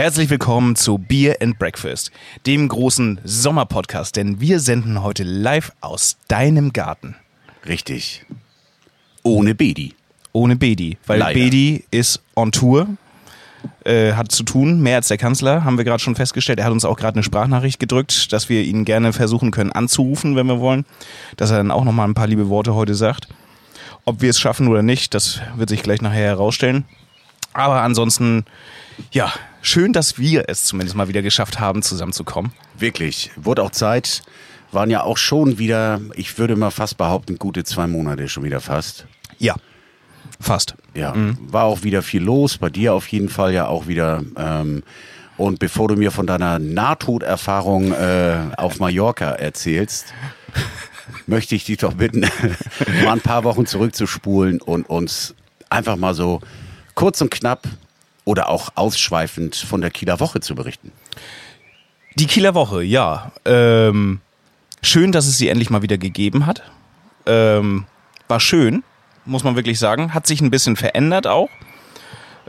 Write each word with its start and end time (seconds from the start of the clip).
Herzlich 0.00 0.30
willkommen 0.30 0.76
zu 0.76 0.96
Beer 0.96 1.36
and 1.42 1.58
Breakfast, 1.58 2.10
dem 2.46 2.68
großen 2.68 3.20
Sommerpodcast, 3.22 4.16
denn 4.16 4.40
wir 4.40 4.58
senden 4.58 5.02
heute 5.02 5.24
live 5.24 5.72
aus 5.82 6.16
deinem 6.26 6.72
Garten. 6.72 7.16
Richtig. 7.68 8.24
Ohne 9.22 9.54
Bedi. 9.54 9.94
Ohne 10.32 10.56
Bedi, 10.56 10.96
weil 11.06 11.18
Leider. 11.18 11.38
Bedi 11.38 11.84
ist 11.90 12.22
on 12.34 12.50
Tour, 12.50 12.86
äh, 13.84 14.14
hat 14.14 14.32
zu 14.32 14.42
tun, 14.42 14.80
mehr 14.80 14.96
als 14.96 15.08
der 15.08 15.18
Kanzler, 15.18 15.64
haben 15.64 15.76
wir 15.76 15.84
gerade 15.84 16.02
schon 16.02 16.16
festgestellt. 16.16 16.60
Er 16.60 16.64
hat 16.64 16.72
uns 16.72 16.86
auch 16.86 16.96
gerade 16.96 17.16
eine 17.16 17.22
Sprachnachricht 17.22 17.78
gedrückt, 17.78 18.32
dass 18.32 18.48
wir 18.48 18.62
ihn 18.62 18.86
gerne 18.86 19.12
versuchen 19.12 19.50
können 19.50 19.70
anzurufen, 19.70 20.34
wenn 20.34 20.46
wir 20.46 20.60
wollen, 20.60 20.86
dass 21.36 21.50
er 21.50 21.58
dann 21.58 21.70
auch 21.70 21.84
nochmal 21.84 22.08
ein 22.08 22.14
paar 22.14 22.26
liebe 22.26 22.48
Worte 22.48 22.74
heute 22.74 22.94
sagt. 22.94 23.28
Ob 24.06 24.22
wir 24.22 24.30
es 24.30 24.40
schaffen 24.40 24.66
oder 24.68 24.82
nicht, 24.82 25.12
das 25.12 25.42
wird 25.56 25.68
sich 25.68 25.82
gleich 25.82 26.00
nachher 26.00 26.24
herausstellen. 26.24 26.86
Aber 27.52 27.82
ansonsten, 27.82 28.46
ja, 29.12 29.30
schön, 29.62 29.92
dass 29.92 30.18
wir 30.18 30.44
es 30.48 30.64
zumindest 30.64 30.96
mal 30.96 31.08
wieder 31.08 31.22
geschafft 31.22 31.60
haben, 31.60 31.82
zusammenzukommen. 31.82 32.52
Wirklich. 32.78 33.30
Wurde 33.36 33.62
auch 33.62 33.70
Zeit. 33.70 34.22
Waren 34.72 34.90
ja 34.90 35.02
auch 35.02 35.16
schon 35.16 35.58
wieder, 35.58 36.00
ich 36.14 36.38
würde 36.38 36.56
mal 36.56 36.70
fast 36.70 36.96
behaupten, 36.96 37.38
gute 37.38 37.64
zwei 37.64 37.86
Monate 37.86 38.28
schon 38.28 38.44
wieder 38.44 38.60
fast. 38.60 39.06
Ja, 39.38 39.56
fast. 40.38 40.76
Ja, 40.94 41.14
war 41.40 41.64
auch 41.64 41.82
wieder 41.82 42.02
viel 42.02 42.22
los. 42.22 42.58
Bei 42.58 42.70
dir 42.70 42.94
auf 42.94 43.08
jeden 43.08 43.28
Fall 43.28 43.52
ja 43.52 43.66
auch 43.66 43.88
wieder. 43.88 44.22
Ähm, 44.36 44.82
und 45.36 45.58
bevor 45.58 45.88
du 45.88 45.96
mir 45.96 46.10
von 46.10 46.26
deiner 46.26 46.58
Nahtoderfahrung 46.58 47.92
äh, 47.92 48.38
auf 48.56 48.78
Mallorca 48.78 49.30
erzählst, 49.30 50.12
möchte 51.26 51.54
ich 51.54 51.64
dich 51.64 51.78
doch 51.78 51.94
bitten, 51.94 52.20
mal 53.04 53.12
ein 53.12 53.20
paar 53.20 53.44
Wochen 53.44 53.66
zurückzuspulen 53.66 54.60
und 54.60 54.88
uns 54.88 55.34
einfach 55.68 55.96
mal 55.96 56.14
so 56.14 56.40
kurz 56.94 57.20
und 57.20 57.30
knapp 57.30 57.66
oder 58.24 58.48
auch 58.48 58.70
ausschweifend 58.74 59.56
von 59.56 59.80
der 59.80 59.90
Kieler 59.90 60.20
Woche 60.20 60.40
zu 60.40 60.54
berichten. 60.54 60.92
Die 62.16 62.26
Kieler 62.26 62.54
Woche, 62.54 62.82
ja. 62.82 63.32
Ähm, 63.44 64.20
schön, 64.82 65.12
dass 65.12 65.26
es 65.26 65.38
sie 65.38 65.48
endlich 65.48 65.70
mal 65.70 65.82
wieder 65.82 65.98
gegeben 65.98 66.46
hat. 66.46 66.62
Ähm, 67.26 67.86
war 68.28 68.40
schön, 68.40 68.82
muss 69.24 69.44
man 69.44 69.56
wirklich 69.56 69.78
sagen. 69.78 70.14
Hat 70.14 70.26
sich 70.26 70.40
ein 70.40 70.50
bisschen 70.50 70.76
verändert 70.76 71.26
auch. 71.26 71.48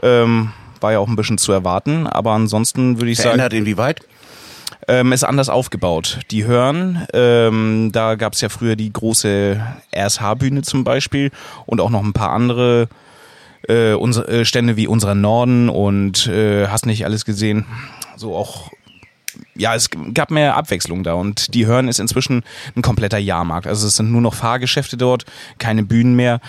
Ähm, 0.02 0.52
war 0.80 0.92
ja 0.92 0.98
auch 0.98 1.08
ein 1.08 1.16
bisschen 1.16 1.38
zu 1.38 1.52
erwarten, 1.52 2.06
aber 2.06 2.32
ansonsten 2.32 2.98
würde 2.98 3.10
ich 3.12 3.18
sagen, 3.18 3.38
Verändert 3.38 3.52
inwieweit? 3.52 4.00
ähm, 4.88 5.12
ist 5.12 5.24
anders 5.24 5.48
aufgebaut. 5.48 6.20
Die 6.30 6.44
Hören, 6.44 7.06
ähm, 7.12 7.90
da 7.92 8.14
gab 8.16 8.32
es 8.32 8.40
ja 8.40 8.48
früher 8.48 8.76
die 8.76 8.92
große 8.92 9.60
RSH-Bühne 9.94 10.62
zum 10.62 10.84
Beispiel 10.84 11.30
und 11.66 11.80
auch 11.80 11.90
noch 11.90 12.02
ein 12.02 12.12
paar 12.12 12.30
andere 12.30 12.88
äh, 13.68 13.92
unsere, 13.92 14.28
äh, 14.28 14.44
Stände 14.44 14.76
wie 14.76 14.86
unserer 14.86 15.14
Norden 15.14 15.68
und 15.68 16.26
äh, 16.26 16.66
hast 16.68 16.86
nicht 16.86 17.04
alles 17.04 17.24
gesehen. 17.24 17.66
So 18.16 18.36
auch 18.36 18.70
ja, 19.54 19.74
es 19.74 19.88
gab 20.14 20.30
mehr 20.30 20.56
Abwechslung 20.56 21.02
da 21.02 21.14
und 21.14 21.54
die 21.54 21.66
Hören 21.66 21.88
ist 21.88 22.00
inzwischen 22.00 22.42
ein 22.76 22.82
kompletter 22.82 23.18
Jahrmarkt. 23.18 23.66
Also 23.66 23.86
es 23.86 23.96
sind 23.96 24.10
nur 24.10 24.20
noch 24.20 24.34
Fahrgeschäfte 24.34 24.96
dort, 24.96 25.24
keine 25.58 25.82
Bühnen 25.82 26.14
mehr. 26.14 26.40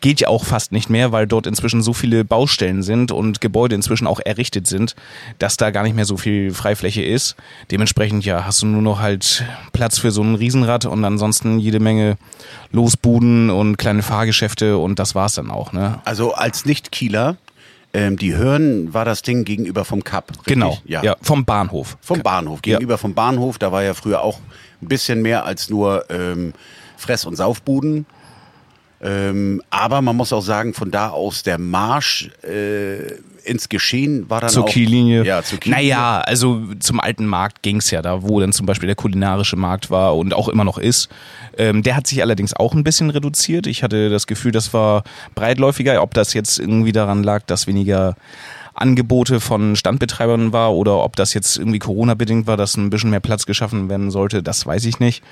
Geht 0.00 0.20
ja 0.20 0.28
auch 0.28 0.44
fast 0.44 0.70
nicht 0.72 0.90
mehr, 0.90 1.10
weil 1.12 1.26
dort 1.26 1.46
inzwischen 1.46 1.82
so 1.82 1.92
viele 1.92 2.24
Baustellen 2.24 2.82
sind 2.82 3.10
und 3.10 3.40
Gebäude 3.40 3.74
inzwischen 3.74 4.06
auch 4.06 4.20
errichtet 4.20 4.66
sind, 4.66 4.94
dass 5.38 5.56
da 5.56 5.70
gar 5.70 5.82
nicht 5.82 5.96
mehr 5.96 6.04
so 6.04 6.16
viel 6.16 6.52
Freifläche 6.52 7.02
ist. 7.02 7.36
Dementsprechend 7.70 8.24
ja, 8.24 8.44
hast 8.44 8.62
du 8.62 8.66
nur 8.66 8.82
noch 8.82 9.00
halt 9.00 9.44
Platz 9.72 9.98
für 9.98 10.10
so 10.10 10.22
ein 10.22 10.36
Riesenrad 10.36 10.84
und 10.86 11.04
ansonsten 11.04 11.58
jede 11.58 11.80
Menge 11.80 12.16
Losbuden 12.70 13.50
und 13.50 13.76
kleine 13.76 14.02
Fahrgeschäfte 14.02 14.78
und 14.78 14.98
das 14.98 15.14
war's 15.14 15.34
dann 15.34 15.50
auch, 15.50 15.72
ne? 15.72 16.00
Also 16.04 16.34
als 16.34 16.64
Nicht-Kieler, 16.64 17.36
ähm, 17.94 18.16
die 18.16 18.34
Hören 18.34 18.92
war 18.92 19.04
das 19.04 19.22
Ding 19.22 19.44
gegenüber 19.44 19.84
vom 19.84 20.04
Cup. 20.04 20.30
Richtig? 20.30 20.44
Genau, 20.44 20.78
ja. 20.84 21.16
vom 21.22 21.44
Bahnhof. 21.44 21.96
Vom 22.00 22.20
Bahnhof, 22.22 22.62
gegenüber 22.62 22.98
vom 22.98 23.14
Bahnhof. 23.14 23.58
Da 23.58 23.72
war 23.72 23.82
ja 23.82 23.94
früher 23.94 24.22
auch 24.22 24.40
ein 24.82 24.88
bisschen 24.88 25.22
mehr 25.22 25.44
als 25.44 25.70
nur 25.70 26.04
ähm, 26.10 26.52
Fress- 26.96 27.24
und 27.24 27.36
Saufbuden. 27.36 28.06
Ähm, 29.00 29.62
aber 29.70 30.02
man 30.02 30.16
muss 30.16 30.32
auch 30.32 30.42
sagen, 30.42 30.74
von 30.74 30.90
da 30.90 31.10
aus 31.10 31.44
der 31.44 31.58
Marsch 31.58 32.30
äh, 32.42 33.14
ins 33.48 33.68
Geschehen 33.68 34.28
war 34.30 34.40
dann 34.40 34.50
zur 34.50 34.64
auch... 34.64 34.68
Kiellinie. 34.68 35.24
Ja, 35.24 35.42
zur 35.42 35.58
Kiellinie. 35.58 35.88
Naja, 35.88 36.20
also 36.20 36.62
zum 36.78 37.00
alten 37.00 37.26
Markt 37.26 37.62
ging's 37.62 37.90
ja 37.90 38.02
da, 38.02 38.22
wo 38.22 38.40
dann 38.40 38.52
zum 38.52 38.66
Beispiel 38.66 38.86
der 38.86 38.96
kulinarische 38.96 39.56
Markt 39.56 39.90
war 39.90 40.16
und 40.16 40.34
auch 40.34 40.48
immer 40.48 40.64
noch 40.64 40.78
ist. 40.78 41.08
Ähm, 41.56 41.82
der 41.82 41.96
hat 41.96 42.06
sich 42.06 42.22
allerdings 42.22 42.54
auch 42.54 42.74
ein 42.74 42.84
bisschen 42.84 43.10
reduziert. 43.10 43.66
Ich 43.66 43.82
hatte 43.82 44.10
das 44.10 44.26
Gefühl, 44.26 44.52
das 44.52 44.72
war 44.72 45.02
breitläufiger. 45.34 46.02
Ob 46.02 46.14
das 46.14 46.34
jetzt 46.34 46.58
irgendwie 46.58 46.92
daran 46.92 47.22
lag, 47.22 47.42
dass 47.46 47.66
weniger 47.66 48.16
Angebote 48.74 49.40
von 49.40 49.74
Standbetreibern 49.76 50.52
war 50.52 50.72
oder 50.72 51.02
ob 51.02 51.16
das 51.16 51.34
jetzt 51.34 51.56
irgendwie 51.58 51.80
Corona-bedingt 51.80 52.46
war, 52.46 52.56
dass 52.56 52.76
ein 52.76 52.90
bisschen 52.90 53.10
mehr 53.10 53.20
Platz 53.20 53.44
geschaffen 53.44 53.88
werden 53.88 54.10
sollte, 54.10 54.42
das 54.42 54.64
weiß 54.64 54.84
ich 54.84 55.00
nicht. 55.00 55.22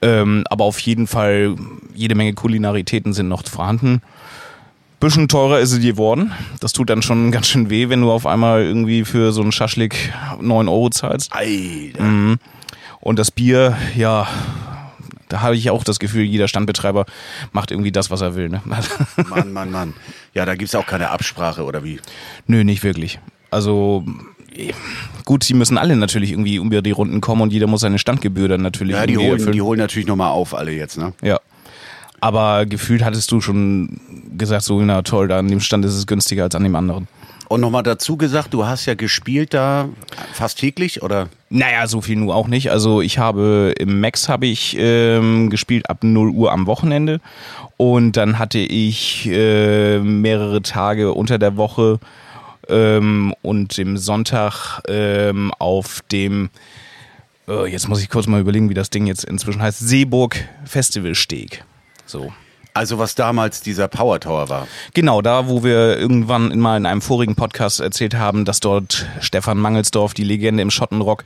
Ähm, 0.00 0.44
aber 0.48 0.64
auf 0.64 0.78
jeden 0.78 1.06
Fall, 1.06 1.56
jede 1.94 2.14
Menge 2.14 2.34
Kulinaritäten 2.34 3.12
sind 3.12 3.28
noch 3.28 3.44
vorhanden. 3.44 4.00
Bisschen 5.04 5.28
teurer 5.28 5.60
ist 5.60 5.70
es 5.70 5.82
geworden. 5.82 6.32
Das 6.60 6.72
tut 6.72 6.88
dann 6.88 7.02
schon 7.02 7.30
ganz 7.30 7.46
schön 7.46 7.68
weh, 7.68 7.90
wenn 7.90 8.00
du 8.00 8.10
auf 8.10 8.26
einmal 8.26 8.62
irgendwie 8.62 9.04
für 9.04 9.32
so 9.32 9.42
einen 9.42 9.52
Schaschlik 9.52 10.14
9 10.40 10.66
Euro 10.66 10.88
zahlst. 10.88 11.30
Alter. 11.30 12.02
Mhm. 12.02 12.38
Und 13.00 13.18
das 13.18 13.30
Bier, 13.30 13.76
ja, 13.94 14.26
da 15.28 15.42
habe 15.42 15.56
ich 15.56 15.68
auch 15.68 15.84
das 15.84 15.98
Gefühl, 15.98 16.22
jeder 16.22 16.48
Standbetreiber 16.48 17.04
macht 17.52 17.70
irgendwie 17.70 17.92
das, 17.92 18.10
was 18.10 18.22
er 18.22 18.34
will. 18.34 18.48
Ne? 18.48 18.62
Mann, 19.28 19.52
Mann, 19.52 19.70
Mann. 19.70 19.92
Ja, 20.32 20.46
da 20.46 20.54
gibt's 20.54 20.74
auch 20.74 20.86
keine 20.86 21.10
Absprache, 21.10 21.64
oder 21.64 21.84
wie? 21.84 22.00
Nö, 22.46 22.64
nicht 22.64 22.82
wirklich. 22.82 23.18
Also 23.50 24.06
eh, 24.56 24.72
gut, 25.26 25.44
sie 25.44 25.52
müssen 25.52 25.76
alle 25.76 25.96
natürlich 25.96 26.30
irgendwie 26.30 26.54
über 26.54 26.80
die 26.80 26.92
Runden 26.92 27.20
kommen 27.20 27.42
und 27.42 27.52
jeder 27.52 27.66
muss 27.66 27.82
seine 27.82 27.98
Standgebühr 27.98 28.48
dann 28.48 28.62
natürlich 28.62 28.96
Ja, 28.96 29.04
die 29.04 29.18
holen, 29.18 29.32
erfüllen. 29.32 29.52
die 29.52 29.60
holen 29.60 29.80
natürlich 29.80 30.08
nochmal 30.08 30.30
auf, 30.30 30.54
alle 30.54 30.72
jetzt, 30.72 30.96
ne? 30.96 31.12
Ja. 31.20 31.40
Aber 32.24 32.64
gefühlt 32.64 33.04
hattest 33.04 33.30
du 33.32 33.42
schon 33.42 34.00
gesagt, 34.38 34.62
so, 34.62 34.80
na 34.80 35.02
toll, 35.02 35.28
da 35.28 35.40
an 35.40 35.48
dem 35.48 35.60
Stand 35.60 35.84
ist 35.84 35.92
es 35.92 36.06
günstiger 36.06 36.44
als 36.44 36.54
an 36.54 36.62
dem 36.62 36.74
anderen. 36.74 37.06
Und 37.50 37.60
nochmal 37.60 37.82
dazu 37.82 38.16
gesagt, 38.16 38.54
du 38.54 38.64
hast 38.64 38.86
ja 38.86 38.94
gespielt 38.94 39.52
da 39.52 39.90
fast 40.32 40.58
täglich, 40.58 41.02
oder? 41.02 41.28
Naja, 41.50 41.86
so 41.86 42.00
viel 42.00 42.16
nur 42.16 42.34
auch 42.34 42.48
nicht. 42.48 42.70
Also 42.70 43.02
ich 43.02 43.18
habe 43.18 43.74
im 43.78 44.00
Max 44.00 44.30
habe 44.30 44.46
ich 44.46 44.74
ähm, 44.78 45.50
gespielt 45.50 45.90
ab 45.90 45.98
0 46.02 46.30
Uhr 46.30 46.50
am 46.50 46.66
Wochenende 46.66 47.20
und 47.76 48.16
dann 48.16 48.38
hatte 48.38 48.58
ich 48.58 49.28
äh, 49.30 49.98
mehrere 49.98 50.62
Tage 50.62 51.12
unter 51.12 51.38
der 51.38 51.58
Woche 51.58 52.00
ähm, 52.70 53.34
und 53.42 53.78
im 53.78 53.98
Sonntag 53.98 54.80
ähm, 54.88 55.52
auf 55.58 56.00
dem 56.10 56.48
äh, 57.48 57.70
jetzt 57.70 57.86
muss 57.86 58.00
ich 58.00 58.08
kurz 58.08 58.26
mal 58.26 58.40
überlegen, 58.40 58.70
wie 58.70 58.74
das 58.74 58.88
Ding 58.88 59.06
jetzt 59.06 59.24
inzwischen 59.24 59.60
heißt, 59.60 59.78
Seeburg 59.80 60.36
Festivalsteg. 60.64 61.64
So. 62.06 62.32
Also 62.76 62.98
was 62.98 63.14
damals 63.14 63.60
dieser 63.60 63.86
Power 63.86 64.18
Tower 64.18 64.48
war. 64.48 64.66
Genau, 64.94 65.22
da 65.22 65.46
wo 65.46 65.62
wir 65.62 65.96
irgendwann 65.96 66.58
mal 66.58 66.76
in 66.76 66.86
einem 66.86 67.00
vorigen 67.00 67.36
Podcast 67.36 67.78
erzählt 67.78 68.16
haben, 68.16 68.44
dass 68.44 68.58
dort 68.58 69.06
Stefan 69.20 69.58
Mangelsdorf, 69.58 70.12
die 70.12 70.24
Legende 70.24 70.60
im 70.60 70.72
Schottenrock, 70.72 71.22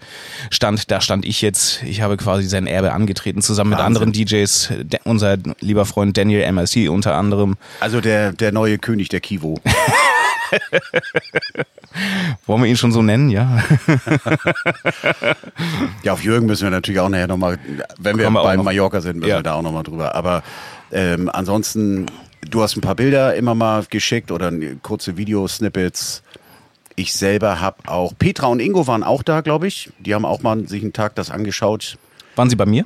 stand, 0.51 0.91
da 0.91 1.01
stand 1.01 1.25
ich 1.25 1.41
jetzt. 1.41 1.83
Ich 1.85 2.03
habe 2.03 2.19
quasi 2.19 2.47
sein 2.47 2.67
Erbe 2.67 2.93
angetreten, 2.93 3.41
zusammen 3.41 3.71
mit 3.71 3.79
Wahnsinn. 3.79 4.03
anderen 4.03 4.13
DJs, 4.13 4.73
De 4.83 5.01
unser 5.05 5.39
lieber 5.61 5.87
Freund 5.87 6.19
Daniel 6.19 6.53
MLC 6.53 6.91
unter 6.91 7.15
anderem. 7.15 7.57
Also 7.81 8.03
der, 8.03 8.33
der 8.35 8.53
neue 8.53 8.77
König 8.77 9.09
der 9.09 9.21
Kivo. 9.21 9.59
Wollen 12.47 12.63
wir 12.63 12.69
ihn 12.69 12.77
schon 12.77 12.93
so 12.93 13.03
nennen, 13.03 13.29
ja? 13.31 13.63
Ja, 16.03 16.13
auf 16.13 16.23
Jürgen 16.23 16.47
müssen 16.47 16.65
wir 16.65 16.71
natürlich 16.71 17.01
auch 17.01 17.09
nachher 17.09 17.27
nochmal, 17.27 17.59
wenn 17.99 18.17
wir 18.19 18.31
wir 18.31 18.43
bei 18.43 18.57
noch. 18.57 18.65
Mallorca 18.65 19.01
sind, 19.01 19.17
müssen 19.17 19.29
Ja. 19.31 19.39
wir 19.39 19.43
da 19.43 19.55
auch 19.55 19.63
nochmal 19.63 19.83
drüber. 19.83 20.15
Aber 20.15 20.43
ähm, 20.93 21.29
ansonsten, 21.33 22.07
du 22.49 22.63
hast 22.63 22.77
ein 22.77 22.81
paar 22.81 22.95
Bilder 22.95 23.35
immer 23.35 23.55
mal 23.55 23.85
geschickt 23.91 24.31
oder 24.31 24.53
kurze 24.83 25.17
Videosnippets. 25.17 26.23
Ich 26.97 27.13
selber 27.15 27.61
habe 27.61 27.77
auch, 27.89 28.13
Petra 28.19 28.47
und 28.49 28.61
Ingo 28.61 28.87
waren 28.87 29.03
auch 29.05 29.23
da, 29.23 29.41
glaube 29.41 29.67
ich. 29.69 29.91
Die 29.99 30.15
haben 30.15 30.25
auch 30.25 30.43
mal 30.43 30.67
sich 30.69 30.83
einen 30.83 30.93
Tag 30.93 31.15
das 31.15 31.31
angeschaut. 31.31 31.97
Waren 32.37 32.51
Sie 32.51 32.57
bei 32.57 32.67
mir? 32.67 32.85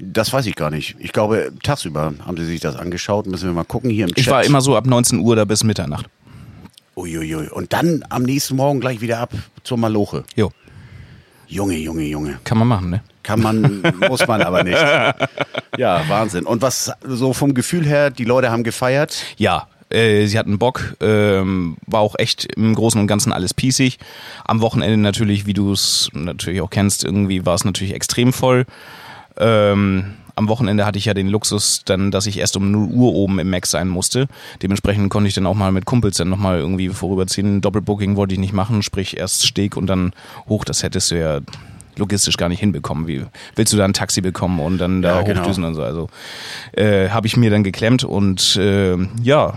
Das 0.00 0.32
weiß 0.32 0.46
ich 0.46 0.54
gar 0.54 0.70
nicht. 0.70 0.94
Ich 1.00 1.12
glaube, 1.12 1.50
tagsüber 1.64 2.14
haben 2.24 2.36
sie 2.36 2.44
sich 2.44 2.60
das 2.60 2.76
angeschaut. 2.76 3.26
Müssen 3.26 3.48
wir 3.48 3.52
mal 3.52 3.64
gucken 3.64 3.90
hier 3.90 4.04
im 4.04 4.10
Chat. 4.14 4.18
Ich 4.18 4.30
war 4.30 4.44
immer 4.44 4.60
so 4.60 4.76
ab 4.76 4.86
19 4.86 5.18
Uhr 5.18 5.34
da 5.34 5.44
bis 5.44 5.64
Mitternacht. 5.64 6.06
Uiuiui. 6.98 7.48
Und 7.48 7.72
dann 7.72 8.04
am 8.08 8.24
nächsten 8.24 8.56
Morgen 8.56 8.80
gleich 8.80 9.00
wieder 9.00 9.18
ab 9.18 9.32
zur 9.62 9.78
Maloche. 9.78 10.24
Jo, 10.34 10.50
Junge, 11.46 11.76
Junge, 11.76 12.02
Junge. 12.04 12.38
kann 12.44 12.58
man 12.58 12.68
machen, 12.68 12.90
ne? 12.90 13.02
Kann 13.22 13.40
man, 13.40 13.82
muss 14.08 14.26
man 14.26 14.42
aber 14.42 14.64
nicht. 14.64 14.78
Ja, 15.78 16.08
Wahnsinn. 16.08 16.44
Und 16.44 16.60
was 16.60 16.92
so 17.06 17.32
vom 17.32 17.54
Gefühl 17.54 17.86
her, 17.86 18.10
die 18.10 18.24
Leute 18.24 18.50
haben 18.50 18.64
gefeiert. 18.64 19.24
Ja, 19.38 19.66
äh, 19.90 20.26
sie 20.26 20.38
hatten 20.38 20.58
Bock, 20.58 20.96
ähm, 21.00 21.76
war 21.86 22.00
auch 22.00 22.16
echt 22.18 22.44
im 22.56 22.74
Großen 22.74 23.00
und 23.00 23.06
Ganzen 23.06 23.32
alles 23.32 23.54
pießig. 23.54 23.98
Am 24.44 24.60
Wochenende 24.60 24.98
natürlich, 24.98 25.46
wie 25.46 25.54
du 25.54 25.72
es 25.72 26.10
natürlich 26.12 26.60
auch 26.60 26.70
kennst, 26.70 27.04
irgendwie 27.04 27.46
war 27.46 27.54
es 27.54 27.64
natürlich 27.64 27.94
extrem 27.94 28.32
voll. 28.32 28.66
Ähm, 29.38 30.14
am 30.38 30.48
Wochenende 30.48 30.86
hatte 30.86 30.98
ich 30.98 31.04
ja 31.04 31.14
den 31.14 31.28
Luxus 31.28 31.82
dann, 31.84 32.10
dass 32.10 32.26
ich 32.26 32.38
erst 32.38 32.56
um 32.56 32.70
0 32.70 32.88
Uhr 32.88 33.12
oben 33.14 33.38
im 33.38 33.50
Max 33.50 33.70
sein 33.70 33.88
musste. 33.88 34.28
Dementsprechend 34.62 35.10
konnte 35.10 35.28
ich 35.28 35.34
dann 35.34 35.46
auch 35.46 35.54
mal 35.54 35.72
mit 35.72 35.84
Kumpels 35.84 36.16
dann 36.16 36.28
nochmal 36.28 36.58
irgendwie 36.58 36.88
vorüberziehen. 36.88 37.60
Doppelbooking 37.60 38.16
wollte 38.16 38.34
ich 38.34 38.40
nicht 38.40 38.52
machen, 38.52 38.82
sprich 38.82 39.16
erst 39.16 39.46
Steg 39.46 39.76
und 39.76 39.86
dann 39.88 40.12
hoch. 40.48 40.64
Das 40.64 40.82
hättest 40.82 41.10
du 41.10 41.18
ja 41.18 41.40
logistisch 41.96 42.36
gar 42.36 42.48
nicht 42.48 42.60
hinbekommen. 42.60 43.06
Wie 43.06 43.24
willst 43.56 43.72
du 43.72 43.76
da 43.76 43.84
ein 43.84 43.92
Taxi 43.92 44.20
bekommen 44.20 44.60
und 44.60 44.78
dann 44.78 45.02
da 45.02 45.16
Ja, 45.16 45.22
genau. 45.22 45.40
hochdüsen 45.40 45.64
und 45.64 45.74
so? 45.74 45.82
Also 45.82 46.08
äh, 46.72 47.08
habe 47.10 47.26
ich 47.26 47.36
mir 47.36 47.50
dann 47.50 47.64
geklemmt 47.64 48.04
und 48.04 48.56
äh, 48.56 48.96
ja, 49.22 49.54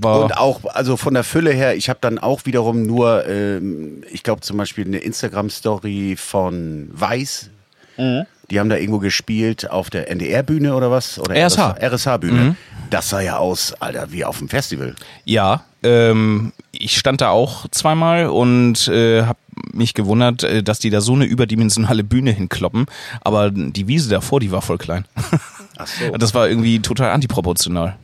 war 0.00 0.24
Und 0.24 0.36
auch, 0.36 0.60
also 0.74 0.96
von 0.96 1.14
der 1.14 1.24
Fülle 1.24 1.52
her, 1.52 1.76
ich 1.76 1.88
habe 1.88 1.98
dann 2.00 2.18
auch 2.18 2.46
wiederum 2.46 2.82
nur, 2.82 3.28
ähm, 3.28 4.02
ich 4.10 4.22
glaube 4.22 4.40
zum 4.40 4.56
Beispiel 4.56 4.86
eine 4.86 4.98
Instagram-Story 4.98 6.16
von 6.18 6.88
Weiß. 6.92 7.50
Mhm. 7.96 8.26
Die 8.50 8.60
haben 8.60 8.68
da 8.68 8.76
irgendwo 8.76 8.98
gespielt 8.98 9.70
auf 9.70 9.90
der 9.90 10.10
NDR-Bühne 10.10 10.74
oder 10.74 10.90
was? 10.90 11.18
Oder 11.18 11.34
RSH. 11.34 11.76
RSH-Bühne. 11.80 12.40
Mhm. 12.40 12.56
Das 12.90 13.08
sah 13.08 13.20
ja 13.20 13.38
aus, 13.38 13.72
Alter, 13.80 14.12
wie 14.12 14.24
auf 14.24 14.38
dem 14.38 14.48
Festival. 14.48 14.94
Ja, 15.24 15.64
ähm, 15.82 16.52
ich 16.72 16.98
stand 16.98 17.20
da 17.20 17.30
auch 17.30 17.66
zweimal 17.70 18.26
und 18.26 18.88
äh, 18.88 19.22
habe 19.22 19.38
mich 19.72 19.94
gewundert, 19.94 20.42
äh, 20.42 20.62
dass 20.62 20.78
die 20.78 20.90
da 20.90 21.00
so 21.00 21.14
eine 21.14 21.24
überdimensionale 21.24 22.04
Bühne 22.04 22.32
hinkloppen. 22.32 22.86
Aber 23.22 23.50
die 23.50 23.88
Wiese 23.88 24.10
davor, 24.10 24.40
die 24.40 24.52
war 24.52 24.62
voll 24.62 24.78
klein. 24.78 25.06
Ach 25.76 25.86
so. 25.86 26.16
Das 26.16 26.34
war 26.34 26.48
irgendwie 26.48 26.80
total 26.80 27.10
antiproportional. 27.10 27.96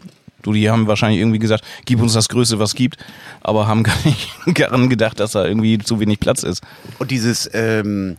Du, 0.42 0.52
die 0.52 0.70
haben 0.70 0.86
wahrscheinlich 0.86 1.20
irgendwie 1.20 1.38
gesagt, 1.38 1.64
gib 1.84 2.00
uns 2.00 2.14
das 2.14 2.28
Größte, 2.28 2.58
was 2.58 2.74
gibt, 2.74 2.96
aber 3.42 3.66
haben 3.66 3.82
gar 3.82 3.96
nicht 4.04 4.30
daran 4.58 4.88
gedacht, 4.88 5.20
dass 5.20 5.32
da 5.32 5.44
irgendwie 5.44 5.78
zu 5.78 6.00
wenig 6.00 6.18
Platz 6.18 6.42
ist. 6.42 6.62
Und 6.98 7.10
dieses 7.10 7.48
ähm, 7.52 8.16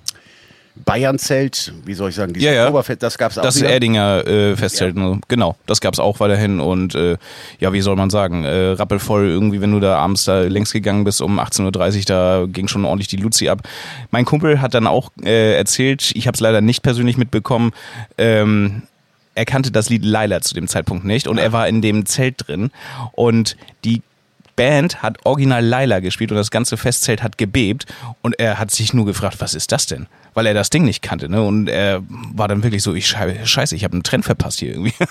Bayern-Zelt, 0.75 1.73
wie 1.85 1.93
soll 1.93 2.09
ich 2.09 2.15
sagen, 2.15 2.33
dieses 2.33 2.45
Ja, 2.45 2.53
ja. 2.53 2.69
Oberfett, 2.69 3.03
das 3.03 3.17
gab's 3.17 3.37
auch 3.37 3.43
Das 3.43 3.57
wieder. 3.57 3.69
Erdinger 3.69 4.25
äh, 4.25 4.55
Festzelt, 4.55 4.95
ne? 4.95 5.19
genau, 5.27 5.55
das 5.65 5.81
gab's 5.81 5.99
auch 5.99 6.19
weiterhin 6.19 6.59
und 6.59 6.95
äh, 6.95 7.17
ja, 7.59 7.73
wie 7.73 7.81
soll 7.81 7.95
man 7.95 8.09
sagen, 8.09 8.43
äh, 8.43 8.71
rappelvoll 8.71 9.27
irgendwie, 9.27 9.61
wenn 9.61 9.71
du 9.71 9.79
da 9.79 9.97
abends 9.97 10.25
da 10.25 10.41
längs 10.41 10.71
gegangen 10.71 11.03
bist 11.03 11.21
um 11.21 11.39
18.30 11.39 11.95
Uhr, 11.97 12.01
da 12.05 12.45
ging 12.47 12.67
schon 12.67 12.85
ordentlich 12.85 13.09
die 13.09 13.17
Luzi 13.17 13.49
ab. 13.49 13.67
Mein 14.11 14.25
Kumpel 14.25 14.61
hat 14.61 14.73
dann 14.73 14.87
auch 14.87 15.11
äh, 15.23 15.55
erzählt, 15.55 16.11
ich 16.15 16.27
habe 16.27 16.35
es 16.35 16.41
leider 16.41 16.61
nicht 16.61 16.83
persönlich 16.83 17.17
mitbekommen, 17.17 17.71
ähm, 18.17 18.83
er 19.35 19.45
kannte 19.45 19.71
das 19.71 19.89
Lied 19.89 20.03
Laila 20.03 20.41
zu 20.41 20.53
dem 20.53 20.67
Zeitpunkt 20.67 21.05
nicht 21.05 21.27
und 21.27 21.37
er 21.37 21.53
war 21.53 21.67
in 21.67 21.81
dem 21.81 22.05
Zelt 22.05 22.47
drin 22.47 22.71
und 23.13 23.55
die 23.85 24.01
Band 24.55 25.01
hat 25.01 25.17
original 25.25 25.63
Laila 25.65 25.99
gespielt 25.99 26.31
und 26.31 26.37
das 26.37 26.51
ganze 26.51 26.77
Festzelt 26.77 27.23
hat 27.23 27.37
gebebt 27.37 27.85
und 28.21 28.39
er 28.39 28.59
hat 28.59 28.71
sich 28.71 28.93
nur 28.93 29.05
gefragt, 29.05 29.37
was 29.39 29.53
ist 29.53 29.71
das 29.71 29.85
denn? 29.85 30.07
Weil 30.33 30.45
er 30.45 30.53
das 30.53 30.69
Ding 30.69 30.85
nicht 30.85 31.01
kannte, 31.01 31.27
ne? 31.27 31.41
Und 31.41 31.67
er 31.67 32.01
war 32.33 32.47
dann 32.47 32.63
wirklich 32.63 32.83
so, 32.83 32.93
ich 32.93 33.07
scheiße, 33.07 33.75
ich 33.75 33.83
habe 33.83 33.93
einen 33.93 34.03
Trend 34.03 34.23
verpasst 34.23 34.59
hier 34.59 34.69
irgendwie. 34.71 34.93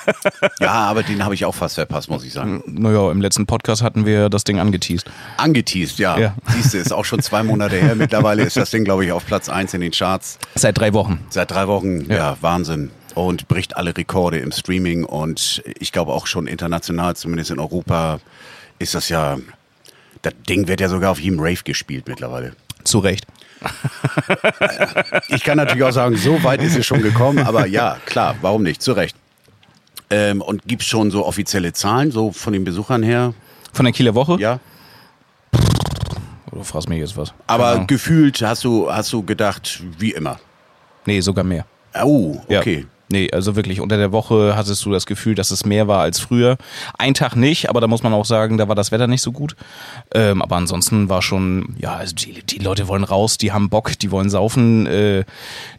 Ja, 0.60 0.72
aber 0.72 1.02
den 1.02 1.24
habe 1.24 1.34
ich 1.34 1.44
auch 1.44 1.54
fast 1.54 1.76
verpasst, 1.76 2.10
muss 2.10 2.24
ich 2.24 2.32
sagen. 2.32 2.62
naja, 2.66 3.10
im 3.10 3.20
letzten 3.20 3.46
Podcast 3.46 3.82
hatten 3.82 4.04
wir 4.04 4.28
das 4.28 4.44
Ding 4.44 4.58
angeteased. 4.60 5.10
Angeteased, 5.38 5.98
ja. 5.98 6.18
Ja. 6.18 6.34
Siehst 6.48 6.74
du, 6.74 6.78
ist 6.78 6.92
auch 6.92 7.04
schon 7.04 7.20
zwei 7.20 7.42
Monate 7.42 7.76
her. 7.76 7.94
Mittlerweile 7.94 8.42
ist 8.42 8.56
das 8.56 8.70
Ding, 8.70 8.84
glaube 8.84 9.04
ich, 9.06 9.12
auf 9.12 9.24
Platz 9.26 9.48
eins 9.48 9.72
in 9.74 9.80
den 9.80 9.90
Charts. 9.92 10.38
Seit 10.54 10.78
drei 10.78 10.92
Wochen. 10.92 11.20
Seit 11.30 11.50
drei 11.50 11.66
Wochen, 11.66 12.10
ja, 12.10 12.16
Ja. 12.16 12.36
Wahnsinn. 12.40 12.90
Und 13.14 13.48
bricht 13.48 13.76
alle 13.76 13.96
Rekorde 13.96 14.38
im 14.38 14.52
Streaming 14.52 15.04
und 15.04 15.62
ich 15.78 15.92
glaube 15.92 16.12
auch 16.12 16.26
schon 16.26 16.46
international, 16.46 17.16
zumindest 17.16 17.50
in 17.50 17.58
Europa, 17.58 18.20
ist 18.80 18.94
das 18.94 19.08
ja, 19.08 19.38
das 20.22 20.34
Ding 20.48 20.66
wird 20.66 20.80
ja 20.80 20.88
sogar 20.88 21.12
auf 21.12 21.20
jedem 21.20 21.38
Rave 21.38 21.62
gespielt 21.62 22.08
mittlerweile. 22.08 22.54
Zu 22.82 22.98
Recht. 22.98 23.26
Ich 25.28 25.44
kann 25.44 25.58
natürlich 25.58 25.84
auch 25.84 25.92
sagen, 25.92 26.16
so 26.16 26.42
weit 26.42 26.62
ist 26.62 26.76
es 26.76 26.86
schon 26.86 27.02
gekommen, 27.02 27.38
aber 27.46 27.66
ja, 27.66 27.98
klar, 28.06 28.34
warum 28.40 28.62
nicht? 28.62 28.82
Zu 28.82 28.92
Recht. 28.92 29.14
Ähm, 30.08 30.40
und 30.40 30.62
gibt's 30.66 30.86
schon 30.86 31.10
so 31.10 31.24
offizielle 31.26 31.72
Zahlen, 31.72 32.10
so 32.10 32.32
von 32.32 32.52
den 32.52 32.64
Besuchern 32.64 33.02
her? 33.02 33.34
Von 33.72 33.84
der 33.84 33.92
Kieler 33.92 34.14
Woche? 34.14 34.38
Ja. 34.40 34.58
Du 36.50 36.64
fragst 36.64 36.88
mich 36.88 36.98
jetzt 36.98 37.16
was. 37.16 37.32
Aber 37.46 37.68
Ahnung. 37.68 37.86
gefühlt 37.86 38.42
hast 38.42 38.64
du, 38.64 38.90
hast 38.92 39.12
du 39.12 39.22
gedacht, 39.22 39.82
wie 39.98 40.10
immer. 40.12 40.40
Nee, 41.06 41.20
sogar 41.20 41.44
mehr. 41.44 41.64
Oh, 42.02 42.40
Ja. 42.48 42.62
Nee, 43.10 43.28
also 43.32 43.56
wirklich, 43.56 43.80
unter 43.80 43.96
der 43.96 44.12
Woche 44.12 44.54
hattest 44.56 44.84
du 44.84 44.92
das 44.92 45.04
Gefühl, 45.04 45.34
dass 45.34 45.50
es 45.50 45.66
mehr 45.66 45.88
war 45.88 46.00
als 46.00 46.20
früher. 46.20 46.56
Ein 46.96 47.14
Tag 47.14 47.34
nicht, 47.34 47.68
aber 47.68 47.80
da 47.80 47.88
muss 47.88 48.04
man 48.04 48.12
auch 48.12 48.24
sagen, 48.24 48.56
da 48.56 48.68
war 48.68 48.76
das 48.76 48.92
Wetter 48.92 49.08
nicht 49.08 49.22
so 49.22 49.32
gut. 49.32 49.56
Ähm, 50.14 50.42
aber 50.42 50.56
ansonsten 50.56 51.08
war 51.08 51.20
schon, 51.20 51.74
ja, 51.78 51.94
also 51.94 52.14
die, 52.14 52.42
die 52.44 52.58
Leute 52.58 52.86
wollen 52.86 53.02
raus, 53.02 53.36
die 53.36 53.50
haben 53.50 53.68
Bock, 53.68 53.98
die 53.98 54.12
wollen 54.12 54.30
saufen, 54.30 54.86
äh, 54.86 55.24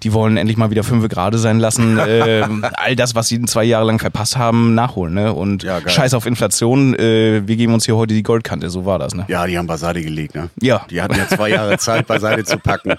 die 0.04 0.12
wollen 0.12 0.36
endlich 0.36 0.58
mal 0.58 0.72
wieder 0.72 0.84
fünf 0.84 1.08
Grade 1.08 1.38
sein 1.38 1.60
lassen. 1.60 1.98
ähm, 2.08 2.66
all 2.74 2.98
das, 2.98 3.16
was 3.16 3.30
sie 3.30 3.42
zwei 3.44 3.64
Jahre 3.64 3.86
lang 3.86 4.00
verpasst 4.00 4.36
haben, 4.36 4.76
nachholen. 4.76 5.14
Ne? 5.14 5.34
Und 5.34 5.64
Ja, 5.64 5.80
scheiß 5.88 6.14
auf 6.14 6.26
Inflation, 6.26 6.96
äh, 6.96 7.48
wir 7.48 7.56
geben 7.56 7.74
uns 7.74 7.86
hier 7.86 7.96
heute 7.96 8.14
die 8.14 8.24
Goldkante, 8.24 8.70
so 8.70 8.86
war 8.86 9.00
das. 9.00 9.16
Ne? 9.16 9.26
Ja, 9.30 9.48
die 9.48 9.58
haben 9.58 9.68
beiseite 9.68 10.02
gelegt, 10.02 10.36
ne? 10.36 10.50
Ja. 10.62 10.86
Die 10.90 11.02
hatten 11.02 11.16
ja 11.16 11.28
zwei 11.28 11.50
Jahre 11.50 11.78
Zeit, 11.78 12.08
beiseite 12.08 12.44
zu 12.44 12.58
packen. 12.58 12.94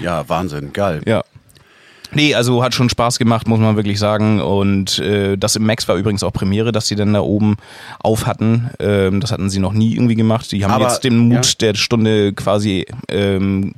Ja, 0.00 0.26
Wahnsinn, 0.28 0.72
geil. 0.72 1.02
Ja. 1.04 1.22
Nee, 2.12 2.34
also 2.34 2.62
hat 2.62 2.74
schon 2.74 2.88
Spaß 2.88 3.18
gemacht, 3.18 3.46
muss 3.48 3.60
man 3.60 3.76
wirklich 3.76 3.98
sagen. 3.98 4.40
Und 4.40 4.98
äh, 4.98 5.36
das 5.36 5.56
im 5.56 5.66
Max 5.66 5.88
war 5.88 5.96
übrigens 5.96 6.22
auch 6.22 6.32
Premiere, 6.32 6.72
dass 6.72 6.86
sie 6.86 6.96
dann 6.96 7.12
da 7.12 7.20
oben 7.20 7.56
auf 8.00 8.26
hatten. 8.26 8.70
Ähm, 8.78 9.20
das 9.20 9.32
hatten 9.32 9.50
sie 9.50 9.58
noch 9.58 9.72
nie 9.72 9.94
irgendwie 9.94 10.14
gemacht. 10.14 10.50
Die 10.52 10.64
haben 10.64 10.72
Aber, 10.72 10.88
jetzt 10.88 11.04
den 11.04 11.18
Mut 11.18 11.46
ja. 11.46 11.52
der 11.60 11.74
Stunde 11.74 12.32
quasi 12.32 12.86
ähm, 13.08 13.74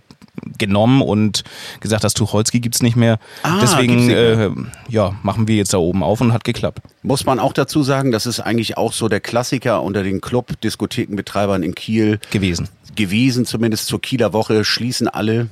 genommen 0.59 1.03
und 1.03 1.45
gesagt, 1.81 2.05
das 2.05 2.15
Tucholsky 2.15 2.61
gibt's 2.61 2.83
nicht 2.83 2.97
mehr. 2.97 3.19
Ah, 3.43 3.59
Deswegen 3.61 3.97
nicht 3.97 4.07
mehr. 4.07 4.41
äh, 4.47 4.51
ja, 4.89 5.15
machen 5.23 5.49
wir 5.49 5.57
jetzt 5.57 5.75
da 5.75 5.79
oben 5.79 6.03
auf 6.03 6.21
und 6.21 6.33
hat 6.33 6.45
geklappt. 6.45 6.81
Muss 7.03 7.27
man 7.27 7.39
auch 7.39 7.53
dazu 7.53 7.83
sagen, 7.83 8.11
das 8.13 8.27
ist 8.27 8.41
eigentlich 8.41 8.77
auch 8.77 8.93
so 8.93 9.09
der 9.09 9.21
Klassiker 9.21 9.83
unter 9.83 10.03
den 10.03 10.21
Club-Diskothekenbetreibern 10.21 11.63
in 11.63 11.75
Kiel 11.75 12.21
gewesen. 12.31 12.69
gewesen, 12.97 13.45
zumindest 13.45 13.87
zur 13.87 14.01
Kieler 14.01 14.33
Woche, 14.33 14.65
schließen 14.65 15.09
alle 15.09 15.49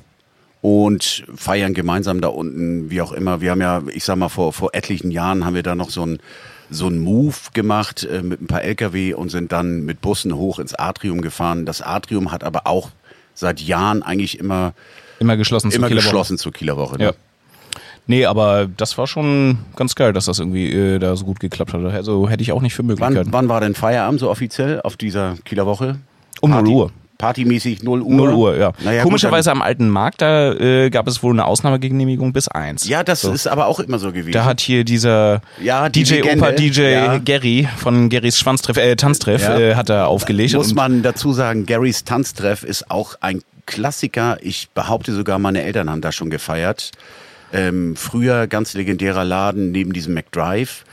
und 0.61 1.25
feiern 1.35 1.73
gemeinsam 1.75 2.21
da 2.21 2.29
unten, 2.29 2.91
wie 2.91 3.01
auch 3.01 3.13
immer. 3.13 3.41
Wir 3.41 3.53
haben 3.53 3.61
ja, 3.61 3.83
ich 3.93 4.05
sag 4.05 4.17
mal, 4.17 4.29
vor, 4.29 4.53
vor 4.53 4.71
etlichen 4.75 5.11
Jahren 5.11 5.45
haben 5.45 5.55
wir 5.55 5.63
da 5.63 5.75
noch 5.75 5.91
so 5.91 6.05
ein 6.05 6.19
so 6.71 6.87
ein 6.89 6.99
Move 6.99 7.35
gemacht 7.55 8.05
äh, 8.05 8.21
mit 8.23 8.43
ein 8.43 8.47
paar 8.47 8.63
LKW 8.63 9.15
und 9.15 9.31
sind 9.31 9.53
dann 9.53 9.87
mit 9.87 10.03
Bussen 10.03 10.35
hoch 10.37 10.59
ins 10.59 10.75
Atrium 10.75 11.23
gefahren. 11.23 11.65
Das 11.65 11.81
Atrium 11.81 12.31
hat 12.31 12.45
aber 12.45 12.67
auch 12.67 12.91
seit 13.33 13.59
Jahren 13.61 14.03
eigentlich 14.03 14.39
immer, 14.39 14.75
Immer 15.19 15.39
geschlossen 15.39 15.71
zur 15.71 15.79
immer 15.79 15.89
Kieler 15.89 16.01
Woche. 16.01 16.07
geschlossen 16.09 16.37
zur 16.37 16.53
Kieler 16.53 16.77
Woche. 16.77 16.99
Ne? 16.99 17.05
Ja. 17.05 17.13
Nee, 18.07 18.27
aber 18.27 18.67
das 18.77 18.99
war 18.99 19.07
schon 19.07 19.59
ganz 19.77 19.95
geil, 19.95 20.13
dass 20.13 20.27
das 20.27 20.39
irgendwie 20.41 20.71
äh, 20.71 20.99
da 20.99 21.17
so 21.17 21.25
gut 21.25 21.41
geklappt 21.41 21.73
hat. 21.73 21.83
Also 21.85 22.29
hätte 22.29 22.43
ich 22.43 22.53
auch 22.53 22.61
nicht 22.61 22.75
für 22.75 22.83
möglich 22.83 23.01
Wann, 23.01 23.33
wann 23.33 23.49
war 23.49 23.61
denn 23.63 23.75
Feierabend 23.75 24.21
so 24.21 24.29
offiziell 24.31 24.83
auf 24.83 24.99
dieser 24.99 25.37
Kieler 25.47 25.65
Woche? 25.65 25.99
Um 26.43 26.51
0 26.51 26.59
Party- 26.59 26.71
Uhr. 26.75 26.93
Partymäßig 27.19 27.83
0 27.83 28.01
Uhr? 28.03 28.15
0 28.15 28.33
Uhr, 28.33 28.57
ja. 28.57 28.73
Naja, 28.85 29.03
Komischerweise 29.03 29.51
gut, 29.51 29.57
am 29.57 29.63
alten 29.63 29.89
Markt, 29.91 30.23
da 30.23 30.53
äh, 30.55 30.89
gab 30.89 31.09
es 31.09 31.23
wohl 31.23 31.33
eine 31.33 31.45
Ausnahmegenehmigung 31.47 32.33
bis 32.33 32.47
eins. 32.49 32.83
dann, 32.85 32.91
ja, 32.93 33.03
das 33.03 33.23
So. 33.23 33.33
ist 33.33 33.49
aber 33.49 33.67
auch 33.67 33.81
immer 33.81 33.99
so 33.99 34.13
gewesen. 34.13 34.33
Da 34.33 34.45
hat 34.45 34.61
hier 34.61 34.85
dieser 34.85 35.41
Ja, 35.61 35.89
die 35.89 36.05
DJ 36.05 36.15
Legende, 36.15 36.45
Opa 36.45 36.53
DJ 36.53 36.81
ja. 36.83 37.19
Gary 37.19 37.69
von 37.77 38.09
Garys 38.09 38.39
Schwanztreff, 38.39 38.77
äh, 38.77 38.95
Tanztreff 38.97 39.43
Ja. 39.43 39.59
äh, 39.59 39.75
hat 39.75 39.91
er 39.91 40.07
aufgelegt. 40.09 40.55
Muss 40.55 40.75
man 40.75 41.03
dazu 41.03 41.33
sagen, 41.33 41.67
Garys 41.67 42.05
Tanztreff 42.05 42.63
ist 42.63 42.91
auch 42.91 43.17
ein 43.21 43.43
Klassiker. 43.67 44.39
Ich 44.41 44.69
behaupte 44.75 45.13
sogar, 45.13 45.39
meine 45.39 45.63
Eltern 45.63 45.91
haben 45.91 46.01
da 46.01 46.13
schon 46.13 46.31
gefeiert. 46.31 46.93
Ähm, 47.53 47.97
früher 47.97 48.47
ganz 48.47 48.75
legendärer 48.75 49.25
Laden 49.25 49.73
neben 49.73 49.93
diesem 49.93 50.15
McDrive. 50.15 50.85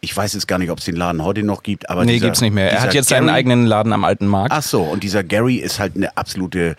Ich 0.00 0.16
weiß 0.16 0.32
jetzt 0.34 0.46
gar 0.46 0.58
nicht, 0.58 0.70
ob 0.70 0.78
es 0.78 0.84
den 0.84 0.96
Laden 0.96 1.24
heute 1.24 1.42
noch 1.42 1.62
gibt, 1.62 1.90
aber 1.90 2.04
nee, 2.04 2.12
dieser, 2.14 2.26
gibt's 2.26 2.40
nicht 2.40 2.54
mehr. 2.54 2.70
Er 2.70 2.80
hat 2.82 2.94
jetzt 2.94 3.08
seinen 3.08 3.26
Gary- 3.26 3.36
eigenen 3.36 3.66
Laden 3.66 3.92
am 3.92 4.04
alten 4.04 4.26
Markt. 4.26 4.52
Ach 4.52 4.62
so, 4.62 4.82
und 4.82 5.02
dieser 5.02 5.24
Gary 5.24 5.56
ist 5.56 5.78
halt 5.80 5.96
eine 5.96 6.16
absolute, 6.16 6.76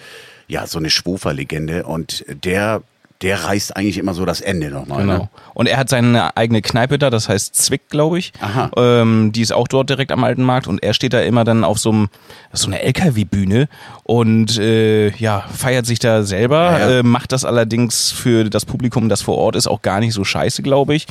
ja, 0.48 0.66
so 0.68 0.80
eine 0.80 0.90
Schwofer-Legende 0.90 1.84
und 1.86 2.24
der, 2.46 2.82
der 3.22 3.44
reißt 3.44 3.76
eigentlich 3.76 3.98
immer 3.98 4.14
so 4.14 4.24
das 4.24 4.40
Ende 4.40 4.70
nochmal. 4.72 5.02
Genau. 5.02 5.18
Ne? 5.18 5.30
Und 5.54 5.68
er 5.68 5.78
hat 5.78 5.90
seine 5.90 6.38
eigene 6.38 6.62
Kneipe 6.62 6.98
da, 6.98 7.10
das 7.10 7.28
heißt 7.28 7.54
Zwick, 7.54 7.90
glaube 7.90 8.18
ich. 8.18 8.32
Aha. 8.40 8.72
Ähm, 8.78 9.32
die 9.34 9.42
ist 9.42 9.52
auch 9.52 9.68
dort 9.68 9.90
direkt 9.90 10.14
am 10.14 10.24
alten 10.24 10.44
Markt 10.44 10.68
und 10.68 10.82
er 10.82 10.94
steht 10.94 11.12
da 11.12 11.20
immer 11.20 11.44
dann 11.44 11.66
auf 11.66 11.80
so 11.80 11.92
einem 11.92 12.10
so 12.54 12.68
einer 12.68 12.80
LKW-Bühne 12.80 13.68
und 14.04 14.58
äh, 14.58 15.10
ja 15.18 15.44
feiert 15.54 15.86
sich 15.86 16.00
da 16.00 16.24
selber, 16.24 16.72
Ja, 16.72 16.80
ja. 16.80 17.00
Äh, 17.00 17.04
macht 17.04 17.34
das 17.34 17.44
allerdings 17.44 18.12
für 18.12 18.50
das 18.50 18.66
Publikum, 18.66 19.10
das 19.10 19.22
vor 19.22 19.38
Ort 19.38 19.58
ist, 19.58 19.68
auch 19.68 19.82
gar 19.82 20.00
nicht 20.00 20.14
so 20.14 20.24
scheiße, 20.24 20.62
glaube 20.64 20.96
ich. 20.96 21.06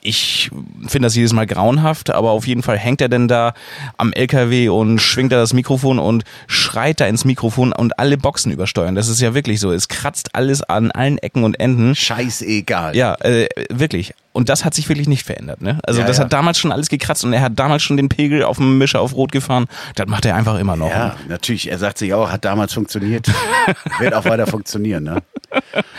Ich 0.00 0.50
finde 0.86 1.06
das 1.06 1.14
jedes 1.14 1.34
Mal 1.34 1.46
grauenhaft, 1.46 2.10
aber 2.10 2.30
auf 2.30 2.46
jeden 2.46 2.62
Fall 2.62 2.78
hängt 2.78 3.02
er 3.02 3.10
denn 3.10 3.28
da 3.28 3.52
am 3.98 4.14
LKW 4.14 4.70
und 4.70 4.98
schwingt 4.98 5.32
da 5.32 5.36
das 5.36 5.52
Mikrofon 5.52 5.98
und 5.98 6.24
schreit 6.46 7.00
da 7.00 7.06
ins 7.06 7.26
Mikrofon 7.26 7.72
und 7.72 7.98
alle 7.98 8.16
Boxen 8.16 8.50
übersteuern. 8.50 8.94
Das 8.94 9.08
ist 9.08 9.20
ja 9.20 9.34
wirklich 9.34 9.60
so. 9.60 9.72
Es 9.72 9.88
kratzt 9.88 10.34
alles 10.34 10.62
an 10.62 10.90
allen 10.90 11.18
Ecken 11.18 11.44
und 11.44 11.49
Enden. 11.54 11.94
Scheißegal. 11.94 12.94
Ja, 12.96 13.14
äh, 13.20 13.48
wirklich. 13.70 14.14
Und 14.32 14.48
das 14.48 14.64
hat 14.64 14.74
sich 14.74 14.88
wirklich 14.88 15.08
nicht 15.08 15.24
verändert. 15.26 15.60
Ne? 15.60 15.78
Also 15.82 16.00
Ja, 16.00 16.06
das 16.06 16.18
ja. 16.18 16.24
hat 16.24 16.32
damals 16.32 16.58
schon 16.58 16.70
alles 16.72 16.88
gekratzt 16.88 17.24
und 17.24 17.32
er 17.32 17.40
hat 17.42 17.58
damals 17.58 17.82
schon 17.82 17.96
den 17.96 18.08
Pegel 18.08 18.44
auf 18.44 18.58
dem 18.58 18.78
Mischer 18.78 19.00
auf 19.00 19.14
Rot 19.14 19.32
gefahren. 19.32 19.66
Das 19.96 20.06
macht 20.06 20.24
er 20.24 20.36
einfach 20.36 20.58
immer 20.58 20.76
noch. 20.76 20.88
Ja, 20.90 21.16
natürlich. 21.28 21.70
Er 21.70 21.78
sagt 21.78 21.98
sich 21.98 22.14
auch, 22.14 22.30
hat 22.30 22.44
damals 22.44 22.72
funktioniert. 22.72 23.26
Wird 23.98 24.14
auch 24.14 24.24
weiter 24.24 24.46
funktionieren, 24.46 25.04
ne? 25.04 25.22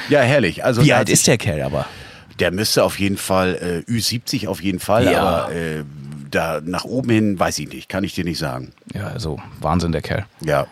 Ja, 0.09 0.21
herrlich. 0.21 0.63
Also 0.63 0.83
Wie 0.83 0.93
alt 0.93 1.09
ist 1.09 1.27
der 1.27 1.37
Kerl 1.37 1.61
aber? 1.61 1.85
Der 2.39 2.51
müsste 2.51 2.83
auf 2.83 2.97
jeden 2.99 3.17
Fall, 3.17 3.83
äh, 3.87 3.91
Ü70 3.91 4.47
auf 4.47 4.61
jeden 4.63 4.79
Fall, 4.79 5.11
Ja. 5.11 5.21
aber 5.21 5.53
äh, 5.53 5.83
da 6.31 6.61
nach 6.63 6.85
oben 6.85 7.09
hin 7.09 7.37
weiß 7.39 7.59
ich 7.59 7.67
nicht, 7.67 7.89
kann 7.89 8.03
ich 8.05 8.15
dir 8.15 8.23
nicht 8.23 8.39
sagen. 8.39 8.71
Ja, 8.93 9.07
also 9.07 9.39
Wahnsinn, 9.59 9.91
der 9.91 10.01
Kerl. 10.01 10.25
Ja. 10.39 10.65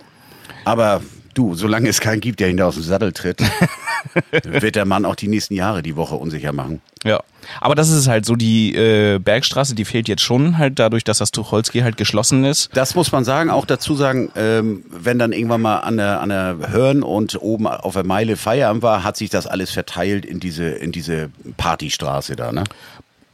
Aber 0.64 1.02
du, 1.40 1.56
solange 1.56 1.88
es 1.88 2.02
keinen 2.02 2.20
gibt, 2.20 2.40
der 2.42 2.50
ihn 2.50 2.58
da 2.58 2.68
aus 2.68 2.76
dem 2.76 2.84
Sattel 2.84 3.14
tritt, 3.14 3.42
wird 4.44 4.76
der 4.76 4.86
Mann 4.86 5.06
auch 5.06 5.16
die 5.16 5.30
nächsten 5.30 5.54
Jahre 5.54 5.82
die 5.82 5.96
Woche 5.96 6.16
unsicher 6.16 6.52
machen. 6.52 6.82
Ja. 7.06 7.22
Aber 7.62 7.76
das 7.76 7.90
ist 7.90 8.08
halt 8.08 8.26
so, 8.26 8.36
die 8.36 8.76
äh, 8.76 9.20
Bergstraße, 9.20 9.74
die 9.74 9.86
fehlt 9.86 10.10
jetzt 10.10 10.22
schon 10.22 10.58
halt 10.58 10.78
dadurch, 10.78 11.06
dass 11.06 11.20
das 11.20 11.32
Tucholsky 11.32 11.80
halt 11.80 11.96
geschlossen 11.96 12.44
ist. 12.44 12.70
Das 12.74 12.94
muss 12.94 13.12
man 13.12 13.24
sagen, 13.24 13.50
auch 13.50 13.66
dazu 13.66 13.96
sagen, 13.96 14.30
ähm, 14.36 14.84
wenn 14.90 15.18
dann 15.18 15.32
irgendwann 15.32 15.62
mal 15.62 15.78
an 15.78 15.98
der, 15.98 16.20
an 16.20 16.30
der 16.30 16.58
Hörn 16.72 17.02
und 17.02 17.42
oben 17.42 17.66
auf 17.68 17.94
der 17.94 18.06
Meile 18.06 18.36
Feierabend 18.36 18.84
war, 18.84 19.04
hat 19.04 19.16
sich 19.16 19.30
das 19.30 19.48
alles 19.48 19.72
verteilt 19.72 20.26
in 20.26 20.42
diese, 20.42 20.66
in 20.66 20.92
diese 20.92 21.30
Partystraße 21.56 22.36
da, 22.36 22.52
ne? 22.52 22.66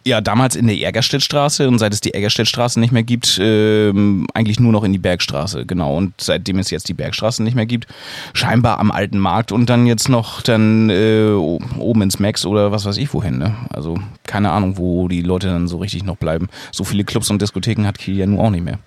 Ja, 0.07 0.21
damals 0.21 0.55
in 0.55 0.67
der 0.67 0.75
Egerstedtstraße 0.75 1.67
und 1.67 1.79
seit 1.79 1.91
es 1.91 1.99
die 1.99 2.13
Egerstedtstraße 2.13 2.79
nicht 2.79 2.91
mehr 2.91 3.01
gibt, 3.01 3.39
ähm, 3.41 4.27
eigentlich 4.35 4.59
nur 4.59 4.71
noch 4.71 4.83
in 4.83 4.93
die 4.93 4.99
Bergstraße, 4.99 5.65
genau. 5.65 5.97
Und 5.97 6.13
seitdem 6.21 6.59
es 6.59 6.69
jetzt 6.69 6.87
die 6.89 6.93
Bergstraße 6.93 7.41
nicht 7.41 7.55
mehr 7.55 7.65
gibt, 7.65 7.87
scheinbar 8.33 8.79
am 8.79 8.91
alten 8.91 9.17
Markt 9.17 9.51
und 9.51 9.67
dann 9.67 9.87
jetzt 9.87 10.07
noch 10.07 10.43
dann 10.43 10.91
äh, 10.91 11.31
oben 11.31 12.03
ins 12.03 12.19
Max 12.19 12.45
oder 12.45 12.71
was 12.71 12.85
weiß 12.85 12.97
ich 12.97 13.11
wohin, 13.15 13.39
ne? 13.39 13.55
Also 13.69 13.97
keine 14.27 14.51
Ahnung, 14.51 14.77
wo 14.77 15.07
die 15.07 15.23
Leute 15.23 15.47
dann 15.47 15.67
so 15.67 15.77
richtig 15.77 16.03
noch 16.03 16.17
bleiben. 16.17 16.49
So 16.71 16.83
viele 16.83 17.03
Clubs 17.03 17.31
und 17.31 17.41
Diskotheken 17.41 17.87
hat 17.87 17.97
Kiel 17.97 18.15
ja 18.15 18.27
nun 18.27 18.39
auch 18.39 18.51
nicht 18.51 18.63
mehr. 18.63 18.77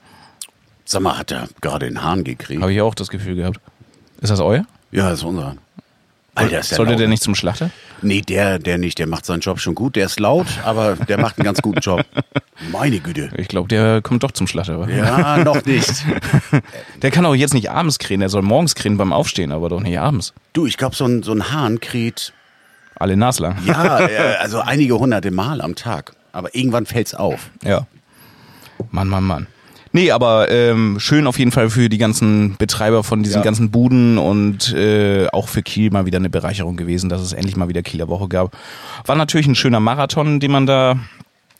Sag 0.84 1.02
mal, 1.02 1.18
hat 1.18 1.32
er 1.32 1.48
gerade 1.60 1.88
den 1.88 2.00
Hahn 2.00 2.22
gekriegt? 2.22 2.62
Habe 2.62 2.72
ich 2.72 2.80
auch 2.80 2.94
das 2.94 3.08
Gefühl 3.08 3.34
gehabt. 3.34 3.58
Ist 4.20 4.30
das 4.30 4.38
euer? 4.38 4.64
Ja, 4.92 5.10
das 5.10 5.18
ist 5.18 5.24
unser. 5.24 5.56
Alter, 6.36 6.60
ist 6.60 6.70
der 6.70 6.76
Sollte 6.76 6.94
der 6.94 7.08
nicht 7.08 7.24
zum 7.24 7.34
Schlachter? 7.34 7.70
Nee, 8.02 8.20
der, 8.20 8.58
der 8.58 8.78
nicht. 8.78 8.98
Der 8.98 9.06
macht 9.06 9.26
seinen 9.26 9.40
Job 9.40 9.58
schon 9.60 9.74
gut. 9.74 9.96
Der 9.96 10.06
ist 10.06 10.20
laut, 10.20 10.46
aber 10.64 10.94
der 10.96 11.18
macht 11.18 11.38
einen 11.38 11.44
ganz 11.44 11.60
guten 11.62 11.80
Job. 11.80 12.04
Meine 12.72 13.00
Güte. 13.00 13.30
Ich 13.36 13.48
glaube, 13.48 13.68
der 13.68 14.02
kommt 14.02 14.22
doch 14.22 14.30
zum 14.32 14.46
Schlachter. 14.46 14.78
wa? 14.80 14.88
Ja, 14.88 15.38
noch 15.44 15.64
nicht. 15.64 15.90
Der 17.02 17.10
kann 17.10 17.24
auch 17.26 17.34
jetzt 17.34 17.54
nicht 17.54 17.70
abends 17.70 17.98
krähen, 17.98 18.18
der 18.20 18.28
soll 18.28 18.42
morgens 18.42 18.74
krähen 18.74 18.96
beim 18.96 19.12
Aufstehen, 19.12 19.52
aber 19.52 19.68
doch 19.68 19.80
nicht 19.80 19.98
abends. 19.98 20.32
Du, 20.52 20.66
ich 20.66 20.76
glaube, 20.76 20.96
so 20.96 21.04
ein, 21.04 21.22
so 21.22 21.32
ein 21.32 21.52
Hahn 21.52 21.78
kräht, 21.80 22.32
Alle 22.96 23.16
naslang. 23.16 23.56
ja, 23.64 24.00
äh, 24.08 24.36
also 24.40 24.60
einige 24.60 24.98
hunderte 24.98 25.30
Mal 25.30 25.60
am 25.60 25.74
Tag. 25.76 26.14
Aber 26.32 26.54
irgendwann 26.54 26.86
fällt's 26.86 27.14
auf. 27.14 27.50
Ja. 27.62 27.86
Mann, 28.90 29.08
Mann, 29.08 29.24
Mann. 29.24 29.46
Nee, 29.92 30.10
aber 30.10 30.50
ähm, 30.50 30.98
schön 31.00 31.26
auf 31.26 31.38
jeden 31.38 31.50
Fall 31.52 31.70
für 31.70 31.88
die 31.88 31.98
ganzen 31.98 32.56
Betreiber 32.56 33.04
von 33.04 33.22
diesen 33.22 33.38
Ja. 33.38 33.42
ganzen 33.42 33.70
Buden 33.70 34.18
und 34.18 34.72
äh, 34.74 35.28
auch 35.28 35.48
für 35.48 35.62
Kiel 35.62 35.90
mal 35.90 36.06
wieder 36.06 36.18
eine 36.18 36.30
Bereicherung 36.30 36.76
gewesen, 36.76 37.08
dass 37.08 37.20
es 37.20 37.32
endlich 37.32 37.56
mal 37.56 37.68
wieder 37.68 37.82
Kieler 37.82 38.08
Woche 38.08 38.28
gab. 38.28 38.56
War 39.06 39.16
natürlich 39.16 39.46
ein 39.46 39.54
schöner 39.54 39.80
Marathon, 39.80 40.40
den 40.40 40.50
man 40.50 40.66
da 40.66 40.98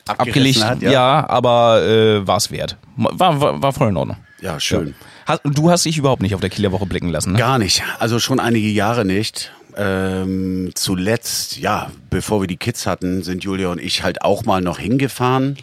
abgelegt 0.07 0.63
hat, 0.63 0.81
ja. 0.81 0.91
ja. 0.91 1.29
aber 1.29 1.83
äh, 1.83 2.25
war 2.27 2.37
es 2.37 2.51
wert. 2.51 2.77
War, 2.95 3.39
war, 3.39 3.61
war 3.61 3.73
voll 3.73 3.89
in 3.89 3.97
Ordnung. 3.97 4.17
Ja, 4.41 4.59
schön. 4.59 4.95
Hast, 5.25 5.41
du 5.43 5.69
hast 5.69 5.85
dich 5.85 5.97
überhaupt 5.97 6.21
nicht 6.21 6.33
auf 6.33 6.41
der 6.41 6.49
Kieler 6.49 6.71
Woche 6.71 6.85
blicken 6.85 7.09
lassen, 7.09 7.33
ne? 7.33 7.37
Gar 7.39 7.59
nicht. 7.59 7.83
Also 7.99 8.19
schon 8.19 8.39
einige 8.39 8.69
Jahre 8.69 9.05
nicht. 9.05 9.51
Ähm, 9.77 10.71
zuletzt, 10.73 11.57
ja, 11.57 11.91
bevor 12.09 12.41
wir 12.41 12.47
die 12.47 12.57
Kids 12.57 12.85
hatten, 12.87 13.21
sind 13.23 13.43
Julia 13.43 13.69
und 13.69 13.79
ich 13.79 14.01
halt 14.03 14.23
auch 14.23 14.43
mal 14.45 14.61
noch 14.61 14.79
hingefahren. 14.79 15.57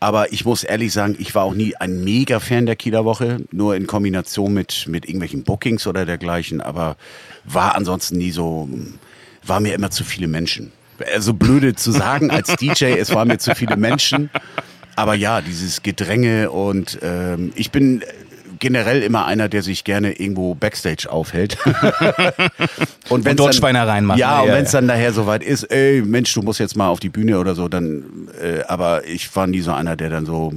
Aber 0.00 0.32
ich 0.32 0.44
muss 0.44 0.64
ehrlich 0.64 0.92
sagen, 0.92 1.16
ich 1.18 1.34
war 1.34 1.44
auch 1.44 1.54
nie 1.54 1.76
ein 1.76 2.04
Mega-Fan 2.04 2.66
der 2.66 2.76
Kieler 2.76 3.04
Woche, 3.04 3.38
nur 3.52 3.76
in 3.76 3.86
Kombination 3.86 4.52
mit, 4.52 4.86
mit 4.88 5.06
irgendwelchen 5.06 5.44
Bookings 5.44 5.86
oder 5.86 6.04
dergleichen, 6.04 6.60
aber 6.60 6.96
war 7.44 7.74
ansonsten 7.74 8.18
nie 8.18 8.30
so, 8.30 8.68
war 9.42 9.60
mir 9.60 9.74
immer 9.74 9.90
zu 9.90 10.04
viele 10.04 10.28
Menschen. 10.28 10.72
Also 11.14 11.34
blöde 11.34 11.74
zu 11.74 11.90
sagen 11.90 12.30
als 12.30 12.54
DJ, 12.60 12.96
es 12.98 13.14
waren 13.14 13.28
mir 13.28 13.38
zu 13.38 13.54
viele 13.54 13.76
Menschen. 13.76 14.30
Aber 14.96 15.14
ja, 15.14 15.40
dieses 15.40 15.82
Gedränge 15.82 16.50
und 16.50 16.98
ähm, 17.02 17.52
ich 17.56 17.72
bin 17.72 18.02
generell 18.64 19.02
immer 19.02 19.26
einer, 19.26 19.50
der 19.50 19.62
sich 19.62 19.84
gerne 19.84 20.12
irgendwo 20.18 20.54
Backstage 20.54 21.06
aufhält. 21.10 21.58
und 23.10 23.26
wenn's 23.26 23.36
dort 23.36 23.48
dann- 23.50 23.52
Schweinereien 23.52 24.06
macht. 24.06 24.18
Ja, 24.18 24.40
und 24.40 24.48
Ja, 24.48 24.54
wenn 24.54 24.64
es 24.64 24.72
ja. 24.72 24.78
dann 24.78 24.86
nachher 24.86 25.12
soweit 25.12 25.42
ist, 25.42 25.64
ey, 25.64 26.00
Mensch, 26.02 26.32
du 26.32 26.40
musst 26.40 26.60
jetzt 26.60 26.74
mal 26.74 26.88
auf 26.88 26.98
die 26.98 27.10
Bühne 27.10 27.38
oder 27.38 27.54
so, 27.54 27.68
dann, 27.68 28.28
äh, 28.40 28.62
aber 28.66 29.04
ich 29.06 29.36
war 29.36 29.46
nie 29.46 29.60
so 29.60 29.72
einer, 29.72 29.96
der 29.96 30.08
dann 30.08 30.24
so 30.24 30.50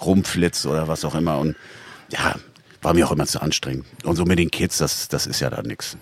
rumflitzt 0.00 0.64
oder 0.64 0.86
was 0.86 1.04
auch 1.04 1.16
immer 1.16 1.38
und 1.38 1.56
ja, 2.12 2.36
war 2.82 2.94
mir 2.94 3.04
auch 3.04 3.10
immer 3.12 3.26
zu 3.26 3.42
anstrengend. 3.42 3.84
Und 4.04 4.14
so 4.14 4.24
mit 4.24 4.38
den 4.38 4.50
Kids, 4.52 4.78
das, 4.78 5.08
das 5.08 5.26
ist 5.26 5.40
ja 5.40 5.50
dann 5.50 5.66
nix. 5.66 5.96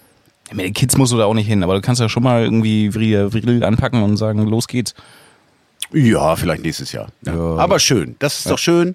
Mit 0.53 0.67
den 0.67 0.75
Kids 0.75 0.99
musst 0.99 1.13
du 1.13 1.17
da 1.17 1.25
auch 1.25 1.35
nicht 1.35 1.47
hin, 1.47 1.63
aber 1.63 1.75
du 1.75 1.81
kannst 1.81 2.01
ja 2.03 2.11
schon 2.11 2.23
mal 2.25 2.43
irgendwie 2.45 2.93
Vril 2.93 3.31
Vril 3.33 3.65
anpacken 3.65 4.03
und 4.03 4.19
sagen, 4.19 4.47
los 4.47 4.69
geht's. 4.69 4.95
Ja, 5.95 6.37
vielleicht 6.37 6.63
nächstes 6.63 6.93
Jahr. 6.93 7.09
Ja. 7.25 7.35
Ja. 7.35 7.57
Aber 7.57 7.79
schön, 7.79 8.17
das 8.19 8.39
ist 8.41 8.51
doch 8.51 8.59
schön. 8.59 8.95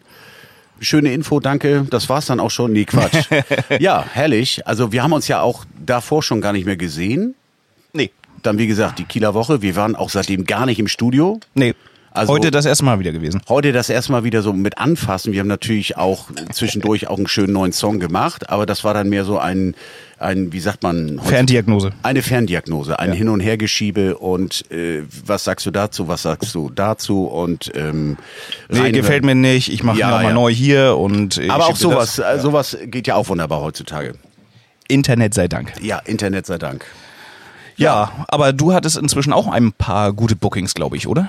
Schöne 0.83 1.13
Info, 1.13 1.39
danke. 1.39 1.85
Das 1.89 2.09
war's 2.09 2.25
dann 2.25 2.39
auch 2.39 2.51
schon. 2.51 2.73
Nee, 2.73 2.85
Quatsch. 2.85 3.27
ja, 3.79 4.05
herrlich. 4.11 4.67
Also 4.67 4.91
wir 4.91 5.01
haben 5.01 5.13
uns 5.13 5.27
ja 5.27 5.41
auch 5.41 5.65
davor 5.85 6.21
schon 6.21 6.41
gar 6.41 6.51
nicht 6.51 6.65
mehr 6.65 6.77
gesehen. 6.77 7.35
Nee. 7.93 8.11
Dann, 8.41 8.57
wie 8.57 8.67
gesagt, 8.67 8.99
die 8.99 9.05
Kieler 9.05 9.33
Woche. 9.33 9.61
Wir 9.61 9.75
waren 9.77 9.95
auch 9.95 10.09
seitdem 10.09 10.45
gar 10.45 10.65
nicht 10.65 10.79
im 10.79 10.87
Studio. 10.87 11.39
Nee. 11.53 11.73
Also- 12.15 12.32
Heute 12.34 12.51
das 12.51 12.65
erste 12.65 12.86
Mal 12.86 13.00
wieder 13.00 13.12
gewesen. 13.12 13.41
Heute 13.50 13.72
das 13.72 13.89
erstmal 13.89 14.24
wieder 14.24 14.43
so 14.43 14.53
mit 14.53 14.77
anfassen. 14.77 15.34
Wir 15.34 15.39
haben 15.39 15.48
natürlich 15.48 15.98
auch 15.98 16.27
zwischendurch 16.51 17.08
auch 17.08 17.17
einen 17.17 17.25
schönen 17.27 17.53
neuen 17.53 17.72
Song 17.74 18.00
gemacht, 18.00 18.50
aber 18.51 18.65
das 18.67 18.84
war 18.84 18.93
dann 18.93 19.10
mehr 19.10 19.25
so 19.25 19.39
ein, 19.39 19.74
ein 20.20 20.53
wie 20.53 20.60
sagt 20.60 20.84
man? 20.84 21.20
Ferndiagnose. 21.24 21.91
Eine 22.03 22.22
Ferndiagnose, 22.22 23.00
ein 23.00 23.13
Hin- 23.13 23.29
und 23.29 23.39
Hergeschiebe 23.39 24.17
und 24.17 24.70
äh, 24.72 25.01
was 25.25 25.43
sagst 25.43 25.65
du 25.65 25.72
dazu, 25.72 26.08
was 26.08 26.22
sagst 26.22 26.53
du 26.53 26.70
dazu 26.70 27.25
und 27.25 27.72
ähm, 27.75 28.17
Nee, 28.70 28.91
gefällt 28.91 29.25
mir 29.25 29.34
nicht, 29.36 29.74
ich 29.74 29.84
mache 29.84 29.98
Ja, 29.98 30.10
nochmal 30.12 30.25
ja. 30.25 30.34
neu 30.34 30.53
hier 30.53 30.98
und 30.98 31.39
äh, 31.39 31.50
Aber 31.50 31.63
ich 31.65 31.72
auch 31.72 31.75
sowas, 31.77 32.17
das. 32.17 32.38
äh, 32.38 32.39
sowas 32.41 32.77
geht 32.86 33.08
ja 33.08 33.15
auch 33.15 33.27
wunderbar 33.29 33.62
heutzutage. 33.62 34.13
Internet 34.88 35.34
sei 35.34 35.48
Dank. 35.48 35.74
Ja, 35.82 35.98
Internet 36.05 36.46
sei 36.46 36.60
Dank. 36.60 36.86
Ja, 37.75 38.12
aber 38.27 38.53
du 38.53 38.72
hattest 38.74 38.98
inzwischen 38.98 39.34
auch 39.34 39.48
ein 39.48 39.72
paar 39.72 40.13
gute 40.13 40.36
Bookings, 40.36 40.75
glaube 40.75 40.96
ich, 40.96 41.08
oder? 41.08 41.27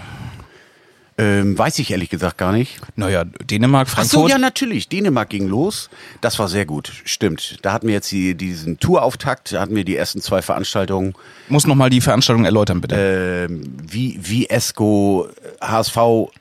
Ähm, 1.16 1.56
weiß 1.56 1.78
ich 1.78 1.92
ehrlich 1.92 2.11
gesagt 2.11 2.38
gar 2.38 2.50
nicht. 2.50 2.80
Naja, 2.97 3.23
Dänemark, 3.25 3.87
Ach 3.88 3.94
Frankfurt. 3.94 4.23
so, 4.23 4.28
ja, 4.28 4.37
natürlich. 4.37 4.88
Dänemark 4.88 5.28
ging 5.30 5.47
los. 5.47 5.88
Das 6.21 6.40
war 6.40 6.49
sehr 6.49 6.66
gut. 6.66 6.92
Stimmt. 7.04 7.59
Da 7.62 7.73
hatten 7.73 7.87
wir 7.87 7.94
jetzt 7.94 8.11
die, 8.11 8.35
diesen 8.35 8.80
Tourauftakt, 8.80 9.52
da 9.52 9.61
hatten 9.61 9.76
wir 9.76 9.85
die 9.85 9.94
ersten 9.94 10.21
zwei 10.21 10.42
Veranstaltungen. 10.42 11.14
Muss 11.49 11.68
nochmal 11.68 11.88
die 11.88 12.00
Veranstaltung 12.00 12.44
erläutern, 12.44 12.80
bitte. 12.80 12.97
Ähm, 13.49 13.62
wie, 13.80 14.18
wie 14.21 14.49
Esco, 14.49 15.28
HSV, 15.61 15.97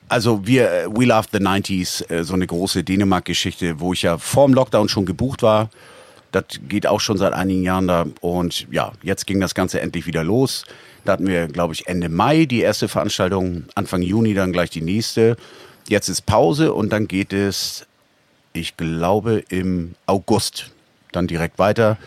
also 0.10 0.48
wir, 0.48 0.72
äh, 0.72 0.88
We 0.88 1.06
Love 1.06 1.28
the 1.32 1.38
90s, 1.38 2.10
äh, 2.10 2.24
so 2.24 2.34
eine 2.34 2.48
große 2.48 2.84
Dänemark-Geschichte, 2.84 3.80
wo 3.80 3.94
ich 3.94 4.02
ja 4.02 4.18
vorm 4.18 4.56
Lockdown 4.56 4.90
schon 4.90 5.06
gebucht 5.06 5.44
war. 5.44 5.70
Das 6.32 6.46
geht 6.68 6.88
auch 6.88 7.00
schon 7.00 7.20
seit 7.20 7.34
einigen 7.34 7.62
Jahren 7.62 7.88
da. 7.88 8.08
Und 8.22 8.66
ja, 8.72 8.94
jetzt 9.04 9.28
ging 9.28 9.40
das 9.40 9.54
Ganze 9.54 9.82
endlich 9.82 10.08
wieder 10.08 10.24
los. 10.24 10.66
Da 11.06 11.14
hatten 11.14 11.28
wir, 11.28 11.48
glaube 11.48 11.74
ich, 11.74 11.88
Ende 11.88 12.10
Mai 12.10 12.46
die 12.46 12.62
erste 12.62 12.88
Veranstaltung, 12.88 13.66
Anfang 13.76 14.02
Juni 14.02 14.34
dann 14.34 14.54
gleich 14.54 14.70
die 14.70 14.82
nächste. 14.82 15.36
Jetzt 15.88 16.08
ist 16.08 16.26
Pause 16.26 16.74
und 16.74 16.92
dann 16.92 17.08
geht 17.08 17.34
es, 17.34 17.86
ich 18.54 18.78
glaube, 18.78 19.44
im 19.50 19.96
August 20.06 20.72
dann 21.12 21.28
direkt 21.28 21.60
weiter 21.60 21.98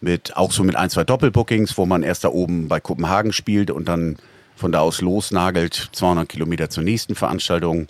mit 0.00 0.36
auch 0.36 0.52
so 0.52 0.64
mit 0.64 0.76
ein, 0.76 0.90
zwei 0.90 1.04
Doppelbookings, 1.04 1.76
wo 1.76 1.86
man 1.86 2.02
erst 2.02 2.24
da 2.24 2.28
oben 2.28 2.68
bei 2.68 2.80
Kopenhagen 2.80 3.32
spielt 3.32 3.70
und 3.70 3.88
dann 3.88 4.16
von 4.56 4.72
da 4.72 4.80
aus 4.80 5.00
losnagelt, 5.00 5.90
200 5.92 6.28
Kilometer 6.28 6.70
zur 6.70 6.84
nächsten 6.84 7.14
Veranstaltung. 7.14 7.88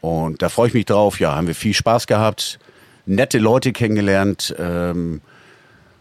Und 0.00 0.42
da 0.42 0.48
freue 0.48 0.68
ich 0.68 0.74
mich 0.74 0.86
drauf. 0.86 1.18
Ja, 1.20 1.34
haben 1.34 1.46
wir 1.46 1.54
viel 1.54 1.74
Spaß 1.74 2.06
gehabt, 2.06 2.58
nette 3.06 3.38
Leute 3.38 3.72
kennengelernt. 3.72 4.54
Ähm, 4.58 5.20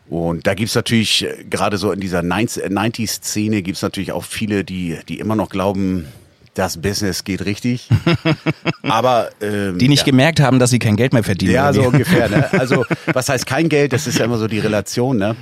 und 0.10 0.46
da 0.46 0.54
gibt's 0.54 0.76
natürlich, 0.76 1.26
äh, 1.26 1.46
gerade 1.50 1.78
so 1.78 1.92
in 1.92 2.00
dieser 2.00 2.20
90s-Szene, 2.20 3.62
gibt's 3.62 3.82
natürlich 3.82 4.12
auch 4.12 4.24
viele, 4.24 4.64
die, 4.64 4.98
die 5.08 5.20
immer 5.20 5.36
noch 5.36 5.50
glauben, 5.50 6.06
das 6.54 6.78
Business 6.78 7.24
geht 7.24 7.46
richtig. 7.46 7.90
Aber 8.84 9.30
ähm, 9.42 9.78
die 9.78 9.90
nicht 9.90 10.00
ja. 10.00 10.06
gemerkt 10.06 10.40
haben, 10.40 10.58
dass 10.58 10.70
sie 10.70 10.80
kein 10.80 10.96
Geld 10.96 11.14
mehr 11.14 11.24
verdienen. 11.24 11.54
Ja, 11.54 11.74
so 11.74 11.84
ungefähr. 11.84 12.30
Ne? 12.30 12.50
Also, 12.56 12.86
was 13.12 13.30
heißt 13.30 13.46
kein 13.46 13.68
Geld? 13.68 13.92
Das 13.92 14.08
ist 14.08 14.18
ja 14.18 14.26
immer 14.26 14.38
so 14.38 14.48
die 14.48 14.60
Relation. 14.60 15.18
Ne? 15.18 15.36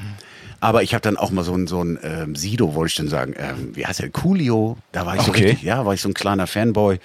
Aber 0.60 0.82
ich 0.82 0.94
habe 0.94 1.02
dann 1.02 1.18
auch 1.18 1.30
mal 1.30 1.44
so 1.44 1.54
ein, 1.54 1.68
so 1.68 1.84
ein 1.84 2.00
ähm, 2.04 2.36
Sido, 2.36 2.74
wollte 2.74 2.90
ich 2.90 2.96
schon 2.96 3.10
sagen. 3.10 3.36
Ähm, 3.38 3.76
wie 3.76 3.86
heißt 3.86 4.00
der? 4.00 4.10
Coolio. 4.10 4.78
Da 4.92 5.06
war 5.06 5.16
ich 5.16 5.22
so 5.22 5.32
Okay. 5.32 5.46
richtig, 5.46 5.64
ja, 5.64 5.86
war 5.86 5.94
ich 5.94 6.02
so 6.02 6.10
ein 6.10 6.14
kleiner 6.14 6.48
Fanboy. 6.48 7.00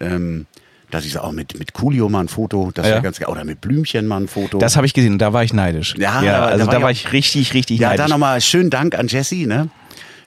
Ähm, 0.00 0.46
dass 0.92 1.04
ich 1.04 1.12
so 1.14 1.20
auch 1.20 1.32
mit, 1.32 1.58
mit 1.58 1.72
Coolio 1.72 2.08
mal 2.08 2.20
ein 2.20 2.28
Foto, 2.28 2.70
das 2.72 2.86
Ja. 2.86 2.92
wäre 2.92 3.02
ganz 3.02 3.18
geil. 3.18 3.28
Oder 3.28 3.44
mit 3.44 3.60
Blümchen 3.60 4.06
mal 4.06 4.18
ein 4.20 4.28
Foto. 4.28 4.58
Das 4.58 4.76
habe 4.76 4.86
ich 4.86 4.94
gesehen, 4.94 5.18
da 5.18 5.32
war 5.32 5.42
ich 5.42 5.52
neidisch. 5.52 5.94
Ja, 5.98 6.22
ja 6.22 6.32
da- 6.32 6.44
also 6.46 6.66
da 6.66 6.70
da 6.70 6.76
war 6.76 6.82
war 6.84 6.90
ich 6.92 7.06
ich 7.06 7.12
richtig, 7.12 7.54
richtig 7.54 7.80
ja, 7.80 7.88
neidisch. 7.88 8.04
da 8.06 8.08
nochmal 8.08 8.40
schönen 8.40 8.70
Dank 8.70 8.94
an 8.96 9.08
Jesse, 9.08 9.46
ne? 9.46 9.68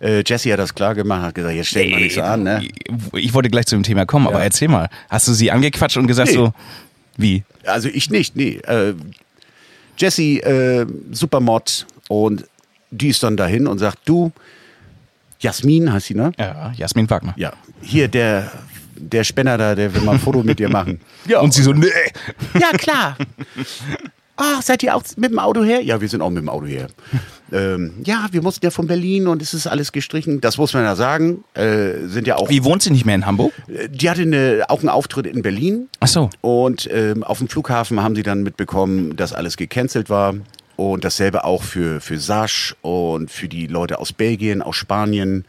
Äh, 0.02 0.24
Jesse 0.26 0.52
hat 0.52 0.60
das 0.60 0.76
klar 0.76 0.94
gemacht, 0.96 1.22
hat 1.22 1.36
gesagt, 1.36 1.56
jetzt 1.56 1.68
stellen 1.70 1.92
wir 1.92 1.98
nicht 2.00 2.16
so 2.16 2.22
an, 2.22 2.44
ne? 2.44 2.68
Ich 3.14 3.34
wollte 3.34 3.50
gleich 3.50 3.66
zu 3.68 3.76
dem 3.78 3.84
Thema 3.84 4.06
kommen, 4.06 4.28
aber 4.28 4.40
Ja. 4.40 4.44
erzähl 4.46 4.68
mal. 4.68 4.90
Hast 5.10 5.28
du 5.30 5.34
sie 5.34 5.52
angequatscht 5.52 5.96
und 5.98 6.08
gesagt 6.08 6.30
Nee. 6.32 6.36
so, 6.36 6.54
wie? 7.16 7.44
Also 7.66 7.88
ich 7.88 8.10
nicht, 8.10 8.36
nee. 8.36 8.58
Äh, 8.68 8.94
Jessie, 9.98 10.40
äh, 10.42 10.86
Supermod 11.12 11.86
und 12.10 12.44
die 12.92 13.08
ist 13.10 13.24
dann 13.24 13.38
dahin 13.38 13.68
und 13.68 13.78
sagt, 13.78 14.00
du, 14.06 14.32
Jasmin 15.40 15.92
heißt 15.94 16.08
sie, 16.08 16.16
ne? 16.16 16.32
Ja, 16.38 16.74
Jasmin 16.76 17.10
Wagner. 17.10 17.34
Ja. 17.38 17.54
Hier 17.82 18.08
der, 18.08 18.52
der 18.98 19.24
Spinner 19.24 19.58
da, 19.58 19.76
der 19.76 19.94
will 19.94 20.02
mal 20.02 20.14
ein 20.14 20.20
Foto 20.20 20.44
mit 20.44 20.60
dir 20.60 20.70
machen. 20.70 21.00
Ja. 21.28 21.40
Und 21.40 21.54
sie 21.54 21.64
so, 21.64 21.74
nee. 21.74 21.88
Ja, 22.60 22.72
klar. 22.78 23.18
Ach, 24.38 24.62
seid 24.64 24.84
ihr 24.84 24.96
auch 24.96 25.02
mit 25.18 25.32
dem 25.32 25.40
Auto 25.40 25.64
her? 25.64 25.82
Ja, 25.82 26.00
wir 26.02 26.08
sind 26.08 26.22
auch 26.22 26.30
mit 26.30 26.44
dem 26.44 26.50
Auto 26.50 26.66
her. 26.68 26.88
ähm, 27.52 27.94
ja, 28.04 28.28
wir 28.32 28.42
mussten 28.44 28.64
ja 28.66 28.70
von 28.70 28.86
Berlin 28.86 29.28
und 29.28 29.42
es 29.42 29.54
ist 29.56 29.66
alles 29.66 29.92
gestrichen. 29.92 30.40
Das 30.42 30.58
muss 30.58 30.74
man 30.74 30.84
ja 30.84 30.96
sagen. 30.96 31.44
Äh, 31.56 32.06
sind 32.08 32.28
ja 32.28 32.36
auch. 32.36 32.50
Wie 32.50 32.64
wohnt 32.64 32.84
sie 32.84 32.92
nicht 32.92 33.06
mehr 33.06 33.16
in 33.16 33.26
Hamburg? 33.26 33.54
Äh, 33.68 33.90
Die 33.90 34.08
hatte 34.10 34.22
eine, 34.22 34.66
auch 34.68 34.80
einen 34.82 34.90
Auftritt 34.90 35.26
in 35.26 35.42
Berlin. 35.42 35.88
Ach 36.00 36.08
so. 36.08 36.30
Und 36.42 36.88
ähm, 36.92 37.24
auf 37.24 37.40
dem 37.40 37.48
Flughafen 37.48 38.02
haben 38.04 38.16
sie 38.16 38.24
dann 38.24 38.44
mitbekommen, 38.44 39.16
dass 39.16 39.34
alles 39.34 39.58
gecancelt 39.58 40.10
war. 40.12 40.36
Und 40.76 41.06
dasselbe 41.06 41.46
auch 41.46 41.64
für, 41.64 42.02
für 42.02 42.20
Sasch 42.20 42.76
und 42.82 43.32
für 43.32 43.48
die 43.48 43.66
Leute 43.68 43.98
aus 44.00 44.12
Belgien, 44.14 44.62
aus 44.62 44.76
Spanien. 44.76 45.46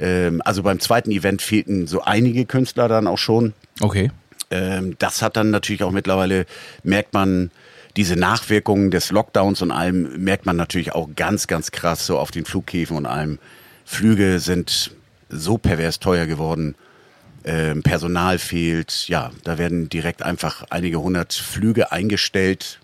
Ähm, 0.00 0.42
also 0.44 0.62
beim 0.62 0.80
zweiten 0.80 1.10
Event 1.10 1.42
fehlten 1.42 1.86
so 1.86 2.02
einige 2.02 2.46
Künstler 2.46 2.88
dann 2.88 3.06
auch 3.06 3.18
schon. 3.18 3.54
Okay. 3.80 4.10
Ähm, 4.50 4.96
das 4.98 5.22
hat 5.22 5.36
dann 5.36 5.50
natürlich 5.50 5.82
auch 5.82 5.90
mittlerweile, 5.90 6.46
merkt 6.82 7.14
man, 7.14 7.50
diese 7.96 8.16
Nachwirkungen 8.16 8.90
des 8.90 9.10
Lockdowns 9.10 9.60
und 9.60 9.72
allem, 9.72 10.22
merkt 10.22 10.46
man 10.46 10.56
natürlich 10.56 10.92
auch 10.94 11.08
ganz, 11.16 11.46
ganz 11.48 11.72
krass 11.72 12.06
so 12.06 12.18
auf 12.18 12.30
den 12.30 12.44
Flughäfen 12.44 12.96
und 12.96 13.06
allem. 13.06 13.38
Flüge 13.84 14.38
sind 14.38 14.92
so 15.28 15.58
pervers 15.58 15.98
teuer 15.98 16.26
geworden. 16.26 16.74
Ähm, 17.44 17.82
Personal 17.82 18.38
fehlt. 18.38 19.08
Ja, 19.08 19.32
da 19.44 19.58
werden 19.58 19.88
direkt 19.88 20.22
einfach 20.22 20.64
einige 20.70 21.00
hundert 21.00 21.32
Flüge 21.32 21.90
eingestellt. 21.90 22.78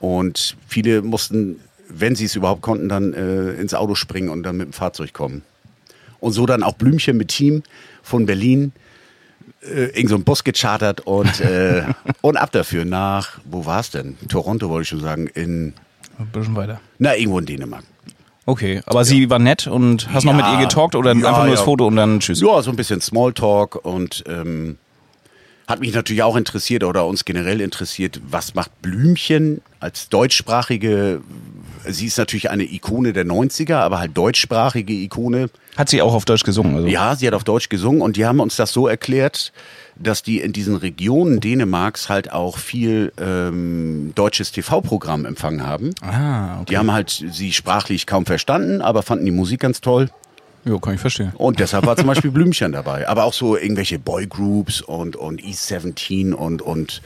Und 0.00 0.56
viele 0.66 1.02
mussten, 1.02 1.60
wenn 1.88 2.16
sie 2.16 2.24
es 2.24 2.34
überhaupt 2.34 2.62
konnten, 2.62 2.88
dann 2.88 3.12
äh, 3.12 3.52
ins 3.52 3.74
Auto 3.74 3.94
springen 3.94 4.30
und 4.30 4.42
dann 4.42 4.56
mit 4.56 4.68
dem 4.68 4.72
Fahrzeug 4.72 5.12
kommen. 5.12 5.42
Und 6.20 6.32
so 6.32 6.46
dann 6.46 6.62
auch 6.62 6.74
Blümchen 6.74 7.16
mit 7.16 7.28
Team 7.28 7.62
von 8.02 8.26
Berlin 8.26 8.72
äh, 9.62 9.86
irgend 9.86 10.08
so 10.10 10.14
einen 10.14 10.24
Bus 10.24 10.44
gechartert 10.44 11.00
und, 11.02 11.40
äh, 11.40 11.82
und 12.20 12.36
ab 12.36 12.52
dafür 12.52 12.84
nach, 12.84 13.38
wo 13.44 13.66
war 13.66 13.80
es 13.80 13.90
denn? 13.90 14.16
Toronto 14.28 14.68
wollte 14.68 14.82
ich 14.82 14.88
schon 14.88 15.00
sagen, 15.00 15.26
in, 15.28 15.74
Ein 16.18 16.26
bisschen 16.32 16.56
weiter. 16.56 16.80
na, 16.98 17.16
irgendwo 17.16 17.38
in 17.38 17.46
Dänemark. 17.46 17.84
Okay, 18.46 18.80
aber 18.86 19.04
sie 19.04 19.28
war 19.30 19.38
nett 19.38 19.66
und 19.66 20.12
hast 20.12 20.24
noch 20.24 20.32
Ja. 20.32 20.50
mit 20.52 20.60
ihr 20.60 20.66
getalkt 20.66 20.94
oder 20.96 21.12
Ja, 21.14 21.28
einfach 21.28 21.42
nur 21.44 21.50
das 21.52 21.60
ja. 21.60 21.64
Foto 21.64 21.86
und 21.86 21.96
dann 21.96 22.20
tschüss? 22.20 22.40
Ja, 22.40 22.62
so 22.62 22.70
ein 22.70 22.76
bisschen 22.76 23.00
Smalltalk 23.00 23.76
und 23.84 24.24
ähm, 24.26 24.78
hat 25.68 25.78
mich 25.80 25.92
natürlich 25.94 26.22
auch 26.22 26.36
interessiert 26.36 26.82
oder 26.82 27.06
uns 27.06 27.24
generell 27.24 27.60
interessiert, 27.60 28.20
was 28.28 28.54
macht 28.54 28.82
Blümchen 28.82 29.60
als 29.78 30.08
deutschsprachige, 30.08 31.20
sie 31.86 32.06
ist 32.06 32.18
natürlich 32.18 32.50
eine 32.50 32.64
Ikone 32.64 33.12
der 33.12 33.24
90er, 33.26 33.76
aber 33.76 34.00
halt 34.00 34.16
deutschsprachige 34.16 34.92
Ikone. 34.94 35.48
Hat 35.76 35.88
sie 35.88 36.02
auch 36.02 36.14
auf 36.14 36.24
Deutsch 36.24 36.42
gesungen? 36.42 36.74
Also. 36.74 36.88
Ja, 36.88 37.14
sie 37.14 37.26
hat 37.26 37.34
auf 37.34 37.44
Deutsch 37.44 37.68
gesungen 37.68 38.02
und 38.02 38.16
die 38.16 38.26
haben 38.26 38.40
uns 38.40 38.56
das 38.56 38.72
so 38.72 38.88
erklärt, 38.88 39.52
dass 39.96 40.22
die 40.22 40.40
in 40.40 40.52
diesen 40.52 40.76
Regionen 40.76 41.40
Dänemarks 41.40 42.08
halt 42.08 42.32
auch 42.32 42.58
viel 42.58 43.12
ähm, 43.20 44.12
deutsches 44.14 44.52
TV-Programm 44.52 45.24
empfangen 45.24 45.66
haben. 45.66 45.90
Ah, 46.00 46.60
okay. 46.60 46.70
Die 46.70 46.78
haben 46.78 46.92
halt 46.92 47.24
sie 47.30 47.52
sprachlich 47.52 48.06
kaum 48.06 48.26
verstanden, 48.26 48.80
aber 48.80 49.02
fanden 49.02 49.24
die 49.24 49.30
Musik 49.30 49.60
ganz 49.60 49.80
toll. 49.80 50.10
Jo, 50.64 50.78
kann 50.78 50.94
ich 50.94 51.00
verstehen. 51.00 51.32
Und 51.36 51.58
deshalb 51.58 51.86
war 51.86 51.96
zum 51.96 52.06
Beispiel 52.06 52.30
Blümchen 52.30 52.72
dabei. 52.72 53.08
Aber 53.08 53.24
auch 53.24 53.32
so 53.32 53.56
irgendwelche 53.56 53.98
Boygroups 53.98 54.82
und, 54.82 55.16
und 55.16 55.40
E17 55.40 56.32
und, 56.32 56.60
und 56.60 57.00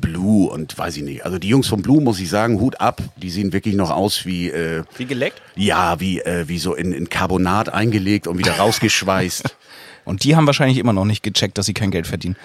Blue 0.00 0.50
und 0.50 0.76
weiß 0.76 0.96
ich 0.96 1.02
nicht. 1.02 1.24
Also 1.24 1.38
die 1.38 1.48
Jungs 1.48 1.66
von 1.66 1.82
Blue, 1.82 2.02
muss 2.02 2.20
ich 2.20 2.28
sagen, 2.28 2.60
Hut 2.60 2.80
ab. 2.80 3.02
Die 3.16 3.30
sehen 3.30 3.52
wirklich 3.52 3.74
noch 3.74 3.90
aus 3.90 4.26
wie, 4.26 4.50
äh, 4.50 4.82
Wie 4.96 5.06
geleckt? 5.06 5.40
ja, 5.56 6.00
wie, 6.00 6.20
äh, 6.20 6.48
wie 6.48 6.58
so 6.58 6.74
in, 6.74 6.92
in 6.92 7.08
Carbonat 7.08 7.68
eingelegt 7.68 8.26
und 8.26 8.38
wieder 8.38 8.52
rausgeschweißt. 8.58 9.56
Und 10.04 10.24
die 10.24 10.36
haben 10.36 10.46
wahrscheinlich 10.46 10.78
immer 10.78 10.92
noch 10.92 11.06
nicht 11.06 11.22
gecheckt, 11.22 11.56
dass 11.56 11.66
sie 11.66 11.74
kein 11.74 11.90
Geld 11.90 12.06
verdienen. 12.06 12.36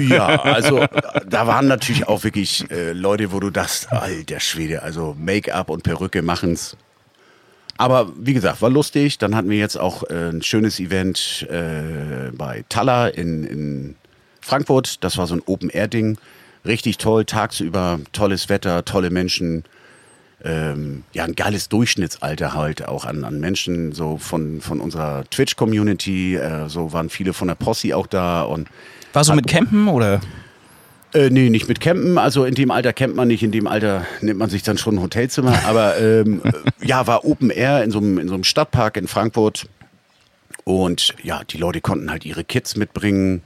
Ja, 0.00 0.26
also 0.42 0.86
da 1.28 1.46
waren 1.46 1.66
natürlich 1.66 2.06
auch 2.06 2.22
wirklich 2.22 2.70
äh, 2.70 2.92
Leute, 2.92 3.32
wo 3.32 3.40
du 3.40 3.50
dachtest, 3.50 3.92
alter 3.92 4.38
Schwede, 4.38 4.82
also 4.82 5.16
Make-up 5.18 5.68
und 5.68 5.82
Perücke 5.82 6.22
machen's. 6.22 6.76
Aber 7.76 8.12
wie 8.14 8.34
gesagt, 8.34 8.60
war 8.60 8.68
lustig. 8.68 9.16
Dann 9.16 9.34
hatten 9.34 9.48
wir 9.48 9.56
jetzt 9.56 9.80
auch 9.80 10.02
äh, 10.10 10.28
ein 10.28 10.42
schönes 10.42 10.78
Event 10.80 11.46
äh, 11.50 12.30
bei 12.30 12.62
Talla 12.68 13.08
in, 13.08 13.42
in 13.44 13.96
Frankfurt. 14.42 15.02
Das 15.02 15.16
war 15.16 15.26
so 15.26 15.34
ein 15.34 15.42
Open-Air-Ding. 15.46 16.18
Richtig 16.64 16.98
toll, 16.98 17.24
tagsüber, 17.24 18.00
tolles 18.12 18.48
Wetter, 18.48 18.84
tolle 18.84 19.10
Menschen. 19.10 19.64
Ähm, 20.42 21.04
ja, 21.12 21.24
ein 21.24 21.34
geiles 21.34 21.68
Durchschnittsalter 21.68 22.54
halt 22.54 22.88
auch 22.88 23.04
an, 23.04 23.24
an 23.24 23.40
Menschen, 23.40 23.92
so 23.92 24.16
von, 24.16 24.60
von 24.60 24.80
unserer 24.80 25.24
Twitch-Community. 25.30 26.36
Äh, 26.36 26.68
so 26.68 26.92
waren 26.92 27.10
viele 27.10 27.32
von 27.32 27.48
der 27.48 27.54
Posse 27.54 27.96
auch 27.96 28.06
da 28.06 28.42
und 28.42 28.68
War 29.12 29.24
so 29.24 29.34
mit 29.34 29.46
Campen 29.46 29.88
oder? 29.88 30.20
äh, 31.14 31.30
nee, 31.30 31.50
nicht 31.50 31.68
mit 31.68 31.80
Campen. 31.80 32.18
Also 32.18 32.44
in 32.44 32.54
dem 32.54 32.70
Alter 32.70 32.92
campt 32.92 33.16
man 33.16 33.28
nicht, 33.28 33.42
in 33.42 33.52
dem 33.52 33.66
Alter 33.66 34.06
nimmt 34.20 34.38
man 34.38 34.50
sich 34.50 34.62
dann 34.62 34.78
schon 34.78 34.96
ein 34.96 35.02
Hotelzimmer. 35.02 35.58
Aber 35.66 35.98
ähm, 35.98 36.42
äh, 36.44 36.86
ja, 36.86 37.06
war 37.06 37.24
Open 37.24 37.50
Air 37.50 37.82
in 37.84 37.90
so, 37.90 37.98
einem, 37.98 38.18
in 38.18 38.28
so 38.28 38.34
einem 38.34 38.44
Stadtpark 38.44 38.96
in 38.96 39.08
Frankfurt. 39.08 39.66
Und 40.64 41.14
ja, 41.22 41.42
die 41.44 41.58
Leute 41.58 41.80
konnten 41.80 42.10
halt 42.10 42.24
ihre 42.24 42.44
Kids 42.44 42.76
mitbringen, 42.76 43.42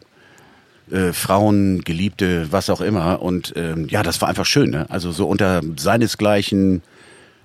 äh, 0.91 1.13
Frauen, 1.13 1.83
Geliebte, 1.83 2.53
was 2.53 2.71
auch 2.71 2.81
immer. 2.81 3.23
Und 3.23 3.53
ähm, 3.57 3.89
ja, 3.89 4.03
das 4.03 4.21
war 4.21 4.29
einfach 4.29 4.47
schön. 4.47 4.71
Ne? 4.71 4.87
Also 4.91 5.13
so 5.13 5.27
unter 5.27 5.61
seinesgleichen 5.77 6.83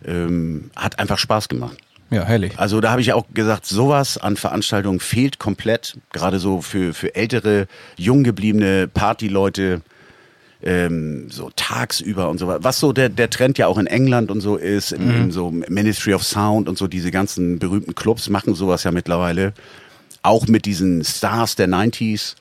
ähm, 0.05 0.71
hat 0.75 0.99
einfach 0.99 1.17
Spaß 1.17 1.49
gemacht. 1.49 1.77
Ja, 2.11 2.25
herrlich. 2.25 2.57
Also 2.57 2.81
da 2.81 2.91
habe 2.91 3.01
ich 3.01 3.13
auch 3.13 3.25
gesagt, 3.33 3.65
sowas 3.65 4.17
an 4.17 4.35
Veranstaltungen 4.35 4.99
fehlt 4.99 5.37
komplett. 5.37 5.97
Gerade 6.11 6.39
so 6.39 6.61
für, 6.61 6.93
für 6.93 7.15
ältere, 7.15 7.67
jung 7.97 8.23
gebliebene 8.23 8.87
Partyleute, 8.87 9.81
ähm, 10.61 11.29
so 11.29 11.51
tagsüber 11.55 12.29
und 12.29 12.39
so 12.39 12.47
weiter. 12.47 12.63
Was 12.63 12.79
so 12.79 12.93
der, 12.93 13.09
der 13.09 13.29
Trend 13.29 13.57
ja 13.57 13.67
auch 13.67 13.77
in 13.77 13.87
England 13.87 14.31
und 14.31 14.41
so 14.41 14.57
ist, 14.57 14.91
in, 14.91 15.09
in 15.09 15.31
so 15.31 15.51
Ministry 15.51 16.13
of 16.13 16.23
Sound 16.23 16.67
und 16.67 16.77
so 16.77 16.87
diese 16.87 17.11
ganzen 17.11 17.59
berühmten 17.59 17.95
Clubs 17.95 18.29
machen 18.29 18.55
sowas 18.55 18.83
ja 18.83 18.91
mittlerweile. 18.91 19.53
Auch 20.23 20.47
mit 20.47 20.65
diesen 20.65 21.03
Stars 21.03 21.55
der 21.55 21.69
90s. 21.69 22.35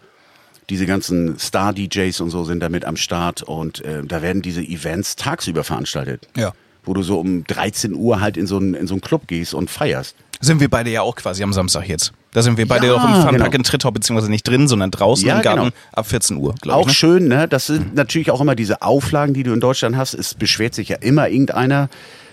Diese 0.70 0.84
ganzen 0.86 1.38
Star-DJs 1.38 2.20
und 2.20 2.30
so 2.30 2.44
sind 2.44 2.60
damit 2.60 2.84
am 2.84 2.96
Start 2.96 3.42
und 3.42 3.84
äh, 3.84 4.02
da 4.04 4.20
werden 4.22 4.42
diese 4.42 4.60
Events 4.62 5.16
tagsüber 5.16 5.64
veranstaltet 5.64 6.28
Ja. 6.36 6.52
wo 6.84 6.94
du 6.94 7.02
so 7.02 7.18
um 7.18 7.44
13 7.44 7.94
Uhr 7.94 8.20
halt 8.20 8.36
in 8.36 8.46
so 8.46 8.56
einen, 8.58 8.74
in 8.74 8.86
so 8.86 8.94
einen 8.94 9.00
Club 9.00 9.26
gehst 9.26 9.54
und 9.54 9.70
feierst. 9.70 10.14
Sind 10.40 10.60
wir 10.60 10.68
beide 10.70 10.90
ja 10.90 11.02
auch 11.02 11.16
quasi 11.16 11.42
am 11.42 11.52
Samstag 11.52 11.88
jetzt. 11.88 12.12
Da 12.32 12.42
sind 12.42 12.58
wir 12.58 12.68
beide 12.68 12.86
Ja, 12.86 12.94
auch 12.94 13.04
im 13.04 13.12
Funpark 13.14 13.32
genau. 13.32 13.50
in 13.50 13.62
Trithau, 13.64 13.90
beziehungsweise 13.90 14.30
nicht 14.30 14.46
drin, 14.46 14.68
sondern 14.68 14.90
draußen 14.92 15.26
Ja, 15.26 15.36
im 15.38 15.42
Garten 15.42 15.60
genau. 15.64 15.74
ab 15.92 16.06
14 16.06 16.36
Uhr, 16.36 16.54
glaube 16.60 16.80
ich. 16.80 16.84
Auch 16.84 16.88
Ne? 16.88 16.94
schön, 16.94 17.28
ne? 17.28 17.48
Das 17.48 17.66
sind 17.66 17.94
natürlich 17.94 18.30
auch 18.30 18.40
immer 18.40 18.54
diese 18.54 18.82
Auflagen, 18.82 19.34
die 19.34 19.42
du 19.42 19.52
in 19.52 19.60
Deutschland 19.60 19.96
hast. 19.96 20.14
Es 20.14 20.34
beschwert 20.34 20.74
sich 20.74 20.90
ja 20.90 20.96
immer 21.00 21.28
irgendeiner, 21.28 21.88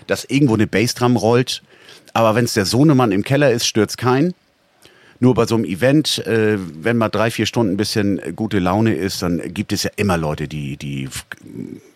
dass 0.06 0.24
irgendwo 0.24 0.54
eine 0.54 0.66
Bassdrum 0.68 1.16
rollt. 1.16 1.62
Aber 2.12 2.34
wenn 2.36 2.44
es 2.44 2.54
der 2.54 2.64
Sohnemann 2.66 3.10
im 3.12 3.24
Keller 3.24 3.50
ist, 3.50 3.66
stört's 3.66 3.96
keinen. 3.96 4.34
Nur 5.18 5.34
bei 5.34 5.46
so 5.46 5.54
einem 5.54 5.64
Event, 5.64 6.18
äh, 6.26 6.58
wenn 6.58 6.96
mal 6.96 7.08
drei, 7.08 7.30
vier 7.30 7.46
Stunden 7.46 7.74
ein 7.74 7.76
bisschen 7.76 8.20
gute 8.36 8.58
Laune 8.58 8.94
ist, 8.94 9.22
dann 9.22 9.40
gibt 9.54 9.72
es 9.72 9.82
ja 9.82 9.90
immer 9.96 10.18
Leute, 10.18 10.46
die, 10.46 10.76
die, 10.76 11.08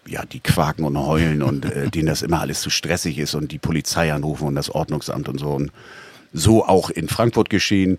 ja, 0.07 0.25
die 0.25 0.41
quaken 0.41 0.85
und 0.85 0.99
heulen 0.99 1.43
und 1.43 1.65
äh, 1.67 1.91
denen 1.91 2.07
das 2.07 2.23
immer 2.23 2.41
alles 2.41 2.61
zu 2.63 2.71
stressig 2.71 3.19
ist 3.19 3.35
und 3.35 3.53
die 3.53 3.59
Polizei 3.59 4.13
anrufen 4.13 4.49
und 4.49 4.55
das 4.55 4.71
Ordnungsamt 4.71 5.29
und 5.29 5.39
so. 5.39 5.51
Und 5.51 5.71
so 6.33 6.65
auch 6.65 6.91
in 6.91 7.09
Frankfurt 7.09 7.51
geschehen. 7.51 7.99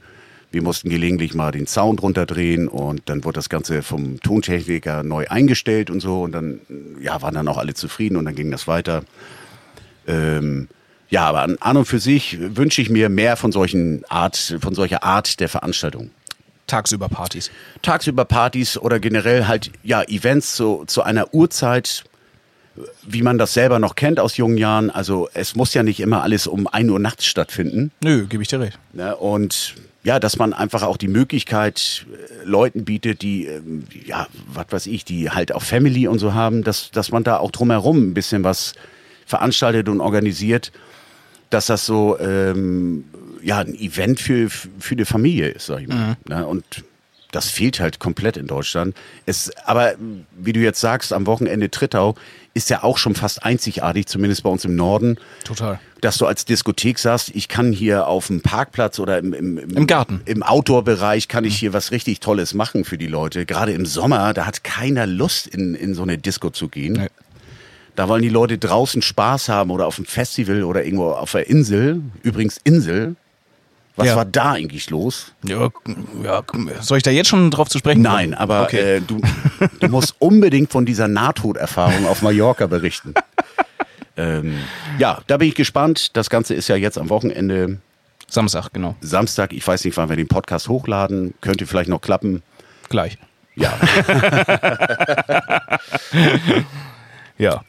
Wir 0.52 0.62
mussten 0.62 0.90
gelegentlich 0.90 1.34
mal 1.34 1.52
den 1.52 1.68
Sound 1.68 2.02
runterdrehen 2.02 2.68
und 2.68 3.04
dann 3.06 3.24
wurde 3.24 3.36
das 3.36 3.50
Ganze 3.50 3.84
vom 3.84 4.20
Tontechniker 4.20 5.04
neu 5.04 5.28
eingestellt 5.30 5.90
und 5.90 6.02
so 6.02 6.24
und 6.24 6.34
dann 6.34 6.60
ja, 7.00 7.22
waren 7.22 7.36
dann 7.36 7.48
auch 7.48 7.58
alle 7.58 7.74
zufrieden 7.74 8.18
und 8.18 8.26
dann 8.26 8.36
ging 8.36 8.52
das 8.52 8.68
weiter. 8.68 9.04
Ähm, 10.08 10.68
ja, 11.12 11.28
aber 11.28 11.48
an, 11.60 11.78
und 11.78 11.86
für 11.86 12.00
sich 12.00 12.38
wünsche 12.40 12.82
ich 12.82 12.90
mir 12.90 13.10
mehr 13.10 13.36
von 13.36 13.52
solchen 13.52 14.04
Art, 14.10 14.56
von 14.62 14.74
solcher 14.74 15.04
Art 15.04 15.40
der 15.42 15.50
Veranstaltung. 15.50 16.10
Tagsüber 16.68 17.10
Partys. 17.10 17.52
Tagsüber 17.82 18.24
Partys 18.24 18.78
oder 18.78 19.00
generell 19.02 19.46
halt 19.46 19.72
ja 19.84 20.04
Events 20.04 20.56
zu, 20.56 20.86
zu 20.88 21.04
einer 21.04 21.34
Uhrzeit, 21.34 22.06
wie 23.04 23.22
man 23.22 23.38
das 23.38 23.54
selber 23.54 23.78
noch 23.80 23.96
kennt 23.96 24.22
aus 24.22 24.38
jungen 24.38 24.58
Jahren. 24.58 24.90
Also 24.90 25.28
es 25.34 25.54
muss 25.54 25.74
ja 25.74 25.84
nicht 25.84 26.00
immer 26.00 26.24
alles 26.24 26.48
um 26.48 26.66
1 26.66 26.90
Uhr 26.90 27.00
nachts 27.00 27.26
stattfinden. 27.26 27.92
Nö, 28.02 28.26
gebe 28.28 28.42
ich 28.42 28.48
dir 28.48 28.62
recht. 28.62 28.80
Ne? 28.94 29.14
Und 29.18 29.76
ja, 30.04 30.18
dass 30.18 30.38
man 30.38 30.54
einfach 30.54 30.84
auch 30.84 30.96
die 30.96 31.10
Möglichkeit 31.10 32.06
äh, 32.10 32.46
Leuten 32.46 32.86
bietet, 32.86 33.22
die, 33.22 33.48
ähm, 33.48 33.84
ja, 34.06 34.28
was 34.48 34.68
weiß 34.70 34.88
ich, 34.88 35.04
die 35.04 35.30
halt 35.30 35.54
auch 35.54 35.62
Family 35.62 36.08
und 36.08 36.20
so 36.20 36.34
haben, 36.34 36.64
dass, 36.64 36.90
dass 36.92 37.12
man 37.12 37.26
da 37.26 37.38
auch 37.38 37.52
drumherum 37.52 37.98
ein 37.98 38.14
bisschen 38.14 38.46
was 38.46 38.76
veranstaltet 39.26 39.90
und 39.90 40.00
organisiert, 40.00 40.72
dass 41.52 41.68
das 41.68 41.86
so 41.86 42.18
ähm, 42.20 43.06
ja 43.44 43.60
ein 43.60 43.76
Event 43.76 44.20
für, 44.20 44.50
für 44.50 44.96
die 44.96 45.06
Familie 45.06 45.50
ist, 45.50 45.68
sag 45.68 45.82
ich 45.82 45.88
mal. 45.88 46.18
Ne? 46.28 46.46
Und 46.46 46.64
das 47.32 47.50
fehlt 47.50 47.80
halt 47.80 48.00
komplett 48.00 48.38
in 48.38 48.48
Deutschland. 48.48 48.96
Es, 49.26 49.52
aber 49.66 49.94
wie 50.38 50.54
du 50.54 50.60
jetzt 50.60 50.82
sagst, 50.82 51.14
am 51.14 51.26
Wochenende 51.28 51.72
Trittau 51.72 52.16
ist 52.54 52.70
ja 52.70 52.84
auch 52.84 52.98
schon 52.98 53.16
fast 53.16 53.44
einzigartig, 53.46 54.08
zumindest 54.08 54.44
bei 54.44 54.50
uns 54.50 54.66
im 54.66 54.76
Norden. 54.76 55.18
Total. 55.46 55.80
Dass 56.02 56.18
du 56.18 56.26
als 56.26 56.44
Diskothek 56.44 57.00
sagst, 57.00 57.30
ich 57.34 57.48
kann 57.48 57.72
hier 57.72 58.08
auf 58.08 58.28
dem 58.28 58.42
Parkplatz 58.42 59.00
oder 59.00 59.20
im, 59.20 59.34
im, 59.34 59.58
Im 59.58 59.88
Garten. 59.88 60.22
im 60.26 60.44
Outdoor-Bereich 60.44 61.30
kann 61.30 61.46
ich 61.46 61.58
hier 61.58 61.72
was 61.72 61.92
richtig 61.92 62.20
Tolles 62.20 62.54
machen 62.54 62.84
für 62.84 62.98
die 62.98 63.08
Leute. 63.08 63.46
Gerade 63.46 63.72
im 63.72 63.86
Sommer, 63.86 64.34
da 64.34 64.46
hat 64.46 64.66
keiner 64.66 65.08
Lust, 65.08 65.48
in, 65.48 65.76
in 65.76 65.94
so 65.94 66.02
eine 66.04 66.18
Disco 66.18 66.50
zu 66.50 66.68
gehen. 66.68 66.94
Nee. 66.94 67.08
Da 67.96 68.08
wollen 68.08 68.22
die 68.22 68.30
Leute 68.30 68.58
draußen 68.58 69.02
Spaß 69.02 69.50
haben 69.50 69.70
oder 69.72 69.86
auf 69.88 69.98
dem 69.98 70.06
Festival 70.06 70.64
oder 70.64 70.84
irgendwo 70.84 71.12
auf 71.12 71.32
der 71.34 71.50
Insel. 71.50 72.02
Übrigens 72.24 72.58
Insel. 72.64 73.16
Was 73.98 74.08
Ja. 74.08 74.16
war 74.16 74.26
da 74.26 74.54
eigentlich 74.54 74.90
los? 74.90 75.34
Ja, 75.44 75.68
ja, 76.24 76.42
soll 76.80 76.98
ich 76.98 77.04
da 77.04 77.12
jetzt 77.12 77.28
schon 77.28 77.52
drauf 77.52 77.68
zu 77.70 77.78
sprechen? 77.78 78.02
Nein, 78.02 78.34
aber 78.34 78.64
Okay. 78.64 78.98
äh, 78.98 79.02
du, 79.02 79.20
du 79.80 79.88
musst 79.90 80.16
unbedingt 80.20 80.72
von 80.72 80.86
dieser 80.86 81.10
Nahtoderfahrung 81.10 82.08
auf 82.08 82.22
Mallorca 82.22 82.68
berichten. 82.68 83.14
ähm, 84.16 84.58
ja, 84.98 85.20
da 85.28 85.36
bin 85.38 85.50
ich 85.50 85.56
gespannt. 85.56 86.16
Das 86.16 86.30
Ganze 86.30 86.54
ist 86.54 86.70
ja 86.70 86.78
jetzt 86.78 86.98
am 86.98 87.10
Wochenende 87.10 87.80
Samstag, 88.30 88.70
genau. 88.72 88.96
Samstag. 89.02 89.52
Ich 89.52 89.68
weiß 89.68 89.84
nicht, 89.84 89.98
wann 89.98 90.08
wir 90.08 90.16
den 90.16 90.30
Podcast 90.30 90.70
hochladen. 90.70 91.34
Könnte 91.42 91.68
vielleicht 91.68 91.90
noch 91.90 92.00
klappen. 92.02 92.42
Gleich. 92.88 93.18
Ja, 93.56 93.74
Ja. 97.38 97.62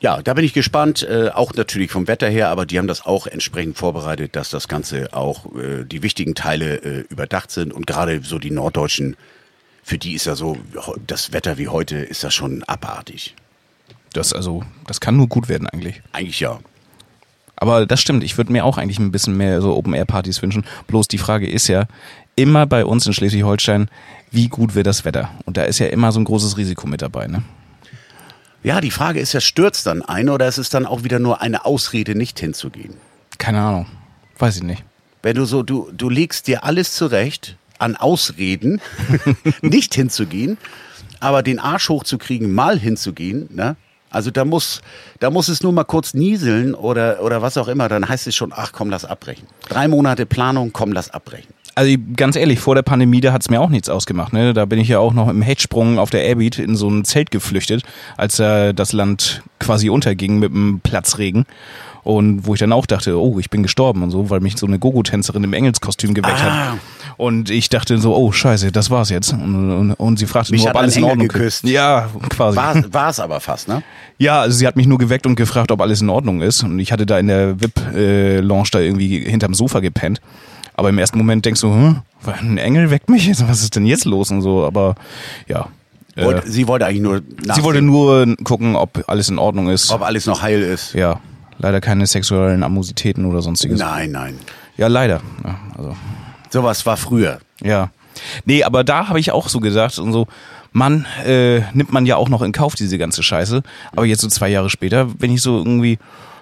Ja, 0.00 0.22
da 0.22 0.34
bin 0.34 0.44
ich 0.44 0.54
gespannt. 0.54 1.02
Äh, 1.02 1.28
auch 1.28 1.52
natürlich 1.54 1.90
vom 1.90 2.08
Wetter 2.08 2.28
her, 2.28 2.48
aber 2.48 2.66
die 2.66 2.78
haben 2.78 2.88
das 2.88 3.04
auch 3.04 3.26
entsprechend 3.26 3.76
vorbereitet, 3.76 4.34
dass 4.34 4.48
das 4.48 4.66
Ganze 4.66 5.12
auch 5.12 5.46
äh, 5.54 5.84
die 5.84 6.02
wichtigen 6.02 6.34
Teile 6.34 6.76
äh, 6.76 7.00
überdacht 7.10 7.50
sind 7.50 7.72
und 7.72 7.86
gerade 7.86 8.22
so 8.22 8.38
die 8.38 8.50
Norddeutschen. 8.50 9.16
Für 9.82 9.98
die 9.98 10.14
ist 10.14 10.26
ja 10.26 10.36
so, 10.36 10.56
das 11.06 11.32
Wetter 11.32 11.58
wie 11.58 11.68
heute 11.68 11.96
ist 11.96 12.24
das 12.24 12.34
schon 12.34 12.62
abartig. 12.64 13.34
Das 14.12 14.32
also, 14.32 14.64
das 14.86 15.00
kann 15.00 15.16
nur 15.16 15.28
gut 15.28 15.48
werden 15.48 15.66
eigentlich. 15.68 16.02
Eigentlich 16.12 16.40
ja. 16.40 16.58
Aber 17.56 17.86
das 17.86 18.00
stimmt, 18.00 18.24
ich 18.24 18.38
würde 18.38 18.52
mir 18.52 18.64
auch 18.64 18.78
eigentlich 18.78 18.98
ein 18.98 19.12
bisschen 19.12 19.36
mehr 19.36 19.60
so 19.60 19.76
Open-Air-Partys 19.76 20.40
wünschen. 20.40 20.64
Bloß 20.86 21.08
die 21.08 21.18
Frage 21.18 21.48
ist 21.48 21.68
ja, 21.68 21.86
immer 22.36 22.66
bei 22.66 22.86
uns 22.86 23.06
in 23.06 23.12
Schleswig-Holstein, 23.12 23.90
wie 24.30 24.48
gut 24.48 24.74
wird 24.74 24.86
das 24.86 25.04
Wetter? 25.04 25.30
Und 25.44 25.56
da 25.56 25.64
ist 25.64 25.78
ja 25.78 25.86
immer 25.86 26.10
so 26.12 26.20
ein 26.20 26.24
großes 26.24 26.56
Risiko 26.56 26.86
mit 26.86 27.02
dabei, 27.02 27.26
ne? 27.26 27.42
Ja, 28.62 28.80
die 28.80 28.90
Frage 28.90 29.20
ist 29.20 29.32
ja, 29.32 29.40
stürzt 29.40 29.86
dann 29.86 30.02
ein 30.02 30.28
oder 30.28 30.46
ist 30.46 30.58
es 30.58 30.68
dann 30.68 30.84
auch 30.84 31.02
wieder 31.02 31.18
nur 31.18 31.40
eine 31.40 31.64
Ausrede, 31.64 32.14
nicht 32.14 32.38
hinzugehen? 32.40 32.94
Keine 33.38 33.60
Ahnung. 33.60 33.86
Weiß 34.38 34.56
ich 34.56 34.62
nicht. 34.62 34.84
Wenn 35.22 35.36
du 35.36 35.44
so, 35.46 35.62
du, 35.62 35.90
du 35.92 36.08
legst 36.10 36.46
dir 36.46 36.64
alles 36.64 36.94
zurecht 36.94 37.56
an 37.78 37.96
Ausreden, 37.96 38.80
nicht 39.62 39.94
hinzugehen, 39.94 40.58
aber 41.20 41.42
den 41.42 41.58
Arsch 41.58 41.88
hochzukriegen, 41.88 42.52
mal 42.52 42.78
hinzugehen, 42.78 43.48
ne? 43.50 43.76
Also 44.12 44.32
da 44.32 44.44
muss, 44.44 44.82
da 45.20 45.30
muss 45.30 45.46
es 45.46 45.62
nur 45.62 45.72
mal 45.72 45.84
kurz 45.84 46.14
nieseln 46.14 46.74
oder, 46.74 47.22
oder 47.22 47.42
was 47.42 47.56
auch 47.56 47.68
immer, 47.68 47.88
dann 47.88 48.08
heißt 48.08 48.26
es 48.26 48.34
schon, 48.34 48.52
ach 48.52 48.72
komm, 48.72 48.90
lass 48.90 49.04
abbrechen. 49.04 49.46
Drei 49.68 49.86
Monate 49.86 50.26
Planung, 50.26 50.72
komm, 50.72 50.92
lass 50.92 51.10
abbrechen. 51.10 51.54
Also 51.74 51.94
ganz 52.16 52.36
ehrlich, 52.36 52.58
vor 52.60 52.74
der 52.74 52.82
Pandemie, 52.82 53.20
da 53.20 53.32
hat's 53.32 53.48
mir 53.48 53.60
auch 53.60 53.68
nichts 53.70 53.88
ausgemacht. 53.88 54.32
Ne? 54.32 54.52
Da 54.52 54.64
bin 54.64 54.78
ich 54.78 54.88
ja 54.88 54.98
auch 54.98 55.12
noch 55.14 55.28
im 55.28 55.40
Hechtsprung 55.42 55.98
auf 55.98 56.10
der 56.10 56.24
Airbeat 56.24 56.58
in 56.58 56.76
so 56.76 56.88
ein 56.90 57.04
Zelt 57.04 57.30
geflüchtet, 57.30 57.82
als 58.16 58.38
äh, 58.38 58.74
das 58.74 58.92
Land 58.92 59.42
quasi 59.58 59.88
unterging 59.88 60.38
mit 60.38 60.52
einem 60.52 60.80
Platzregen. 60.80 61.46
Und 62.02 62.46
wo 62.46 62.54
ich 62.54 62.60
dann 62.60 62.72
auch 62.72 62.86
dachte, 62.86 63.20
oh, 63.20 63.38
ich 63.38 63.50
bin 63.50 63.62
gestorben 63.62 64.02
und 64.02 64.10
so, 64.10 64.30
weil 64.30 64.40
mich 64.40 64.56
so 64.56 64.66
eine 64.66 64.78
Gogo-Tänzerin 64.78 65.44
im 65.44 65.52
Engelskostüm 65.52 66.14
geweckt 66.14 66.38
Ah. 66.42 66.70
hat. 66.72 66.78
Und 67.18 67.50
ich 67.50 67.68
dachte 67.68 67.98
so, 67.98 68.16
oh 68.16 68.32
scheiße, 68.32 68.72
das 68.72 68.88
war's 68.90 69.10
jetzt. 69.10 69.34
Und, 69.34 69.70
und, 69.70 69.92
und 69.92 70.18
sie 70.18 70.24
fragte 70.24 70.52
Mich 70.52 70.62
nur, 70.62 70.70
hat 70.70 70.76
ob 70.76 70.82
alles 70.82 70.96
in 70.96 71.04
Ordnung 71.04 71.28
geküsst. 71.28 71.64
Ja, 71.64 72.08
quasi. 72.30 72.56
War, 72.56 72.92
war 72.94 73.10
es 73.10 73.20
aber 73.20 73.38
fast, 73.40 73.68
ne? 73.68 73.82
Ja, 74.16 74.40
also 74.40 74.56
sie 74.56 74.66
hat 74.66 74.76
mich 74.76 74.86
nur 74.86 74.96
geweckt 74.96 75.26
und 75.26 75.36
gefragt, 75.36 75.70
ob 75.70 75.82
alles 75.82 76.00
in 76.00 76.08
Ordnung 76.08 76.40
ist. 76.40 76.62
Und 76.62 76.78
ich 76.78 76.90
hatte 76.90 77.04
da 77.04 77.18
in 77.18 77.26
der 77.26 77.60
VIP-Lounge 77.60 78.68
da 78.72 78.80
irgendwie 78.80 79.20
hinterm 79.20 79.52
Sofa 79.52 79.80
gepennt. 79.80 80.22
Aber 80.74 80.88
im 80.88 80.98
ersten 80.98 81.18
Moment 81.18 81.44
denkst 81.44 81.60
du, 81.60 81.68
hm, 81.72 82.02
ein 82.26 82.58
Engel 82.58 82.90
weckt 82.90 83.08
mich? 83.10 83.28
Was 83.48 83.62
ist 83.62 83.76
denn 83.76 83.86
jetzt 83.86 84.04
los 84.04 84.30
und 84.30 84.42
so? 84.42 84.64
Aber 84.64 84.94
ja. 85.46 85.68
Äh, 86.16 86.42
sie 86.44 86.66
wollte 86.66 86.86
eigentlich 86.86 87.02
nur 87.02 87.18
sie 87.18 87.46
nachsehen, 87.46 87.64
wollte 87.64 87.82
nur 87.82 88.36
gucken, 88.44 88.76
ob 88.76 89.04
alles 89.06 89.28
in 89.28 89.38
Ordnung 89.38 89.68
ist. 89.68 89.90
ob 89.90 90.02
alles 90.02 90.26
noch 90.26 90.42
heil 90.42 90.60
ist. 90.60 90.92
Ja, 90.94 91.20
leider 91.58 91.80
keine 91.80 92.06
sexuellen 92.06 92.62
Amositäten 92.62 93.24
oder 93.24 93.40
sonstiges. 93.42 93.78
Nein, 93.78 94.10
nein. 94.10 94.38
Ja, 94.76 94.88
leider. 94.88 95.20
Ja, 95.44 95.58
also, 95.76 95.96
Sowas 96.50 96.84
war 96.86 96.96
früher. 96.96 97.38
ja. 97.62 97.90
Nee, 98.44 98.64
aber 98.64 98.82
da 98.84 99.08
habe 99.08 99.20
ich 99.20 99.30
auch 99.30 99.48
so 99.48 99.60
gedacht 99.60 99.98
und 99.98 100.12
so, 100.12 100.26
Mann, 100.72 101.06
äh, 101.24 101.60
nimmt 101.72 101.92
man 101.92 102.06
ja 102.06 102.16
auch 102.16 102.28
noch 102.28 102.42
in 102.42 102.52
Kauf, 102.52 102.74
diese 102.74 102.98
ganze 102.98 103.22
Scheiße. 103.22 103.62
Aber 103.92 104.04
jetzt 104.04 104.20
so 104.20 104.28
zwei 104.28 104.48
Jahre 104.48 104.68
später, 104.68 105.08
wenn 105.18 105.32
ich 105.32 105.40
so 105.42 105.56
irgendwie, 105.58 105.98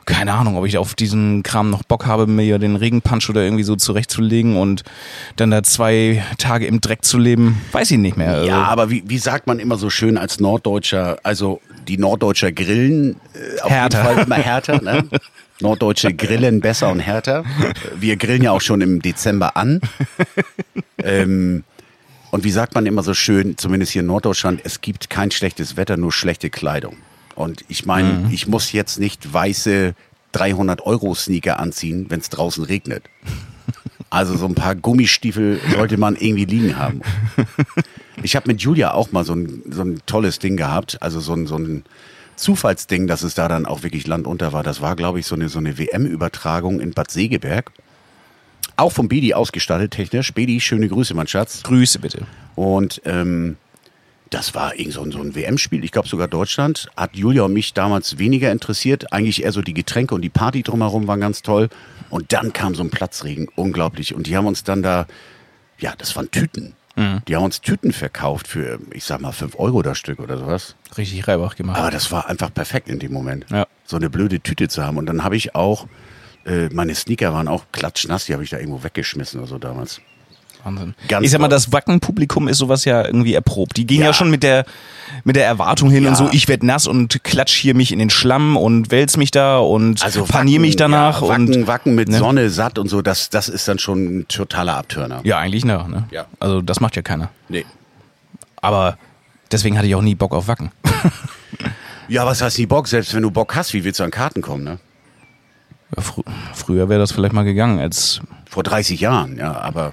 keine 0.09 0.33
Ahnung, 0.33 0.57
ob 0.57 0.65
ich 0.65 0.79
auf 0.79 0.95
diesen 0.95 1.43
Kram 1.43 1.69
noch 1.69 1.83
Bock 1.83 2.07
habe, 2.07 2.27
mir 2.27 2.59
den 2.59 2.77
Regenpunch 2.77 3.29
oder 3.29 3.43
irgendwie 3.43 3.63
so 3.63 3.77
zurechtzulegen 3.77 4.57
und 4.57 4.83
dann 5.37 5.51
da 5.51 5.63
zwei 5.63 6.25
Tage 6.39 6.67
im 6.67 6.81
Dreck 6.81 7.05
zu 7.05 7.19
leben, 7.19 7.61
weiß 7.73 7.91
ich 7.91 7.99
nicht 7.99 8.17
mehr. 8.17 8.33
Also, 8.33 8.47
Ja, 8.47 8.65
aber 8.65 8.89
wie, 8.91 9.05
wie 9.07 9.19
sagt 9.19 9.47
man 9.47 9.59
immer 9.59 9.77
so 9.77 9.91
schön 9.91 10.17
als 10.17 10.41
Norddeutscher, 10.41 11.19
also 11.25 11.61
die 11.87 11.99
Norddeutscher 11.99 12.53
grillen 12.53 13.17
äh, 13.35 13.61
auf 13.61 13.71
Härter. 13.71 13.99
jeden 13.99 14.15
Fall 14.15 14.25
immer 14.25 14.37
härter, 14.37 14.83
ne? 14.83 15.05
Norddeutsche 15.61 16.15
grillen 16.15 16.61
besser 16.61 16.91
und 16.91 17.01
härter. 17.01 17.45
Wir 17.99 18.17
grillen 18.17 18.43
ja 18.43 18.53
auch 18.53 18.61
schon 18.61 18.81
im 18.81 19.03
Dezember 19.03 19.57
an. 19.57 19.81
ähm, 21.03 21.65
und 22.31 22.45
wie 22.45 22.51
sagt 22.51 22.75
man 22.75 22.87
immer 22.87 23.03
so 23.03 23.13
schön, 23.13 23.59
zumindest 23.59 23.93
hier 23.93 24.01
in 24.01 24.07
Norddeutschland, 24.07 24.61
es 24.65 24.81
gibt 24.81 25.11
kein 25.11 25.31
schlechtes 25.31 25.77
Wetter, 25.77 25.97
nur 25.97 26.13
schlechte 26.13 26.49
Kleidung. 26.49 26.97
Und 27.39 27.65
ich 27.69 27.87
meine, 27.87 28.29
ich 28.33 28.49
muss 28.49 28.73
jetzt 28.73 28.99
nicht 28.99 29.33
weiße 29.33 29.95
300 30.33 30.81
Euro 30.85 31.15
Sneaker 31.15 31.61
anziehen, 31.61 32.07
wenn 32.09 32.19
es 32.19 32.31
draußen 32.31 32.65
regnet. 32.65 33.05
Also 34.11 34.37
so 34.37 34.47
ein 34.47 34.57
paar 34.57 34.75
Gummistiefel 34.75 35.61
sollte 35.73 35.99
man 35.99 36.17
irgendwie 36.17 36.47
liegen 36.47 36.77
haben. 36.77 37.03
Ich 38.25 38.35
habe 38.35 38.49
mit 38.49 38.61
Julia 38.61 38.93
auch 38.93 39.13
mal 39.13 39.25
so 39.25 39.35
ein, 39.35 39.63
so 39.71 39.83
ein 39.83 40.01
tolles 40.07 40.41
Ding 40.41 40.57
gehabt, 40.57 41.01
also 41.01 41.21
so 41.21 41.35
ein, 41.35 41.47
so 41.47 41.57
ein 41.57 41.85
Zufallsding, 42.35 43.07
dass 43.07 43.23
es 43.23 43.35
da 43.35 43.47
dann 43.47 43.67
auch 43.67 43.85
wirklich 43.85 44.09
Land 44.09 44.27
unter 44.27 44.53
war. 44.53 44.65
Das 44.65 44.81
war, 44.81 44.97
glaube 44.97 45.21
ich, 45.21 45.27
so 45.27 45.37
eine, 45.37 45.49
so 45.49 45.61
eine 45.61 45.79
WM-Übertragung 45.79 46.81
in 46.81 46.91
Bad 46.91 47.13
Segeberg. 47.13 47.71
Auch 48.75 48.91
vom 48.91 49.07
Bedi 49.07 49.35
ausgestattet, 49.35 49.93
technisch. 49.93 50.35
Bedi, 50.35 50.61
schöne 50.61 50.89
Grüße, 50.89 51.15
mein 51.15 51.29
Schatz. 51.29 51.63
Grüße 51.63 52.01
bitte. 52.01 52.27
Und 52.57 53.01
ähm, 53.05 53.57
das 54.31 54.55
war 54.55 54.79
irgend 54.79 54.95
so 54.95 55.03
ein, 55.03 55.11
so 55.11 55.21
ein 55.21 55.35
WM-Spiel, 55.35 55.85
ich 55.85 55.93
glaube 55.93 56.09
sogar 56.09 56.29
Deutschland. 56.29 56.89
Hat 56.97 57.17
Julia 57.17 57.43
und 57.43 57.53
mich 57.53 57.75
damals 57.75 58.19
weniger 58.19 58.53
interessiert. 58.53 59.13
Eigentlich 59.13 59.43
eher 59.43 59.53
so 59.53 59.63
die 59.63 59.75
Getränke 59.75 60.15
und 60.15 60.23
die 60.23 60.29
Party 60.29 60.63
drumherum 60.63 61.07
waren 61.07 61.21
ganz 61.21 61.43
toll. 61.43 61.69
Und 62.11 62.33
dann 62.33 62.53
kam 62.53 62.75
so 62.75 62.83
ein 62.83 62.91
Platzregen, 62.91 63.49
unglaublich. 63.57 64.15
Und 64.15 64.27
die 64.27 64.37
haben 64.37 64.47
uns 64.47 64.65
dann 64.65 64.83
da, 64.83 65.07
ja, 65.79 65.95
das 65.97 66.17
waren 66.17 66.31
Tüten. 66.31 66.75
Die 67.29 67.37
haben 67.37 67.45
uns 67.45 67.61
Tüten 67.61 67.93
verkauft 67.93 68.49
für, 68.49 68.81
ich 68.93 69.05
sag 69.05 69.21
mal, 69.21 69.31
5 69.31 69.57
Euro 69.61 69.83
das 69.83 69.99
Stück 69.99 70.19
oder 70.19 70.37
sowas. 70.37 70.75
Richtig 70.97 71.29
Reibach 71.29 71.55
gemacht. 71.55 71.79
Aber 71.79 71.93
das 71.93 72.11
war 72.11 72.29
einfach 72.29 72.53
perfekt 72.53 72.89
in 72.89 72.99
dem 72.99 73.13
Moment. 73.13 73.47
Ja. 73.51 73.69
So 73.85 73.97
eine 73.97 74.11
blöde 74.11 74.41
Tüte 74.41 74.67
zu 74.67 74.85
haben. 74.85 74.97
Und 74.97 75.07
dann 75.07 75.23
habe 75.23 75.37
ich 75.37 75.55
auch, 75.55 75.87
äh, 76.45 76.69
meine 76.71 76.97
Sneaker 76.97 77.33
waren 77.33 77.47
auch 77.47 77.67
klatschnass, 77.71 78.27
die 78.27 78.33
habe 78.33 78.43
ich 78.43 78.51
da 78.51 78.59
irgendwo 78.59 78.83
weggeschmissen 78.83 79.39
oder 79.39 79.49
so 79.49 79.59
damals. 79.59 80.01
Wahnsinn. 80.65 80.95
Ganz 81.09 81.25
ich 81.25 81.31
sag 81.31 81.41
mal, 81.41 81.49
das 81.49 81.73
Wacken-Publikum 81.73 82.49
ist 82.49 82.59
sowas 82.59 82.85
ja 82.85 83.05
irgendwie 83.05 83.35
erprobt. 83.35 83.77
Die 83.77 83.87
gehen 83.87 84.01
ja, 84.01 84.07
Ja. 84.07 84.13
schon 84.13 84.31
mit 84.31 84.43
der, 84.43 84.65
mit 85.25 85.37
der 85.37 85.47
Erwartung 85.47 85.91
hin 85.91 86.05
Ja. 86.05 86.11
und 86.11 86.17
so, 86.17 86.29
ich 86.33 86.49
werd 86.49 86.63
nass 86.63 86.87
und 86.87 87.23
klatsch 87.25 87.55
hier 87.57 87.75
mich 87.75 87.93
in 87.93 87.99
den 87.99 88.11
Schlamm 88.11 88.57
und 88.57 88.91
wälz 88.91 89.17
mich 89.17 89.31
da 89.31 89.59
und 89.59 90.03
Also 90.03 90.25
panier 90.25 90.61
mich 90.61 90.77
danach 90.77 91.23
ja, 91.23 91.29
Wacken, 91.29 91.55
und 91.55 91.67
Wacken 91.67 91.95
mit 91.95 92.09
ne? 92.09 92.19
Sonne 92.19 92.51
satt 92.51 92.79
und 92.79 92.89
so, 92.89 93.03
das, 93.03 93.31
das 93.31 93.49
ist 93.49 93.69
dann 93.69 93.79
schon 93.79 94.21
ein 94.21 94.29
totaler 94.29 94.77
Abtörner. 94.77 95.21
ja, 95.25 95.39
eigentlich 95.39 95.65
ne, 95.65 95.85
ne? 95.89 96.05
Ja. 96.11 96.27
Also 96.41 96.61
das 96.61 96.81
macht 96.81 96.97
ja 96.97 97.03
keiner. 97.03 97.31
Nee. 97.49 97.65
Aber 98.61 98.99
deswegen 99.53 99.79
hatte 99.79 99.87
ich 99.87 99.95
auch 99.95 100.03
nie 100.03 100.15
Bock 100.15 100.33
auf 100.35 100.49
Wacken. 100.49 100.71
Ja, 102.11 102.25
was 102.25 102.41
heißt 102.41 102.59
nie 102.59 102.65
Bock? 102.65 102.89
Selbst 102.89 103.13
wenn 103.15 103.23
du 103.23 103.31
Bock 103.31 103.55
hast, 103.55 103.75
wie 103.75 103.85
willst 103.85 104.01
du 104.01 104.05
an 104.05 104.11
Karten 104.11 104.41
kommen, 104.41 104.65
ne? 104.65 104.79
Ja, 105.95 106.03
frü 106.03 106.23
früher 106.55 106.89
wäre 106.89 106.99
das 107.01 107.13
vielleicht 107.13 107.35
mal 107.35 107.43
gegangen, 107.45 107.79
als 107.79 108.23
Vor 108.49 108.63
30 108.63 108.99
Jahren, 109.01 109.37
ja, 109.37 109.53
aber 109.61 109.93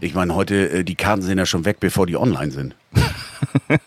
ich 0.00 0.14
meine, 0.14 0.34
heute, 0.34 0.70
äh, 0.70 0.84
die 0.84 0.94
Karten 0.94 1.22
sind 1.22 1.38
ja 1.38 1.46
schon 1.46 1.64
weg, 1.64 1.78
bevor 1.80 2.06
die 2.06 2.16
online 2.16 2.50
sind. 2.50 2.74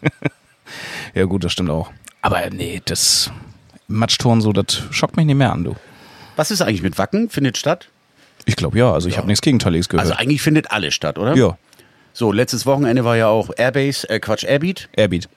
ja 1.14 1.26
gut, 1.26 1.44
das 1.44 1.52
stimmt 1.52 1.70
auch. 1.70 1.92
Aber 2.22 2.50
nee, 2.50 2.82
das 2.84 3.32
Matschtorn 3.88 4.42
so, 4.42 4.54
das 4.54 4.84
schockt 4.92 5.18
mich 5.18 5.26
nicht 5.26 5.36
mehr 5.36 5.52
an, 5.52 5.64
du. 5.64 5.76
Was 6.36 6.52
ist 6.52 6.62
eigentlich 6.62 6.82
mit 6.84 6.98
Wacken? 6.98 7.30
Findet 7.30 7.58
statt? 7.58 7.90
Ich 8.46 8.56
glaube 8.56 8.78
ja, 8.78 8.92
also 8.94 9.10
ich 9.10 9.18
habe 9.18 9.28
nichts 9.28 9.42
Gegenteiliges 9.42 9.90
gehört. 9.90 10.08
Also 10.08 10.18
eigentlich 10.18 10.42
findet 10.42 10.72
alles 10.72 10.94
statt, 10.94 11.18
oder? 11.18 11.36
ja, 11.36 11.58
So, 12.14 12.32
letztes 12.32 12.66
Wochenende 12.66 13.04
war 13.06 13.18
ja 13.18 13.28
auch 13.28 13.50
Airbase, 13.56 14.10
äh, 14.10 14.20
Quatsch, 14.20 14.44
Airbeat. 14.44 14.90
Airbeat 14.94 15.30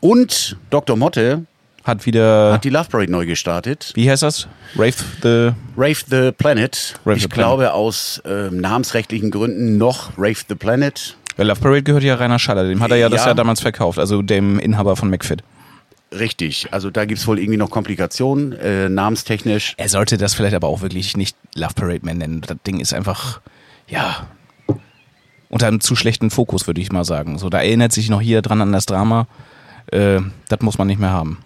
Und 0.00 0.56
Dr. 0.70 0.96
Motte 0.96 1.46
hat 1.84 2.06
wieder, 2.06 2.54
hat 2.54 2.64
die 2.64 2.70
Love 2.70 2.88
Parade 2.90 3.12
neu 3.12 3.26
gestartet. 3.26 3.92
wie 3.94 4.10
heißt 4.10 4.22
das? 4.22 4.48
Rave 4.76 4.94
the 5.22 5.52
Rave 5.76 6.00
the 6.08 6.32
Planet. 6.32 6.94
Rave 7.04 7.16
ich 7.16 7.22
the 7.22 7.28
Planet. 7.28 7.46
glaube 7.46 7.72
aus 7.72 8.22
ähm, 8.24 8.60
namensrechtlichen 8.60 9.30
Gründen 9.30 9.76
noch 9.76 10.10
Rave 10.16 10.40
the 10.48 10.54
Planet. 10.54 11.16
Weil 11.36 11.46
Love 11.46 11.60
Parade 11.60 11.82
gehört 11.82 12.02
ja 12.04 12.14
Rainer 12.14 12.38
Schaller, 12.38 12.64
dem 12.64 12.80
hat 12.82 12.90
er 12.90 12.96
ja, 12.96 13.08
das 13.08 13.22
Ja. 13.22 13.28
ja 13.28 13.34
damals 13.34 13.60
verkauft, 13.60 13.98
also 13.98 14.22
dem 14.22 14.58
Inhaber 14.58 14.96
von 14.96 15.10
McFit. 15.10 15.42
Richtig, 16.16 16.68
also 16.70 16.90
da 16.90 17.06
gibt's 17.06 17.26
wohl 17.26 17.40
irgendwie 17.40 17.56
noch 17.56 17.70
Komplikationen, 17.70 18.52
äh, 18.52 18.88
namenstechnisch. 18.88 19.74
Er 19.76 19.88
sollte 19.88 20.16
das 20.16 20.34
vielleicht 20.34 20.54
aber 20.54 20.68
auch 20.68 20.80
wirklich 20.80 21.16
nicht 21.16 21.36
Love 21.56 21.74
Parade 21.74 22.00
mehr 22.04 22.14
nennen. 22.14 22.40
Das 22.40 22.56
Ding 22.64 22.78
ist 22.78 22.94
einfach, 22.94 23.40
ja, 23.88 24.28
unter 25.48 25.66
einem 25.66 25.80
zu 25.80 25.96
schlechten 25.96 26.30
Fokus, 26.30 26.68
würde 26.68 26.80
ich 26.80 26.92
mal 26.92 27.04
sagen. 27.04 27.38
So, 27.38 27.48
da 27.50 27.58
erinnert 27.58 27.92
sich 27.92 28.08
noch 28.10 28.20
hier 28.20 28.42
dran 28.42 28.60
an 28.62 28.72
das 28.72 28.86
Drama. 28.86 29.26
Äh, 29.90 30.20
das 30.48 30.60
muss 30.60 30.78
man 30.78 30.86
nicht 30.86 31.00
mehr 31.00 31.10
haben. 31.10 31.38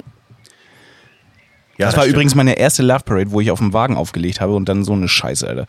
Ja, 1.78 1.86
das 1.86 1.96
war 1.96 2.02
stimmt. 2.02 2.14
übrigens 2.14 2.34
meine 2.34 2.58
erste 2.58 2.82
Love 2.82 3.04
Parade, 3.04 3.30
wo 3.30 3.40
ich 3.40 3.50
auf 3.50 3.60
dem 3.60 3.72
Wagen 3.72 3.96
aufgelegt 3.96 4.40
habe 4.40 4.54
und 4.54 4.68
dann 4.68 4.84
so 4.84 4.92
eine 4.92 5.08
Scheiße, 5.08 5.46
Alter. 5.48 5.66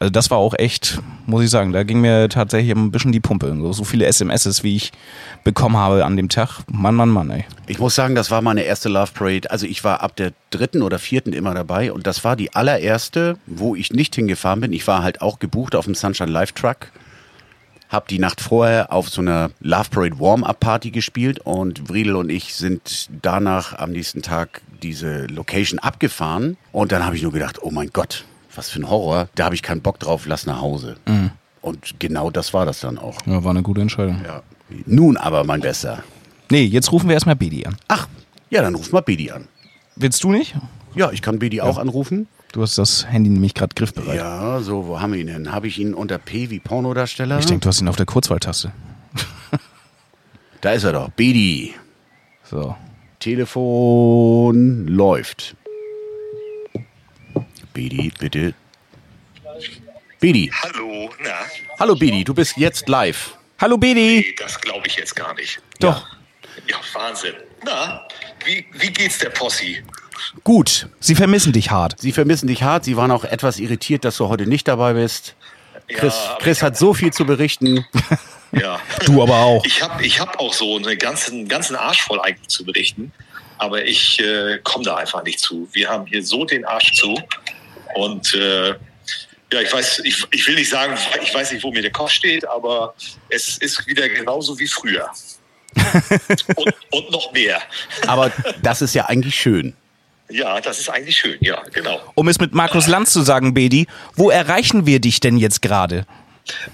Also 0.00 0.10
das 0.10 0.32
war 0.32 0.38
auch 0.38 0.54
echt, 0.58 1.00
muss 1.26 1.44
ich 1.44 1.50
sagen, 1.50 1.72
da 1.72 1.84
ging 1.84 2.00
mir 2.00 2.28
tatsächlich 2.28 2.74
ein 2.74 2.90
bisschen 2.90 3.12
die 3.12 3.20
Pumpe. 3.20 3.54
So, 3.56 3.72
so 3.72 3.84
viele 3.84 4.12
SMSs, 4.12 4.64
wie 4.64 4.74
ich 4.74 4.90
bekommen 5.44 5.76
habe 5.76 6.04
an 6.04 6.16
dem 6.16 6.28
Tag. 6.28 6.62
Mann, 6.68 6.96
Mann, 6.96 7.08
Mann, 7.08 7.30
ey. 7.30 7.44
Ich 7.68 7.78
muss 7.78 7.94
sagen, 7.94 8.16
das 8.16 8.28
war 8.32 8.42
meine 8.42 8.62
erste 8.62 8.88
Love 8.88 9.12
Parade. 9.14 9.48
Also 9.52 9.64
ich 9.64 9.84
war 9.84 10.02
ab 10.02 10.16
der 10.16 10.32
dritten 10.50 10.82
oder 10.82 10.98
vierten 10.98 11.32
immer 11.32 11.54
dabei 11.54 11.92
und 11.92 12.04
das 12.08 12.24
war 12.24 12.34
die 12.34 12.52
allererste, 12.52 13.38
wo 13.46 13.76
ich 13.76 13.92
nicht 13.92 14.16
hingefahren 14.16 14.60
bin. 14.60 14.72
Ich 14.72 14.88
war 14.88 15.04
halt 15.04 15.22
auch 15.22 15.38
gebucht 15.38 15.76
auf 15.76 15.84
dem 15.84 15.94
Sunshine 15.94 16.32
Live 16.32 16.50
Truck. 16.50 16.90
Hab 17.88 18.08
die 18.08 18.18
Nacht 18.18 18.40
vorher 18.40 18.92
auf 18.92 19.08
so 19.08 19.20
einer 19.20 19.50
Love 19.60 19.90
Parade 19.90 20.18
Warm-Up 20.18 20.58
Party 20.58 20.90
gespielt 20.90 21.38
und 21.44 21.88
Vriedel 21.88 22.16
und 22.16 22.28
ich 22.28 22.56
sind 22.56 23.08
danach 23.22 23.78
am 23.78 23.92
nächsten 23.92 24.22
Tag 24.22 24.62
diese 24.82 25.26
Location 25.26 25.78
abgefahren 25.78 26.56
und 26.72 26.92
dann 26.92 27.04
habe 27.04 27.16
ich 27.16 27.22
nur 27.22 27.32
gedacht, 27.32 27.62
oh 27.62 27.70
mein 27.70 27.90
Gott, 27.92 28.24
was 28.54 28.68
für 28.70 28.80
ein 28.80 28.88
Horror. 28.90 29.28
Da 29.34 29.44
habe 29.44 29.54
ich 29.54 29.62
keinen 29.62 29.80
Bock 29.80 29.98
drauf, 29.98 30.26
lass 30.26 30.46
nach 30.46 30.60
Hause. 30.60 30.96
Und 31.60 31.94
genau 32.00 32.30
das 32.30 32.52
war 32.52 32.66
das 32.66 32.80
dann 32.80 32.98
auch. 32.98 33.18
Ja, 33.26 33.44
war 33.44 33.50
eine 33.50 33.62
gute 33.62 33.80
Entscheidung. 33.80 34.20
Ja. 34.24 34.42
Nun 34.86 35.16
aber, 35.16 35.44
mein 35.44 35.60
Bester. 35.60 36.02
Nee, 36.50 36.64
jetzt 36.64 36.92
rufen 36.92 37.08
wir 37.08 37.14
erstmal 37.14 37.36
Bedi 37.36 37.64
an. 37.64 37.76
Ach, 37.88 38.08
ja, 38.50 38.62
dann 38.62 38.74
ruf 38.74 38.92
mal 38.92 39.00
Bedi 39.00 39.30
an. 39.30 39.48
Willst 39.96 40.22
du 40.24 40.32
nicht? 40.32 40.54
Ja, 40.94 41.10
ich 41.10 41.22
kann 41.22 41.38
Bedi 41.38 41.60
auch 41.60 41.78
anrufen. 41.78 42.26
Du 42.52 42.60
hast 42.60 42.76
das 42.76 43.06
Handy 43.06 43.30
nämlich 43.30 43.54
gerade 43.54 43.74
griffbereit. 43.74 44.16
Ja, 44.16 44.60
so, 44.60 44.86
wo 44.86 45.00
haben 45.00 45.14
wir 45.14 45.20
ihn 45.20 45.28
denn? 45.28 45.52
Habe 45.52 45.68
ich 45.68 45.78
ihn 45.78 45.94
unter 45.94 46.18
P 46.18 46.50
wie 46.50 46.58
Pornodarsteller? 46.58 47.38
Ich 47.38 47.46
denke, 47.46 47.62
du 47.62 47.68
hast 47.68 47.80
ihn 47.80 47.88
auf 47.88 47.96
der 47.96 48.06
Kurzwahltaste. 48.06 48.72
Da 50.60 50.70
ist 50.70 50.84
er 50.84 50.92
doch. 50.92 51.08
Bedi. 51.10 51.74
So. 52.44 52.76
Telefon 53.22 54.88
läuft. 54.88 55.54
Bedi, 57.72 58.10
bitte. 58.18 58.52
Bedi. 60.18 60.50
Hallo, 60.60 61.08
na, 61.22 61.30
Hallo 61.78 61.94
Bedi, 61.94 62.24
du 62.24 62.34
bist 62.34 62.56
jetzt 62.56 62.88
live. 62.88 63.38
Hallo 63.60 63.78
Bedi! 63.78 64.24
nee, 64.26 64.34
das 64.36 64.60
glaube 64.60 64.88
ich 64.88 64.96
jetzt 64.96 65.14
gar 65.14 65.34
nicht. 65.34 65.62
Doch. 65.78 66.04
Ja, 66.66 66.76
Wahnsinn. 66.94 67.34
Na, 67.64 68.08
wie, 68.44 68.66
wie 68.72 68.90
geht's 68.90 69.18
der 69.18 69.30
Possi? 69.30 69.84
Gut. 70.42 70.88
Sie 70.98 71.14
vermissen 71.14 71.52
dich 71.52 71.70
hart. 71.70 72.00
Sie 72.00 72.10
vermissen 72.10 72.48
dich 72.48 72.64
hart. 72.64 72.84
Sie 72.84 72.96
waren 72.96 73.12
auch 73.12 73.22
etwas 73.22 73.60
irritiert, 73.60 74.04
dass 74.04 74.16
du 74.16 74.26
heute 74.26 74.46
nicht 74.46 74.66
dabei 74.66 74.94
bist. 74.94 75.36
Chris, 75.86 76.16
Chris 76.40 76.60
hat 76.60 76.76
so 76.76 76.92
viel 76.92 77.12
zu 77.12 77.24
berichten. 77.24 77.86
Ja. 78.52 78.80
Du 79.04 79.22
aber 79.22 79.38
auch. 79.38 79.64
Ich 79.64 79.82
habe 79.82 80.04
ich 80.04 80.20
hab 80.20 80.38
auch 80.38 80.52
so 80.52 80.76
einen 80.76 80.98
ganzen, 80.98 81.48
ganzen 81.48 81.76
Arsch 81.76 82.02
voll 82.02 82.20
eigentlich 82.20 82.48
zu 82.48 82.64
berichten, 82.64 83.12
aber 83.58 83.84
ich 83.84 84.20
äh, 84.20 84.58
komme 84.62 84.84
da 84.84 84.96
einfach 84.96 85.24
nicht 85.24 85.40
zu. 85.40 85.68
Wir 85.72 85.88
haben 85.88 86.06
hier 86.06 86.24
so 86.24 86.44
den 86.44 86.64
Arsch 86.64 86.92
zu 86.94 87.20
und 87.94 88.34
äh, 88.34 88.74
ja, 89.52 89.60
ich 89.60 89.72
weiß, 89.72 90.00
ich, 90.04 90.24
ich 90.30 90.46
will 90.46 90.54
nicht 90.54 90.70
sagen, 90.70 90.96
ich 91.22 91.34
weiß 91.34 91.52
nicht, 91.52 91.62
wo 91.62 91.70
mir 91.70 91.82
der 91.82 91.92
Kopf 91.92 92.10
steht, 92.10 92.48
aber 92.48 92.94
es 93.28 93.58
ist 93.58 93.86
wieder 93.86 94.08
genauso 94.08 94.58
wie 94.58 94.66
früher. 94.66 95.10
und, 96.56 96.74
und 96.90 97.10
noch 97.10 97.32
mehr. 97.32 97.60
Aber 98.06 98.32
das 98.62 98.82
ist 98.82 98.94
ja 98.94 99.06
eigentlich 99.06 99.34
schön. 99.34 99.74
Ja, 100.30 100.60
das 100.60 100.78
ist 100.78 100.88
eigentlich 100.88 101.16
schön, 101.16 101.36
ja, 101.40 101.62
genau. 101.72 102.00
Um 102.14 102.28
es 102.28 102.40
mit 102.40 102.54
Markus 102.54 102.86
Lanz 102.86 103.12
zu 103.12 103.22
sagen, 103.22 103.52
Bedi, 103.52 103.86
wo 104.14 104.30
erreichen 104.30 104.86
wir 104.86 105.00
dich 105.00 105.20
denn 105.20 105.36
jetzt 105.36 105.60
gerade? 105.60 106.06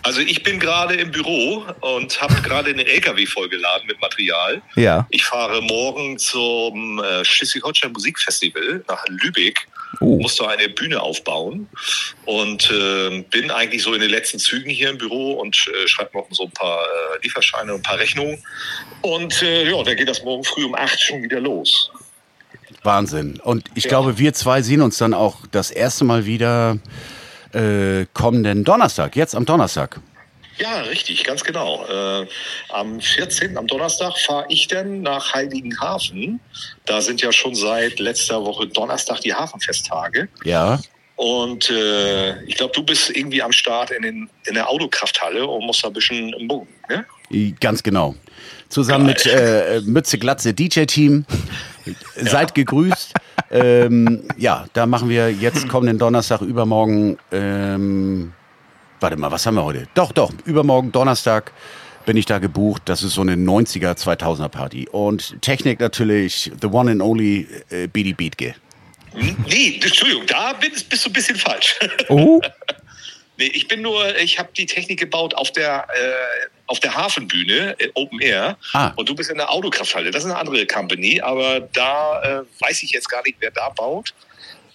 Also 0.03 0.21
ich 0.21 0.43
bin 0.43 0.59
gerade 0.59 0.95
im 0.95 1.11
Büro 1.11 1.65
und 1.81 2.21
habe 2.21 2.35
gerade 2.43 2.71
einen 2.71 2.87
LKW 2.87 3.27
vollgeladen 3.27 3.87
mit 3.87 4.01
Material. 4.01 4.63
Ja. 4.77 5.07
Ich 5.11 5.25
fahre 5.25 5.61
morgen 5.63 6.19
zum 6.19 7.03
äh, 7.03 7.25
Schleswig-Holstein 7.25 7.93
Musikfestival 7.93 8.85
nach 8.89 9.05
Lübeck. 9.09 9.67
Oh. 10.01 10.19
Muss 10.21 10.37
da 10.37 10.49
eine 10.49 10.69
Bühne 10.69 11.01
aufbauen 11.01 11.67
und 12.27 12.71
äh, 12.71 13.25
bin 13.31 13.51
eigentlich 13.51 13.83
so 13.83 13.95
in 13.95 14.01
den 14.01 14.11
letzten 14.11 14.39
Zügen 14.39 14.69
hier 14.69 14.91
im 14.91 14.99
Büro 14.99 15.33
und 15.33 15.57
äh, 15.57 15.89
schreibe 15.89 16.19
noch 16.19 16.27
so 16.31 16.45
ein 16.45 16.51
paar 16.51 16.83
äh, 16.83 17.23
Lieferscheine 17.23 17.73
und 17.73 17.81
ein 17.81 17.83
paar 17.83 17.99
Rechnungen. 17.99 18.43
Und 19.01 19.43
äh, 19.43 19.71
ja, 19.71 19.83
dann 19.83 19.97
geht 19.97 20.09
das 20.09 20.23
morgen 20.23 20.45
früh 20.45 20.65
um 20.65 20.75
acht 20.75 21.01
schon 21.01 21.23
wieder 21.23 21.41
los. 21.41 21.91
Wahnsinn. 22.83 23.41
Und 23.41 23.65
ich 23.75 23.89
glaube, 23.89 24.19
wir 24.19 24.35
zwei 24.35 24.61
sehen 24.61 24.83
uns 24.83 24.99
dann 24.99 25.15
auch 25.15 25.47
das 25.51 25.71
erste 25.71 26.05
Mal 26.05 26.27
wieder 26.27 26.79
äh, 27.53 28.07
kommenden 28.13 28.65
Donnerstag, 28.65 29.17
jetzt 29.17 29.35
am 29.35 29.45
Donnerstag. 29.45 30.01
Ja, 30.59 30.81
richtig, 30.81 31.23
ganz 31.25 31.45
genau. 31.45 31.85
Äh, 31.87 32.27
am 32.71 33.01
14., 33.01 33.57
am 33.57 33.67
Donnerstag, 33.67 34.19
fahre 34.19 34.47
ich 34.49 34.67
dann 34.67 35.03
nach 35.03 35.33
Heiligenhafen. 35.33 36.41
Da 36.85 37.01
sind 37.01 37.21
ja 37.21 37.33
schon 37.33 37.55
seit 37.55 38.01
letzter 38.01 38.45
Woche 38.45 38.67
Donnerstag 38.67 39.21
die 39.21 39.33
Hafenfesttage. 39.33 40.29
Ja. 40.45 40.81
Und 41.15 41.71
äh, 41.71 42.43
ich 42.45 42.57
glaube, 42.57 42.73
du 42.75 42.83
bist 42.83 43.11
irgendwie 43.11 43.43
am 43.43 43.53
Start 43.53 43.91
in, 43.91 44.03
den, 44.03 44.31
in 44.47 44.55
der 44.55 44.69
Autokrafthalle 44.69 45.47
und 45.47 45.67
musst 45.67 45.83
da 45.83 45.89
ein 45.89 45.93
bisschen 45.93 46.35
mucken. 46.47 46.69
Ne? 46.89 47.55
Ganz 47.61 47.83
genau. 47.83 48.15
Zusammen 48.69 49.07
mit 49.07 49.27
äh, 49.27 49.81
Mütze 49.85 50.19
Glatze 50.19 50.55
DJ-Team. 50.55 51.25
Seid 52.17 52.55
gegrüßt. 52.55 53.15
Ähm, 53.51 54.25
ja, 54.37 54.67
da 54.73 54.87
machen 54.87 55.09
wir 55.09 55.33
jetzt 55.33 55.69
kommenden 55.69 55.99
Donnerstag, 55.99 56.41
übermorgen. 56.43 57.19
Ähm, 57.33 58.33
warte 59.01 59.17
mal, 59.17 59.31
was 59.31 59.47
haben 59.47 59.55
wir 59.55 59.65
heute? 59.65 59.89
Doch, 59.95 60.13
doch, 60.13 60.33
übermorgen 60.45 60.93
Donnerstag 60.93 61.53
bin 62.05 62.17
ich 62.17 62.27
da 62.27 62.39
gebucht. 62.39 62.83
Das 62.87 63.03
ist 63.03 63.15
so 63.15 63.21
eine 63.21 63.35
90er, 63.35 63.97
2000er 63.97 64.49
Party. 64.49 64.89
Und 64.91 65.41
Technik 65.43 65.81
natürlich, 65.81 66.51
the 66.61 66.67
one 66.67 66.91
and 66.91 67.03
only 67.03 67.47
äh, 67.71 67.87
Beady 67.87 68.13
Beatke. 68.15 68.55
Hm? 69.13 69.37
Nee, 69.49 69.81
Entschuldigung, 69.83 70.27
da 70.27 70.53
bist, 70.55 70.89
bist 70.89 71.05
du 71.05 71.11
ein 71.11 71.13
bisschen 71.13 71.37
falsch. 71.37 71.79
Oh? 72.09 72.41
nee, 73.39 73.51
ich 73.53 73.69
bin 73.69 73.83
nur, 73.83 74.17
ich 74.19 74.39
habe 74.39 74.51
die 74.57 74.67
Technik 74.67 75.01
gebaut 75.01 75.35
auf 75.35 75.53
der, 75.53 75.87
äh, 75.95 76.58
auf 76.69 76.81
der 76.81 76.95
Hafenbühne, 76.95 77.75
äh, 77.79 77.91
Open 77.95 78.21
Air. 78.21 78.57
Ah. 78.73 78.93
Und 78.97 79.09
du 79.09 79.15
bist 79.15 79.31
in 79.31 79.39
der 79.39 79.51
Autokrafthalle. 79.51 80.11
Das 80.11 80.25
ist 80.25 80.31
eine 80.31 80.39
andere 80.39 80.67
Company, 80.67 81.21
aber 81.21 81.61
da 81.61 82.23
äh, 82.23 82.43
weiß 82.61 82.83
ich 82.83 82.93
jetzt 82.93 83.09
gar 83.09 83.23
nicht, 83.25 83.37
wer 83.41 83.51
da 83.51 83.71
baut. 83.71 84.15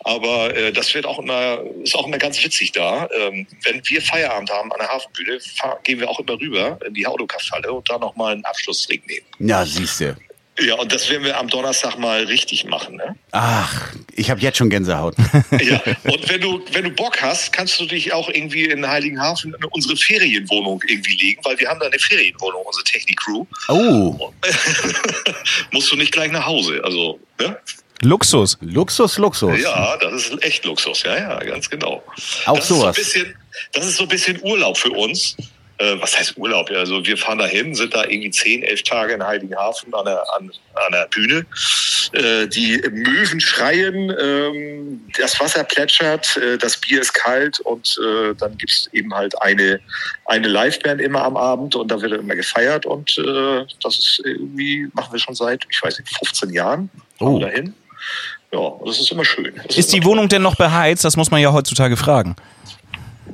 Aber 0.05 0.53
äh, 0.55 0.73
das 0.73 0.93
wird 0.93 1.05
auch 1.05 1.19
immer, 1.19 1.59
ist 1.81 1.95
auch 1.95 2.05
immer 2.05 2.17
ganz 2.17 2.43
witzig 2.43 2.73
da. 2.73 3.07
Ähm, 3.17 3.47
wenn 3.63 3.81
wir 3.85 4.01
Feierabend 4.01 4.51
haben 4.51 4.71
an 4.73 4.79
der 4.79 4.89
Hafenbühne, 4.89 5.39
fahr, 5.39 5.79
gehen 5.83 5.99
wir 5.99 6.09
auch 6.09 6.19
immer 6.19 6.33
rüber 6.39 6.77
in 6.85 6.93
die 6.93 7.07
Autokrafthalle 7.07 7.71
und 7.71 7.89
da 7.89 7.97
nochmal 7.97 8.33
einen 8.33 8.43
Abschlusstrink 8.43 9.07
nehmen. 9.07 9.25
Ja, 9.39 9.65
siehste. 9.65 10.17
Ja, 10.59 10.75
und 10.75 10.91
das 10.91 11.09
werden 11.09 11.23
wir 11.23 11.37
am 11.37 11.47
Donnerstag 11.47 11.97
mal 11.97 12.23
richtig 12.25 12.65
machen. 12.65 12.95
Ne? 12.97 13.15
Ach, 13.31 13.91
ich 14.15 14.29
habe 14.29 14.39
jetzt 14.39 14.57
schon 14.57 14.69
Gänsehaut. 14.69 15.15
Ja, 15.63 15.81
und 16.03 16.29
wenn 16.29 16.41
du, 16.41 16.61
wenn 16.71 16.83
du 16.83 16.89
Bock 16.91 17.21
hast, 17.21 17.53
kannst 17.53 17.79
du 17.79 17.85
dich 17.85 18.13
auch 18.13 18.29
irgendwie 18.29 18.65
in 18.65 18.87
Heiligenhafen 18.87 19.53
in 19.53 19.63
unsere 19.65 19.95
Ferienwohnung 19.95 20.81
irgendwie 20.87 21.15
legen, 21.15 21.41
weil 21.43 21.59
wir 21.59 21.69
haben 21.69 21.79
da 21.79 21.87
eine 21.87 21.99
Ferienwohnung, 21.99 22.61
unsere 22.65 22.83
Technik-Crew. 22.83 23.45
Oh, 23.69 24.31
Musst 25.71 25.91
du 25.91 25.95
nicht 25.95 26.11
gleich 26.11 26.31
nach 26.31 26.45
Hause. 26.45 26.81
Also, 26.83 27.19
ne? 27.39 27.57
Luxus. 28.01 28.57
Luxus, 28.61 29.17
Luxus. 29.17 29.61
Ja, 29.61 29.97
das 29.97 30.27
ist 30.27 30.43
echt 30.43 30.65
Luxus. 30.65 31.03
Ja, 31.03 31.17
ja, 31.17 31.39
ganz 31.39 31.69
genau. 31.69 32.03
Auch 32.45 32.57
das 32.57 32.67
sowas. 32.67 32.97
Ist 32.97 33.13
so 33.13 33.19
bisschen, 33.19 33.35
das 33.71 33.85
ist 33.85 33.97
so 33.97 34.03
ein 34.03 34.09
bisschen 34.09 34.41
Urlaub 34.41 34.77
für 34.77 34.91
uns. 34.91 35.37
Äh, 35.79 35.95
was 35.99 36.17
heißt 36.17 36.37
Urlaub? 36.37 36.69
Also 36.69 37.03
wir 37.05 37.17
fahren 37.17 37.39
dahin, 37.39 37.73
sind 37.73 37.95
da 37.95 38.03
irgendwie 38.03 38.29
zehn, 38.29 38.61
elf 38.61 38.83
Tage 38.83 39.13
in 39.13 39.23
Heiligenhafen 39.23 39.93
an 39.93 40.05
der, 40.05 40.23
an, 40.35 40.51
an 40.75 40.91
der 40.91 41.07
Bühne. 41.07 41.45
Äh, 42.11 42.47
die 42.47 42.81
Möwen 42.91 43.39
schreien, 43.39 44.13
ähm, 44.19 45.01
das 45.17 45.39
Wasser 45.39 45.63
plätschert, 45.63 46.37
äh, 46.37 46.57
das 46.57 46.77
Bier 46.77 47.01
ist 47.01 47.13
kalt 47.13 47.59
und 47.61 47.99
dann 48.37 48.57
gibt's 48.57 48.89
eben 48.93 49.13
halt 49.13 49.39
eine, 49.41 49.79
eine 50.25 50.47
Liveband 50.47 51.01
immer 51.01 51.23
am 51.23 51.37
Abend 51.37 51.75
und 51.75 51.89
da 51.89 52.01
wird 52.01 52.13
immer 52.13 52.35
gefeiert 52.35 52.85
und 52.85 53.17
das 53.17 53.99
ist 53.99 54.21
irgendwie, 54.23 54.87
machen 54.93 55.11
wir 55.11 55.19
schon 55.19 55.35
seit, 55.35 55.65
ich 55.69 55.81
weiß 55.81 55.99
nicht, 55.99 56.15
15 56.17 56.49
Jahren. 56.51 56.89
Oh. 57.19 57.39
dahin. 57.39 57.73
Ja, 58.51 58.71
das 58.85 58.99
ist 58.99 59.11
immer 59.11 59.25
schön. 59.25 59.53
Das 59.67 59.77
Ist 59.77 59.93
die 59.93 59.97
immer 59.97 60.07
Wohnung 60.07 60.29
denn 60.29 60.41
noch 60.41 60.55
beheizt? 60.55 61.03
Das 61.03 61.17
muss 61.17 61.31
man 61.31 61.41
ja 61.41 61.51
heutzutage 61.51 61.97
fragen. 61.97 62.35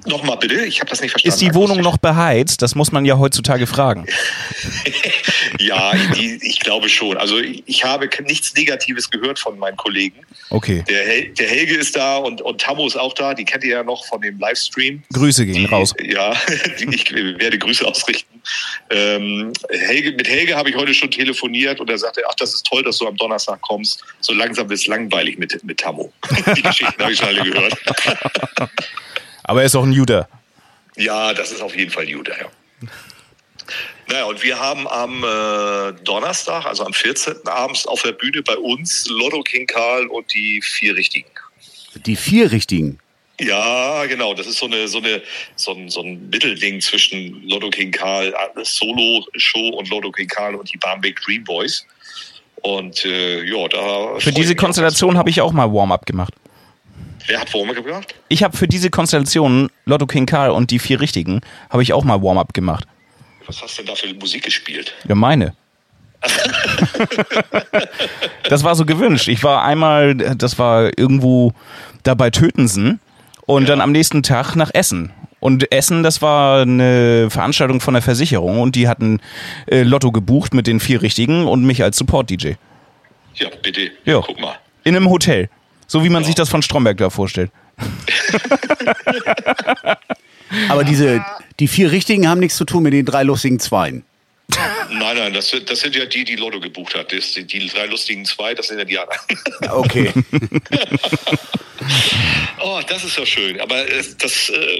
Nochmal 0.05 0.37
bitte, 0.37 0.65
ich 0.65 0.79
habe 0.79 0.89
das 0.89 1.01
nicht 1.01 1.11
verstanden. 1.11 1.33
Ist 1.33 1.41
die 1.41 1.53
Wohnung 1.53 1.81
noch 1.81 1.97
beheizt? 1.97 2.61
Das 2.61 2.75
muss 2.75 2.91
man 2.91 3.05
ja 3.05 3.17
heutzutage 3.17 3.67
fragen. 3.67 4.05
Ja, 5.57 5.93
die, 6.15 6.39
ich 6.41 6.59
glaube 6.59 6.89
schon. 6.89 7.17
Also 7.17 7.39
ich, 7.39 7.83
habe 7.83 8.09
nichts 8.23 8.53
Negatives 8.53 9.09
gehört 9.09 9.39
von 9.39 9.57
meinen 9.57 9.77
Kollegen. 9.77 10.17
Okay. 10.49 10.83
Der, 10.87 11.05
Hel 11.05 11.29
der 11.29 11.47
Helge 11.47 11.75
ist 11.75 11.95
da 11.95 12.17
und, 12.17 12.41
und 12.41 12.61
Tammo 12.61 12.85
ist 12.85 12.97
auch 12.97 13.13
da. 13.13 13.33
Die 13.33 13.45
kennt 13.45 13.63
ihr 13.63 13.71
ja 13.71 13.83
noch 13.83 14.05
von 14.05 14.21
dem 14.21 14.37
Livestream. 14.39 15.03
Grüße 15.13 15.45
gehen 15.45 15.55
Die, 15.55 15.65
raus. 15.65 15.93
Ja, 16.03 16.33
die, 16.79 16.93
ich 16.93 17.11
werde 17.13 17.57
Grüße 17.57 17.85
ausrichten. 17.85 18.41
Ähm, 18.89 19.53
Helge, 19.69 20.11
mit 20.13 20.27
Helge 20.27 20.55
habe 20.55 20.69
ich 20.69 20.75
heute 20.75 20.93
schon 20.93 21.11
telefoniert 21.11 21.79
und 21.79 21.89
er 21.89 21.97
sagte, 21.97 22.21
ach, 22.29 22.35
das 22.35 22.53
ist 22.53 22.65
toll, 22.65 22.83
dass 22.83 22.97
du 22.97 23.07
am 23.07 23.15
Donnerstag 23.17 23.61
kommst. 23.61 24.03
So 24.21 24.33
langsam 24.33 24.69
wird 24.69 24.79
es 24.79 24.87
langweilig 24.87 25.37
mit, 25.37 25.63
mit 25.63 25.79
Tammo. 25.79 26.11
Die 26.55 26.61
Geschichten 26.61 27.01
habe 27.01 27.11
ich 27.11 27.19
schon 27.19 27.27
alle 27.27 27.43
gehört. 27.43 27.73
Aber 29.49 29.61
er 29.61 29.65
ist 29.65 29.75
auch 29.75 29.83
ein 29.83 29.91
Judah. 29.91 30.29
Ja, 30.95 31.33
das 31.33 31.51
ist 31.51 31.63
auf 31.63 31.75
jeden 31.75 31.89
Fall 31.89 32.07
Judah, 32.07 32.35
ja. 32.39 32.45
Naja, 34.07 34.25
und 34.25 34.43
wir 34.43 34.59
haben 34.59 34.87
am 34.87 35.23
äh, 35.23 35.93
Donnerstag, 36.03 36.67
also 36.67 36.85
am 36.85 36.93
14. 36.93 37.47
abends 37.47 37.87
auf 37.87 38.03
der 38.03 38.11
Bühne 38.11 38.43
bei 38.43 38.55
uns 38.55 39.07
Lotto 39.09 39.41
King 39.41 39.65
Karl 39.65 40.05
und 40.05 40.31
die 40.35 40.61
vier 40.61 40.95
Richtigen. 40.95 41.29
Die 41.95 42.15
vier 42.15 42.51
richtigen. 42.51 42.99
Ja, 43.39 44.05
genau. 44.05 44.35
Das 44.35 44.45
ist 44.45 44.59
so 44.59 44.67
eine, 44.67 44.87
so 44.87 44.99
eine, 44.99 45.23
so 45.55 45.71
ein, 45.71 45.89
so 45.89 46.03
ein 46.03 46.29
Mittelding 46.29 46.79
zwischen 46.79 47.41
Lotto 47.49 47.71
King 47.71 47.89
Karl, 47.89 48.27
äh, 48.27 48.63
Solo-Show 48.63 49.69
und 49.69 49.89
Lotto 49.89 50.11
King 50.11 50.27
Karl 50.27 50.53
und 50.53 50.71
die 50.71 50.77
Barmbek 50.77 51.19
Dream 51.21 51.43
Boys. 51.43 51.87
Und 52.61 53.03
äh, 53.03 53.43
ja, 53.45 53.67
da. 53.67 54.19
Für 54.19 54.31
diese 54.31 54.55
Konstellation 54.55 55.17
habe 55.17 55.31
ich 55.31 55.41
auch 55.41 55.53
mal 55.53 55.73
Warm-up 55.73 56.05
gemacht. 56.05 56.35
Wer 57.29 57.39
hat 57.39 57.53
Warm-up 57.53 57.85
gemacht? 57.85 58.15
Ich 58.27 58.41
habe 58.41 58.57
für 58.57 58.67
diese 58.67 58.89
Konstellation 58.89 59.69
Lotto 59.85 60.07
King 60.07 60.25
Karl 60.25 60.49
und 60.49 60.71
die 60.71 60.79
vier 60.79 60.99
Richtigen 60.99 61.41
habe 61.69 61.83
ich 61.83 61.93
auch 61.93 62.03
mal 62.03 62.23
Warm-up 62.23 62.55
gemacht. 62.55 62.85
Was 63.45 63.61
hast 63.61 63.77
du 63.77 63.83
denn 63.83 63.93
da 63.93 63.95
für 63.95 64.11
Musik 64.15 64.43
gespielt? 64.43 64.95
Ja, 65.07 65.13
meine. 65.13 65.53
das 68.49 68.63
war 68.63 68.73
so 68.73 68.83
gewünscht. 68.83 69.27
Ich 69.27 69.43
war 69.43 69.63
einmal, 69.63 70.15
das 70.15 70.57
war 70.57 70.97
irgendwo 70.97 71.53
da 72.01 72.15
bei 72.15 72.31
Tötensen 72.31 72.99
und 73.45 73.63
ja. 73.63 73.69
dann 73.69 73.81
am 73.81 73.91
nächsten 73.91 74.23
Tag 74.23 74.55
nach 74.55 74.71
Essen. 74.73 75.11
Und 75.39 75.71
Essen, 75.71 76.01
das 76.01 76.23
war 76.23 76.63
eine 76.63 77.29
Veranstaltung 77.29 77.79
von 77.79 77.93
der 77.93 78.01
Versicherung 78.01 78.59
und 78.59 78.75
die 78.75 78.87
hatten 78.87 79.21
äh, 79.67 79.83
Lotto 79.83 80.11
gebucht 80.11 80.55
mit 80.55 80.65
den 80.65 80.79
vier 80.79 81.03
Richtigen 81.03 81.45
und 81.47 81.63
mich 81.63 81.83
als 81.83 81.95
Support-DJ. 81.97 82.53
Ja, 83.35 83.49
bitte. 83.61 83.91
Ja. 84.03 84.19
Guck 84.25 84.41
mal. 84.41 84.55
In 84.83 84.95
einem 84.95 85.11
Hotel. 85.11 85.47
So 85.89 86.03
wie 86.03 86.09
man 86.09 86.21
ja. 86.21 86.27
sich 86.27 86.35
das 86.35 86.49
von 86.49 86.61
Stromberg 86.61 86.97
da 86.97 87.09
vorstellt. 87.09 87.51
Aber 90.69 90.83
diese, 90.83 91.25
die 91.59 91.67
vier 91.67 91.91
Richtigen 91.91 92.29
haben 92.29 92.39
nichts 92.39 92.57
zu 92.57 92.65
tun 92.65 92.83
mit 92.83 92.93
den 92.93 93.05
drei 93.05 93.23
lustigen 93.23 93.59
Zweien. 93.59 94.03
Nein, 94.91 95.17
nein, 95.17 95.33
das, 95.33 95.55
das 95.65 95.79
sind 95.79 95.95
ja 95.95 96.05
die, 96.05 96.23
die 96.23 96.35
Lotto 96.35 96.59
gebucht 96.59 96.95
hat. 96.95 97.11
Das, 97.13 97.33
die, 97.33 97.45
die 97.45 97.67
drei 97.67 97.85
lustigen 97.85 98.25
zwei, 98.25 98.53
das 98.53 98.67
sind 98.67 98.79
ja 98.79 98.85
die 98.85 98.97
anderen. 98.97 99.19
Okay. 99.69 100.11
oh, 102.61 102.81
das 102.87 103.03
ist 103.03 103.17
ja 103.17 103.25
schön. 103.25 103.59
Aber 103.61 103.83
das, 104.19 104.49
äh, 104.49 104.79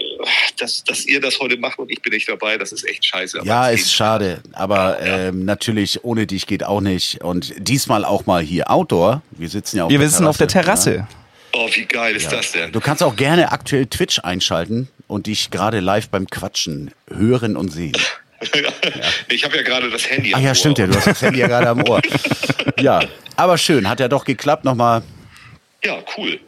das, 0.57 0.83
dass 0.83 1.05
ihr 1.05 1.21
das 1.21 1.39
heute 1.39 1.57
macht 1.57 1.79
und 1.79 1.91
ich 1.91 2.01
bin 2.01 2.13
nicht 2.13 2.27
dabei, 2.27 2.57
das 2.57 2.71
ist 2.71 2.87
echt 2.87 3.05
scheiße. 3.05 3.41
ja, 3.43 3.69
ist 3.69 3.93
schade. 3.93 4.41
Aber 4.53 5.05
ja. 5.05 5.27
ähm, 5.27 5.45
natürlich, 5.45 6.03
ohne 6.03 6.25
dich 6.25 6.47
geht 6.47 6.63
auch 6.63 6.81
nicht. 6.81 7.23
Und 7.23 7.53
diesmal 7.57 8.05
auch 8.05 8.25
mal 8.25 8.41
hier 8.41 8.69
Outdoor. 8.69 9.21
Wir 9.31 9.49
sitzen 9.49 9.77
ja 9.77 9.85
auf 9.85 9.91
Wir 9.91 9.99
sitzen 9.99 10.25
auf 10.25 10.37
der 10.37 10.47
Terrasse. 10.47 10.95
Ja. 10.95 11.07
Oh, 11.53 11.67
wie 11.73 11.85
geil 11.85 12.15
ist 12.15 12.25
ja. 12.25 12.37
das 12.37 12.51
denn? 12.51 12.71
Du 12.71 12.79
kannst 12.79 13.01
auch 13.01 13.15
gerne 13.15 13.51
aktuell 13.51 13.87
Twitch 13.87 14.19
einschalten 14.19 14.87
und 15.07 15.27
dich 15.27 15.49
gerade 15.49 15.79
live 15.79 16.09
beim 16.09 16.27
Quatschen 16.27 16.91
hören 17.09 17.55
und 17.55 17.69
sehen. 17.69 17.97
ja. 18.55 18.71
Ich 19.27 19.43
habe 19.43 19.57
ja 19.57 19.63
gerade 19.63 19.89
das 19.89 20.09
Handy. 20.09 20.33
Ach 20.33 20.39
ja, 20.39 20.49
Ohr. 20.49 20.55
stimmt 20.55 20.77
ja, 20.77 20.87
du 20.87 20.95
hast 20.95 21.07
das 21.07 21.21
Handy 21.21 21.39
ja 21.39 21.47
gerade 21.47 21.69
am 21.69 21.83
Ohr. 21.87 22.01
Ja, 22.79 23.01
aber 23.35 23.57
schön, 23.57 23.89
hat 23.89 23.99
ja 23.99 24.07
doch 24.07 24.23
geklappt 24.23 24.63
nochmal. 24.63 25.03
Ja, 25.83 25.97
cool. 26.17 26.39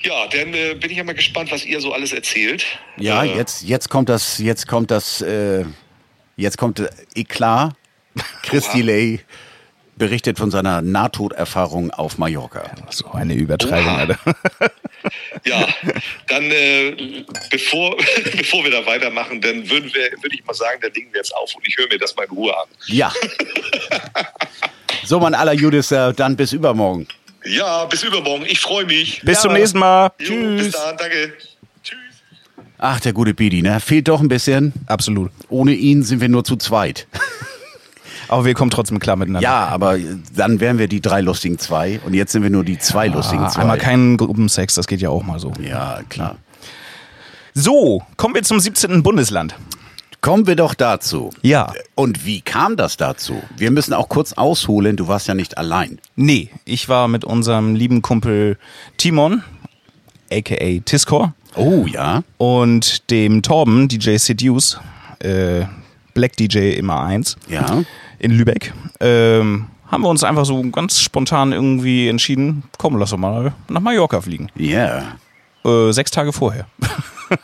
Ja, 0.00 0.26
dann 0.26 0.52
äh, 0.52 0.74
bin 0.74 0.90
ich 0.90 0.98
ja 0.98 1.04
mal 1.04 1.14
gespannt, 1.14 1.50
was 1.50 1.64
ihr 1.64 1.80
so 1.80 1.94
alles 1.94 2.12
erzählt. 2.12 2.64
Ja, 2.98 3.24
äh, 3.24 3.34
jetzt, 3.34 3.62
jetzt 3.62 3.88
kommt 3.88 4.10
das, 4.10 4.38
jetzt 4.38 4.68
kommt 4.68 4.90
das, 4.90 5.22
äh, 5.22 5.64
jetzt 6.36 6.58
kommt 6.58 6.82
Eklat. 7.14 7.74
Chris 8.42 8.68
Delay 8.70 9.20
berichtet 9.96 10.38
von 10.38 10.50
seiner 10.50 10.82
Nahtoderfahrung 10.82 11.90
auf 11.90 12.18
Mallorca. 12.18 12.70
So 12.90 13.10
eine 13.12 13.34
Übertreibung, 13.34 13.96
Alter. 13.96 14.18
Ja, 15.44 15.68
dann 16.28 16.44
äh, 16.44 17.24
bevor, 17.50 17.96
bevor 18.36 18.64
wir 18.64 18.70
da 18.70 18.86
weitermachen, 18.86 19.40
dann 19.40 19.68
würden 19.68 19.92
wir, 19.92 20.10
würde 20.22 20.34
ich 20.34 20.44
mal 20.46 20.54
sagen, 20.54 20.80
dann 20.80 20.92
legen 20.92 21.12
wir 21.12 21.18
jetzt 21.18 21.34
auf 21.36 21.54
und 21.54 21.66
ich 21.66 21.76
höre 21.76 21.88
mir 21.88 21.98
das 21.98 22.16
mal 22.16 22.24
in 22.24 22.30
Ruhe 22.30 22.56
an. 22.56 22.66
Ja. 22.86 23.12
so, 25.04 25.20
mein 25.20 25.34
aller 25.34 25.52
Judis, 25.52 25.90
äh, 25.92 26.14
dann 26.14 26.36
bis 26.36 26.52
übermorgen. 26.52 27.06
Ja, 27.44 27.84
bis 27.84 28.02
übermorgen. 28.02 28.46
Ich 28.48 28.60
freue 28.60 28.86
mich. 28.86 29.20
Bis 29.22 29.36
ja. 29.36 29.40
zum 29.42 29.52
nächsten 29.52 29.78
Mal. 29.78 30.10
Jo, 30.18 30.26
Tschüss. 30.26 30.64
Bis 30.64 30.72
dann, 30.72 30.96
danke. 30.96 31.34
Tschüss. 31.82 31.98
Ach, 32.78 33.00
der 33.00 33.12
gute 33.12 33.34
Bidi, 33.34 33.60
ne? 33.60 33.80
Fehlt 33.80 34.08
doch 34.08 34.20
ein 34.20 34.28
bisschen. 34.28 34.72
Absolut. 34.86 35.30
Ohne 35.50 35.72
ihn 35.72 36.02
sind 36.02 36.20
wir 36.20 36.30
nur 36.30 36.44
zu 36.44 36.56
zweit. 36.56 37.06
Aber 38.28 38.44
wir 38.44 38.54
kommen 38.54 38.70
trotzdem 38.70 38.98
klar 38.98 39.16
miteinander. 39.16 39.46
Ja, 39.46 39.66
aber 39.68 39.98
dann 40.34 40.60
wären 40.60 40.78
wir 40.78 40.88
die 40.88 41.00
drei 41.00 41.20
lustigen 41.20 41.58
zwei 41.58 42.00
und 42.04 42.14
jetzt 42.14 42.32
sind 42.32 42.42
wir 42.42 42.50
nur 42.50 42.64
die 42.64 42.78
zwei 42.78 43.06
ja, 43.06 43.12
lustigen 43.12 43.48
zwei. 43.48 43.62
Einmal 43.62 43.78
keinen 43.78 44.16
Gruppensex, 44.16 44.74
das 44.74 44.86
geht 44.86 45.00
ja 45.00 45.10
auch 45.10 45.22
mal 45.22 45.38
so. 45.38 45.52
Ja, 45.60 46.00
klar. 46.08 46.36
So, 47.54 48.02
kommen 48.16 48.34
wir 48.34 48.42
zum 48.42 48.58
17. 48.58 49.02
Bundesland. 49.02 49.54
Kommen 50.20 50.46
wir 50.46 50.56
doch 50.56 50.74
dazu. 50.74 51.30
Ja. 51.42 51.72
Und 51.94 52.24
wie 52.24 52.40
kam 52.40 52.76
das 52.76 52.96
dazu? 52.96 53.42
Wir 53.56 53.70
müssen 53.70 53.92
auch 53.92 54.08
kurz 54.08 54.32
ausholen, 54.32 54.96
du 54.96 55.06
warst 55.06 55.28
ja 55.28 55.34
nicht 55.34 55.58
allein. 55.58 56.00
Nee, 56.16 56.50
ich 56.64 56.88
war 56.88 57.08
mit 57.08 57.24
unserem 57.24 57.74
lieben 57.74 58.02
Kumpel 58.02 58.56
Timon, 58.96 59.42
aka 60.32 60.80
Tiscor. 60.84 61.34
Oh 61.54 61.84
ja. 61.86 62.22
Und 62.38 63.10
dem 63.10 63.42
Torben, 63.42 63.86
DJ 63.86 64.16
Seduce, 64.16 64.80
äh, 65.20 65.66
Black 66.14 66.36
DJ 66.36 66.70
immer 66.70 67.02
eins. 67.02 67.36
Ja 67.48 67.84
in 68.18 68.30
Lübeck, 68.30 68.72
ähm, 69.00 69.66
haben 69.90 70.02
wir 70.02 70.08
uns 70.08 70.24
einfach 70.24 70.44
so 70.44 70.62
ganz 70.70 71.00
spontan 71.00 71.52
irgendwie 71.52 72.08
entschieden, 72.08 72.64
komm, 72.78 72.96
lass 72.96 73.10
doch 73.10 73.18
mal 73.18 73.52
nach 73.68 73.80
Mallorca 73.80 74.20
fliegen. 74.20 74.50
Ja. 74.56 75.16
Yeah. 75.64 75.88
Äh, 75.88 75.92
sechs 75.92 76.10
Tage 76.10 76.32
vorher. 76.32 76.66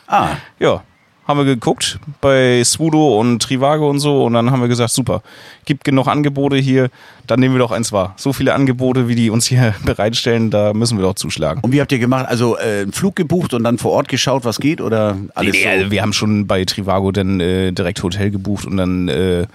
Ah. 0.07 0.35
ja 0.59 0.83
haben 1.27 1.37
wir 1.37 1.45
geguckt 1.45 1.99
bei 2.19 2.63
Svudo 2.63 3.19
und 3.19 3.41
Trivago 3.41 3.89
und 3.89 3.99
so 3.99 4.25
und 4.25 4.33
dann 4.33 4.51
haben 4.51 4.61
wir 4.61 4.67
gesagt, 4.67 4.91
super, 4.91 5.21
gibt 5.65 5.83
genug 5.83 6.07
Angebote 6.07 6.57
hier, 6.57 6.89
dann 7.27 7.39
nehmen 7.39 7.55
wir 7.55 7.59
doch 7.59 7.71
eins 7.71 7.91
wahr. 7.91 8.15
So 8.17 8.33
viele 8.33 8.53
Angebote, 8.53 9.07
wie 9.07 9.15
die 9.15 9.29
uns 9.29 9.45
hier 9.45 9.75
bereitstellen, 9.85 10.49
da 10.49 10.73
müssen 10.73 10.97
wir 10.97 11.03
doch 11.03 11.15
zuschlagen. 11.15 11.61
Und 11.63 11.71
wie 11.71 11.79
habt 11.79 11.91
ihr 11.91 11.99
gemacht? 11.99 12.25
Also 12.27 12.57
äh, 12.57 12.81
einen 12.81 12.91
Flug 12.91 13.15
gebucht 13.15 13.53
und 13.53 13.63
dann 13.63 13.77
vor 13.77 13.91
Ort 13.91 14.09
geschaut, 14.09 14.45
was 14.45 14.59
geht 14.59 14.81
oder 14.81 15.17
alles 15.35 15.53
nee, 15.53 15.63
so? 15.63 15.69
Also 15.69 15.91
wir 15.91 16.01
haben 16.01 16.13
schon 16.13 16.47
bei 16.47 16.65
Trivago 16.65 17.11
dann 17.11 17.39
äh, 17.39 17.71
direkt 17.71 18.01
Hotel 18.01 18.31
gebucht 18.31 18.65
und 18.65 18.77
dann 18.77 19.07
äh, 19.07 19.45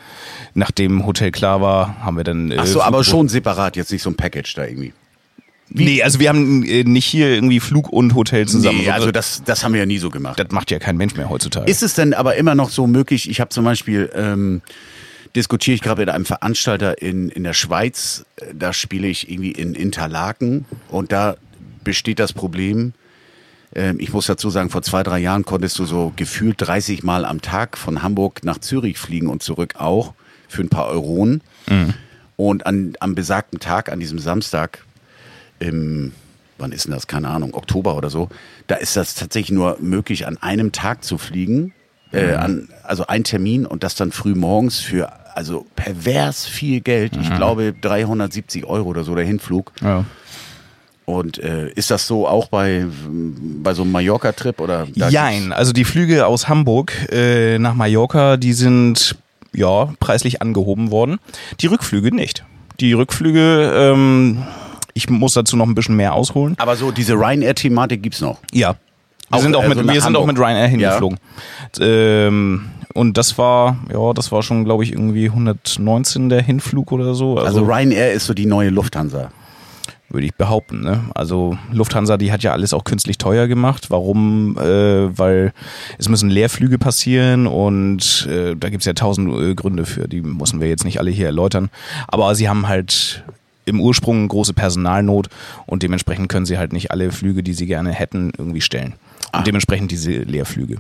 nachdem 0.55 1.05
Hotel 1.05 1.33
klar 1.33 1.61
war, 1.61 1.97
haben 2.01 2.17
wir 2.17 2.25
dann 2.25 2.53
äh, 2.53 2.57
Ach 2.59 2.67
so, 2.67 2.81
aber 2.81 3.05
schon 3.05 3.29
separat, 3.29 3.77
jetzt 3.77 3.93
nicht 3.93 4.03
so 4.03 4.11
ein 4.11 4.17
Package 4.17 4.55
da 4.55 4.65
irgendwie. 4.65 4.93
Wie? 5.69 5.85
Nee, 5.85 6.03
also 6.03 6.21
wir 6.21 6.29
haben 6.29 6.65
äh, 6.65 6.85
nicht 6.85 7.07
hier 7.07 7.29
irgendwie 7.29 7.61
Flug 7.61 7.89
und 7.89 8.15
Hotel 8.15 8.47
zusammen. 8.47 8.79
Nee, 8.79 8.91
also 8.91 9.11
das, 9.11 9.43
das 9.45 9.65
haben 9.65 9.73
wir 9.73 9.81
ja 9.81 9.87
nie 9.87 9.99
so 9.99 10.11
gemacht. 10.11 10.39
Das 10.39 10.51
macht 10.51 10.71
ja 10.71 10.79
kein 10.79 10.97
Mensch 10.97 11.15
mehr 11.17 11.29
heutzutage. 11.29 11.71
Ist 11.71 11.83
es 11.83 11.95
denn 11.95 12.15
aber 12.15 12.37
immer 12.37 12.55
noch 12.55 12.71
so 12.71 12.87
möglich? 12.87 13.29
Ich 13.29 13.41
habe 13.41 13.51
zum 13.51 13.65
Beispiel, 13.65 14.11
ähm, 14.15 14.63
diskutiere 15.35 15.75
ich 15.75 15.83
gerade 15.83 16.03
mit 16.03 16.09
einem 16.09 16.25
Veranstalter 16.25 17.03
in, 17.03 17.29
in 17.29 17.43
der 17.43 17.53
Schweiz, 17.53 18.25
da 18.55 18.73
spiele 18.73 19.09
ich 19.09 19.31
irgendwie 19.31 19.53
in 19.53 19.75
Interlaken 19.75 20.65
und 20.89 21.13
da 21.13 21.37
besteht 21.85 22.21
das 22.21 22.33
Problem, 22.33 22.95
ähm, 23.75 23.99
ich 24.01 24.13
muss 24.13 24.27
dazu 24.27 24.51
sagen, 24.51 24.71
vor 24.71 24.83
zwei, 24.83 25.03
drei 25.03 25.19
Jahren 25.19 25.45
konntest 25.45 25.79
du 25.79 25.85
so 25.85 26.13
gefühlt 26.17 26.57
30 26.59 27.03
Mal 27.03 27.25
am 27.25 27.43
Tag 27.43 27.77
von 27.77 28.03
Hamburg 28.03 28.45
nach 28.45 28.59
Zürich 28.59 28.99
fliegen 28.99 29.29
und 29.29 29.43
zurück 29.43 29.75
auch 29.77 30.15
für 30.49 30.63
ein 30.63 30.71
paar 30.71 30.87
Euronen. 30.87 31.43
Mhm. 31.69 31.95
Und 32.37 32.67
an, 32.67 32.95
am 33.01 33.15
besagten 33.15 33.61
Tag, 33.61 33.91
an 33.91 34.01
diesem 34.01 34.19
Samstag, 34.19 34.86
im, 35.59 36.13
wann 36.59 36.73
ist 36.73 36.87
denn 36.87 36.93
das? 36.93 37.07
Keine 37.07 37.29
Ahnung, 37.29 37.55
Oktober 37.55 37.97
oder 37.97 38.11
so. 38.11 38.29
Da 38.67 38.77
ist 38.77 38.97
das 38.97 39.15
tatsächlich 39.15 39.53
nur 39.53 39.79
möglich, 39.81 40.27
an 40.27 40.37
einem 40.39 40.73
Tag 40.73 41.05
zu 41.05 41.19
fliegen. 41.19 41.73
Äh, 42.13 42.29
mhm. 42.29 42.37
an, 42.37 42.69
also 42.85 43.07
ein 43.09 43.25
Termin 43.25 43.67
und 43.67 43.83
das 43.83 43.97
dann 43.97 44.13
früh 44.13 44.37
morgens 44.37 44.79
für 44.79 45.13
also 45.35 45.67
pervers 45.77 46.47
viel 46.47 46.81
Geld. 46.81 47.17
Mhm. 47.17 47.23
Ich 47.23 47.35
glaube 47.35 47.75
370 47.79 48.65
Euro 48.65 48.89
oder 48.89 49.05
so 49.05 49.15
der 49.15 49.25
Hinflug. 49.25 49.73
Ja. 49.83 50.05
Und 51.05 51.39
äh, 51.39 51.71
ist 51.71 51.91
das 51.91 52.07
so 52.07 52.27
auch 52.27 52.49
bei, 52.49 52.85
bei 53.09 53.75
so 53.75 53.83
einem 53.83 53.93
Mallorca-Trip 53.93 54.61
oder? 54.61 54.89
Jein, 54.95 55.53
also 55.53 55.73
die 55.73 55.85
Flüge 55.85 56.27
aus 56.27 56.49
Hamburg 56.49 56.93
äh, 57.13 57.59
nach 57.61 57.75
Mallorca, 57.75 58.37
die 58.37 58.53
sind 58.53 59.17
ja 59.53 59.93
preislich 60.01 60.43
angehoben 60.43 60.91
worden. 60.91 61.19
Die 61.61 61.69
Rückflüge 61.69 62.15
nicht. 62.15 62.45
Die 62.81 62.93
Rückflüge 62.93 63.73
ähm, 63.75 64.43
ich 64.97 65.11
muss 65.11 65.35
dazu 65.35 65.57
noch 65.57 65.67
ein 65.67 65.75
bisschen 65.75 65.95
mehr 65.95 66.15
ausholen. 66.15 66.55
Aber 66.59 66.75
so 66.75 66.91
diese 66.91 67.13
Ryanair-Thematik 67.15 68.03
gibt's 68.03 68.23
noch. 68.23 68.39
Ja. 68.53 68.77
Wir, 69.29 69.37
auch, 69.37 69.43
sind, 69.43 69.55
auch 69.55 69.69
mit, 69.69 69.77
also 69.77 69.93
wir 69.93 70.01
sind 70.01 70.17
auch 70.17 70.25
mit 70.25 70.39
Ryanair 70.39 70.69
hingeflogen. 70.69 71.19
Ja. 71.79 71.85
Ähm, 71.87 72.71
und 72.95 73.19
das 73.19 73.37
war, 73.37 73.77
ja, 73.93 74.13
das 74.15 74.33
war 74.33 74.43
schon, 74.43 74.65
glaube 74.65 74.85
ich, 74.85 74.93
irgendwie 74.93 75.27
119 75.27 76.31
der 76.31 76.43
Hinflug 76.43 76.93
oder 76.93 77.15
so. 77.15 77.37
Also, 77.37 77.61
also 77.61 77.71
Ryanair 77.71 78.13
ist 78.13 78.25
so 78.25 78.33
die 78.33 78.47
neue 78.47 78.71
Lufthansa. 78.71 79.31
würde 80.09 80.27
ich 80.27 80.35
behaupten. 80.35 80.81
Ne? 80.81 81.05
Also 81.15 81.59
Lufthansa, 81.73 82.17
die 82.17 82.33
hat 82.33 82.43
ja 82.43 82.53
alles 82.53 82.73
auch 82.73 82.85
künstlich 82.85 83.19
teuer 83.19 83.49
gemacht. 83.49 83.91
Warum? 83.91 84.57
Äh, 84.57 85.19
weil 85.19 85.53
es 85.99 86.09
müssen 86.09 86.31
Leerflüge 86.31 86.79
passieren 86.79 87.47
und 87.47 88.27
äh, 88.31 88.55
da 88.57 88.71
gibt's 88.71 88.87
ja 88.87 88.95
tausend 88.95 89.29
äh, 89.39 89.55
Gründe 89.55 89.85
für. 89.85 90.09
Die 90.09 90.23
müssen 90.23 90.63
wir 90.63 90.69
jetzt 90.69 90.85
nicht 90.85 91.01
alle 91.01 91.11
hier 91.11 91.27
erläutern. 91.27 91.69
Aber 92.09 92.35
sie 92.35 92.49
haben 92.49 92.67
halt 92.67 93.25
im 93.67 93.81
Ursprung 93.81 94.27
große 94.29 94.55
Personalnot 94.55 95.29
und 95.67 95.83
dementsprechend 95.83 96.29
können 96.29 96.47
sie 96.47 96.57
halt 96.59 96.73
nicht 96.73 96.91
alle 96.91 97.13
Flüge, 97.13 97.43
die 97.43 97.53
sie 97.53 97.67
gerne 97.67 97.93
hätten, 97.93 98.33
irgendwie 98.39 98.61
stellen. 98.63 98.95
Und 99.33 99.41
Ah. 99.41 99.43
dementsprechend 99.43 99.91
diese 99.91 100.13
Leerflüge. 100.13 100.77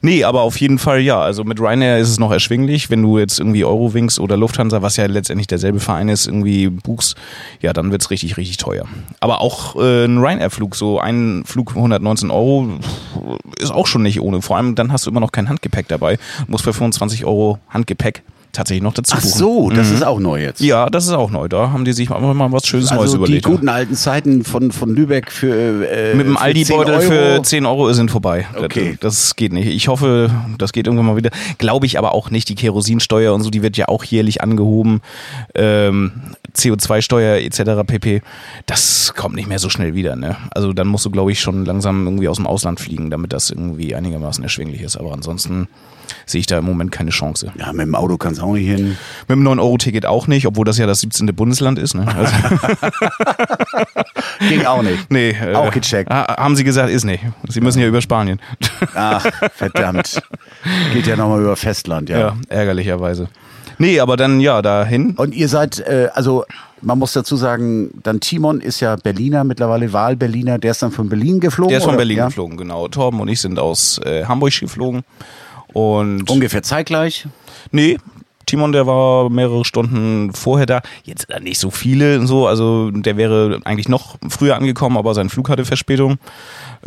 Nee, 0.00 0.24
aber 0.24 0.42
auf 0.42 0.56
jeden 0.58 0.78
Fall 0.78 1.00
ja. 1.00 1.20
Also 1.20 1.44
mit 1.44 1.60
Ryanair 1.60 1.98
ist 1.98 2.08
es 2.10 2.18
noch 2.18 2.30
erschwinglich. 2.32 2.90
Wenn 2.90 3.02
du 3.02 3.18
jetzt 3.18 3.38
irgendwie 3.38 3.64
Eurowings 3.64 4.18
oder 4.18 4.36
Lufthansa, 4.36 4.82
was 4.82 4.96
ja 4.96 5.06
letztendlich 5.06 5.46
derselbe 5.46 5.80
Verein 5.80 6.08
ist, 6.08 6.26
irgendwie 6.26 6.68
buchst, 6.68 7.16
ja, 7.62 7.72
dann 7.72 7.90
wird's 7.92 8.10
richtig, 8.10 8.36
richtig 8.36 8.56
teuer. 8.58 8.84
Aber 9.20 9.40
auch 9.40 9.76
äh, 9.76 10.04
ein 10.04 10.18
Ryanair-Flug, 10.18 10.74
so 10.76 10.98
ein 11.00 11.44
Flug 11.46 11.70
119 11.74 12.30
Euro, 12.30 12.68
ist 13.58 13.70
auch 13.70 13.86
schon 13.86 14.02
nicht 14.02 14.20
ohne. 14.20 14.42
Vor 14.42 14.56
allem 14.56 14.74
dann 14.74 14.92
hast 14.92 15.06
du 15.06 15.10
immer 15.10 15.20
noch 15.20 15.32
kein 15.32 15.48
Handgepäck 15.48 15.88
dabei. 15.88 16.16
Du 16.16 16.50
musst 16.52 16.64
für 16.64 16.72
25 16.74 17.24
Euro 17.24 17.58
Handgepäck 17.70 18.22
tatsächlich 18.54 18.82
noch 18.82 18.94
dazu 18.94 19.14
Ach 19.16 19.22
buchen. 19.22 19.38
so, 19.38 19.70
das 19.70 19.90
ist 19.90 20.04
auch 20.04 20.18
neu 20.18 20.40
jetzt. 20.40 20.60
Ja, 20.60 20.88
das 20.88 21.04
ist 21.04 21.12
auch 21.12 21.30
neu. 21.30 21.48
Da 21.48 21.70
haben 21.70 21.84
die 21.84 21.92
sich 21.92 22.10
einfach 22.10 22.32
mal 22.32 22.50
was 22.52 22.66
Schönes 22.66 22.90
Neues 22.90 23.00
also 23.00 23.16
die 23.18 23.22
überlegt. 23.22 23.46
guten 23.46 23.68
alten 23.68 23.94
Zeiten 23.94 24.44
von, 24.44 24.72
von 24.72 24.94
Lübeck 24.94 25.30
für 25.30 25.86
äh, 25.88 26.14
Mit 26.14 26.26
dem 26.26 26.36
Aldi-Beutel 26.36 27.00
10 27.00 27.08
für 27.08 27.18
Euro. 27.18 27.42
10 27.42 27.66
Euro 27.66 27.92
sind 27.92 28.10
vorbei. 28.10 28.46
Okay. 28.56 28.96
Das, 29.00 29.14
das 29.14 29.36
geht 29.36 29.52
nicht. 29.52 29.66
Ich 29.66 29.88
hoffe, 29.88 30.30
das 30.58 30.72
geht 30.72 30.86
irgendwann 30.86 31.06
mal 31.06 31.16
wieder. 31.16 31.30
Glaube 31.58 31.86
ich 31.86 31.98
aber 31.98 32.12
auch 32.12 32.30
nicht. 32.30 32.48
Die 32.48 32.54
Kerosinsteuer 32.54 33.34
und 33.34 33.42
so, 33.42 33.50
die 33.50 33.62
wird 33.62 33.76
ja 33.76 33.88
auch 33.88 34.04
jährlich 34.04 34.42
angehoben. 34.42 35.00
Ähm, 35.54 36.12
CO2-Steuer 36.56 37.38
etc. 37.38 37.86
pp. 37.86 38.22
Das 38.66 39.12
kommt 39.16 39.34
nicht 39.34 39.48
mehr 39.48 39.58
so 39.58 39.68
schnell 39.68 39.94
wieder. 39.94 40.16
Ne? 40.16 40.36
Also 40.50 40.72
dann 40.72 40.86
musst 40.86 41.04
du, 41.04 41.10
glaube 41.10 41.32
ich, 41.32 41.40
schon 41.40 41.64
langsam 41.64 42.06
irgendwie 42.06 42.28
aus 42.28 42.36
dem 42.36 42.46
Ausland 42.46 42.80
fliegen, 42.80 43.10
damit 43.10 43.32
das 43.32 43.50
irgendwie 43.50 43.94
einigermaßen 43.94 44.42
erschwinglich 44.42 44.82
ist. 44.82 44.96
Aber 44.96 45.12
ansonsten 45.12 45.68
sehe 46.26 46.40
ich 46.40 46.46
da 46.46 46.58
im 46.58 46.64
Moment 46.64 46.92
keine 46.92 47.10
Chance. 47.10 47.52
Ja, 47.58 47.72
mit 47.72 47.86
dem 47.86 47.94
Auto 47.94 48.16
kannst 48.16 48.40
du 48.40 48.44
auch 48.46 48.52
nicht 48.52 48.66
hin. 48.66 48.96
Mit 49.28 49.36
dem 49.36 49.46
9-Euro-Ticket 49.46 50.06
auch 50.06 50.26
nicht, 50.26 50.46
obwohl 50.46 50.64
das 50.64 50.78
ja 50.78 50.86
das 50.86 51.00
17. 51.00 51.26
Bundesland 51.34 51.78
ist. 51.78 51.94
Ne? 51.94 52.06
Also, 52.06 52.32
Ging 54.48 54.64
auch 54.66 54.82
nicht. 54.82 54.98
nee, 55.10 55.30
äh, 55.30 55.54
Auch 55.54 55.70
gecheckt. 55.70 56.10
ha- 56.10 56.36
Haben 56.36 56.56
sie 56.56 56.64
gesagt, 56.64 56.90
ist 56.90 57.04
nicht. 57.04 57.24
Sie 57.48 57.60
müssen 57.60 57.80
ja 57.80 57.86
über 57.86 58.00
Spanien. 58.00 58.40
Ach, 58.94 59.24
verdammt. 59.54 60.20
Geht 60.92 61.06
ja 61.06 61.16
nochmal 61.16 61.40
über 61.40 61.56
Festland, 61.56 62.08
ja. 62.08 62.18
Ja, 62.18 62.36
ärgerlicherweise. 62.48 63.28
Nee, 63.78 63.98
aber 63.98 64.16
dann 64.16 64.38
ja, 64.40 64.62
dahin. 64.62 65.14
Und 65.16 65.34
ihr 65.34 65.48
seid, 65.48 65.80
äh, 65.80 66.08
also 66.14 66.44
man 66.80 66.98
muss 66.98 67.12
dazu 67.12 67.36
sagen, 67.36 67.90
dann 68.02 68.20
Timon 68.20 68.60
ist 68.60 68.80
ja 68.80 68.94
Berliner, 68.96 69.42
mittlerweile 69.42 69.92
Wahl-Berliner, 69.92 70.58
der 70.58 70.72
ist 70.72 70.82
dann 70.82 70.92
von 70.92 71.08
Berlin 71.08 71.40
geflogen? 71.40 71.70
Der 71.70 71.78
ist 71.78 71.84
von? 71.84 71.96
Berlin 71.96 72.18
ja? 72.18 72.26
geflogen, 72.26 72.56
genau. 72.56 72.86
Torben 72.88 73.20
und 73.20 73.28
ich 73.28 73.40
sind 73.40 73.58
aus 73.58 73.98
äh, 74.04 74.24
Hamburg 74.26 74.52
geflogen. 74.60 75.02
Und 75.74 76.30
Ungefähr 76.30 76.62
zeitgleich. 76.62 77.26
nee, 77.70 77.98
Timon, 78.46 78.72
der 78.72 78.86
war 78.86 79.30
mehrere 79.30 79.64
Stunden 79.64 80.32
vorher 80.32 80.66
da. 80.66 80.82
Jetzt 81.04 81.26
nicht 81.40 81.58
so 81.58 81.70
viele 81.70 82.18
und 82.18 82.26
so. 82.26 82.46
Also 82.46 82.90
der 82.90 83.16
wäre 83.16 83.60
eigentlich 83.64 83.88
noch 83.88 84.16
früher 84.28 84.56
angekommen, 84.56 84.96
aber 84.96 85.14
sein 85.14 85.28
Flug 85.28 85.48
hatte 85.48 85.64
Verspätung. 85.64 86.18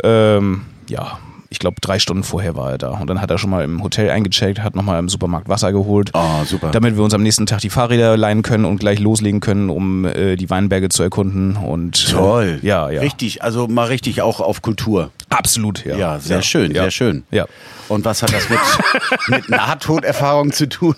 Ähm, 0.02 0.62
ja, 0.88 1.18
ich 1.50 1.58
glaube 1.58 1.76
drei 1.80 1.98
Stunden 1.98 2.22
vorher 2.22 2.56
war 2.56 2.72
er 2.72 2.78
da. 2.78 2.90
Und 2.90 3.08
dann 3.08 3.20
hat 3.20 3.30
er 3.30 3.38
schon 3.38 3.50
mal 3.50 3.64
im 3.64 3.82
Hotel 3.82 4.10
eingecheckt, 4.10 4.60
hat 4.60 4.76
nochmal 4.76 4.98
im 4.98 5.08
Supermarkt 5.08 5.48
Wasser 5.48 5.72
geholt. 5.72 6.10
Oh, 6.14 6.44
super. 6.44 6.70
damit 6.70 6.96
wir 6.96 7.02
uns 7.02 7.14
am 7.14 7.22
nächsten 7.22 7.46
Tag 7.46 7.60
die 7.60 7.70
Fahrräder 7.70 8.16
leihen 8.16 8.42
können 8.42 8.64
und 8.64 8.78
gleich 8.78 9.00
loslegen 9.00 9.40
können, 9.40 9.70
um 9.70 10.04
äh, 10.04 10.36
die 10.36 10.50
Weinberge 10.50 10.88
zu 10.90 11.02
erkunden. 11.02 11.56
Und 11.56 12.10
Toll. 12.10 12.60
Äh, 12.62 12.66
ja, 12.66 12.90
ja. 12.90 13.00
Richtig, 13.00 13.42
also 13.42 13.66
mal 13.66 13.86
richtig 13.86 14.22
auch 14.22 14.40
auf 14.40 14.62
Kultur. 14.62 15.10
Absolut, 15.30 15.84
ja. 15.84 15.96
Ja, 15.96 16.18
sehr 16.18 16.42
schön, 16.42 16.72
ja. 16.72 16.82
sehr 16.82 16.90
schön. 16.90 17.24
Ja. 17.30 17.46
Und 17.88 18.04
was 18.04 18.22
hat 18.22 18.32
das 18.32 18.48
mit, 18.48 18.58
mit 19.28 19.48
Nahtoderfahrung 19.48 20.52
zu 20.52 20.68
tun? 20.68 20.94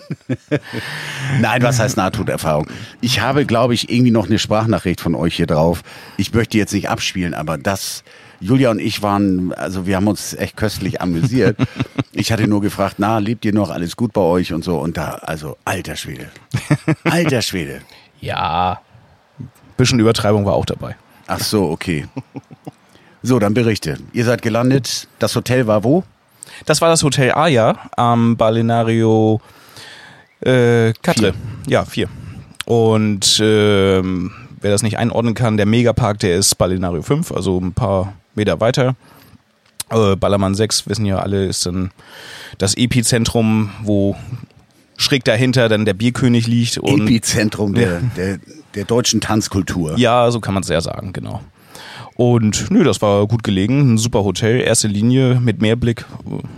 Nein, 1.41 1.63
was 1.63 1.79
heißt 1.79 1.97
Nahtoderfahrung? 1.97 2.67
Ich 3.01 3.21
habe, 3.21 3.45
glaube 3.45 3.75
ich, 3.75 3.91
irgendwie 3.91 4.11
noch 4.11 4.27
eine 4.27 4.39
Sprachnachricht 4.39 5.01
von 5.01 5.15
euch 5.15 5.37
hier 5.37 5.47
drauf. 5.47 5.83
Ich 6.17 6.33
möchte 6.33 6.59
jetzt 6.59 6.73
nicht 6.73 6.89
abspielen, 6.89 7.35
aber 7.35 7.59
das, 7.59 8.05
Julia 8.41 8.71
und 8.71 8.79
ich 8.79 9.03
waren, 9.03 9.53
also 9.53 9.87
wir 9.87 9.97
haben 9.97 10.09
uns 10.09 10.35
echt 10.35 10.57
köstlich 10.57 11.01
amüsiert. 11.01 11.57
Ich 12.13 12.33
hatte 12.33 12.47
nur 12.47 12.61
gefragt, 12.61 12.97
na, 12.99 13.19
lebt 13.19 13.45
ihr 13.45 13.53
noch, 13.53 13.71
alles 13.71 13.97
gut 13.97 14.13
bei 14.13 14.21
euch 14.21 14.53
und 14.53 14.65
so. 14.65 14.79
Und 14.79 14.97
da, 14.97 15.11
also, 15.23 15.57
alter 15.65 15.97
Schwede. 15.97 16.29
Alter 17.05 17.43
Schwede. 17.43 17.83
Ja. 18.21 18.81
Bisschen 19.77 20.01
Übertreibung 20.01 20.45
war 20.45 20.55
auch 20.55 20.67
dabei. 20.67 20.97
Ach 21.27 21.41
so, 21.41 21.71
okay. 21.71 22.07
So, 23.23 23.39
dann 23.39 23.55
berichte. 23.55 23.99
Ihr 24.13 24.25
seid 24.25 24.43
gelandet. 24.43 25.09
Das 25.19 25.37
Hotel 25.37 25.67
war 25.67 25.85
wo? 25.85 26.05
Das 26.67 26.81
war 26.81 26.89
das 26.89 27.03
Hotel 27.03 27.33
Aya 27.33 27.79
am 27.97 28.37
Balneario 28.37 29.41
äh, 30.41 30.93
Catre. 31.03 31.35
Ja, 31.67 31.85
vier. 31.85 32.09
Und 32.65 33.41
ähm, 33.43 34.33
wer 34.61 34.71
das 34.71 34.83
nicht 34.83 34.99
einordnen 34.99 35.35
kann, 35.35 35.57
der 35.57 35.67
Megapark, 35.67 36.19
der 36.21 36.37
ist 36.37 36.57
Balneario 36.57 37.03
5, 37.03 37.33
also 37.33 37.59
ein 37.59 37.73
paar 37.73 38.15
Meter 38.35 38.61
weiter. 38.61 38.97
Äh, 39.91 40.17
Ballermann 40.17 40.55
6, 40.55 40.89
wissen 40.89 41.05
ja 41.05 41.19
alle, 41.19 41.47
ist 41.47 41.67
dann 41.67 41.91
das 42.59 42.77
Epizentrum, 42.77 43.71
wo 43.83 44.17
schräg 44.97 45.25
dahinter 45.25 45.69
dann 45.69 45.85
der 45.85 45.95
Bierkönig 45.95 46.47
liegt. 46.47 46.79
Und 46.79 47.03
Epizentrum 47.03 47.75
der, 47.75 48.01
der, 48.17 48.39
der 48.75 48.85
deutschen 48.85 49.21
Tanzkultur. 49.21 49.99
Ja, 49.99 50.31
so 50.31 50.41
kann 50.41 50.55
man 50.55 50.63
es 50.63 50.69
ja 50.69 50.81
sagen, 50.81 51.13
genau. 51.13 51.41
Und 52.21 52.71
nö, 52.71 52.85
das 52.85 53.01
war 53.01 53.27
gut 53.27 53.43
gelegen, 53.43 53.95
ein 53.95 53.97
super 53.97 54.23
Hotel, 54.25 54.61
erste 54.61 54.89
Linie 54.89 55.41
mit 55.41 55.63
Meerblick, 55.63 56.05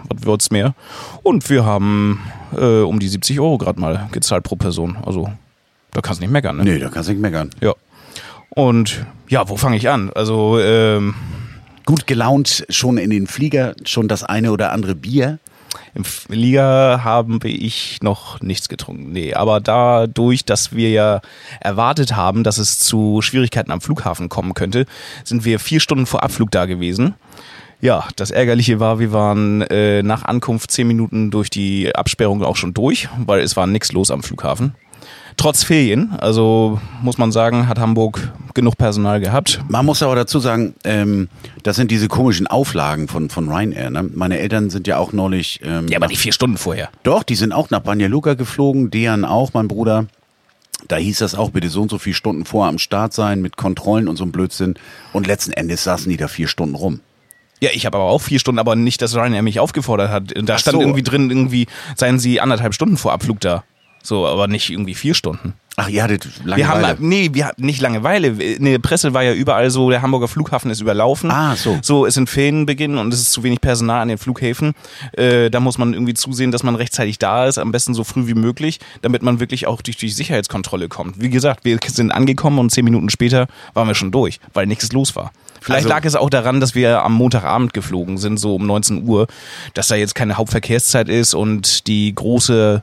was 0.08 0.26
wird's 0.26 0.50
mehr. 0.50 0.74
Und 1.22 1.48
wir 1.50 1.64
haben 1.64 2.20
äh, 2.52 2.80
um 2.80 2.98
die 2.98 3.06
70 3.06 3.38
Euro 3.38 3.58
gerade 3.58 3.80
mal 3.80 4.08
gezahlt 4.10 4.42
pro 4.42 4.56
Person. 4.56 4.96
Also 5.06 5.30
da 5.92 6.00
kannst 6.00 6.20
du 6.20 6.24
nicht 6.24 6.32
meckern, 6.32 6.56
ne? 6.56 6.64
Nee, 6.64 6.78
da 6.80 6.88
kannst 6.88 7.08
du 7.08 7.12
nicht 7.12 7.22
meckern. 7.22 7.50
Ja. 7.60 7.74
Und 8.50 9.06
ja, 9.28 9.48
wo 9.48 9.56
fange 9.56 9.76
ich 9.76 9.88
an? 9.88 10.10
Also 10.12 10.58
ähm, 10.58 11.14
Gut 11.84 12.06
gelaunt, 12.06 12.64
schon 12.68 12.96
in 12.96 13.10
den 13.10 13.28
Flieger, 13.28 13.74
schon 13.84 14.06
das 14.06 14.22
eine 14.22 14.52
oder 14.52 14.72
andere 14.72 14.96
Bier. 14.96 15.38
Im 15.94 16.04
Flieger 16.04 17.04
haben 17.04 17.40
ich 17.44 17.98
noch 18.02 18.40
nichts 18.40 18.68
getrunken. 18.68 19.12
Nee, 19.12 19.34
aber 19.34 19.60
dadurch, 19.60 20.44
dass 20.44 20.72
wir 20.72 20.90
ja 20.90 21.20
erwartet 21.60 22.16
haben, 22.16 22.44
dass 22.44 22.58
es 22.58 22.78
zu 22.78 23.20
Schwierigkeiten 23.22 23.70
am 23.70 23.80
Flughafen 23.80 24.28
kommen 24.28 24.54
könnte, 24.54 24.86
sind 25.24 25.44
wir 25.44 25.58
vier 25.58 25.80
Stunden 25.80 26.06
vor 26.06 26.22
Abflug 26.22 26.50
da 26.50 26.66
gewesen. 26.66 27.14
Ja, 27.80 28.06
das 28.14 28.30
Ärgerliche 28.30 28.78
war, 28.78 29.00
wir 29.00 29.12
waren 29.12 29.62
äh, 29.62 30.04
nach 30.04 30.24
Ankunft 30.24 30.70
zehn 30.70 30.86
Minuten 30.86 31.32
durch 31.32 31.50
die 31.50 31.94
Absperrung 31.94 32.44
auch 32.44 32.56
schon 32.56 32.74
durch, 32.74 33.08
weil 33.26 33.40
es 33.40 33.56
war 33.56 33.66
nichts 33.66 33.90
los 33.90 34.10
am 34.12 34.22
Flughafen. 34.22 34.76
Trotz 35.36 35.64
Ferien, 35.64 36.12
also 36.18 36.80
muss 37.02 37.18
man 37.18 37.32
sagen, 37.32 37.68
hat 37.68 37.78
Hamburg 37.78 38.32
genug 38.54 38.76
Personal 38.76 39.20
gehabt. 39.20 39.60
Man 39.68 39.86
muss 39.86 40.02
aber 40.02 40.14
dazu 40.14 40.38
sagen, 40.38 40.74
ähm, 40.84 41.28
das 41.62 41.76
sind 41.76 41.90
diese 41.90 42.08
komischen 42.08 42.46
Auflagen 42.46 43.08
von, 43.08 43.30
von 43.30 43.48
Ryanair. 43.48 43.90
Ne? 43.90 44.10
Meine 44.14 44.38
Eltern 44.38 44.70
sind 44.70 44.86
ja 44.86 44.98
auch 44.98 45.12
neulich. 45.12 45.60
Ähm, 45.64 45.88
Ja, 45.88 45.98
aber 45.98 46.06
die 46.06 46.16
vier 46.16 46.32
Stunden 46.32 46.58
vorher. 46.58 46.90
Doch, 47.02 47.22
die 47.22 47.34
sind 47.34 47.52
auch 47.52 47.70
nach 47.70 47.80
Banja 47.80 48.08
Luka 48.08 48.34
geflogen, 48.34 48.90
Dejan 48.90 49.24
auch, 49.24 49.52
mein 49.54 49.68
Bruder. 49.68 50.06
Da 50.88 50.96
hieß 50.96 51.18
das 51.18 51.34
auch, 51.34 51.50
bitte 51.50 51.68
so 51.70 51.82
und 51.82 51.90
so 51.90 51.98
viele 51.98 52.14
Stunden 52.14 52.44
vorher 52.44 52.68
am 52.68 52.78
Start 52.78 53.12
sein 53.12 53.40
mit 53.40 53.56
Kontrollen 53.56 54.08
und 54.08 54.16
so 54.16 54.24
ein 54.24 54.32
Blödsinn. 54.32 54.74
Und 55.12 55.26
letzten 55.26 55.52
Endes 55.52 55.84
saßen 55.84 56.10
die 56.10 56.16
da 56.16 56.28
vier 56.28 56.48
Stunden 56.48 56.74
rum. 56.74 57.00
Ja, 57.60 57.70
ich 57.72 57.86
habe 57.86 57.96
aber 57.98 58.06
auch 58.06 58.20
vier 58.20 58.40
Stunden, 58.40 58.58
aber 58.58 58.74
nicht, 58.74 59.00
dass 59.02 59.14
Ryanair 59.14 59.42
mich 59.42 59.60
aufgefordert 59.60 60.10
hat. 60.10 60.34
Da 60.34 60.54
Ach 60.54 60.58
stand 60.58 60.74
so. 60.74 60.80
irgendwie 60.80 61.04
drin, 61.04 61.30
irgendwie 61.30 61.68
seien 61.96 62.18
sie 62.18 62.40
anderthalb 62.40 62.74
Stunden 62.74 62.96
vor 62.96 63.12
Abflug 63.12 63.38
da. 63.38 63.62
So, 64.02 64.26
aber 64.26 64.48
nicht 64.48 64.68
irgendwie 64.70 64.94
vier 64.94 65.14
Stunden. 65.14 65.54
Ach, 65.76 65.88
ihr 65.88 66.02
hattet 66.02 66.28
Wir 66.44 66.50
Langeweile. 66.50 66.86
haben, 66.88 67.08
nee, 67.08 67.30
wir 67.32 67.46
hatten 67.46 67.64
nicht 67.64 67.80
Langeweile. 67.80 68.28
In 68.28 68.64
der 68.66 68.78
Presse 68.78 69.14
war 69.14 69.22
ja 69.22 69.32
überall 69.32 69.70
so, 69.70 69.88
der 69.88 70.02
Hamburger 70.02 70.28
Flughafen 70.28 70.70
ist 70.70 70.82
überlaufen. 70.82 71.30
Ah, 71.30 71.56
so. 71.56 71.78
So, 71.80 72.04
es 72.04 72.12
sind 72.12 72.28
Ferienbeginn 72.28 72.98
und 72.98 73.14
es 73.14 73.20
ist 73.22 73.32
zu 73.32 73.42
wenig 73.42 73.62
Personal 73.62 74.02
an 74.02 74.08
den 74.08 74.18
Flughäfen. 74.18 74.74
Äh, 75.12 75.48
da 75.50 75.60
muss 75.60 75.78
man 75.78 75.94
irgendwie 75.94 76.12
zusehen, 76.12 76.52
dass 76.52 76.62
man 76.62 76.74
rechtzeitig 76.74 77.18
da 77.18 77.46
ist, 77.46 77.56
am 77.56 77.72
besten 77.72 77.94
so 77.94 78.04
früh 78.04 78.26
wie 78.26 78.34
möglich, 78.34 78.80
damit 79.00 79.22
man 79.22 79.40
wirklich 79.40 79.66
auch 79.66 79.80
durch 79.80 79.96
die 79.96 80.10
Sicherheitskontrolle 80.10 80.88
kommt. 80.88 81.20
Wie 81.22 81.30
gesagt, 81.30 81.64
wir 81.64 81.78
sind 81.86 82.10
angekommen 82.12 82.58
und 82.58 82.68
zehn 82.70 82.84
Minuten 82.84 83.08
später 83.08 83.46
waren 83.72 83.88
wir 83.88 83.94
schon 83.94 84.10
durch, 84.10 84.40
weil 84.52 84.66
nichts 84.66 84.92
los 84.92 85.16
war. 85.16 85.32
Vielleicht 85.62 85.84
Also- 85.86 85.88
lag 85.94 86.04
es 86.04 86.16
auch 86.16 86.28
daran, 86.28 86.60
dass 86.60 86.74
wir 86.74 87.02
am 87.02 87.14
Montagabend 87.14 87.72
geflogen 87.72 88.18
sind, 88.18 88.36
so 88.38 88.56
um 88.56 88.66
19 88.66 89.04
Uhr, 89.08 89.26
dass 89.74 89.88
da 89.88 89.94
jetzt 89.94 90.14
keine 90.14 90.36
Hauptverkehrszeit 90.36 91.08
ist 91.08 91.32
und 91.34 91.86
die 91.86 92.12
große, 92.14 92.82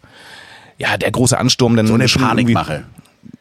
ja, 0.80 0.98
der 0.98 1.12
große 1.12 1.38
Ansturm 1.38 1.76
dann 1.76 1.86
so 1.88 1.94
eine 1.94 2.06
Panikmache. 2.08 2.84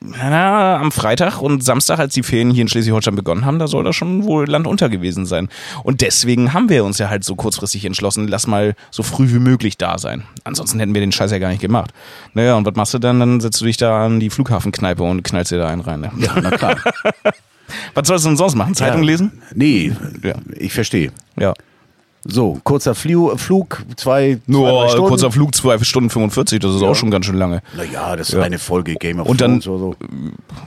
na, 0.00 0.76
am 0.76 0.90
Freitag 0.92 1.40
und 1.40 1.62
Samstag, 1.64 1.98
als 1.98 2.14
die 2.14 2.22
Ferien 2.22 2.50
hier 2.50 2.62
in 2.62 2.68
Schleswig-Holstein 2.68 3.14
begonnen 3.14 3.44
haben, 3.44 3.58
da 3.58 3.66
soll 3.68 3.84
das 3.84 3.96
schon 3.96 4.24
wohl 4.24 4.46
Land 4.48 4.66
unter 4.66 4.88
gewesen 4.88 5.24
sein. 5.26 5.48
Und 5.84 6.00
deswegen 6.00 6.52
haben 6.52 6.68
wir 6.68 6.84
uns 6.84 6.98
ja 6.98 7.08
halt 7.08 7.24
so 7.24 7.34
kurzfristig 7.36 7.84
entschlossen, 7.84 8.28
lass 8.28 8.46
mal 8.46 8.74
so 8.90 9.02
früh 9.02 9.32
wie 9.32 9.38
möglich 9.38 9.76
da 9.78 9.98
sein. 9.98 10.24
Ansonsten 10.44 10.78
hätten 10.80 10.94
wir 10.94 11.00
den 11.00 11.12
Scheiß 11.12 11.30
ja 11.30 11.38
gar 11.38 11.48
nicht 11.50 11.60
gemacht. 11.60 11.92
Naja, 12.34 12.54
und 12.54 12.66
was 12.66 12.74
machst 12.74 12.94
du 12.94 12.98
dann? 12.98 13.20
Dann 13.20 13.40
setzt 13.40 13.60
du 13.60 13.64
dich 13.64 13.76
da 13.76 14.04
an 14.06 14.20
die 14.20 14.30
Flughafenkneipe 14.30 15.02
und 15.02 15.22
knallst 15.24 15.52
dir 15.52 15.58
da 15.58 15.68
einen 15.68 15.82
rein. 15.82 16.00
Ne? 16.00 16.10
Ja, 16.18 16.32
na 16.40 16.50
klar. 16.50 16.76
Was 17.94 18.08
sollst 18.08 18.24
du 18.24 18.30
denn 18.30 18.38
sonst 18.38 18.54
machen? 18.54 18.74
Zeitung 18.74 19.02
Ja. 19.02 19.06
lesen? 19.06 19.42
Nee, 19.54 19.92
Ja. 20.22 20.34
ich 20.56 20.72
verstehe. 20.72 21.12
Ja. 21.38 21.52
So, 22.30 22.60
kurzer 22.62 22.94
Fliu 22.94 23.34
Flug, 23.38 23.82
zwei, 23.96 24.38
Nur 24.46 24.68
zwei 24.68 24.88
Stunden. 24.90 25.08
kurzer 25.08 25.32
Flug, 25.32 25.54
zwei 25.54 25.78
Stunden 25.78 26.10
45, 26.10 26.58
das 26.60 26.74
ist 26.74 26.82
auch 26.82 26.94
schon 26.94 27.10
ganz 27.10 27.24
schön 27.24 27.36
lange. 27.36 27.62
Naja, 27.74 28.16
das 28.16 28.28
ist 28.28 28.34
Ja. 28.34 28.42
eine 28.42 28.58
Folge 28.58 28.96
Game 28.96 29.18
of 29.18 29.26
Und 29.26 29.40
dann- 29.40 29.60
Thrones 29.60 29.66
oder 29.66 29.78
so. 29.78 29.96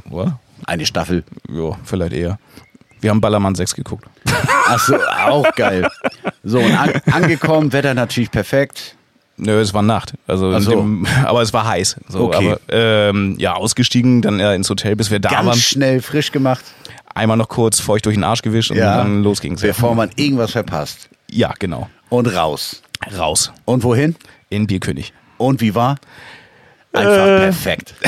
Oder? 0.09 0.39
Eine 0.66 0.86
Staffel. 0.88 1.24
Ja, 1.51 1.78
vielleicht 1.84 2.14
eher. 2.14 2.39
Wir 2.99 3.12
haben 3.12 3.22
Ballermann 3.22 3.53
6 3.53 3.76
geguckt. 3.76 4.05
Ach 4.68 4.80
so, 4.80 4.95
auch 5.28 5.45
geil. 5.55 5.88
So, 6.43 6.57
und 6.59 6.74
an, 6.76 6.93
angekommen, 7.12 7.72
Wetter 7.74 7.93
natürlich 7.93 8.32
perfekt. 8.32 8.95
Nö, 9.38 9.59
es 9.59 9.74
war 9.74 9.82
Nacht. 9.84 10.14
Also 10.28 10.59
so. 10.59 10.72
dem, 10.72 11.05
aber 11.26 11.41
es 11.43 11.53
war 11.53 11.68
heiß. 11.68 11.97
So, 12.09 12.22
Okay. 12.26 12.51
Aber 12.53 12.59
ähm, 12.70 13.36
ja, 13.39 13.53
ausgestiegen, 13.53 14.22
dann 14.24 14.39
äh, 14.39 14.55
ins 14.55 14.68
Hotel, 14.70 14.95
bis 14.95 15.12
wir 15.12 15.20
da 15.20 15.30
Ganz 15.30 15.45
waren. 15.47 15.57
schnell 15.59 16.01
frisch 16.01 16.32
gemacht. 16.32 16.64
Einmal 17.14 17.38
noch 17.38 17.49
kurz 17.49 17.80
feucht 17.80 18.05
durch 18.07 18.16
den 18.16 18.24
Arsch 18.24 18.41
gewischt 18.41 18.72
und 18.72 18.78
dann 18.78 19.22
los 19.24 19.41
ging's. 19.41 19.62
Bevor 19.62 19.93
man 19.95 20.09
irgendwas 20.16 20.51
verpasst. 20.51 21.09
Ja, 21.32 21.54
genau. 21.58 21.90
Und 22.10 22.28
raus. 22.28 22.84
Raus. 23.18 23.52
Und 23.66 23.84
wohin? 23.84 24.16
In 24.50 24.68
Bierkönig. 24.68 25.14
Und 25.38 25.62
wie 25.62 25.74
war? 25.74 25.98
Einfach 26.94 27.26
Äh. 27.26 27.40
perfekt. 27.40 27.96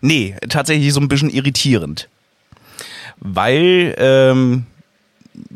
Nee, 0.00 0.36
tatsächlich 0.48 0.92
so 0.92 1.00
ein 1.00 1.08
bisschen 1.08 1.30
irritierend. 1.30 2.08
Weil, 3.20 3.94
ähm, 3.98 4.66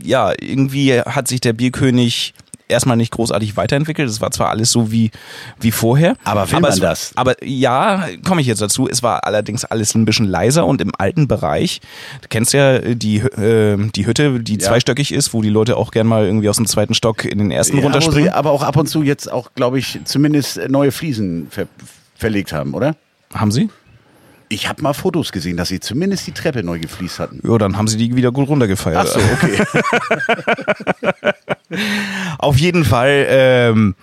ja, 0.02 0.32
irgendwie 0.40 1.00
hat 1.00 1.28
sich 1.28 1.40
der 1.40 1.52
Bierkönig 1.52 2.34
erstmal 2.68 2.96
nicht 2.96 3.12
großartig 3.12 3.56
weiterentwickelt. 3.56 4.08
Es 4.08 4.20
war 4.20 4.30
zwar 4.30 4.50
alles 4.50 4.70
so 4.70 4.90
wie, 4.92 5.10
wie 5.60 5.72
vorher. 5.72 6.16
Aber 6.24 6.50
will 6.50 6.60
man 6.60 6.72
es, 6.72 6.80
das? 6.80 7.12
Aber 7.16 7.34
ja, 7.44 8.06
komme 8.26 8.40
ich 8.40 8.46
jetzt 8.46 8.60
dazu. 8.62 8.88
Es 8.88 9.02
war 9.02 9.24
allerdings 9.24 9.64
alles 9.64 9.94
ein 9.94 10.04
bisschen 10.04 10.26
leiser 10.26 10.66
und 10.66 10.80
im 10.80 10.92
alten 10.98 11.28
Bereich. 11.28 11.80
Du 12.22 12.28
kennst 12.28 12.52
ja 12.52 12.78
die, 12.80 13.16
äh, 13.18 13.76
die 13.94 14.06
Hütte, 14.06 14.40
die 14.40 14.54
Ja. 14.54 14.58
zweistöckig 14.68 15.12
ist, 15.12 15.32
wo 15.34 15.42
die 15.42 15.48
Leute 15.50 15.76
auch 15.76 15.90
gern 15.90 16.06
mal 16.06 16.24
irgendwie 16.24 16.48
aus 16.48 16.56
dem 16.56 16.66
zweiten 16.66 16.94
Stock 16.94 17.24
in 17.24 17.38
den 17.38 17.50
ersten 17.50 17.76
Ja, 17.78 17.82
runterspringen. 17.84 18.32
aber 18.32 18.50
auch 18.52 18.62
ab 18.62 18.76
und 18.76 18.86
zu 18.88 19.02
jetzt 19.02 19.30
auch, 19.30 19.50
glaube 19.54 19.78
ich, 19.78 19.98
zumindest 20.04 20.60
neue 20.68 20.92
Fliesen 20.92 21.48
ver 21.50 21.66
verlegt 22.16 22.52
haben, 22.52 22.74
oder? 22.74 22.96
Haben 23.32 23.52
sie? 23.52 23.68
Ich 24.48 24.68
habe 24.68 24.82
mal 24.82 24.94
Fotos 24.94 25.32
gesehen, 25.32 25.56
dass 25.56 25.68
sie 25.68 25.80
zumindest 25.80 26.26
die 26.26 26.32
Treppe 26.32 26.62
neu 26.62 26.78
gefliest 26.78 27.18
hatten. 27.18 27.40
Ja, 27.46 27.58
dann 27.58 27.76
haben 27.76 27.88
sie 27.88 27.96
die 27.96 28.14
wieder 28.16 28.32
gut 28.32 28.48
runtergefeiert. 28.48 28.98
Ach 28.98 29.06
so, 29.06 29.20
okay. 29.20 29.62
Auf 32.38 32.58
jeden 32.58 32.84
Fall, 32.84 33.26
ähm, 33.28 33.94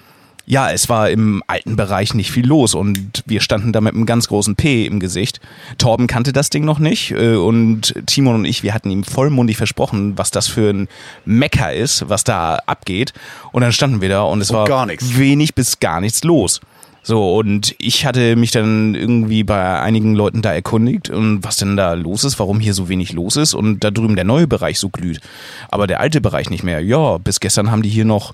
ja, 0.46 0.72
es 0.72 0.90
war 0.90 1.10
im 1.10 1.42
alten 1.48 1.76
Bereich 1.76 2.14
nicht 2.14 2.32
viel 2.32 2.46
los 2.46 2.76
und 2.76 3.24
wir 3.26 3.42
standen 3.42 3.74
da 3.74 3.82
mit 3.82 3.96
einem 3.96 4.06
ganz 4.06 4.28
großen 4.28 4.56
P 4.56 4.86
im 4.86 5.00
Gesicht. 5.00 5.40
Torben 5.80 6.06
kannte 6.06 6.34
das 6.34 6.52
Ding 6.52 6.66
noch 6.66 6.78
nicht 6.78 7.12
äh, 7.12 7.36
und 7.36 7.96
Timon 8.06 8.36
und 8.36 8.46
ich, 8.46 8.62
wir 8.62 8.76
hatten 8.76 8.92
ihm 8.92 9.04
vollmundig 9.04 9.58
versprochen, 9.58 10.16
was 10.18 10.30
das 10.30 10.48
für 10.48 10.70
ein 10.70 10.88
Mecker 11.26 11.74
ist, 11.74 12.08
was 12.08 12.24
da 12.24 12.60
abgeht. 12.68 13.14
Und 13.52 13.62
dann 13.62 13.72
standen 13.72 14.02
wir 14.02 14.10
da 14.10 14.22
und 14.22 14.42
es 14.42 14.52
Und 14.52 14.70
war 14.70 14.88
wenig 14.88 15.56
bis 15.56 15.80
gar 15.80 16.02
nichts 16.02 16.24
los. 16.24 16.62
So, 17.08 17.36
und 17.36 17.76
ich 17.78 18.04
hatte 18.08 18.36
mich 18.36 18.50
dann 18.50 18.96
irgendwie 18.96 19.44
bei 19.44 19.80
einigen 19.80 20.16
Leuten 20.16 20.42
da 20.42 20.52
erkundigt 20.52 21.12
und 21.12 21.44
was 21.44 21.58
denn 21.58 21.78
da 21.78 21.94
los 21.94 22.24
ist, 22.24 22.40
warum 22.40 22.60
hier 22.60 22.74
so 22.74 22.90
wenig 22.90 23.14
los 23.14 23.36
ist 23.36 23.54
und 23.54 23.84
da 23.84 23.92
drüben 23.92 24.16
der 24.16 24.26
neue 24.26 24.48
Bereich 24.48 24.80
so 24.80 24.90
glüht. 24.90 25.22
Aber 25.70 25.86
der 25.86 26.00
alte 26.00 26.20
Bereich 26.20 26.50
nicht 26.50 26.64
mehr. 26.64 26.80
Ja, 26.80 27.20
bis 27.20 27.40
gestern 27.40 27.70
haben 27.70 27.84
die 27.84 27.90
hier 27.90 28.06
noch 28.06 28.34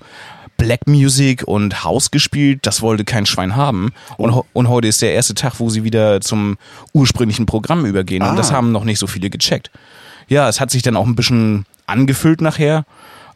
Black 0.56 0.86
Music 0.86 1.46
und 1.46 1.84
House 1.84 2.10
gespielt, 2.10 2.60
das 2.62 2.80
wollte 2.80 3.04
kein 3.04 3.26
Schwein 3.26 3.56
haben. 3.56 3.92
Und, 4.16 4.42
und 4.54 4.68
heute 4.70 4.88
ist 4.88 5.02
der 5.02 5.12
erste 5.12 5.34
Tag, 5.34 5.60
wo 5.60 5.68
sie 5.68 5.84
wieder 5.84 6.22
zum 6.22 6.56
ursprünglichen 6.94 7.44
Programm 7.44 7.84
übergehen. 7.84 8.22
Ah. 8.22 8.30
Und 8.30 8.36
das 8.38 8.52
haben 8.52 8.72
noch 8.72 8.84
nicht 8.84 8.98
so 8.98 9.06
viele 9.06 9.28
gecheckt. 9.28 9.70
Ja, 10.28 10.48
es 10.48 10.60
hat 10.62 10.70
sich 10.70 10.80
dann 10.80 10.96
auch 10.96 11.06
ein 11.06 11.14
bisschen 11.14 11.66
angefüllt 11.84 12.40
nachher. 12.40 12.86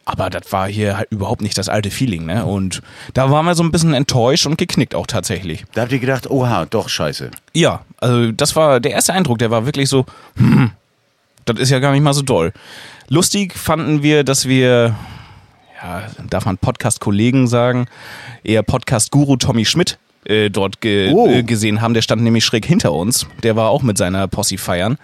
Aber 0.09 0.29
das 0.29 0.53
war 0.53 0.69
hier 0.69 0.95
halt 0.95 1.11
überhaupt 1.11 1.41
nicht 1.41 1.57
das 1.57 1.67
alte 1.67 1.91
Feeling, 1.91 2.25
ne? 2.25 2.45
Und 2.45 2.81
da 3.13 3.29
waren 3.29 3.45
wir 3.45 3.55
so 3.55 3.63
ein 3.63 3.71
bisschen 3.73 3.93
enttäuscht 3.93 4.45
und 4.45 4.57
geknickt 4.57 4.95
auch 4.95 5.05
tatsächlich. 5.05 5.65
Da 5.73 5.81
habt 5.81 5.91
ihr 5.91 5.99
gedacht, 5.99 6.29
oha, 6.29 6.65
doch 6.65 6.87
scheiße. 6.87 7.29
Ja, 7.53 7.81
also 7.99 8.31
das 8.31 8.55
war 8.55 8.79
der 8.79 8.93
erste 8.93 9.11
Eindruck, 9.11 9.39
der 9.39 9.51
war 9.51 9.65
wirklich 9.65 9.89
so, 9.89 10.05
hm, 10.37 10.71
das 11.43 11.59
ist 11.59 11.71
ja 11.71 11.79
gar 11.79 11.91
nicht 11.91 12.03
mal 12.03 12.13
so 12.13 12.21
doll. 12.21 12.53
Lustig 13.09 13.53
fanden 13.53 14.01
wir, 14.01 14.23
dass 14.23 14.47
wir, 14.47 14.95
ja, 15.83 16.03
darf 16.29 16.45
man 16.45 16.57
Podcast-Kollegen 16.57 17.47
sagen, 17.49 17.87
eher 18.45 18.63
Podcast-Guru 18.63 19.35
Tommy 19.35 19.65
Schmidt 19.65 19.97
äh, 20.23 20.49
dort 20.49 20.79
ge 20.79 21.11
Oh. 21.13 21.27
äh, 21.27 21.43
gesehen 21.43 21.81
haben. 21.81 21.93
Der 21.93 22.01
stand 22.01 22.21
nämlich 22.21 22.45
schräg 22.45 22.65
hinter 22.65 22.93
uns. 22.93 23.27
Der 23.43 23.57
war 23.57 23.71
auch 23.71 23.81
mit 23.83 23.97
seiner 23.97 24.29
Posse 24.29 24.57
feiern. 24.57 24.97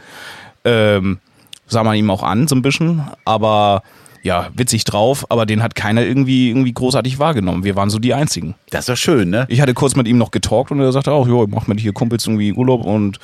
Ähm, 0.63 1.19
sah 1.67 1.83
man 1.83 1.97
ihm 1.97 2.09
auch 2.09 2.23
an, 2.23 2.47
so 2.47 2.55
ein 2.55 2.61
bisschen. 2.61 3.03
Aber 3.25 3.83
ja, 4.23 4.49
witzig 4.55 4.85
drauf, 4.85 5.25
aber 5.29 5.45
den 5.45 5.61
hat 5.61 5.75
keiner 5.75 6.01
irgendwie, 6.01 6.49
irgendwie 6.49 6.73
großartig 6.73 7.19
wahrgenommen. 7.19 7.65
Wir 7.65 7.75
waren 7.75 7.89
so 7.89 7.99
die 7.99 8.13
Einzigen. 8.13 8.55
Das 8.69 8.81
ist 8.81 8.89
doch 8.89 8.97
schön, 8.97 9.29
ne? 9.29 9.45
Ich 9.49 9.59
hatte 9.59 9.73
kurz 9.73 9.95
mit 9.95 10.07
ihm 10.07 10.17
noch 10.17 10.31
getalkt 10.31 10.71
und 10.71 10.79
er 10.79 10.93
sagte 10.93 11.11
auch, 11.11 11.27
jo, 11.27 11.45
mach 11.47 11.67
mit 11.67 11.81
hier 11.81 11.91
Kumpels 11.91 12.25
irgendwie 12.25 12.53
Urlaub 12.53 12.85
und 12.85 13.19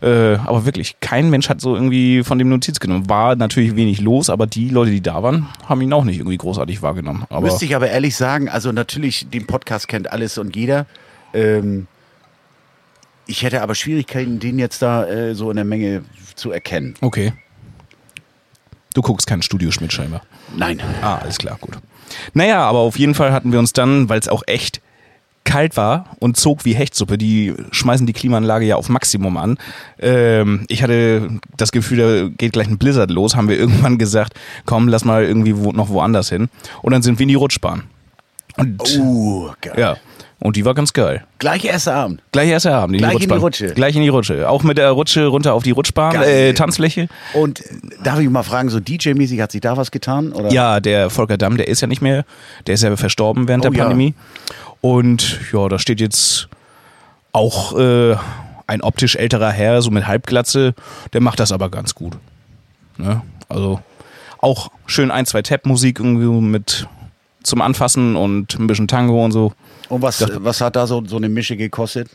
äh, 0.00 0.36
aber 0.36 0.64
wirklich, 0.64 0.96
kein 1.00 1.30
Mensch 1.30 1.48
hat 1.48 1.60
so 1.60 1.74
irgendwie 1.76 2.24
von 2.24 2.38
dem 2.38 2.48
Notiz 2.48 2.80
genommen. 2.80 3.08
War 3.08 3.36
natürlich 3.36 3.76
wenig 3.76 4.00
los, 4.00 4.30
aber 4.30 4.46
die 4.46 4.68
Leute, 4.70 4.90
die 4.90 5.02
da 5.02 5.22
waren, 5.22 5.46
haben 5.66 5.80
ihn 5.82 5.92
auch 5.92 6.02
nicht 6.02 6.18
irgendwie 6.18 6.38
großartig 6.38 6.82
wahrgenommen. 6.82 7.24
Aber 7.28 7.42
Müsste 7.42 7.66
ich 7.66 7.76
aber 7.76 7.88
ehrlich 7.88 8.16
sagen, 8.16 8.48
also 8.48 8.72
natürlich, 8.72 9.28
den 9.30 9.46
Podcast 9.46 9.86
kennt 9.86 10.10
alles 10.10 10.38
und 10.38 10.56
jeder. 10.56 10.86
Ähm, 11.34 11.86
ich 13.26 13.44
hätte 13.44 13.62
aber 13.62 13.74
Schwierigkeiten, 13.76 14.40
den 14.40 14.58
jetzt 14.58 14.82
da 14.82 15.06
äh, 15.06 15.34
so 15.34 15.50
in 15.50 15.56
der 15.56 15.64
Menge 15.64 16.02
zu 16.34 16.50
erkennen. 16.50 16.94
okay. 17.00 17.32
Du 18.94 19.02
guckst 19.02 19.26
kein 19.26 19.42
Studioschmidt 19.42 19.92
scheinbar. 19.92 20.22
Nein. 20.56 20.80
Ah, 21.02 21.16
alles 21.16 21.38
klar, 21.38 21.56
gut. 21.60 21.78
Naja, 22.34 22.60
aber 22.60 22.80
auf 22.80 22.98
jeden 22.98 23.14
Fall 23.14 23.32
hatten 23.32 23.52
wir 23.52 23.58
uns 23.58 23.72
dann, 23.72 24.08
weil 24.08 24.18
es 24.18 24.28
auch 24.28 24.42
echt 24.46 24.80
kalt 25.44 25.76
war 25.76 26.16
und 26.20 26.36
zog 26.36 26.64
wie 26.64 26.74
Hechtsuppe, 26.74 27.18
die 27.18 27.54
schmeißen 27.72 28.06
die 28.06 28.12
Klimaanlage 28.12 28.64
ja 28.64 28.76
auf 28.76 28.88
Maximum 28.88 29.36
an. 29.36 29.58
Ähm, 29.98 30.64
ich 30.68 30.82
hatte 30.84 31.40
das 31.56 31.72
Gefühl, 31.72 31.98
da 31.98 32.28
geht 32.36 32.52
gleich 32.52 32.68
ein 32.68 32.78
Blizzard 32.78 33.10
los, 33.10 33.34
haben 33.34 33.48
wir 33.48 33.56
irgendwann 33.58 33.98
gesagt, 33.98 34.34
komm, 34.66 34.88
lass 34.88 35.04
mal 35.04 35.24
irgendwie 35.24 35.56
wo, 35.56 35.72
noch 35.72 35.88
woanders 35.88 36.28
hin. 36.28 36.48
Und 36.82 36.92
dann 36.92 37.02
sind 37.02 37.18
wir 37.18 37.24
in 37.24 37.28
die 37.28 37.34
Rutschbahn. 37.34 37.84
Und 38.56 38.82
Uh, 38.98 39.50
geil. 39.62 39.74
ja, 39.78 39.96
und 40.42 40.56
die 40.56 40.64
war 40.64 40.74
ganz 40.74 40.92
geil. 40.92 41.24
Gleich 41.38 41.64
erster 41.64 41.94
Abend. 41.94 42.22
Gleich 42.32 42.48
erst 42.48 42.66
Abend. 42.66 42.98
Gleich 42.98 43.14
in 43.22 43.28
die. 43.28 43.34
Rutsche. 43.34 43.68
Gleich 43.74 43.96
in 43.96 44.02
die 44.02 44.08
Rutsche. 44.08 44.48
Auch 44.48 44.62
mit 44.62 44.78
der 44.78 44.90
Rutsche 44.90 45.26
runter 45.26 45.54
auf 45.54 45.62
die 45.62 45.70
Rutschbahn, 45.70 46.14
Geil. 46.14 46.50
äh, 46.50 46.54
Tanzfläche. 46.54 47.08
Und 47.34 47.60
äh, 47.60 47.74
darf 48.02 48.18
ich 48.20 48.28
mal 48.28 48.42
fragen, 48.42 48.68
so 48.68 48.78
DJ-mäßig 48.78 49.40
hat 49.40 49.52
sich 49.52 49.60
da 49.60 49.76
was 49.76 49.90
getan? 49.90 50.32
Oder? 50.32 50.50
Ja, 50.52 50.80
der 50.80 51.10
Volker 51.10 51.38
Damm, 51.38 51.56
der 51.56 51.68
ist 51.68 51.80
ja 51.80 51.86
nicht 51.86 52.02
mehr, 52.02 52.24
der 52.66 52.74
ist 52.74 52.82
ja 52.82 52.94
verstorben 52.96 53.48
während 53.48 53.64
Oh, 53.64 53.70
der 53.70 53.78
ja. 53.78 53.84
Pandemie. 53.84 54.14
Und 54.80 55.38
ja, 55.52 55.68
da 55.68 55.78
steht 55.78 56.00
jetzt 56.00 56.48
auch 57.32 57.78
äh, 57.78 58.16
ein 58.66 58.82
optisch 58.82 59.16
älterer 59.16 59.50
Herr, 59.50 59.80
so 59.82 59.90
mit 59.90 60.06
Halbglatze, 60.06 60.74
der 61.12 61.20
macht 61.20 61.40
das 61.40 61.52
aber 61.52 61.70
ganz 61.70 61.94
gut. 61.94 62.14
Ne? 62.98 63.22
Also 63.48 63.80
auch 64.40 64.70
schön 64.86 65.10
ein, 65.10 65.24
zwei 65.26 65.42
Tap-Musik 65.42 66.00
irgendwie 66.00 66.26
mit 66.26 66.86
zum 67.42 67.60
Anfassen 67.60 68.16
und 68.16 68.58
ein 68.58 68.66
bisschen 68.66 68.88
Tango 68.88 69.24
und 69.24 69.32
so. 69.32 69.52
Und 69.92 70.00
was, 70.00 70.24
was 70.42 70.60
hat 70.62 70.74
da 70.76 70.86
so, 70.86 71.02
so 71.06 71.16
eine 71.16 71.28
Mische 71.28 71.54
gekostet? 71.56 72.08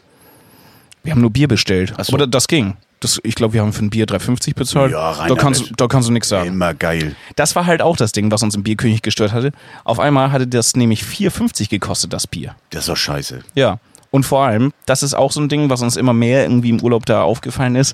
Wir 1.04 1.12
haben 1.12 1.22
nur 1.22 1.30
Bier 1.30 1.48
bestellt. 1.48 1.94
Ach 1.96 2.04
so. 2.06 2.14
Aber 2.14 2.26
da- 2.26 2.32
das 2.32 2.48
ging. 2.48 2.76
Das, 3.00 3.20
ich 3.24 3.36
glaube, 3.36 3.54
wir 3.54 3.62
haben 3.62 3.72
für 3.72 3.86
ein 3.86 3.92
Bier 3.92 4.08
3,50 4.08 4.56
bezahlt. 4.56 4.92
Ja, 4.92 5.12
rein 5.12 5.30
da, 5.30 5.36
kannst, 5.36 5.72
da 5.78 5.86
kannst 5.88 6.10
du 6.10 6.12
nichts 6.14 6.30
sagen. 6.30 6.48
Immer 6.48 6.74
geil. 6.74 7.16
Das 7.36 7.56
war 7.56 7.68
halt 7.68 7.84
auch 7.84 7.96
das 7.96 8.12
Ding, 8.14 8.32
was 8.32 8.42
uns 8.42 8.56
im 8.56 8.64
Bierkönig 8.64 9.04
gestört 9.04 9.32
hatte. 9.32 9.52
Auf 9.84 10.00
einmal 10.00 10.32
hatte 10.32 10.48
das 10.48 10.76
nämlich 10.76 11.04
4,50 11.04 11.70
gekostet, 11.70 12.12
das 12.14 12.26
Bier. 12.26 12.56
Das 12.72 12.82
ist 12.82 12.90
doch 12.90 12.98
scheiße. 12.98 13.42
Ja. 13.54 13.78
Und 14.10 14.24
vor 14.24 14.44
allem, 14.48 14.74
das 14.88 15.04
ist 15.04 15.14
auch 15.14 15.32
so 15.32 15.40
ein 15.40 15.48
Ding, 15.50 15.70
was 15.70 15.84
uns 15.84 15.96
immer 15.98 16.14
mehr 16.14 16.42
irgendwie 16.44 16.70
im 16.70 16.82
Urlaub 16.82 17.06
da 17.06 17.22
aufgefallen 17.22 17.76
ist. 17.76 17.94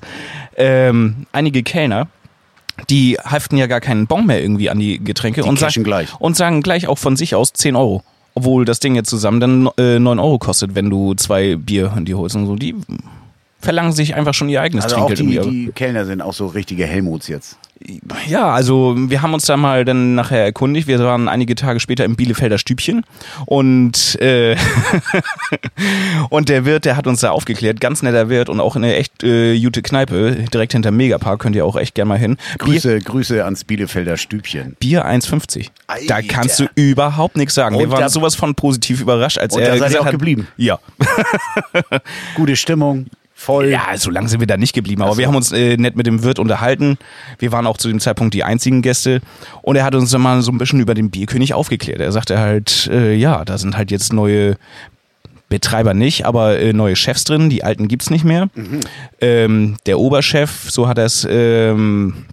Ähm, 0.56 1.26
einige 1.32 1.62
Kellner, 1.62 2.08
die 2.88 3.18
haften 3.22 3.58
ja 3.58 3.66
gar 3.66 3.82
keinen 3.82 4.06
Bon 4.06 4.24
mehr 4.24 4.40
irgendwie 4.40 4.70
an 4.70 4.78
die 4.78 5.04
Getränke 5.04 5.42
Die 5.42 5.48
und, 5.48 5.58
sagen, 5.58 5.84
gleich. 5.84 6.08
und 6.18 6.36
sagen 6.38 6.62
gleich 6.62 6.86
auch 6.88 6.98
von 6.98 7.16
sich 7.16 7.34
aus 7.34 7.52
10 7.52 7.76
Euro. 7.76 8.02
Obwohl 8.34 8.64
das 8.64 8.80
Ding 8.80 8.94
jetzt 8.96 9.10
zusammen 9.10 9.40
dann 9.40 9.68
äh, 9.78 9.98
9 9.98 10.18
Euro 10.18 10.38
kostet, 10.38 10.74
wenn 10.74 10.90
du 10.90 11.14
zwei 11.14 11.56
Bier 11.56 11.92
in 11.96 12.04
die 12.04 12.14
holst 12.14 12.34
und 12.34 12.46
so. 12.46 12.56
Die 12.56 12.74
verlangen 13.60 13.92
sich 13.92 14.14
einfach 14.14 14.34
schon 14.34 14.48
ihr 14.48 14.60
eigenes 14.60 14.84
Also 14.84 14.96
auch 14.96 15.06
Trinkgeld 15.06 15.20
die, 15.30 15.34
irgendwie. 15.36 15.66
die 15.66 15.72
Kellner 15.72 16.04
sind 16.04 16.20
auch 16.20 16.34
so 16.34 16.46
richtige 16.46 16.84
Helmuts 16.86 17.28
jetzt. 17.28 17.58
Ja, 18.26 18.50
also 18.50 18.94
wir 18.96 19.20
haben 19.20 19.34
uns 19.34 19.44
da 19.44 19.56
mal 19.58 19.84
dann 19.84 20.14
nachher 20.14 20.42
erkundigt. 20.42 20.86
Wir 20.86 20.98
waren 21.00 21.28
einige 21.28 21.54
Tage 21.54 21.80
später 21.80 22.04
im 22.06 22.16
Bielefelder 22.16 22.56
Stübchen 22.56 23.04
und 23.44 24.18
äh, 24.22 24.56
und 26.30 26.48
der 26.48 26.64
Wirt, 26.64 26.86
der 26.86 26.96
hat 26.96 27.06
uns 27.06 27.20
da 27.20 27.30
aufgeklärt, 27.30 27.80
ganz 27.80 28.02
netter 28.02 28.28
Wirt 28.30 28.48
und 28.48 28.60
auch 28.60 28.76
eine 28.76 28.94
echt 28.96 29.22
äh, 29.22 29.58
gute 29.60 29.82
Kneipe 29.82 30.44
direkt 30.52 30.72
hinter 30.72 30.90
Megapark, 30.92 31.40
könnt 31.40 31.56
ihr 31.56 31.66
auch 31.66 31.76
echt 31.76 31.94
gerne 31.94 32.08
mal 32.08 32.18
hin. 32.18 32.36
Bier, 32.36 32.58
Grüße, 32.58 32.98
Grüße 33.00 33.44
ans 33.44 33.64
Bielefelder 33.64 34.16
Stübchen. 34.16 34.76
Bier 34.80 35.06
1,50. 35.06 35.68
Da 36.08 36.22
kannst 36.22 36.60
du 36.60 36.66
überhaupt 36.76 37.36
nichts 37.36 37.54
sagen. 37.54 37.76
wir 37.78 37.84
Und 37.84 37.90
waren 37.92 38.00
da- 38.00 38.08
sowas 38.08 38.34
von 38.34 38.54
positiv 38.54 39.00
überrascht, 39.02 39.38
als 39.38 39.54
Und 39.54 39.60
er 39.62 39.72
da 39.72 39.72
seid 39.72 39.80
ihr 39.80 39.86
gesagt 39.88 40.00
auch 40.00 40.06
hat, 40.06 40.12
geblieben. 40.12 40.48
Ja, 40.56 40.78
Gute 42.34 42.56
Stimmung, 42.56 43.06
voll. 43.44 43.68
Ja, 43.68 43.96
so 43.96 44.10
lange 44.10 44.28
sind 44.28 44.40
wir 44.40 44.46
da 44.46 44.56
nicht 44.56 44.72
geblieben, 44.72 45.02
aber 45.02 45.18
wir 45.18 45.26
haben 45.26 45.36
uns 45.36 45.52
äh, 45.52 45.76
nett 45.76 45.96
mit 45.96 46.06
dem 46.06 46.22
Wirt 46.22 46.38
unterhalten. 46.38 46.98
Wir 47.38 47.52
waren 47.52 47.66
auch 47.66 47.76
zu 47.76 47.88
dem 47.88 48.00
Zeitpunkt 48.00 48.34
die 48.34 48.44
einzigen 48.44 48.82
Gäste 48.82 49.20
und 49.62 49.76
er 49.76 49.84
hat 49.84 49.94
uns 49.94 50.10
dann 50.10 50.22
mal 50.22 50.42
so 50.42 50.50
ein 50.50 50.58
bisschen 50.58 50.80
über 50.80 50.94
den 50.94 51.10
Bierkönig 51.10 51.54
aufgeklärt. 51.54 52.00
Er 52.00 52.12
sagte 52.12 52.38
halt, 52.38 52.88
äh, 52.90 53.14
ja, 53.14 53.44
da 53.44 53.58
sind 53.58 53.76
halt 53.76 53.90
jetzt 53.90 54.12
neue 54.12 54.56
Betreiber 55.48 55.94
nicht, 55.94 56.26
aber 56.26 56.58
äh, 56.58 56.72
neue 56.72 56.96
Chefs 56.96 57.24
drin, 57.24 57.50
die 57.50 57.62
alten 57.62 57.86
gibt's 57.86 58.10
nicht 58.10 58.24
mehr. 58.24 58.48
Ähm, 59.20 59.76
der 59.86 59.98
Oberchef, 59.98 60.70
so 60.70 60.88
hat 60.88 60.98
er 60.98 61.04
es 61.04 61.26
ähm, 61.30 62.24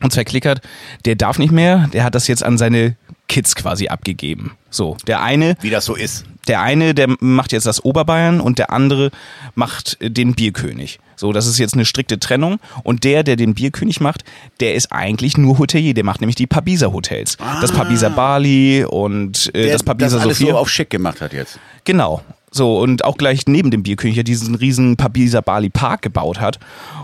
uns 0.00 0.14
verklickert, 0.14 0.60
der 1.04 1.16
darf 1.16 1.38
nicht 1.38 1.52
mehr, 1.52 1.88
der 1.92 2.04
hat 2.04 2.14
das 2.14 2.28
jetzt 2.28 2.44
an 2.44 2.58
seine 2.58 2.96
Kids 3.32 3.54
quasi 3.54 3.88
abgegeben. 3.88 4.52
So, 4.70 4.96
der 5.06 5.22
eine 5.22 5.56
Wie 5.62 5.70
das 5.70 5.84
so 5.86 5.94
ist. 5.94 6.24
der 6.48 6.60
eine, 6.60 6.94
der 6.94 7.08
macht 7.20 7.52
jetzt 7.52 7.64
das 7.66 7.82
Oberbayern 7.84 8.40
und 8.40 8.58
der 8.58 8.70
andere 8.70 9.10
macht 9.54 9.96
äh, 10.00 10.10
den 10.10 10.34
Bierkönig. 10.34 10.98
So, 11.16 11.32
das 11.32 11.46
ist 11.46 11.58
jetzt 11.58 11.74
eine 11.74 11.84
strikte 11.84 12.18
Trennung. 12.18 12.58
Und 12.82 13.04
der, 13.04 13.22
der 13.22 13.36
den 13.36 13.54
Bierkönig 13.54 14.00
macht, 14.00 14.24
der 14.60 14.74
ist 14.74 14.90
eigentlich 14.92 15.38
nur 15.38 15.58
Hotelier. 15.58 15.94
Der 15.94 16.04
macht 16.04 16.20
nämlich 16.20 16.34
die 16.36 16.46
Pabiser 16.48 16.92
Hotels. 16.92 17.36
Das 17.60 17.70
Pabiser 17.72 18.10
Bali 18.10 18.84
und 18.84 19.50
äh, 19.54 19.60
Ah. 19.60 19.62
Der 19.62 19.72
das 19.72 19.82
Pabiser 19.82 20.16
das 20.16 20.24
alles 20.24 20.38
Sophia. 20.38 20.52
so 20.54 20.58
auf 20.58 20.68
schick 20.68 20.90
gemacht 20.90 21.20
hat 21.20 21.32
jetzt. 21.32 21.58
Genau. 21.84 22.22
So, 22.50 22.78
und 22.80 23.04
auch 23.04 23.16
gleich 23.16 23.46
neben 23.46 23.70
dem 23.70 23.82
Bierkönig 23.82 24.16
ja 24.16 24.22
diesen 24.24 24.54
riesen 24.56 24.96
Pabiser 24.96 25.40
Bali 25.42 25.70
Park 25.70 26.02
gebaut 26.02 26.38
hat. 26.40 26.58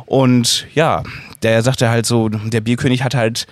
Und 0.04 0.66
ja, 0.74 1.02
der 1.42 1.62
sagte 1.62 1.88
halt 1.88 2.04
so, 2.04 2.28
der 2.28 2.60
Bierkönig 2.60 3.02
hat 3.02 3.14
halt 3.14 3.46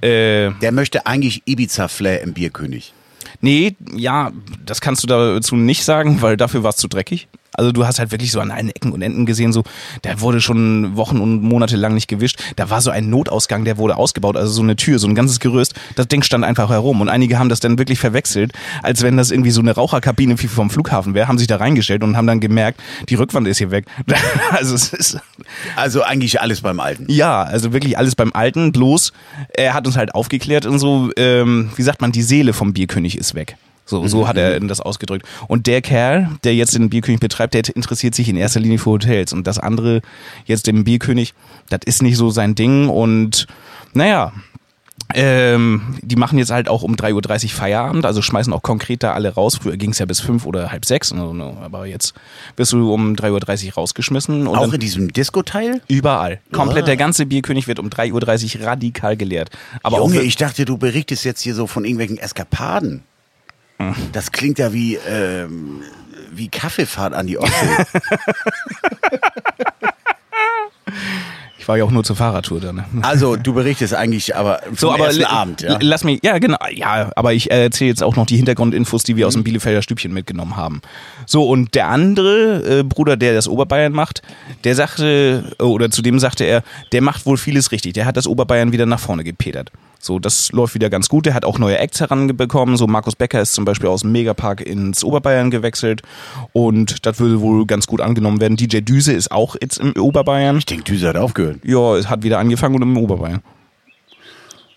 äh, 0.00 0.50
Der 0.60 0.72
möchte 0.72 1.06
eigentlich 1.06 1.42
Ibiza-Flair 1.46 2.22
im 2.22 2.32
Bierkönig. 2.32 2.92
Nee, 3.40 3.76
ja, 3.94 4.32
das 4.66 4.80
kannst 4.80 5.02
du 5.02 5.06
dazu 5.06 5.56
nicht 5.56 5.84
sagen, 5.84 6.20
weil 6.22 6.36
dafür 6.36 6.62
war 6.62 6.70
es 6.70 6.76
zu 6.76 6.88
dreckig. 6.88 7.28
Also 7.54 7.72
du 7.72 7.86
hast 7.86 7.98
halt 7.98 8.10
wirklich 8.12 8.32
so 8.32 8.40
an 8.40 8.50
allen 8.50 8.70
Ecken 8.70 8.92
und 8.92 9.02
Enden 9.02 9.26
gesehen, 9.26 9.52
so, 9.52 9.64
der 10.04 10.20
wurde 10.20 10.40
schon 10.40 10.96
Wochen 10.96 11.18
und 11.18 11.42
Monate 11.42 11.76
lang 11.76 11.94
nicht 11.94 12.08
gewischt. 12.08 12.40
Da 12.56 12.70
war 12.70 12.80
so 12.80 12.90
ein 12.90 13.10
Notausgang, 13.10 13.64
der 13.64 13.76
wurde 13.78 13.96
ausgebaut, 13.96 14.36
also 14.36 14.52
so 14.52 14.62
eine 14.62 14.76
Tür, 14.76 14.98
so 14.98 15.08
ein 15.08 15.14
ganzes 15.14 15.40
Gerüst. 15.40 15.74
Das 15.96 16.08
Ding 16.08 16.22
stand 16.22 16.44
einfach 16.44 16.70
herum 16.70 17.00
und 17.00 17.08
einige 17.08 17.38
haben 17.38 17.48
das 17.48 17.60
dann 17.60 17.78
wirklich 17.78 17.98
verwechselt, 17.98 18.52
als 18.82 19.02
wenn 19.02 19.16
das 19.16 19.30
irgendwie 19.30 19.50
so 19.50 19.60
eine 19.60 19.74
Raucherkabine 19.74 20.40
wie 20.40 20.48
vom 20.48 20.70
Flughafen 20.70 21.14
wäre, 21.14 21.28
haben 21.28 21.38
sich 21.38 21.46
da 21.46 21.56
reingestellt 21.56 22.02
und 22.02 22.16
haben 22.16 22.26
dann 22.26 22.40
gemerkt, 22.40 22.80
die 23.08 23.14
Rückwand 23.16 23.48
ist 23.48 23.58
hier 23.58 23.70
weg. 23.70 23.86
also 24.52 24.74
es 24.74 24.92
ist, 24.92 25.18
Also 25.76 26.02
eigentlich 26.02 26.40
alles 26.40 26.60
beim 26.60 26.80
Alten. 26.80 27.06
ja, 27.08 27.42
also 27.42 27.72
wirklich 27.72 27.98
alles 27.98 28.14
beim 28.14 28.32
Alten, 28.32 28.72
bloß 28.72 29.12
er 29.54 29.74
hat 29.74 29.86
uns 29.86 29.96
halt 29.96 30.14
aufgeklärt 30.14 30.66
und 30.66 30.78
so, 30.78 31.10
ähm, 31.16 31.70
wie 31.76 31.82
sagt 31.82 32.00
man, 32.00 32.12
die 32.12 32.22
Seele 32.22 32.52
vom 32.52 32.72
Bierkönig 32.72 33.18
ist 33.18 33.34
weg. 33.34 33.56
So, 33.90 34.06
so 34.06 34.28
hat 34.28 34.36
er 34.36 34.58
das 34.60 34.80
ausgedrückt. 34.80 35.26
Und 35.48 35.66
der 35.66 35.82
Kerl, 35.82 36.30
der 36.44 36.54
jetzt 36.54 36.74
den 36.74 36.88
Bierkönig 36.90 37.20
betreibt, 37.20 37.54
der 37.54 37.64
interessiert 37.74 38.14
sich 38.14 38.28
in 38.28 38.36
erster 38.36 38.60
Linie 38.60 38.78
für 38.78 38.90
Hotels. 38.90 39.32
Und 39.32 39.46
das 39.46 39.58
andere, 39.58 40.00
jetzt 40.46 40.66
dem 40.68 40.84
Bierkönig, 40.84 41.34
das 41.68 41.80
ist 41.84 42.00
nicht 42.02 42.16
so 42.16 42.30
sein 42.30 42.54
Ding. 42.54 42.88
Und 42.88 43.48
naja, 43.92 44.32
ähm, 45.12 45.96
die 46.02 46.14
machen 46.14 46.38
jetzt 46.38 46.52
halt 46.52 46.68
auch 46.68 46.82
um 46.82 46.94
3.30 46.94 47.44
Uhr 47.44 47.50
Feierabend, 47.50 48.06
also 48.06 48.22
schmeißen 48.22 48.52
auch 48.52 48.62
konkret 48.62 49.02
da 49.02 49.12
alle 49.12 49.34
raus. 49.34 49.58
Früher 49.60 49.76
ging 49.76 49.90
es 49.90 49.98
ja 49.98 50.06
bis 50.06 50.20
5 50.20 50.46
oder 50.46 50.70
halb 50.70 50.84
sechs, 50.84 51.12
aber 51.12 51.86
jetzt 51.86 52.14
wirst 52.56 52.72
du 52.72 52.92
um 52.94 53.14
3.30 53.14 53.66
Uhr 53.66 53.72
rausgeschmissen. 53.74 54.46
Und 54.46 54.56
Auch 54.56 54.72
in 54.72 54.78
diesem 54.78 55.12
Disco-Teil? 55.12 55.80
Überall. 55.88 56.40
Komplett 56.52 56.84
Ah. 56.84 56.86
der 56.86 56.96
ganze 56.96 57.26
Bierkönig 57.26 57.66
wird 57.66 57.80
um 57.80 57.88
3.30 57.88 58.60
Uhr 58.60 58.66
radikal 58.66 59.16
geleert. 59.16 59.50
Aber 59.82 59.98
Junge, 59.98 60.20
ich 60.22 60.36
dachte, 60.36 60.64
du 60.64 60.78
berichtest 60.78 61.24
jetzt 61.24 61.40
hier 61.40 61.56
so 61.56 61.66
von 61.66 61.84
irgendwelchen 61.84 62.18
Eskapaden. 62.18 63.02
Hm. 63.80 63.94
Das 64.12 64.30
klingt 64.30 64.58
ja 64.58 64.72
wie, 64.72 64.96
ähm, 65.08 65.80
wie 66.32 66.48
Kaffeefahrt 66.48 67.14
an 67.14 67.26
die 67.26 67.38
Ostsee. 67.38 67.54
ich 71.58 71.68
war 71.68 71.76
ja 71.78 71.84
auch 71.84 71.90
nur 71.90 72.02
zur 72.04 72.16
Fahrradtour 72.16 72.60
dann. 72.60 72.76
ne? 72.76 72.84
also, 73.02 73.36
du 73.36 73.52
berichtest 73.54 73.94
eigentlich 73.94 74.34
aber 74.36 74.60
vom 74.64 74.76
So, 74.76 74.92
aber 74.92 75.06
ersten 75.06 75.24
Abend, 75.24 75.60
ja? 75.62 75.78
lass 75.80 76.04
mich, 76.04 76.20
ja 76.22 76.38
genau, 76.38 76.58
ja, 76.72 77.10
aber 77.16 77.32
ich 77.32 77.50
erzähle 77.50 77.90
jetzt 77.90 78.02
auch 78.02 78.16
noch 78.16 78.26
die 78.26 78.36
Hintergrundinfos, 78.36 79.02
die 79.04 79.16
wir 79.16 79.24
Mhm. 79.24 79.28
aus 79.28 79.34
dem 79.34 79.44
Bielefelder 79.44 79.82
Stübchen 79.82 80.12
mitgenommen 80.12 80.56
haben. 80.56 80.80
So, 81.26 81.44
und 81.48 81.74
der 81.74 81.88
andere 81.88 82.80
äh, 82.80 82.82
Bruder, 82.82 83.16
der 83.16 83.34
das 83.34 83.46
Oberbayern 83.48 83.92
macht, 83.92 84.22
der 84.64 84.74
sagte, 84.74 85.52
oder 85.58 85.90
zu 85.90 86.02
dem 86.02 86.18
sagte 86.18 86.44
er, 86.44 86.62
der 86.92 87.02
macht 87.02 87.26
wohl 87.26 87.36
vieles 87.36 87.70
richtig. 87.72 87.92
Der 87.94 88.06
hat 88.06 88.16
das 88.16 88.26
Oberbayern 88.26 88.72
wieder 88.72 88.86
nach 88.86 89.00
vorne 89.00 89.22
gepetert. 89.24 89.70
So, 90.02 90.18
das 90.18 90.50
läuft 90.52 90.74
wieder 90.74 90.88
ganz 90.88 91.08
gut. 91.10 91.26
Der 91.26 91.34
hat 91.34 91.44
auch 91.44 91.58
neue 91.58 91.78
Acts 91.78 92.00
heranbekommen. 92.00 92.76
So, 92.78 92.86
Markus 92.86 93.16
Becker 93.16 93.40
ist 93.40 93.52
zum 93.52 93.64
Beispiel 93.66 93.88
aus 93.88 94.00
dem 94.00 94.12
Megapark 94.12 94.62
ins 94.62 95.04
Oberbayern 95.04 95.50
gewechselt. 95.50 96.02
Und 96.52 97.04
das 97.04 97.20
würde 97.20 97.40
wohl 97.42 97.66
ganz 97.66 97.86
gut 97.86 98.00
angenommen 98.00 98.40
werden. 98.40 98.56
DJ 98.56 98.78
Düse 98.80 99.12
ist 99.12 99.30
auch 99.30 99.56
jetzt 99.60 99.78
im 99.78 99.92
Oberbayern. 99.92 100.56
Ich 100.56 100.66
denke, 100.66 100.84
Düse 100.84 101.08
hat 101.08 101.16
aufgehört. 101.16 101.58
Ja, 101.64 101.96
es 101.96 102.08
hat 102.08 102.22
wieder 102.22 102.38
angefangen 102.38 102.76
und 102.76 102.82
im 102.82 102.96
Oberbayern. 102.96 103.42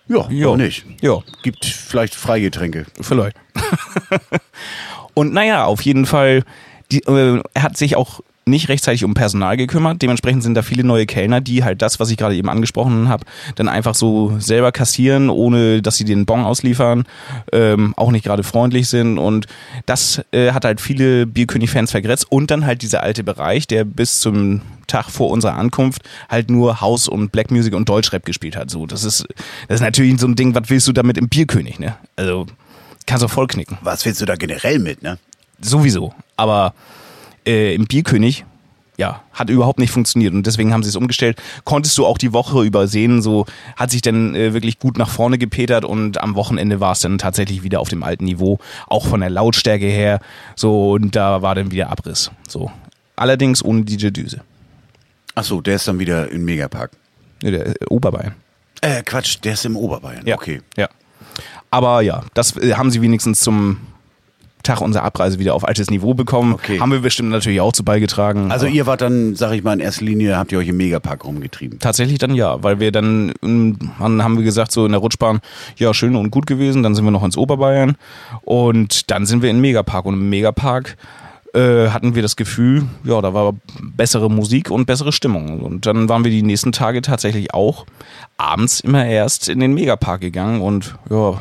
Ja, 0.10 0.28
Ja. 0.30 0.56
nicht? 0.58 0.86
Ja, 1.02 1.20
Gibt 1.44 1.66
vielleicht 1.66 2.14
Freigetränke. 2.16 2.86
Vielleicht. 3.00 3.38
und 5.14 5.34
naja, 5.34 5.66
auf 5.66 5.82
jeden 5.82 6.06
Fall, 6.06 6.44
die, 6.92 7.00
äh, 7.04 7.42
er 7.54 7.64
hat 7.64 7.78
sich 7.78 7.96
auch 7.96 8.20
nicht 8.46 8.70
rechtzeitig 8.70 9.04
um 9.04 9.14
Personal 9.14 9.58
gekümmert. 9.58 10.02
Dementsprechend 10.02 10.44
sind 10.44 10.56
da 10.56 10.62
viele 10.62 10.84
neue 10.84 11.06
Kellner, 11.06 11.42
die 11.42 11.64
halt 11.64 11.82
das, 11.82 12.00
was 12.00 12.10
ich 12.10 12.18
gerade 12.18 12.36
eben 12.36 12.50
angesprochen 12.50 13.10
habe, 13.10 13.26
dann 13.56 13.70
einfach 13.70 13.96
so 13.96 14.38
selber 14.40 14.72
kassieren, 14.72 15.30
ohne 15.30 15.82
dass 15.82 15.98
sie 15.98 16.06
den 16.06 16.26
Bon 16.26 16.44
ausliefern, 16.44 17.06
ähm, 17.52 17.94
auch 17.96 18.12
nicht 18.12 18.26
gerade 18.26 18.44
freundlich 18.44 18.90
sind. 18.90 19.18
Und 19.18 19.48
das 19.86 20.22
äh, 20.32 20.52
hat 20.52 20.66
halt 20.66 20.82
viele 20.82 21.26
Bierkönig-Fans 21.26 21.92
vergrätzt. 21.92 22.26
Und 22.30 22.52
dann 22.52 22.66
halt 22.66 22.82
dieser 22.82 23.04
alte 23.04 23.24
Bereich, 23.24 23.68
der 23.68 23.86
bis 23.86 24.20
zum 24.20 24.62
Tag 24.88 25.10
vor 25.10 25.30
unserer 25.30 25.56
Ankunft 25.56 26.04
halt 26.30 26.50
nur 26.50 26.82
House 26.82 27.08
und 27.08 27.32
Black 27.32 27.52
Music 27.52 27.74
und 27.74 27.88
Deutschrap 27.88 28.26
gespielt 28.26 28.56
hat. 28.56 28.70
So, 28.70 28.86
das 28.86 29.04
ist, 29.04 29.26
das 29.68 29.76
ist 29.76 29.82
natürlich 29.82 30.20
so 30.20 30.28
ein 30.28 30.36
Ding, 30.36 30.54
was 30.54 30.70
willst 30.70 30.88
du 30.88 30.92
damit 30.92 31.18
im 31.18 31.30
Bierkönig, 31.30 31.80
ne? 31.80 31.96
Also, 32.16 32.48
kannst 33.06 33.24
du 33.24 33.28
voll 33.28 33.48
knicken. 33.48 33.78
Was 33.82 34.06
willst 34.06 34.22
du 34.22 34.26
da 34.26 34.36
generell 34.36 34.80
mit, 34.80 35.02
ne? 35.02 35.18
Sowieso. 35.62 36.14
Aber 36.36 36.74
äh, 37.46 37.76
im 37.76 37.86
Bierkönig, 37.86 38.46
ja, 38.98 39.22
hat 39.34 39.50
überhaupt 39.50 39.80
nicht 39.80 39.92
funktioniert 39.92 40.34
und 40.34 40.46
deswegen 40.46 40.72
haben 40.72 40.84
sie 40.84 40.90
es 40.90 40.96
umgestellt. 40.96 41.42
Konntest 41.64 41.98
du 41.98 42.06
auch 42.06 42.18
die 42.18 42.32
Woche 42.32 42.64
übersehen, 42.64 43.22
so 43.22 43.46
hat 43.76 43.92
sich 43.92 44.02
dann 44.02 44.36
äh, 44.36 44.54
wirklich 44.54 44.78
gut 44.80 44.98
nach 44.98 45.10
vorne 45.10 45.38
gepetert 45.38 45.84
und 45.84 46.22
am 46.22 46.36
Wochenende 46.36 46.80
war 46.80 46.92
es 46.92 47.00
dann 47.00 47.18
tatsächlich 47.18 47.64
wieder 47.64 47.80
auf 47.80 47.90
dem 47.90 48.04
alten 48.04 48.26
Niveau, 48.26 48.60
auch 48.88 49.08
von 49.08 49.22
der 49.22 49.30
Lautstärke 49.30 49.88
her, 49.88 50.20
so 50.56 50.92
und 50.92 51.16
da 51.16 51.42
war 51.42 51.56
dann 51.56 51.72
wieder 51.72 51.90
Abriss, 51.90 52.32
so. 52.48 52.72
Allerdings 53.16 53.64
ohne 53.64 53.84
DJ 53.84 54.08
Düse. 54.10 54.42
Ach 55.36 55.44
so, 55.44 55.62
der 55.62 55.76
ist 55.76 55.88
dann 55.88 56.00
wieder 56.00 56.30
im 56.30 56.46
Megapark. 56.46 56.92
Ne, 57.42 57.52
Der 57.52 57.68
äh, 57.68 57.74
Oberbayern. 57.90 58.34
Äh, 58.82 59.04
Quatsch, 59.04 59.38
der 59.44 59.54
ist 59.54 59.66
im 59.66 59.76
Oberbayern. 59.76 60.26
Ja. 60.26 60.36
Okay. 60.36 60.62
Ja. 60.78 60.90
Aber 61.72 62.02
ja, 62.02 62.24
das 62.34 62.56
äh, 62.58 62.74
haben 62.74 62.92
sie 62.92 63.02
wenigstens 63.02 63.40
zum 63.40 63.78
Tag 64.64 64.82
unserer 64.82 65.04
Abreise 65.04 65.40
wieder 65.40 65.54
auf 65.54 65.68
altes 65.68 65.90
Niveau 65.90 66.14
bekommen. 66.14 66.54
Okay. 66.54 66.80
Haben 66.80 66.92
wir 66.92 67.00
bestimmt 67.00 67.30
natürlich 67.30 67.62
auch 67.62 67.74
zu 67.74 67.84
beigetragen. 67.84 68.52
Also 68.52 68.66
ihr 68.66 68.86
wart 68.86 69.02
dann, 69.02 69.36
sag 69.36 69.52
ich 69.54 69.64
mal, 69.64 69.74
in 69.74 69.80
erster 69.80 70.06
Linie, 70.06 70.38
habt 70.38 70.52
ihr 70.52 70.58
euch 70.58 70.70
im 70.70 70.78
Megapark 70.78 71.26
rumgetrieben. 71.26 71.80
Tatsächlich 71.80 72.18
dann 72.18 72.34
ja, 72.34 72.64
weil 72.64 72.80
wir 72.80 72.92
dann, 72.92 73.34
ähm, 73.44 73.78
dann 74.00 74.24
haben 74.24 74.38
wir 74.38 74.44
gesagt, 74.44 74.72
so 74.72 74.86
in 74.86 74.92
der 74.92 75.02
Rutschbahn, 75.02 75.42
ja, 75.78 75.94
schön 75.94 76.16
und 76.16 76.32
gut 76.32 76.48
gewesen, 76.48 76.84
dann 76.84 76.96
sind 76.96 77.04
wir 77.06 77.12
noch 77.12 77.24
ins 77.24 77.38
Oberbayern 77.38 77.96
und 78.42 79.12
dann 79.12 79.26
sind 79.26 79.42
wir 79.42 79.50
in 79.50 79.58
den 79.58 79.62
Megapark 79.62 80.06
und 80.06 80.16
im 80.16 80.30
Megapark 80.30 80.98
äh, 81.54 81.90
hatten 81.90 82.16
wir 82.16 82.22
das 82.22 82.36
Gefühl, 82.36 82.86
ja, 83.04 83.22
da 83.22 83.34
war 83.34 83.54
bessere 83.82 84.30
Musik 84.30 84.72
und 84.72 84.86
bessere 84.86 85.12
Stimmung. 85.12 85.60
Und 85.60 85.86
dann 85.86 86.10
waren 86.10 86.24
wir 86.24 86.32
die 86.32 86.42
nächsten 86.42 86.72
Tage 86.72 87.02
tatsächlich 87.02 87.54
auch 87.54 87.86
abends 88.38 88.80
immer 88.80 89.06
erst 89.06 89.50
in 89.50 89.60
den 89.60 89.74
Megapark 89.74 90.22
gegangen 90.22 90.62
und 90.62 90.96
ja, 91.10 91.40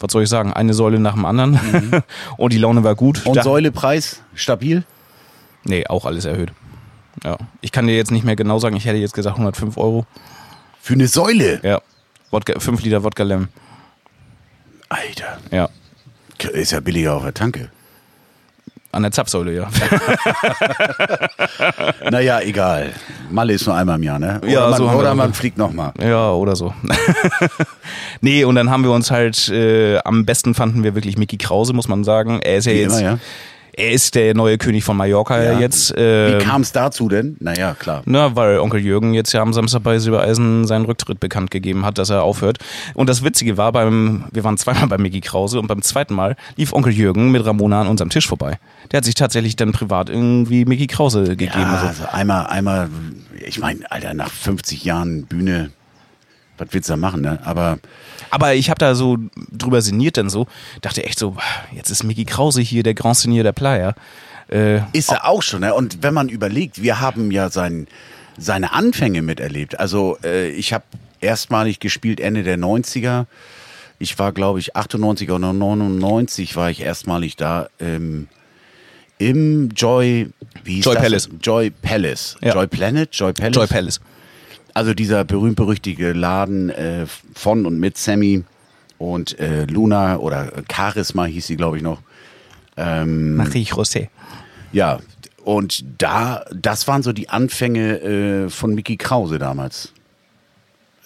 was 0.00 0.10
soll 0.12 0.22
ich 0.24 0.28
sagen, 0.28 0.52
eine 0.52 0.74
Säule 0.74 0.98
nach 0.98 1.14
dem 1.14 1.24
anderen 1.24 2.02
und 2.36 2.52
die 2.52 2.58
Laune 2.58 2.82
war 2.84 2.94
gut. 2.94 3.24
Und 3.26 3.36
Da- 3.36 3.42
Säulepreis 3.42 4.22
stabil? 4.34 4.84
Nee, 5.64 5.86
auch 5.86 6.06
alles 6.06 6.24
erhöht. 6.24 6.52
Ja. 7.22 7.36
Ich 7.60 7.70
kann 7.70 7.86
dir 7.86 7.94
jetzt 7.96 8.10
nicht 8.10 8.24
mehr 8.24 8.36
genau 8.36 8.58
sagen, 8.58 8.76
ich 8.76 8.86
hätte 8.86 8.96
jetzt 8.96 9.12
gesagt 9.14 9.36
105 9.36 9.76
Euro. 9.76 10.06
Für 10.80 10.94
eine 10.94 11.06
Säule? 11.06 11.60
Ja. 11.62 11.80
Wodka, 12.30 12.58
5 12.58 12.82
Liter 12.82 13.04
Wodka 13.04 13.22
Lem. 13.24 13.48
Alter, 14.88 15.38
Ja. 15.50 15.68
ist 16.52 16.72
ja 16.72 16.80
billiger 16.80 17.14
auf 17.14 17.22
der 17.22 17.34
Tanke. 17.34 17.70
An 18.92 19.02
der 19.02 19.12
Zapfsäule, 19.12 19.52
ja. 19.54 19.68
Naja, 22.10 22.40
egal. 22.40 22.92
Malle 23.30 23.52
ist 23.52 23.66
nur 23.66 23.76
einmal 23.76 23.96
im 23.96 24.02
Jahr, 24.02 24.18
ne? 24.18 24.38
Oder 24.42 24.50
Ja, 24.50 24.68
man, 24.70 24.78
so 24.78 24.88
oder 24.88 25.14
man 25.14 25.34
fliegt 25.34 25.58
nochmal. 25.58 25.92
ja, 26.02 26.30
oder 26.32 26.56
so. 26.56 26.74
nee, 28.20 28.44
und 28.44 28.54
dann 28.56 28.70
haben 28.70 28.82
wir 28.82 28.90
uns 28.90 29.10
halt, 29.10 29.48
äh, 29.48 29.98
am 29.98 30.24
besten 30.26 30.54
fanden 30.54 30.82
wir 30.82 30.94
wirklich 30.94 31.16
Mickey 31.16 31.36
Krause, 31.36 31.72
muss 31.72 31.88
man 31.88 32.04
sagen. 32.04 32.40
Er 32.42 32.56
ist 32.56 32.66
ja 32.66 32.72
Wie 32.72 32.80
jetzt. 32.80 33.00
immer, 33.00 33.10
ja. 33.12 33.18
Er 33.72 33.92
ist 33.92 34.14
der 34.14 34.34
neue 34.34 34.58
König 34.58 34.84
von 34.84 34.96
Mallorca 34.96 35.42
Ja. 35.42 35.58
jetzt. 35.60 35.96
Äh, 35.96 36.38
Wie 36.40 36.44
kam 36.44 36.62
es 36.62 36.72
dazu 36.72 37.08
denn? 37.08 37.36
Naja, 37.40 37.74
klar. 37.78 38.02
Na, 38.04 38.34
weil 38.36 38.58
Onkel 38.58 38.80
Jürgen 38.80 39.14
jetzt 39.14 39.32
ja 39.32 39.42
am 39.42 39.52
Samstag 39.52 39.82
bei 39.82 39.98
Silbereisen 39.98 40.66
seinen 40.66 40.84
Rücktritt 40.84 41.20
bekannt 41.20 41.50
gegeben 41.50 41.84
hat, 41.84 41.98
dass 41.98 42.10
er 42.10 42.22
aufhört. 42.22 42.58
Und 42.94 43.08
das 43.08 43.22
Witzige 43.24 43.56
war, 43.56 43.72
beim, 43.72 44.24
wir 44.32 44.44
waren 44.44 44.56
zweimal 44.58 44.86
bei 44.88 44.98
Mickey 44.98 45.20
Krause 45.20 45.58
und 45.60 45.66
beim 45.68 45.82
zweiten 45.82 46.14
Mal 46.14 46.36
lief 46.56 46.72
Onkel 46.72 46.92
Jürgen 46.92 47.30
mit 47.30 47.44
Ramona 47.44 47.80
an 47.82 47.86
unserem 47.86 48.10
Tisch 48.10 48.26
vorbei. 48.28 48.58
Der 48.92 48.98
hat 48.98 49.04
sich 49.04 49.14
tatsächlich 49.14 49.56
dann 49.56 49.72
privat 49.72 50.10
irgendwie 50.10 50.64
Mickey 50.64 50.86
Krause 50.86 51.24
gegeben. 51.36 51.52
Ja, 51.54 51.72
Also, 51.74 51.86
also 51.86 52.04
einmal, 52.10 52.46
einmal, 52.46 52.88
ich 53.46 53.58
meine, 53.60 53.90
Alter, 53.90 54.14
nach 54.14 54.30
50 54.30 54.84
Jahren 54.84 55.24
Bühne, 55.26 55.70
was 56.60 56.68
willst 56.72 56.88
du 56.88 56.92
da 56.92 56.96
machen, 56.96 57.22
ne? 57.22 57.38
Aber 57.44 57.78
aber 58.30 58.54
ich 58.54 58.70
habe 58.70 58.78
da 58.78 58.94
so 58.94 59.16
drüber 59.50 59.82
sinniert 59.82 60.16
dann 60.16 60.30
so, 60.30 60.46
dachte 60.82 61.04
echt 61.04 61.18
so, 61.18 61.36
jetzt 61.74 61.90
ist 61.90 62.04
Mickey 62.04 62.24
Krause 62.24 62.60
hier, 62.60 62.82
der 62.82 62.94
Grand 62.94 63.16
Senior 63.16 63.42
der 63.42 63.52
Playa. 63.52 63.94
Äh, 64.48 64.80
ist 64.92 65.10
er 65.10 65.26
auch 65.26 65.42
schon, 65.42 65.60
ne? 65.60 65.74
Und 65.74 66.02
wenn 66.02 66.14
man 66.14 66.28
überlegt, 66.28 66.82
wir 66.82 67.00
haben 67.00 67.30
ja 67.30 67.50
sein, 67.50 67.88
seine 68.38 68.72
Anfänge 68.72 69.22
miterlebt. 69.22 69.78
Also 69.78 70.16
äh, 70.22 70.50
ich 70.50 70.72
habe 70.72 70.84
erstmalig 71.20 71.80
gespielt 71.80 72.20
Ende 72.20 72.42
der 72.42 72.58
90er. 72.58 73.26
Ich 73.98 74.18
war, 74.18 74.32
glaube 74.32 74.58
ich, 74.60 74.76
98 74.76 75.30
oder 75.30 75.52
99 75.52 76.56
war 76.56 76.70
ich 76.70 76.80
erstmalig 76.80 77.36
da. 77.36 77.68
Ähm, 77.78 78.28
im 79.18 79.68
Joy, 79.70 80.30
wie 80.64 80.80
Joy? 80.80 80.96
Palace. 80.96 81.28
Joy 81.42 81.70
Palace. 81.70 82.36
Ja. 82.40 82.54
Joy 82.54 82.66
Planet? 82.66 83.10
Joy 83.12 83.32
Palace? 83.34 83.54
Joy 83.54 83.66
Palace. 83.66 84.00
Also 84.74 84.94
dieser 84.94 85.24
berühmt-berüchtigte 85.24 86.12
Laden 86.12 86.70
äh, 86.70 87.06
von 87.34 87.66
und 87.66 87.78
mit 87.78 87.96
Sammy 87.96 88.44
und 88.98 89.38
äh, 89.38 89.64
Luna 89.64 90.18
oder 90.18 90.52
Charisma 90.70 91.24
hieß 91.24 91.46
sie, 91.46 91.56
glaube 91.56 91.78
ich, 91.78 91.82
noch. 91.82 92.00
Ähm, 92.76 93.36
Marie 93.36 93.64
José. 93.64 94.08
ja, 94.72 95.00
und 95.44 95.84
da, 95.98 96.44
das 96.54 96.86
waren 96.86 97.02
so 97.02 97.12
die 97.12 97.28
Anfänge 97.28 98.00
äh, 98.00 98.50
von 98.50 98.74
Mickey 98.74 98.96
Krause 98.96 99.38
damals. 99.38 99.92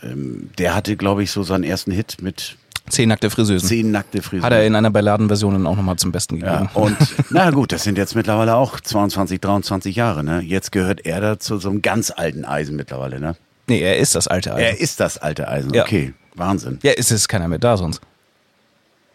Ähm, 0.02 0.50
der 0.58 0.74
hatte, 0.74 0.96
glaube 0.96 1.22
ich, 1.22 1.30
so 1.30 1.42
seinen 1.42 1.64
ersten 1.64 1.92
Hit 1.92 2.16
mit 2.20 2.56
Zehn 2.90 3.08
nackte 3.08 3.30
Friseusen. 3.30 3.66
zehn 3.66 3.90
nackte 3.92 4.20
Frisuren. 4.20 4.44
Hat 4.44 4.52
er 4.52 4.66
in 4.66 4.74
einer 4.74 4.90
Balladenversion 4.90 5.54
dann 5.54 5.66
auch 5.66 5.76
nochmal 5.76 5.96
zum 5.96 6.12
Besten 6.12 6.36
ja, 6.36 6.64
gegeben. 6.64 6.70
und 6.74 6.96
na 7.30 7.50
gut, 7.50 7.72
das 7.72 7.82
sind 7.82 7.96
jetzt 7.96 8.14
mittlerweile 8.14 8.56
auch 8.56 8.78
22, 8.78 9.40
23 9.40 9.96
Jahre. 9.96 10.22
Ne? 10.22 10.40
Jetzt 10.40 10.70
gehört 10.70 11.06
er 11.06 11.20
da 11.20 11.38
zu 11.38 11.58
so 11.58 11.70
einem 11.70 11.80
ganz 11.80 12.10
alten 12.10 12.44
Eisen 12.44 12.76
mittlerweile. 12.76 13.20
Ne? 13.20 13.36
Nee, 13.66 13.80
er 13.80 13.98
ist 13.98 14.14
das 14.14 14.28
alte 14.28 14.54
Eisen. 14.54 14.64
Er 14.64 14.80
ist 14.80 15.00
das 15.00 15.18
alte 15.18 15.48
Eisen. 15.48 15.72
Ja. 15.72 15.82
Okay, 15.84 16.14
Wahnsinn. 16.34 16.78
Ja, 16.82 16.92
ist 16.92 17.10
es 17.10 17.28
keiner 17.28 17.48
mehr 17.48 17.58
da 17.58 17.76
sonst. 17.76 18.00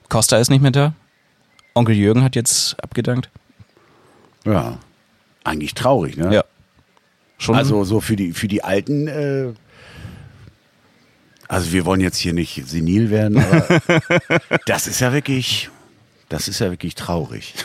Costa 0.10 0.38
ist 0.38 0.50
nicht 0.50 0.62
mehr 0.62 0.72
da. 0.72 0.94
Onkel 1.76 1.96
Jürgen 1.96 2.24
hat 2.24 2.36
jetzt 2.36 2.82
abgedankt. 2.84 3.30
Ja, 4.46 4.80
eigentlich 5.44 5.76
traurig, 5.76 6.18
ne? 6.18 6.34
Ja. 6.34 6.44
Schon. 7.38 7.56
Also 7.56 7.84
so 7.84 8.02
für 8.02 8.16
die 8.16 8.34
für 8.34 8.48
die 8.48 8.64
Alten. 8.64 9.08
Äh, 9.08 9.54
also 11.48 11.72
wir 11.72 11.86
wollen 11.86 12.02
jetzt 12.02 12.18
hier 12.18 12.34
nicht 12.34 12.62
senil 12.68 13.10
werden, 13.10 13.40
aber 13.40 13.82
das 14.66 14.88
ist 14.88 15.00
ja 15.00 15.14
wirklich, 15.14 15.70
das 16.28 16.48
ist 16.48 16.60
ja 16.60 16.70
wirklich 16.70 16.96
traurig. 16.96 17.56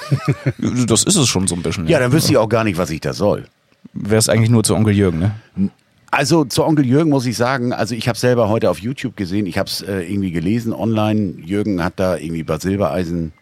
das 0.58 1.04
ist 1.04 1.16
es 1.16 1.28
schon 1.28 1.46
so 1.46 1.54
ein 1.54 1.62
bisschen. 1.62 1.86
Ja, 1.88 1.98
dann 1.98 2.12
wüsste 2.12 2.32
ich 2.32 2.38
auch 2.38 2.48
gar 2.48 2.64
nicht, 2.64 2.78
was 2.78 2.90
ich 2.90 3.00
da 3.00 3.12
soll. 3.12 3.46
Wäre 3.92 4.18
es 4.18 4.28
eigentlich 4.28 4.50
nur 4.50 4.64
zu 4.64 4.74
Onkel 4.74 4.94
Jürgen, 4.94 5.18
ne? 5.18 5.70
Also 6.14 6.44
zu 6.44 6.64
Onkel 6.64 6.86
Jürgen 6.86 7.10
muss 7.10 7.26
ich 7.26 7.36
sagen, 7.36 7.72
also 7.72 7.92
ich 7.92 8.06
habe 8.06 8.16
selber 8.16 8.48
heute 8.48 8.70
auf 8.70 8.78
YouTube 8.78 9.16
gesehen, 9.16 9.46
ich 9.46 9.58
habe 9.58 9.68
es 9.68 9.82
äh, 9.82 10.02
irgendwie 10.02 10.30
gelesen 10.30 10.72
online. 10.72 11.34
Jürgen 11.44 11.82
hat 11.82 11.94
da 11.96 12.16
irgendwie 12.16 12.44
bei 12.44 12.56
Silbereisen 12.56 13.32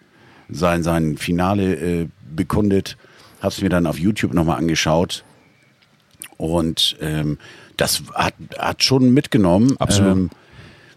sein, 0.48 0.82
sein 0.82 1.18
Finale 1.18 1.74
äh, 1.74 2.08
bekundet, 2.34 2.96
habe 3.40 3.48
es 3.48 3.60
mir 3.60 3.68
dann 3.68 3.86
auf 3.86 3.98
YouTube 3.98 4.32
nochmal 4.32 4.56
angeschaut 4.56 5.22
und 6.38 6.96
ähm, 7.02 7.36
das 7.76 8.04
hat, 8.14 8.32
hat 8.58 8.82
schon 8.82 9.12
mitgenommen. 9.12 9.76
Absolut. 9.78 10.12
Ähm, 10.12 10.30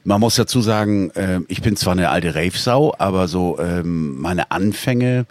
man 0.05 0.21
muss 0.21 0.36
dazu 0.36 0.61
sagen, 0.61 1.09
äh, 1.09 1.41
ich 1.49 1.61
bin 1.61 1.76
zwar 1.76 1.91
eine 1.91 2.07
alte 2.07 2.36
Rave-Sau, 2.36 2.95
aber 2.99 3.28
so 3.28 3.59
ähm, 3.59 4.21
meine 4.21 4.49
Anfänge 4.49 5.26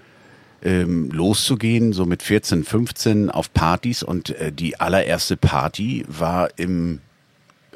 ähm, 0.65 1.11
loszugehen, 1.11 1.93
so 1.93 2.07
mit 2.07 2.23
14, 2.23 2.65
15 2.65 3.31
auf 3.31 3.53
Partys 3.53 4.03
und 4.03 4.31
äh, 4.31 4.51
die 4.51 4.81
allererste 4.81 5.37
Party 5.37 6.05
war 6.09 6.49
im, 6.59 7.01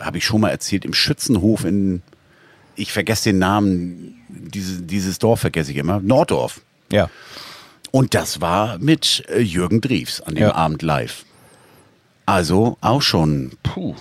habe 0.01 0.19
ich 0.19 0.25
schon 0.25 0.41
mal 0.41 0.51
erzählt, 0.51 0.85
im 0.85 0.95
Schützenhof 0.95 1.65
in, 1.65 2.03
ich 2.77 2.93
vergesse 2.93 3.31
den 3.31 3.39
Namen, 3.39 4.17
diese, 4.29 4.83
dieses 4.83 5.19
Dorf 5.19 5.41
vergesse 5.41 5.71
ich 5.71 5.77
immer, 5.77 6.01
Norddorf. 6.01 6.63
Ja. 6.91 7.11
Und 7.91 8.15
das 8.15 8.41
war 8.41 8.79
mit 8.79 9.25
äh, 9.29 9.41
Jürgen 9.41 9.81
Drews 9.81 10.21
an 10.21 10.35
dem 10.35 10.45
Ja. 10.45 10.55
Abend 10.55 10.83
live. 10.83 11.25
Also 12.27 12.77
auch 12.81 13.03
schon, 13.03 13.53
puh, 13.63 13.95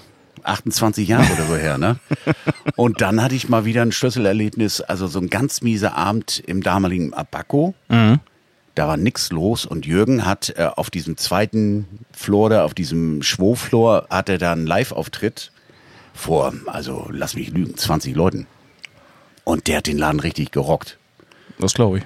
28 0.43 1.07
Jahre 1.07 1.31
oder 1.33 1.45
so 1.45 1.55
her, 1.55 1.77
ne? 1.77 1.97
Und 2.75 3.01
dann 3.01 3.21
hatte 3.21 3.35
ich 3.35 3.49
mal 3.49 3.65
wieder 3.65 3.81
ein 3.81 3.91
Schlüsselerlebnis, 3.91 4.81
also 4.81 5.07
so 5.07 5.19
ein 5.19 5.29
ganz 5.29 5.61
mieser 5.61 5.95
Abend 5.95 6.41
im 6.45 6.61
damaligen 6.61 7.13
Abaco. 7.13 7.73
Da 8.77 8.87
war 8.87 8.95
nix 8.97 9.31
los 9.31 9.65
und 9.65 9.87
Jürgen 9.87 10.23
hat 10.23 10.53
äh, 10.55 10.69
auf 10.75 10.91
diesem 10.91 11.17
zweiten 11.17 11.87
Floor 12.11 12.51
da, 12.51 12.63
auf 12.63 12.75
diesem 12.75 13.23
Schwo-Floor, 13.23 14.05
hat 14.11 14.29
er 14.29 14.37
da 14.37 14.51
einen 14.51 14.67
Live-Auftritt 14.67 15.51
vor, 16.13 16.53
also 16.67 17.07
lass 17.11 17.35
mich 17.35 17.49
lügen, 17.49 17.75
20 17.75 18.15
Leuten. 18.15 18.45
Und 19.43 19.65
der 19.67 19.77
hat 19.77 19.87
den 19.87 19.97
Laden 19.97 20.19
richtig 20.19 20.51
gerockt. 20.51 20.99
Das 21.57 21.73
glaube 21.73 21.99
ich. 21.99 22.03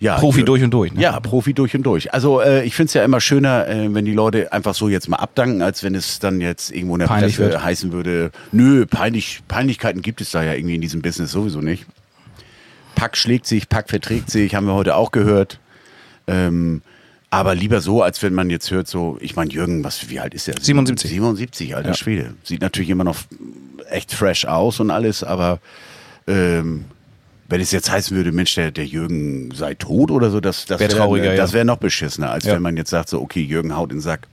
Ja, 0.00 0.18
Profi 0.18 0.40
Jür- 0.40 0.44
durch 0.44 0.62
und 0.62 0.70
durch, 0.72 0.92
ne? 0.92 1.00
Ja, 1.00 1.18
Profi 1.20 1.54
durch 1.54 1.74
und 1.74 1.84
durch. 1.84 2.12
Also 2.12 2.42
äh, 2.42 2.62
ich 2.64 2.74
find's 2.74 2.92
ja 2.92 3.04
immer 3.04 3.20
schöner, 3.22 3.66
äh, 3.68 3.94
wenn 3.94 4.04
die 4.04 4.12
Leute 4.12 4.52
einfach 4.52 4.74
so 4.74 4.90
jetzt 4.90 5.08
mal 5.08 5.16
abdanken, 5.16 5.62
als 5.62 5.82
wenn 5.82 5.94
es 5.94 6.18
dann 6.18 6.42
jetzt 6.42 6.72
irgendwo 6.72 6.96
in 6.96 7.00
der 7.00 7.06
Peinlich 7.06 7.36
Presse 7.36 7.52
wird. 7.52 7.64
heißen 7.64 7.92
würde, 7.92 8.32
nö, 8.50 8.84
peinlich, 8.84 9.42
Peinlichkeiten 9.48 10.02
gibt 10.02 10.20
es 10.20 10.32
da 10.32 10.42
ja 10.42 10.52
irgendwie 10.52 10.74
in 10.74 10.80
diesem 10.82 11.00
Business 11.00 11.30
sowieso 11.30 11.60
nicht. 11.62 11.86
Pack 12.96 13.16
schlägt 13.16 13.46
sich, 13.46 13.70
Pack 13.70 13.88
verträgt 13.88 14.28
sich, 14.30 14.54
haben 14.54 14.66
wir 14.66 14.74
heute 14.74 14.96
auch 14.96 15.10
gehört. 15.12 15.58
Ähm, 16.26 16.82
aber 17.30 17.54
lieber 17.54 17.80
so, 17.80 18.02
als 18.02 18.22
wenn 18.22 18.34
man 18.34 18.50
jetzt 18.50 18.70
hört, 18.70 18.88
so, 18.88 19.16
ich 19.20 19.36
meine, 19.36 19.50
Jürgen, 19.50 19.82
was, 19.84 20.10
wie 20.10 20.20
alt 20.20 20.34
ist 20.34 20.46
der? 20.48 20.54
77. 20.60 21.10
77, 21.10 21.74
alter 21.74 21.88
Ja. 21.90 21.94
Schwede. 21.94 22.34
Sieht 22.44 22.60
natürlich 22.60 22.90
immer 22.90 23.04
noch 23.04 23.16
echt 23.90 24.12
fresh 24.12 24.44
aus 24.44 24.80
und 24.80 24.90
alles, 24.90 25.24
aber 25.24 25.58
ähm, 26.26 26.84
wenn 27.48 27.60
es 27.60 27.70
jetzt 27.70 27.90
heißen 27.90 28.16
würde, 28.16 28.32
Mensch, 28.32 28.54
der, 28.54 28.70
der 28.70 28.86
Jürgen 28.86 29.50
sei 29.54 29.74
tot 29.74 30.10
oder 30.10 30.30
so, 30.30 30.40
das, 30.40 30.66
das 30.66 30.78
Wär 30.80 30.88
wäre 30.88 30.98
trauriger, 30.98 31.30
ja. 31.32 31.36
das 31.36 31.52
wäre 31.52 31.64
noch 31.64 31.78
beschissener, 31.78 32.30
als 32.30 32.44
Ja. 32.44 32.54
wenn 32.54 32.62
man 32.62 32.76
jetzt 32.76 32.90
sagt, 32.90 33.08
so, 33.08 33.20
okay, 33.20 33.42
Jürgen 33.42 33.76
haut 33.76 33.90
in 33.90 33.96
den 33.98 34.02
Sack. 34.02 34.28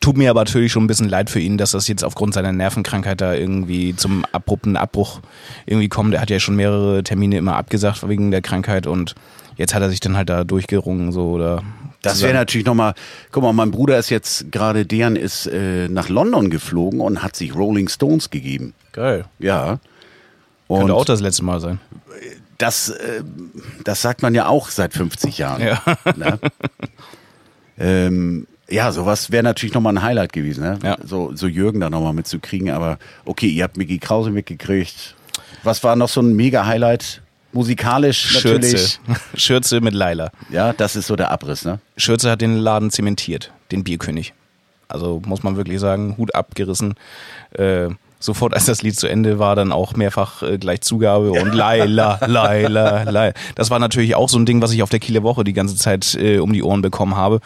Tut 0.00 0.16
mir 0.16 0.30
aber 0.30 0.40
natürlich 0.40 0.72
schon 0.72 0.84
ein 0.84 0.86
bisschen 0.88 1.08
leid 1.08 1.30
für 1.30 1.40
ihn, 1.40 1.58
dass 1.58 1.70
das 1.72 1.86
jetzt 1.88 2.02
aufgrund 2.02 2.34
seiner 2.34 2.52
Nervenkrankheit 2.52 3.20
da 3.20 3.34
irgendwie 3.34 3.94
zum 3.94 4.24
abrupten 4.32 4.76
Abbruch 4.76 5.20
irgendwie 5.66 5.88
kommt. 5.88 6.14
Er 6.14 6.20
hat 6.22 6.30
ja 6.30 6.40
schon 6.40 6.56
mehrere 6.56 7.02
Termine 7.04 7.36
immer 7.36 7.56
abgesagt 7.56 8.08
wegen 8.08 8.30
der 8.30 8.40
Krankheit 8.42 8.86
und 8.86 9.14
jetzt 9.58 9.74
hat 9.74 9.82
er 9.82 9.90
sich 9.90 10.00
dann 10.00 10.16
halt 10.16 10.30
da 10.30 10.44
durchgerungen 10.44 11.12
so 11.12 11.32
oder 11.32 11.62
Das 12.00 12.22
wäre 12.22 12.32
natürlich 12.32 12.66
nochmal, 12.66 12.94
guck 13.30 13.42
mal, 13.42 13.52
mein 13.52 13.70
Bruder 13.70 13.98
ist 13.98 14.08
jetzt 14.08 14.50
gerade, 14.50 14.86
deren 14.86 15.16
ist 15.16 15.46
äh, 15.46 15.88
nach 15.88 16.08
London 16.08 16.48
geflogen 16.48 17.00
und 17.00 17.22
hat 17.22 17.36
sich 17.36 17.54
Rolling 17.54 17.88
Stones 17.88 18.30
gegeben. 18.30 18.72
geil. 18.92 19.26
Ja. 19.38 19.78
Und 20.68 20.78
Könnte 20.80 20.94
auch 20.94 21.04
das 21.04 21.20
letzte 21.20 21.44
Mal 21.44 21.60
sein. 21.60 21.80
das, 22.58 22.88
äh, 22.90 23.22
das 23.84 24.00
sagt 24.02 24.22
man 24.22 24.34
ja 24.34 24.46
auch 24.46 24.68
seit 24.70 24.92
50 24.94 25.38
Jahren. 25.38 25.62
Ja. 25.62 25.82
Ne? 26.16 26.38
ähm, 27.78 28.46
ja, 28.68 28.92
sowas 28.92 29.30
wäre 29.30 29.42
natürlich 29.42 29.74
nochmal 29.74 29.94
ein 29.96 30.02
Highlight 30.02 30.32
gewesen, 30.34 30.62
ne? 30.62 30.78
Ja. 30.82 30.98
So, 31.02 31.34
so 31.34 31.46
Jürgen 31.46 31.80
da 31.80 31.88
nochmal 31.88 32.12
mitzukriegen. 32.12 32.70
Aber 32.70 32.98
okay, 33.24 33.46
ihr 33.46 33.64
habt 33.64 33.78
Mickey 33.78 33.98
Krause 33.98 34.30
mitgekriegt. 34.30 35.14
Was 35.62 35.82
war 35.84 35.96
noch 35.96 36.10
so 36.10 36.20
ein 36.20 36.36
Mega-Highlight? 36.36 37.22
Musikalisch 37.52 38.34
natürlich. 38.34 38.70
Schürze. 38.70 38.98
Schürze 39.34 39.80
mit 39.80 39.94
Laila. 39.94 40.30
Ja, 40.50 40.72
das 40.72 40.96
ist 40.96 41.06
so 41.06 41.16
der 41.16 41.30
Abriss, 41.30 41.64
ne? 41.64 41.80
Schürze 41.96 42.30
hat 42.30 42.40
den 42.40 42.58
Laden 42.58 42.90
zementiert, 42.90 43.52
den 43.72 43.84
Bierkönig. 43.84 44.34
Also 44.88 45.22
muss 45.26 45.42
man 45.42 45.56
wirklich 45.56 45.80
sagen, 45.80 46.16
Hut 46.16 46.34
abgerissen. 46.34 46.94
Äh, 47.52 47.88
sofort 48.18 48.54
als 48.54 48.66
das 48.66 48.82
Lied 48.82 48.98
zu 48.98 49.06
Ende 49.06 49.38
war, 49.38 49.56
dann 49.56 49.72
auch 49.72 49.94
mehrfach 49.94 50.42
äh, 50.42 50.58
gleich 50.58 50.80
Zugabe 50.80 51.30
und 51.32 51.54
Laila, 51.54 52.18
Laila, 52.26 53.04
Laila. 53.04 53.32
Das 53.54 53.70
war 53.70 53.78
natürlich 53.78 54.14
auch 54.14 54.28
so 54.28 54.38
ein 54.38 54.46
Ding, 54.46 54.60
was 54.60 54.72
ich 54.72 54.82
auf 54.82 54.90
der 54.90 54.98
Kieler 55.00 55.22
Woche 55.22 55.44
die 55.44 55.52
ganze 55.52 55.76
Zeit 55.76 56.16
äh, 56.20 56.38
um 56.38 56.52
die 56.52 56.62
Ohren 56.62 56.82
bekommen 56.82 57.16
habe. 57.16 57.40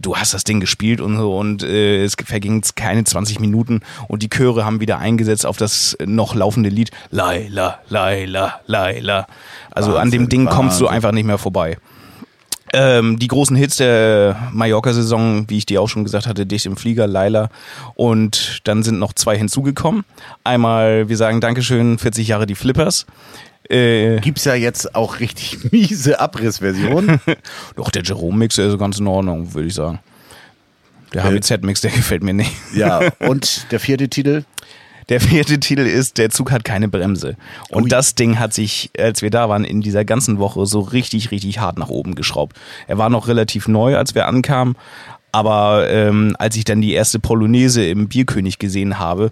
Du 0.00 0.16
hast 0.16 0.34
das 0.34 0.44
Ding 0.44 0.60
gespielt 0.60 1.00
und 1.00 1.16
so 1.16 1.36
und 1.36 1.62
äh, 1.62 2.04
es 2.04 2.14
vergingen 2.24 2.62
keine 2.74 3.04
20 3.04 3.40
Minuten 3.40 3.80
und 4.08 4.22
die 4.22 4.30
Chöre 4.30 4.64
haben 4.64 4.80
wieder 4.80 4.98
eingesetzt 4.98 5.46
auf 5.46 5.56
das 5.56 5.96
noch 6.04 6.34
laufende 6.34 6.68
Lied 6.68 6.90
Laila, 7.10 7.78
Laila, 7.88 8.60
Laila. 8.66 9.26
Also 9.70 9.96
an 9.96 10.10
dem 10.10 10.22
Wahnsinn, 10.22 10.28
Ding 10.28 10.46
kommst 10.46 10.80
du 10.80 10.84
Wahnsinn. 10.84 10.96
einfach 10.96 11.12
nicht 11.12 11.26
mehr 11.26 11.38
vorbei. 11.38 11.76
Ähm, 12.72 13.18
die 13.18 13.28
großen 13.28 13.56
Hits 13.56 13.76
der 13.76 14.50
Mallorca-Saison, 14.52 15.48
wie 15.48 15.58
ich 15.58 15.66
dir 15.66 15.80
auch 15.80 15.88
schon 15.88 16.04
gesagt 16.04 16.26
hatte, 16.26 16.46
Dicht 16.46 16.66
im 16.66 16.76
Flieger, 16.76 17.06
Laila. 17.06 17.48
Und 17.94 18.60
dann 18.64 18.82
sind 18.82 18.98
noch 18.98 19.12
zwei 19.12 19.36
hinzugekommen. 19.36 20.04
Einmal, 20.44 21.08
wir 21.08 21.16
sagen 21.16 21.40
Dankeschön, 21.40 21.98
40 21.98 22.28
Jahre 22.28 22.46
die 22.46 22.54
Flippers. 22.54 23.06
Äh, 23.68 24.20
Gibt's 24.20 24.44
ja 24.44 24.54
jetzt 24.54 24.94
auch 24.94 25.20
richtig 25.20 25.58
miese 25.72 26.20
Abrissversionen. 26.20 27.20
doch, 27.76 27.90
der 27.90 28.02
Jerome-Mix 28.02 28.58
ist 28.58 28.78
ganz 28.78 28.98
in 28.98 29.06
Ordnung, 29.06 29.54
würde 29.54 29.68
ich 29.68 29.74
sagen. 29.74 30.00
Der 31.14 31.24
HBZ-Mix, 31.24 31.80
der 31.80 31.92
gefällt 31.92 32.22
mir 32.22 32.34
nicht. 32.34 32.52
ja, 32.74 33.00
und 33.20 33.70
der 33.70 33.80
vierte 33.80 34.08
Titel? 34.08 34.42
Der 35.08 35.20
vierte 35.20 35.60
Titel 35.60 35.82
ist 35.82 36.18
Der 36.18 36.30
Zug 36.30 36.50
hat 36.50 36.64
keine 36.64 36.88
Bremse. 36.88 37.36
Und 37.70 37.84
Ui. 37.84 37.88
das 37.88 38.14
Ding 38.16 38.38
hat 38.38 38.52
sich, 38.52 38.90
als 38.98 39.22
wir 39.22 39.30
da 39.30 39.48
waren, 39.48 39.64
in 39.64 39.80
dieser 39.80 40.04
ganzen 40.04 40.38
Woche 40.38 40.66
so 40.66 40.80
richtig, 40.80 41.30
richtig 41.30 41.60
hart 41.60 41.78
nach 41.78 41.88
oben 41.88 42.14
geschraubt. 42.16 42.56
Er 42.88 42.98
war 42.98 43.08
noch 43.08 43.28
relativ 43.28 43.68
neu, 43.68 43.96
als 43.96 44.14
wir 44.14 44.26
ankamen. 44.26 44.76
Aber 45.32 45.88
ähm, 45.90 46.34
als 46.38 46.56
ich 46.56 46.64
dann 46.64 46.80
die 46.80 46.92
erste 46.94 47.18
Polonaise 47.20 47.86
im 47.86 48.08
Bierkönig 48.08 48.58
gesehen 48.58 48.98
habe, 48.98 49.30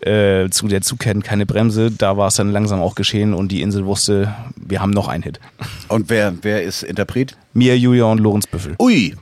äh, 0.00 0.48
zu 0.48 0.68
der 0.68 0.80
Zug 0.80 1.00
kennt 1.00 1.24
keine 1.24 1.44
Bremse, 1.44 1.90
da 1.90 2.16
war 2.16 2.28
es 2.28 2.36
dann 2.36 2.52
langsam 2.52 2.80
auch 2.80 2.94
geschehen 2.94 3.34
und 3.34 3.48
die 3.50 3.60
Insel 3.60 3.84
wusste, 3.84 4.32
wir 4.56 4.80
haben 4.80 4.92
noch 4.92 5.08
einen 5.08 5.24
Hit. 5.24 5.40
Und 5.88 6.08
wer, 6.08 6.32
wer 6.42 6.62
ist 6.62 6.82
Interpret? 6.84 7.36
Mia, 7.52 7.74
Julia 7.74 8.04
und 8.04 8.18
Lorenz 8.20 8.46
Büffel. 8.46 8.76
Ui, 8.78 9.16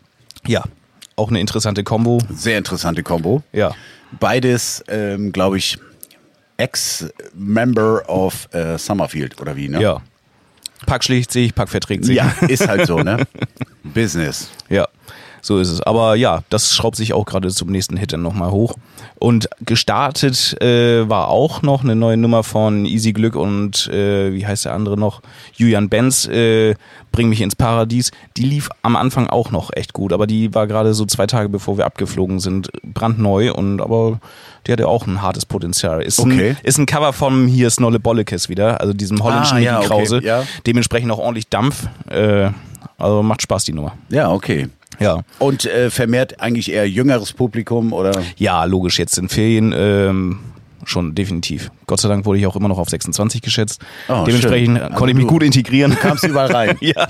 Ja, 0.47 0.63
auch 1.17 1.31
eine 1.31 1.41
interessante 1.41 1.83
Kombo. 1.83 2.19
sehr 2.31 2.59
interessante 2.59 3.03
Kombo. 3.03 3.43
Ja. 3.53 3.73
Beides, 4.21 4.85
ähm, 4.89 5.33
glaube 5.33 5.57
ich, 5.59 5.79
Ex-Member 6.59 8.09
of 8.09 8.49
äh, 8.53 8.77
Summerfield, 8.79 9.41
oder 9.41 9.57
wie, 9.57 9.69
ne? 9.69 9.81
Ja. 9.81 10.03
Pack 10.87 11.03
schlägt 11.03 11.33
sich, 11.33 11.55
Pack 11.55 11.69
verträgt 11.71 12.05
sich. 12.05 12.17
Ja, 12.17 12.33
ist 12.47 12.69
halt 12.69 12.87
so, 12.87 12.99
ne? 13.03 13.27
Business. 13.83 14.51
Ja, 14.69 14.87
so 15.41 15.59
ist 15.59 15.69
es. 15.71 15.81
Aber 15.83 16.15
ja, 16.17 16.43
das 16.51 16.75
schraubt 16.75 16.97
sich 16.97 17.13
auch 17.13 17.25
gerade 17.25 17.49
zum 17.51 17.71
nächsten 17.71 17.97
Hit 17.97 18.13
dann 18.13 18.23
nochmal 18.23 18.51
hoch. 18.51 18.75
Und 19.19 19.49
gestartet 19.65 20.61
äh, 20.63 21.09
war 21.09 21.29
auch 21.29 21.63
noch 21.63 21.83
eine 21.83 21.97
neue 21.97 22.17
Nummer 22.17 22.43
von 22.45 22.85
Easy 22.85 23.13
Glück 23.13 23.35
und 23.37 23.89
äh, 23.89 24.33
wie 24.33 24.47
heißt 24.47 24.67
der 24.67 24.75
andere 24.75 24.97
noch? 24.97 25.23
Julian 25.55 25.89
Benz, 25.89 26.27
äh, 26.27 26.75
Bring 27.11 27.31
mich 27.31 27.41
ins 27.41 27.57
Paradies. 27.57 28.11
Die 28.37 28.43
lief 28.43 28.69
am 28.83 28.95
Anfang 28.95 29.29
auch 29.29 29.51
noch 29.51 29.71
echt 29.75 29.95
gut, 29.95 30.13
aber 30.13 30.27
die 30.27 30.55
war 30.55 30.67
gerade 30.67 30.93
so 30.93 31.07
zwei 31.07 31.27
Tage 31.27 31.49
bevor 31.49 31.79
wir 31.79 31.87
abgeflogen 31.87 32.39
sind, 32.39 32.69
brandneu 32.85 33.53
und 33.55 33.81
aber 33.81 34.21
die 34.67 34.73
hatte 34.73 34.87
auch 34.87 35.07
ein 35.07 35.23
hartes 35.23 35.47
Potenzial. 35.47 36.03
Ist, 36.03 36.19
Okay. 36.19 36.51
ein, 36.51 36.57
ist 36.65 36.77
ein 36.79 36.85
Cover 36.85 37.15
vom 37.15 37.47
Hier 37.47 37.67
ist 37.67 37.81
Nolle 37.81 37.99
Bollekes 37.99 38.51
wieder, 38.51 38.81
also 38.83 38.93
diesem 38.93 39.23
holländischen 39.23 39.57
Ah, 39.57 39.61
ja, 39.61 39.79
okay, 39.79 39.87
Krause. 39.89 40.21
ja. 40.23 40.45
Dementsprechend 40.67 41.11
auch 41.11 41.19
ordentlich 41.19 41.49
Dampf. 41.49 41.87
Äh, 42.11 42.51
also 42.99 43.23
macht 43.23 43.41
Spaß 43.43 43.65
die 43.65 43.73
Nummer. 43.73 43.95
Ja, 44.11 44.31
okay. 44.31 44.69
Ja. 44.99 45.21
Und 45.39 45.65
äh, 45.65 45.91
vermehrt 45.91 46.41
eigentlich 46.41 46.73
eher 46.73 46.89
jüngeres 46.89 47.33
Publikum 47.33 47.93
oder? 47.93 48.13
Ja, 48.37 48.65
logisch, 48.65 48.99
jetzt 48.99 49.17
in 49.19 49.29
Ferien 49.29 49.73
ähm, 49.77 50.41
schon 50.85 51.15
definitiv. 51.15 51.71
Gott 51.87 52.01
sei 52.01 52.09
Dank 52.09 52.25
wurde 52.25 52.39
ich 52.39 52.47
auch 52.47 52.57
immer 52.57 52.69
noch 52.69 52.79
auf 52.79 52.89
26 52.89 53.43
geschätzt. 53.43 53.81
Oh, 54.09 54.25
Dementsprechend 54.27 54.79
schön. 54.79 54.95
konnte 54.95 55.11
ich 55.11 55.17
mich 55.17 55.25
Also 55.25 55.35
gut 55.35 55.43
integrieren. 55.43 55.95
Kamst 55.97 56.25
überall 56.25 56.51
rein. 56.51 56.77
ja. 56.81 57.07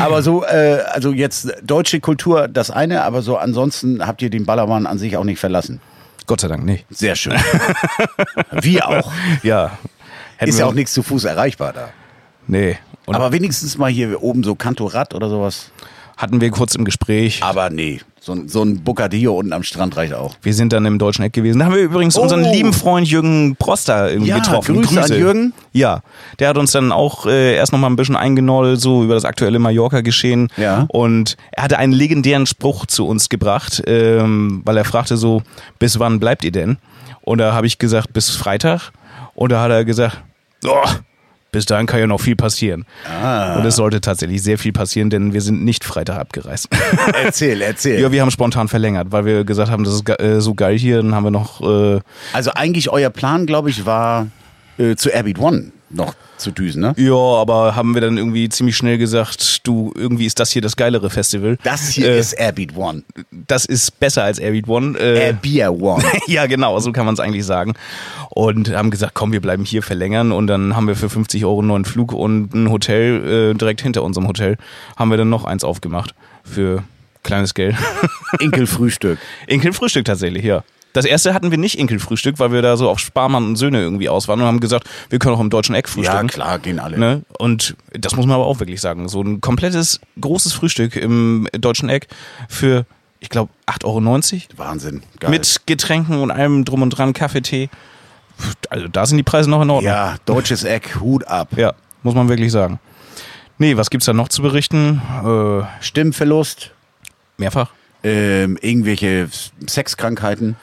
Aber 0.00 0.22
so, 0.22 0.44
äh, 0.44 0.80
also 0.92 1.12
jetzt 1.12 1.52
deutsche 1.62 2.00
Kultur 2.00 2.48
das 2.48 2.70
eine, 2.70 3.02
aber 3.04 3.22
so 3.22 3.36
ansonsten 3.36 4.06
habt 4.06 4.22
ihr 4.22 4.30
den 4.30 4.44
Ballermann 4.44 4.86
an 4.86 4.98
sich 4.98 5.16
auch 5.16 5.24
nicht 5.24 5.38
verlassen. 5.38 5.80
Gott 6.26 6.40
sei 6.40 6.48
Dank 6.48 6.64
nicht. 6.64 6.86
Sehr 6.90 7.16
schön. 7.16 7.34
Wir 8.60 8.88
auch. 8.88 9.10
Ja. 9.42 9.78
Hätten 10.36 10.50
Ist 10.50 10.58
ja 10.58 10.66
auch 10.66 10.74
nichts 10.74 10.92
zu 10.92 11.02
Fuß 11.02 11.24
erreichbar 11.24 11.72
da. 11.72 11.88
Nee. 12.46 12.78
Und 13.06 13.14
Aber 13.14 13.32
wenigstens 13.32 13.76
mal 13.78 13.90
hier 13.90 14.22
oben 14.22 14.42
so 14.44 14.54
Kantorat 14.54 15.14
oder 15.14 15.28
sowas. 15.28 15.70
hatten 16.16 16.40
wir 16.40 16.50
kurz 16.50 16.74
im 16.76 16.84
Gespräch. 16.84 17.42
Aber 17.42 17.68
nee, 17.70 18.00
so, 18.20 18.32
ein- 18.32 18.46
so 18.48 18.62
ein 18.62 18.84
Bocadillo 18.84 19.34
unten 19.36 19.52
am 19.52 19.64
Strand 19.64 19.96
reicht 19.96 20.14
auch. 20.14 20.36
Wir 20.42 20.54
sind 20.54 20.72
dann 20.72 20.84
im 20.86 20.98
deutschen 21.00 21.24
Eck 21.24 21.32
gewesen. 21.32 21.58
Da 21.58 21.64
haben 21.64 21.74
wir 21.74 21.82
übrigens 21.82 22.16
unseren 22.16 22.44
Oh. 22.44 22.52
lieben 22.52 22.72
Freund 22.72 23.08
Jürgen 23.08 23.56
Proster 23.56 24.08
irgendwie 24.10 24.28
Ja, 24.30 24.38
getroffen. 24.38 24.76
Grüße 24.82 25.02
an 25.02 25.12
Jürgen. 25.18 25.52
Ja, 25.72 26.02
der 26.38 26.50
hat 26.50 26.58
uns 26.58 26.70
dann 26.70 26.92
auch 26.92 27.26
äh, 27.26 27.56
erst 27.56 27.72
noch 27.72 27.80
mal 27.80 27.88
ein 27.88 27.96
bisschen 27.96 28.14
eingenollt, 28.14 28.80
so 28.80 29.02
über 29.02 29.14
das 29.14 29.24
aktuelle 29.24 29.58
Mallorca-Geschehen. 29.58 30.48
Ja. 30.56 30.84
Und 30.90 31.36
er 31.50 31.64
hatte 31.64 31.78
einen 31.78 31.92
legendären 31.94 32.46
Spruch 32.46 32.86
zu 32.86 33.04
uns 33.08 33.28
gebracht, 33.28 33.82
ähm, 33.88 34.62
weil 34.64 34.76
er 34.76 34.84
fragte 34.84 35.16
so, 35.16 35.42
bis 35.80 35.98
wann 35.98 36.20
bleibt 36.20 36.44
ihr 36.44 36.52
denn? 36.52 36.76
Und 37.22 37.38
da 37.38 37.52
habe 37.52 37.66
ich 37.66 37.78
gesagt, 37.78 38.12
bis 38.12 38.30
Freitag. 38.30 38.92
Und 39.34 39.50
da 39.50 39.60
hat 39.62 39.70
er 39.72 39.84
gesagt, 39.84 40.22
oh, 40.64 40.84
bis 41.52 41.66
dahin 41.66 41.86
kann 41.86 42.00
ja 42.00 42.06
noch 42.06 42.20
viel 42.20 42.34
passieren. 42.34 42.86
Ah. 43.06 43.56
Und 43.56 43.66
es 43.66 43.76
sollte 43.76 44.00
tatsächlich 44.00 44.42
sehr 44.42 44.58
viel 44.58 44.72
passieren, 44.72 45.10
denn 45.10 45.34
wir 45.34 45.42
sind 45.42 45.62
nicht 45.64 45.84
Freitag 45.84 46.18
abgereist. 46.18 46.68
Erzähl, 47.24 47.60
erzähl. 47.60 48.00
ja, 48.00 48.10
wir 48.10 48.22
haben 48.22 48.30
spontan 48.30 48.68
verlängert, 48.68 49.08
weil 49.12 49.26
wir 49.26 49.44
gesagt 49.44 49.70
haben, 49.70 49.84
das 49.84 49.94
ist 49.94 50.08
äh, 50.08 50.40
so 50.40 50.54
geil 50.54 50.78
hier. 50.78 50.96
Dann 50.96 51.14
haben 51.14 51.24
wir 51.24 51.30
noch 51.30 51.60
äh, 51.60 52.00
Also 52.32 52.52
eigentlich 52.52 52.88
euer 52.90 53.10
Plan, 53.10 53.44
glaube 53.44 53.68
ich, 53.68 53.84
war 53.84 54.28
äh, 54.78 54.96
zu 54.96 55.10
Airbeat 55.10 55.38
One 55.38 55.72
noch 55.94 56.14
zu 56.38 56.50
düsen, 56.50 56.80
ne? 56.80 56.94
Ja, 56.96 57.12
aber 57.14 57.76
haben 57.76 57.92
wir 57.94 58.00
dann 58.00 58.16
irgendwie 58.16 58.48
ziemlich 58.48 58.76
schnell 58.76 58.96
gesagt, 58.98 59.66
du, 59.66 59.92
irgendwie 59.94 60.24
ist 60.24 60.40
das 60.40 60.50
hier 60.50 60.62
das 60.62 60.76
geilere 60.76 61.10
Festival. 61.10 61.58
Das 61.62 61.90
hier 61.90 62.08
Äh, 62.08 62.18
ist 62.18 62.32
Airbeat 62.32 62.74
One. 62.74 63.02
Das 63.30 63.66
ist 63.66 64.00
besser 64.00 64.24
als 64.24 64.38
Airbeat 64.38 64.68
One. 64.68 64.98
Äh, 64.98 65.26
Airbeat 65.26 65.68
One. 65.68 66.02
ja, 66.26 66.46
genau, 66.46 66.78
so 66.80 66.92
kann 66.92 67.04
man 67.04 67.12
es 67.14 67.20
eigentlich 67.20 67.44
sagen. 67.44 67.74
Und 68.30 68.70
haben 68.74 68.90
gesagt, 68.90 69.12
komm, 69.14 69.32
wir 69.32 69.40
bleiben 69.42 69.64
hier 69.64 69.82
verlängern. 69.82 70.32
Und 70.32 70.46
dann 70.46 70.74
haben 70.74 70.88
wir 70.88 70.96
für 70.96 71.10
50 71.10 71.44
Euro 71.44 71.58
einen 71.58 71.68
neuen 71.68 71.84
Flug 71.84 72.12
und 72.12 72.54
ein 72.54 72.70
Hotel 72.70 73.52
äh, 73.52 73.54
direkt 73.54 73.82
hinter 73.82 74.02
unserem 74.02 74.26
Hotel. 74.26 74.56
Haben 74.96 75.10
wir 75.10 75.18
dann 75.18 75.28
noch 75.28 75.44
eins 75.44 75.62
aufgemacht 75.62 76.14
für 76.42 76.82
kleines 77.22 77.54
Geld. 77.54 77.76
Inkelfrühstück. 78.40 79.18
Inkelfrühstück 79.46 80.04
tatsächlich, 80.06 80.44
ja. 80.44 80.64
Das 80.92 81.04
erste 81.04 81.32
hatten 81.34 81.50
wir 81.50 81.58
nicht 81.58 81.78
Inkelfrühstück, 81.78 82.38
weil 82.38 82.52
wir 82.52 82.60
da 82.62 82.76
so 82.76 82.88
auf 82.90 82.98
Sparmann 82.98 83.44
und 83.46 83.56
Söhne 83.56 83.80
irgendwie 83.80 84.08
aus 84.08 84.28
waren 84.28 84.40
und 84.40 84.46
haben 84.46 84.60
gesagt, 84.60 84.88
wir 85.08 85.18
können 85.18 85.34
auch 85.34 85.40
im 85.40 85.48
deutschen 85.50 85.74
Eck 85.74 85.86
Ja, 85.88 85.92
frühstücken. 85.92 86.26
klar, 86.28 86.58
gehen 86.58 86.78
alle. 86.78 86.98
Ne? 86.98 87.22
Und 87.38 87.76
das 87.92 88.14
muss 88.16 88.26
man 88.26 88.34
aber 88.34 88.46
auch 88.46 88.60
wirklich 88.60 88.80
sagen. 88.80 89.08
So 89.08 89.22
ein 89.22 89.40
komplettes, 89.40 90.00
großes 90.20 90.52
Frühstück 90.52 90.96
im 90.96 91.48
deutschen 91.52 91.88
Eck 91.88 92.08
für, 92.48 92.84
ich 93.20 93.30
glaube, 93.30 93.50
8,90 93.66 93.84
Euro. 93.86 94.58
Wahnsinn. 94.58 95.02
Geil. 95.18 95.30
Mit 95.30 95.62
Getränken 95.66 96.20
und 96.20 96.30
allem 96.30 96.64
drum 96.64 96.82
und 96.82 96.90
dran, 96.90 97.12
Kaffee, 97.14 97.40
Tee. 97.40 97.70
Also 98.68 98.88
da 98.88 99.06
sind 99.06 99.16
die 99.18 99.22
Preise 99.22 99.48
noch 99.48 99.62
in 99.62 99.70
Ordnung. 99.70 99.90
Ja, 99.90 100.16
deutsches 100.26 100.64
Eck, 100.64 101.00
Hut 101.00 101.26
ab. 101.26 101.48
Ja, 101.56 101.74
muss 102.02 102.14
man 102.14 102.28
wirklich 102.28 102.50
sagen. 102.52 102.80
Nee, 103.58 103.76
was 103.76 103.90
gibt's 103.90 104.06
da 104.06 104.12
noch 104.12 104.28
zu 104.28 104.42
berichten? 104.42 105.00
Äh, 105.24 105.64
Stimmverlust, 105.82 106.72
mehrfach? 107.38 107.70
ähm, 108.04 108.58
irgendwelche 108.60 109.28
Sexkrankheiten. 109.68 110.56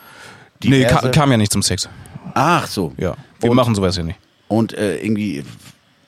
Nee, 0.64 0.80
diverse. 0.84 0.95
ka 1.01 1.10
kam 1.10 1.32
ja 1.32 1.38
nicht 1.38 1.51
zum 1.51 1.62
Sex. 1.62 1.88
Ach 2.34 2.68
so. 2.68 2.93
Ja, 2.97 3.16
wir 3.39 3.49
Und- 3.51 3.55
machen 3.55 3.76
sowas 3.76 3.95
ja 3.97 4.03
nicht. 4.03 4.20
Und 4.47 4.74
äh, 4.74 4.97
irgendwie 4.97 5.43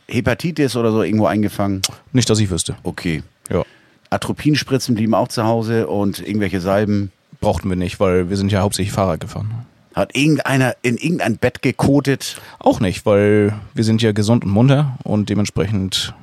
Hepatitis 0.08 0.76
oder 0.76 0.91
so 0.91 1.04
irgendwo 1.04 1.26
eingefangen. 1.28 1.82
Nicht, 2.12 2.30
dass 2.30 2.39
ich 2.39 2.49
wüsste. 2.49 2.76
Okay. 2.84 3.24
Ja. 3.49 3.64
Atropinspritzen 4.10 4.95
blieben 4.95 5.14
auch 5.14 5.28
zu 5.30 5.43
Hause 5.43 5.88
und 5.88 6.20
irgendwelche 6.20 6.60
Salben. 6.60 7.12
Brauchten 7.39 7.70
wir 7.70 7.76
nicht, 7.78 7.99
weil 7.99 8.30
wir 8.30 8.38
sind 8.38 8.52
ja 8.52 8.62
hauptsächlich 8.62 8.93
Fahrrad 8.93 9.20
gefahren. 9.22 9.66
Hat 9.95 10.16
irgendeiner 10.16 10.76
in 10.82 10.97
irgendein 10.97 11.38
Bett 11.38 11.62
gekotet. 11.62 12.38
Auch 12.60 12.80
nicht, 12.80 13.06
weil 13.06 13.54
wir 13.74 13.84
sind 13.84 14.02
ja 14.02 14.12
gesund 14.12 14.43
und 14.43 14.52
munter 14.52 14.97
und 15.04 15.30
dementsprechend 15.30 16.14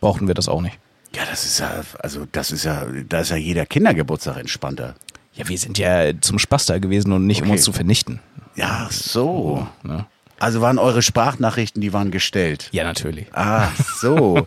brauchten 0.00 0.26
wir 0.28 0.34
das 0.34 0.48
auch 0.48 0.62
nicht. 0.62 0.78
Ja, 1.14 1.22
das 1.28 1.44
ist 1.44 1.58
ja, 1.58 1.82
also 2.00 2.26
das 2.32 2.52
ist 2.52 2.64
ja, 2.64 2.86
da 3.08 3.20
ist 3.20 3.30
ja 3.30 3.36
jeder 3.36 3.66
Kindergeburtstag 3.66 4.36
entspannter. 4.38 4.94
Ja, 5.40 5.48
wir 5.48 5.58
sind 5.58 5.78
ja 5.78 6.12
zum 6.20 6.38
Spaß 6.38 6.66
da 6.66 6.78
gewesen 6.78 7.12
und 7.12 7.26
nicht 7.26 7.40
um 7.42 7.48
Okay. 7.48 7.52
uns 7.56 7.62
zu 7.64 7.72
vernichten. 7.72 8.20
Ja, 8.56 8.88
so. 8.90 9.66
Ne? 9.82 10.06
Also 10.38 10.60
waren 10.60 10.78
eure 10.78 11.02
Sprachnachrichten, 11.02 11.80
die 11.82 11.92
waren 11.92 12.10
gestellt. 12.10 12.68
Ja, 12.72 12.84
natürlich. 12.84 13.26
Ah, 13.32 13.68
so. 14.00 14.46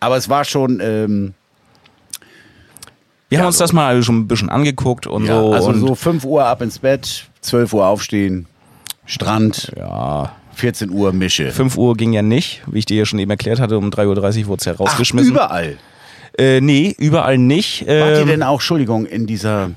Aber 0.00 0.16
es 0.16 0.28
war 0.28 0.44
schon, 0.44 0.80
ähm, 0.80 1.34
Wir 3.28 3.36
Ja, 3.36 3.40
haben 3.40 3.48
uns 3.48 3.58
so. 3.58 3.64
das 3.64 3.72
mal 3.72 4.02
schon 4.02 4.20
ein 4.20 4.28
bisschen 4.28 4.48
angeguckt 4.48 5.06
und 5.06 5.26
ja, 5.26 5.34
so. 5.40 5.52
also 5.52 5.68
und 5.68 5.80
so 5.80 5.94
5 5.94 6.24
Uhr 6.24 6.44
ab 6.46 6.62
ins 6.62 6.78
Bett, 6.78 7.26
12 7.42 7.72
Uhr 7.74 7.86
aufstehen, 7.86 8.46
Strand, 9.06 9.72
ja, 9.76 10.32
14 10.54 10.90
Uhr 10.90 11.12
Mische. 11.12 11.50
5 11.52 11.76
Uhr 11.76 11.96
ging 11.96 12.12
ja 12.12 12.22
nicht, 12.22 12.62
wie 12.66 12.78
ich 12.78 12.86
dir 12.86 12.96
ja 12.98 13.04
schon 13.06 13.18
eben 13.18 13.30
erklärt 13.30 13.60
hatte. 13.60 13.76
Um 13.78 13.90
3.30 13.90 14.42
Uhr 14.42 14.46
wurde 14.48 14.60
es 14.60 14.64
ja 14.64 14.72
Ach, 14.74 14.80
rausgeschmissen. 14.80 15.32
überall. 15.32 15.76
äh, 16.38 16.60
nee, 16.60 16.94
überall 16.98 17.36
nicht. 17.38 17.82
Wart 17.82 17.88
ihr 17.90 18.16
Ähm, 18.22 18.28
denn 18.28 18.42
auch, 18.42 18.54
Entschuldigung, 18.54 19.04
in 19.06 19.26
dieser, 19.26 19.70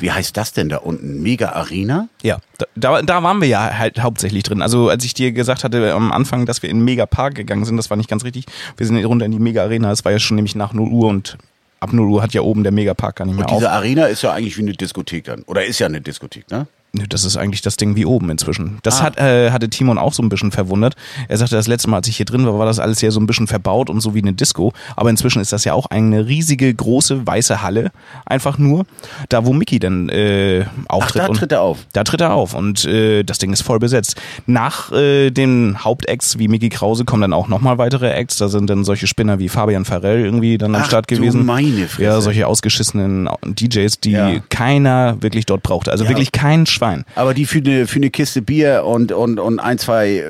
wie 0.00 0.10
heißt 0.10 0.36
das 0.36 0.52
denn 0.52 0.68
da 0.68 0.78
unten? 0.78 1.22
Mega 1.22 1.50
Arena? 1.52 2.08
Ja, 2.22 2.38
da- 2.76 3.02
da, 3.02 3.22
waren 3.22 3.40
wir 3.40 3.48
ja 3.48 3.78
halt 3.78 4.02
hauptsächlich 4.02 4.42
drin. 4.42 4.62
Also 4.62 4.88
als 4.88 5.04
ich 5.04 5.14
dir 5.14 5.32
gesagt 5.32 5.64
hatte 5.64 5.92
am 5.92 6.12
Anfang, 6.12 6.46
dass 6.46 6.62
wir 6.62 6.70
in 6.70 6.78
den 6.78 6.84
Mega 6.84 7.06
Park 7.06 7.34
gegangen 7.34 7.64
sind, 7.64 7.76
das 7.76 7.90
war 7.90 7.96
nicht 7.96 8.08
ganz 8.10 8.24
richtig. 8.24 8.46
Wir 8.76 8.86
sind 8.86 9.02
runter 9.04 9.26
in 9.26 9.32
die 9.32 9.38
Mega 9.38 9.62
Arena. 9.62 9.90
Es 9.92 10.04
war 10.04 10.12
ja 10.12 10.18
schon 10.18 10.36
nämlich 10.36 10.54
nach 10.54 10.72
0 10.72 10.88
Uhr 10.88 11.08
und 11.08 11.36
ab 11.80 11.92
0 11.92 12.08
Uhr 12.08 12.22
hat 12.22 12.32
ja 12.34 12.42
oben 12.42 12.62
der 12.62 12.72
Mega 12.72 12.94
Park 12.94 13.16
gar 13.16 13.24
nicht 13.24 13.36
mehr 13.36 13.44
Und 13.46 13.52
auf. 13.52 13.58
diese 13.58 13.70
Arena 13.70 14.06
ist 14.06 14.22
ja 14.22 14.32
eigentlich 14.32 14.56
wie 14.58 14.62
eine 14.62 14.72
Diskothek 14.72 15.24
dann. 15.24 15.42
Oder 15.42 15.64
ist 15.64 15.78
ja 15.78 15.86
eine 15.86 16.00
Diskothek, 16.00 16.50
ne? 16.50 16.66
Das 16.92 17.24
ist 17.24 17.36
eigentlich 17.36 17.62
das 17.62 17.76
Ding 17.76 17.94
wie 17.94 18.04
oben 18.04 18.30
inzwischen. 18.30 18.78
Das 18.82 19.00
Ah. 19.00 19.04
hat, 19.04 19.18
äh, 19.18 19.52
hatte 19.52 19.68
Timon 19.68 19.96
auch 19.96 20.12
so 20.12 20.24
ein 20.24 20.28
bisschen 20.28 20.50
verwundert. 20.50 20.96
Er 21.28 21.36
sagte, 21.38 21.54
das 21.54 21.68
letzte 21.68 21.88
Mal, 21.88 21.98
als 21.98 22.08
ich 22.08 22.16
hier 22.16 22.26
drin 22.26 22.44
war, 22.46 22.58
war 22.58 22.66
das 22.66 22.80
alles 22.80 23.00
ja 23.00 23.12
so 23.12 23.20
ein 23.20 23.26
bisschen 23.28 23.46
verbaut 23.46 23.88
und 23.88 24.00
so 24.00 24.12
wie 24.14 24.20
eine 24.22 24.32
Disco. 24.32 24.72
Aber 24.96 25.08
inzwischen 25.08 25.40
ist 25.40 25.52
das 25.52 25.64
ja 25.64 25.72
auch 25.72 25.86
eine 25.86 26.26
riesige, 26.26 26.74
große, 26.74 27.24
weiße 27.26 27.62
Halle. 27.62 27.92
Einfach 28.26 28.58
nur, 28.58 28.86
da 29.28 29.44
wo 29.46 29.52
Mickey 29.52 29.78
dann 29.78 30.08
äh, 30.08 30.64
Ach, 30.88 30.94
auftritt. 30.96 31.22
da 31.22 31.26
und 31.28 31.36
tritt 31.36 31.52
er 31.52 31.62
auf. 31.62 31.78
da 31.92 32.02
tritt 32.02 32.20
er 32.22 32.34
auf 32.34 32.54
und 32.54 32.84
äh, 32.86 33.22
das 33.22 33.38
Ding 33.38 33.52
ist 33.52 33.62
voll 33.62 33.78
besetzt. 33.78 34.20
Nach 34.46 34.90
äh, 34.90 35.30
den 35.30 35.76
Hauptacts 35.84 36.38
wie 36.38 36.48
Mickey 36.48 36.70
Krause 36.70 37.04
kommen 37.04 37.22
dann 37.22 37.32
auch 37.32 37.46
nochmal 37.46 37.78
weitere 37.78 38.10
Acts. 38.10 38.38
Da 38.38 38.48
sind 38.48 38.68
dann 38.68 38.82
solche 38.84 39.06
Spinner 39.06 39.38
wie 39.38 39.48
Fabian 39.48 39.84
Farrell 39.84 40.24
irgendwie 40.24 40.58
dann 40.58 40.74
am 40.74 40.82
Ach, 40.82 40.86
Start 40.86 41.08
du 41.08 41.14
gewesen. 41.16 41.46
meine 41.46 41.86
Fresse. 41.86 42.02
Ja, 42.02 42.20
solche 42.20 42.48
ausgeschissenen 42.48 43.28
DJs, 43.44 44.00
die 44.00 44.10
Ja. 44.10 44.40
keiner 44.48 45.16
wirklich 45.22 45.46
dort 45.46 45.62
brauchte. 45.62 45.92
Also 45.92 46.02
Ja. 46.04 46.10
wirklich 46.10 46.32
kein 46.32 46.66
Schwein. 46.80 47.04
Aber 47.14 47.34
die 47.34 47.44
für 47.44 47.58
eine, 47.58 47.86
für 47.86 47.96
eine 47.96 48.08
Kiste 48.10 48.40
Bier 48.40 48.84
und, 48.86 49.12
und, 49.12 49.38
und 49.38 49.58
ein, 49.60 49.76
zwei, 49.76 50.16
äh, 50.16 50.22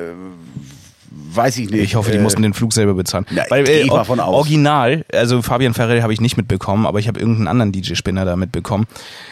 weiß 1.33 1.59
ich 1.59 1.71
nicht. 1.71 1.81
Ich 1.83 1.95
hoffe, 1.95 2.11
die 2.11 2.17
äh, 2.19 2.21
mussten 2.21 2.43
den 2.43 2.55
Flug 2.55 2.73
selber 2.73 2.95
bezahlen. 2.95 3.25
Ja, 3.33 3.45
Weil, 3.51 3.69
ich 3.69 3.85
äh, 3.85 3.87
mal 3.87 4.03
von 4.03 4.19
aus. 4.19 4.35
Original, 4.35 5.05
also 5.13 5.43
Fabian 5.43 5.75
Farrell 5.75 6.03
habe 6.03 6.13
ich 6.13 6.21
nicht 6.21 6.37
mitbekommen, 6.37 6.87
aber 6.87 6.99
ich 6.99 7.07
habe 7.07 7.21
irgendeinen 7.21 7.47
anderen 7.47 7.71
DJ-Spinner 7.71 8.25
da 8.25 8.35
mitbekommen. 8.35 8.87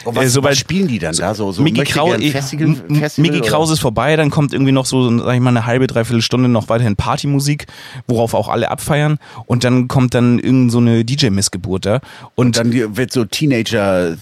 Und 0.05 0.14
was, 0.14 0.27
Äh, 0.27 0.29
sobald- 0.29 0.53
was 0.53 0.59
spielen 0.61 0.87
die 0.87 1.01
dann 1.01 1.16
da? 1.16 1.35
So, 1.35 1.51
so 1.51 1.61
Mickey, 1.62 1.83
Krau 1.83 2.11
Festival, 2.11 2.77
Mickey 3.16 3.41
ist 3.73 3.81
vorbei, 3.81 4.14
dann 4.14 4.31
kommt 4.31 4.53
irgendwie 4.53 4.71
noch 4.71 4.87
so, 4.87 5.19
sag 5.19 5.35
ich 5.35 5.41
mal, 5.41 5.51
eine 5.51 5.66
halbe, 5.66 5.89
dreiviertel 5.89 6.23
Stunde 6.23 6.49
noch 6.49 6.69
weiterhin 6.69 6.95
Partymusik, 6.95 7.66
worauf 8.07 8.33
auch 8.35 8.49
alle 8.49 8.71
abfeiern. 8.71 9.19
Und 9.47 9.64
dann 9.64 9.89
kommt 9.89 10.14
dann 10.14 10.39
irgend 10.39 10.71
so 10.71 10.79
eine 10.79 11.05
DJ-Missgeburt 11.05 11.85
da. 11.85 12.01
Und, 12.37 12.59
Dann 12.59 12.71
die- 12.71 12.97
wird 12.97 13.12
so 13.12 13.25
Teenager 13.25 14.16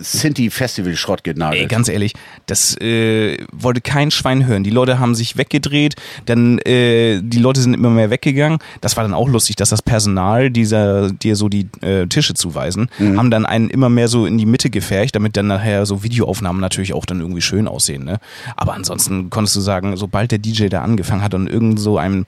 Sinti 0.00 0.50
Festival 0.50 0.94
Schrott 0.96 1.24
genagelt. 1.24 1.62
Ey, 1.62 1.66
ganz 1.68 1.88
ehrlich, 1.88 2.12
das 2.46 2.76
äh, 2.80 3.36
wollte 3.52 3.80
kein 3.80 4.10
Schwein 4.10 4.46
hören. 4.46 4.64
Die 4.64 4.70
Leute 4.70 4.98
haben 4.98 5.14
sich 5.14 5.36
weggedreht, 5.36 5.94
dann 6.26 6.58
äh, 6.60 7.20
die 7.22 7.38
Leute 7.38 7.60
sind 7.60 7.74
immer 7.74 7.90
mehr 7.90 8.10
weggegangen. 8.10 8.58
Das 8.80 8.96
war 8.96 9.04
dann 9.04 9.14
auch 9.14 9.28
lustig, 9.28 9.56
dass 9.56 9.70
das 9.70 9.82
Personal, 9.82 10.50
dieser 10.50 11.10
dir 11.10 11.36
so 11.36 11.48
die 11.48 11.68
äh, 11.80 12.06
Tische 12.06 12.34
zuweisen, 12.34 12.88
Mhm. 12.98 13.18
haben 13.18 13.30
dann 13.30 13.46
einen 13.46 13.70
immer 13.70 13.88
mehr 13.88 14.08
so 14.08 14.26
in 14.26 14.38
die 14.38 14.46
Mitte 14.46 14.70
gefärcht, 14.70 15.14
damit 15.14 15.36
dann 15.36 15.46
nachher 15.46 15.86
so 15.86 16.02
Videoaufnahmen 16.02 16.60
natürlich 16.60 16.92
auch 16.94 17.06
dann 17.06 17.20
irgendwie 17.20 17.42
schön 17.42 17.68
aussehen. 17.68 18.04
Ne? 18.04 18.18
Aber 18.56 18.74
ansonsten 18.74 19.30
konntest 19.30 19.56
du 19.56 19.60
sagen, 19.60 19.96
sobald 19.96 20.30
der 20.30 20.38
DJ 20.38 20.66
da 20.68 20.82
angefangen 20.82 21.22
hat 21.22 21.34
und 21.34 21.48
irgend 21.48 21.78
so 21.80 21.98
einen 21.98 22.24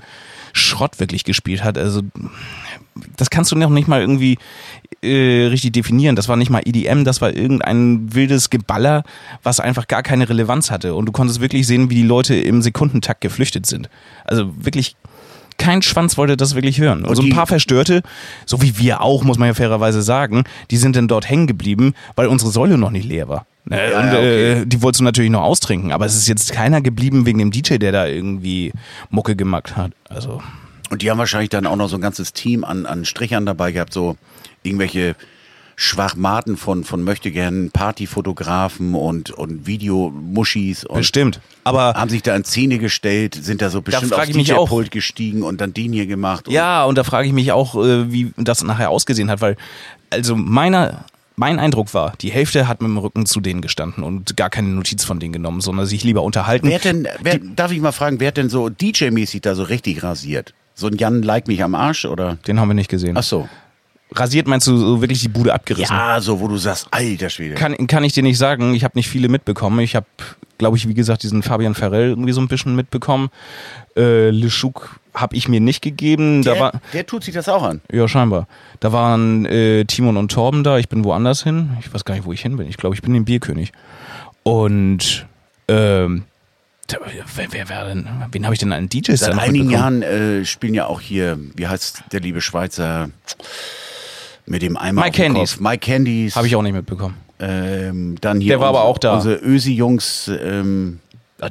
Schrott 0.52 0.98
wirklich 0.98 1.24
gespielt 1.24 1.62
hat, 1.62 1.78
also 1.78 2.02
das 3.16 3.30
kannst 3.30 3.52
du 3.52 3.56
noch 3.56 3.70
nicht 3.70 3.88
mal 3.88 4.00
irgendwie 4.00 4.38
äh, 5.02 5.46
richtig 5.46 5.72
definieren. 5.72 6.16
Das 6.16 6.28
war 6.28 6.36
nicht 6.36 6.50
mal 6.50 6.62
EDM, 6.64 7.04
das 7.04 7.20
war 7.20 7.34
irgendein 7.34 8.14
wildes 8.14 8.50
Geballer, 8.50 9.04
was 9.42 9.60
einfach 9.60 9.86
gar 9.88 10.02
keine 10.02 10.28
Relevanz 10.28 10.70
hatte. 10.70 10.94
Und 10.94 11.06
du 11.06 11.12
konntest 11.12 11.40
wirklich 11.40 11.66
sehen, 11.66 11.90
wie 11.90 11.94
die 11.94 12.02
Leute 12.02 12.34
im 12.34 12.62
Sekundentakt 12.62 13.20
geflüchtet 13.20 13.66
sind. 13.66 13.88
Also 14.24 14.50
wirklich 14.56 14.96
kein 15.56 15.82
Schwanz 15.82 16.16
wollte 16.16 16.36
das 16.38 16.54
wirklich 16.54 16.80
hören. 16.80 17.04
Und 17.04 17.16
so 17.16 17.22
ein 17.22 17.26
die- 17.26 17.32
paar 17.34 17.46
Verstörte, 17.46 18.02
so 18.46 18.62
wie 18.62 18.78
wir 18.78 19.02
auch, 19.02 19.22
muss 19.24 19.38
man 19.38 19.48
ja 19.48 19.54
fairerweise 19.54 20.00
sagen, 20.02 20.44
die 20.70 20.78
sind 20.78 20.96
dann 20.96 21.06
dort 21.06 21.28
hängen 21.28 21.46
geblieben, 21.46 21.94
weil 22.16 22.28
unsere 22.28 22.50
Säule 22.50 22.78
noch 22.78 22.90
nicht 22.90 23.06
leer 23.06 23.28
war. 23.28 23.46
Ne? 23.66 23.90
Ja, 23.92 24.00
und 24.00 24.08
okay. 24.08 24.52
äh, 24.62 24.66
die 24.66 24.80
wolltest 24.82 25.00
du 25.00 25.04
natürlich 25.04 25.30
noch 25.30 25.42
austrinken, 25.42 25.92
aber 25.92 26.06
es 26.06 26.16
ist 26.16 26.28
jetzt 26.28 26.52
keiner 26.52 26.80
geblieben 26.80 27.26
wegen 27.26 27.38
dem 27.38 27.50
DJ, 27.50 27.76
der 27.76 27.92
da 27.92 28.06
irgendwie 28.06 28.72
Mucke 29.10 29.36
gemacht 29.36 29.76
hat. 29.76 29.92
Also 30.08 30.40
Und 30.90 31.02
die 31.02 31.10
haben 31.10 31.18
wahrscheinlich 31.18 31.50
dann 31.50 31.66
auch 31.66 31.76
noch 31.76 31.88
so 31.88 31.96
ein 31.96 32.02
ganzes 32.02 32.32
Team 32.32 32.64
an, 32.64 32.84
an 32.84 33.04
Strichern 33.04 33.46
dabei 33.46 33.72
gehabt, 33.72 33.92
so 33.92 34.16
irgendwelche 34.62 35.14
Schwachmaten 35.76 36.58
von, 36.58 36.84
von 36.84 37.02
möchtegern 37.02 37.70
Partyfotografen 37.70 38.94
und, 38.94 39.30
und 39.30 39.66
Videomuschis 39.66 40.84
und 40.84 40.98
bestimmt. 40.98 41.40
Aber 41.64 41.94
haben 41.94 42.10
sich 42.10 42.20
da 42.20 42.36
in 42.36 42.44
Szene 42.44 42.76
gestellt, 42.76 43.34
sind 43.34 43.62
da 43.62 43.70
so 43.70 43.80
bestimmt 43.80 44.12
frag 44.12 44.28
aufs. 44.28 44.36
DJ-Pult 44.36 44.90
gestiegen 44.90 45.42
und 45.42 45.62
dann 45.62 45.72
den 45.72 45.94
hier 45.94 46.06
gemacht. 46.06 46.48
Und 46.48 46.54
Ja, 46.54 46.84
und 46.84 46.98
da 46.98 47.04
frage 47.04 47.28
ich 47.28 47.32
mich 47.32 47.52
auch, 47.52 47.76
äh, 47.76 48.12
wie 48.12 48.30
das 48.36 48.62
nachher 48.62 48.90
ausgesehen 48.90 49.30
hat, 49.30 49.40
weil, 49.40 49.56
also 50.10 50.36
meiner, 50.36 51.06
mein 51.36 51.58
Eindruck 51.58 51.94
war, 51.94 52.12
die 52.20 52.30
Hälfte 52.30 52.68
hat 52.68 52.82
mit 52.82 52.90
dem 52.90 52.98
Rücken 52.98 53.24
zu 53.24 53.40
denen 53.40 53.62
gestanden 53.62 54.04
und 54.04 54.36
gar 54.36 54.50
keine 54.50 54.68
Notiz 54.68 55.04
von 55.04 55.18
denen 55.18 55.32
genommen, 55.32 55.62
sondern 55.62 55.86
sich 55.86 56.04
lieber 56.04 56.22
unterhalten. 56.22 56.68
Wer 56.68 56.78
denn, 56.80 57.08
wer, 57.22 57.38
darf 57.38 57.72
ich 57.72 57.80
mal 57.80 57.92
fragen, 57.92 58.20
wer 58.20 58.28
hat 58.28 58.36
denn 58.36 58.50
so 58.50 58.66
DJ-mäßig 58.66 59.40
da 59.40 59.54
so 59.54 59.62
richtig 59.62 60.02
rasiert? 60.02 60.52
So 60.80 60.86
ein 60.86 60.96
Jan 60.96 61.22
like 61.22 61.46
mich 61.46 61.62
am 61.62 61.74
Arsch 61.74 62.06
oder? 62.06 62.38
Den 62.46 62.58
haben 62.58 62.68
wir 62.68 62.74
nicht 62.74 62.88
gesehen. 62.88 63.16
Ach 63.16 63.22
so. 63.22 63.48
Rasiert 64.12 64.48
meinst 64.48 64.66
du 64.66 64.76
so 64.76 65.00
wirklich 65.00 65.20
die 65.20 65.28
Bude 65.28 65.52
abgerissen? 65.52 65.94
Ja, 65.94 66.20
so 66.20 66.40
wo 66.40 66.48
du 66.48 66.56
sagst, 66.56 66.88
alter 66.90 67.28
Schwede. 67.28 67.54
Kann, 67.54 67.86
kann 67.86 68.02
ich 68.02 68.14
dir 68.14 68.22
nicht 68.22 68.38
sagen. 68.38 68.74
Ich 68.74 68.82
habe 68.82 68.98
nicht 68.98 69.08
viele 69.08 69.28
mitbekommen. 69.28 69.78
Ich 69.80 69.94
habe, 69.94 70.06
glaube 70.56 70.78
ich, 70.78 70.88
wie 70.88 70.94
gesagt, 70.94 71.22
diesen 71.22 71.42
Fabian 71.42 71.74
Farrell 71.74 72.08
irgendwie 72.08 72.32
so 72.32 72.40
ein 72.40 72.48
bisschen 72.48 72.74
mitbekommen. 72.74 73.28
Äh, 73.94 74.30
Le 74.30 74.48
Chouk 74.48 74.98
habe 75.14 75.36
ich 75.36 75.48
mir 75.48 75.60
nicht 75.60 75.82
gegeben. 75.82 76.42
Da 76.42 76.58
war, 76.58 76.72
der, 76.72 76.80
der 76.94 77.06
tut 77.06 77.24
sich 77.24 77.34
das 77.34 77.48
auch 77.48 77.62
an. 77.62 77.82
Ja, 77.92 78.08
scheinbar. 78.08 78.48
Da 78.80 78.90
waren 78.90 79.44
äh, 79.44 79.84
Timon 79.84 80.16
und 80.16 80.32
Torben 80.32 80.64
da. 80.64 80.78
Ich 80.78 80.88
bin 80.88 81.04
woanders 81.04 81.44
hin. 81.44 81.76
Ich 81.80 81.92
weiß 81.92 82.04
gar 82.04 82.14
nicht, 82.14 82.24
wo 82.24 82.32
ich 82.32 82.40
hin 82.40 82.56
bin. 82.56 82.68
Ich 82.68 82.78
glaube, 82.78 82.96
ich 82.96 83.02
bin 83.02 83.14
im 83.14 83.26
Bierkönig. 83.26 83.72
Und 84.42 85.26
ähm, 85.68 86.24
wer, 87.36 87.52
wer, 87.52 87.68
wer 87.68 87.84
denn? 87.86 88.08
Wen 88.32 88.44
habe 88.44 88.54
ich 88.54 88.60
denn 88.60 88.72
an 88.72 88.88
DJs 88.88 89.18
Seit 89.20 89.38
einigen? 89.38 89.70
Jahren 89.70 90.02
äh, 90.02 90.44
spielen 90.44 90.74
ja 90.74 90.86
auch 90.86 91.00
hier, 91.00 91.38
wie 91.56 91.66
heißt 91.66 92.04
der 92.12 92.20
liebe 92.20 92.40
Schweizer 92.40 93.10
mit 94.46 94.62
dem 94.62 94.76
Eimer 94.76 95.02
dem 95.04 95.12
Candies. 95.12 95.60
Mike 95.60 95.78
Candies. 95.90 96.36
Habe 96.36 96.46
ich 96.46 96.56
auch 96.56 96.62
nicht 96.62 96.72
mitbekommen. 96.72 97.16
Ähm, 97.38 98.16
dann 98.20 98.40
hier 98.40 98.50
Der 98.52 98.60
war 98.60 98.68
aber 98.68 98.82
auch 98.84 98.98
da. 98.98 99.14
Unsere 99.14 99.36
Ösi-Jungs, 99.36 100.30
ähm, 100.42 101.00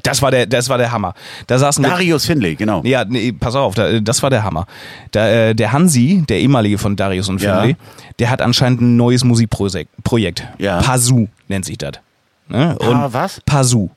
Das 0.03 0.21
war 0.21 0.29
der, 0.29 0.45
das 0.45 0.69
war 0.69 0.77
der 0.77 0.91
Hammer. 0.91 1.15
Da 1.47 1.57
saßen. 1.57 1.83
Darius 1.83 2.25
Finlay, 2.25 2.55
genau. 2.55 2.83
Ja, 2.83 3.05
nee, 3.05 3.31
pass 3.31 3.55
auf, 3.55 3.73
da, 3.73 3.99
das 3.99 4.21
war 4.21 4.29
der 4.29 4.43
Hammer. 4.43 4.67
Da, 5.11 5.27
äh, 5.29 5.55
der 5.55 5.71
Hansi, 5.71 6.23
der 6.29 6.39
ehemalige 6.41 6.77
von 6.77 6.95
Darius 6.95 7.27
und 7.29 7.41
Ja. 7.41 7.61
Finlay, 7.61 7.75
der 8.19 8.29
hat 8.29 8.41
anscheinend 8.41 8.81
ein 8.81 8.97
neues 8.97 9.23
Musikprojekt. 9.23 9.89
Projekt. 10.03 10.43
Ja. 10.59 10.79
Pazu 10.81 11.27
nennt 11.47 11.65
sich 11.65 11.77
das. 11.77 11.93
Ne? 12.49 12.75
Pa 12.79 13.11
was? 13.13 13.41
Pazu. 13.45 13.89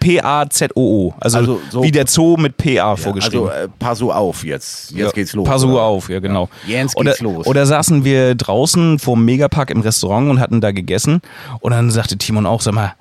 P-A-Z-O-O. 0.00 1.14
Also, 1.20 1.38
Also 1.38 1.60
so- 1.70 1.82
wie 1.82 1.92
der 1.92 2.06
Zoo 2.06 2.36
mit 2.36 2.56
P-A 2.56 2.96
vorgeschrieben. 2.96 3.48
Also, 3.48 3.64
äh, 3.64 3.68
pass 3.78 3.98
so 3.98 4.12
auf 4.12 4.44
jetzt. 4.44 4.90
Jetzt 4.90 4.98
Ja, 4.98 5.10
geht's 5.10 5.32
los. 5.34 5.46
Pass 5.46 5.60
so 5.60 5.68
oder? 5.72 5.82
auf, 5.82 6.08
ja 6.08 6.18
genau. 6.20 6.48
Oder, 6.96 7.10
geht's 7.12 7.20
los. 7.20 7.46
Oder 7.46 7.66
saßen 7.66 8.04
wir 8.04 8.34
draußen 8.34 8.98
vor 8.98 9.14
dem 9.16 9.24
Megapark 9.26 9.70
im 9.70 9.80
Restaurant 9.80 10.30
und 10.30 10.40
hatten 10.40 10.60
da 10.60 10.72
gegessen 10.72 11.20
und 11.60 11.72
dann 11.72 11.90
sagte 11.90 12.16
Timon 12.18 12.46
auch, 12.46 12.60
sag 12.60 12.74
mal, 12.74 12.94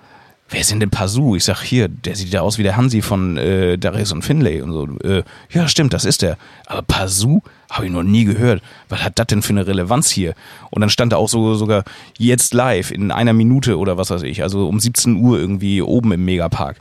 wer 0.50 0.62
ist 0.62 0.72
denn 0.72 0.80
denn 0.80 0.90
Pazu? 0.90 1.36
Ich 1.36 1.46
sag, 1.46 1.62
hier, 1.62 1.88
der 1.88 2.16
sieht 2.16 2.30
ja 2.30 2.42
aus 2.42 2.58
wie 2.58 2.64
der 2.64 2.76
Hansi 2.76 3.02
von 3.02 3.38
äh, 3.38 3.78
Darius 3.78 4.12
und 4.12 4.24
Finlay 4.24 4.62
und 4.62 4.74
so. 4.74 4.88
Äh, 5.08 5.24
ja, 5.52 5.68
stimmt, 5.68 5.94
das 5.94 6.06
ist 6.06 6.22
der. 6.22 6.38
Aber 6.66 6.82
Pazu 6.82 7.42
habe 7.70 7.86
ich 7.86 7.92
noch 7.92 8.04
nie 8.04 8.26
gehört. 8.26 8.62
Was 8.90 9.04
hat 9.04 9.20
das 9.20 9.28
denn 9.28 9.42
für 9.42 9.52
eine 9.54 9.68
Relevanz 9.68 10.10
hier? 10.10 10.34
Und 10.72 10.82
dann 10.82 10.90
stand 10.90 11.14
da 11.14 11.18
auch 11.18 11.30
so 11.30 11.56
sogar 11.56 11.84
jetzt 12.18 12.54
live 12.54 12.92
in 12.92 13.12
einer 13.12 13.34
Minute 13.34 13.78
oder 13.78 13.98
was 13.98 14.10
weiß 14.10 14.24
ich, 14.24 14.44
also 14.44 14.68
um 14.68 14.80
17 14.80 15.16
Uhr 15.18 15.38
irgendwie 15.38 15.82
oben 15.82 16.12
im 16.12 16.26
Megapark. 16.26 16.78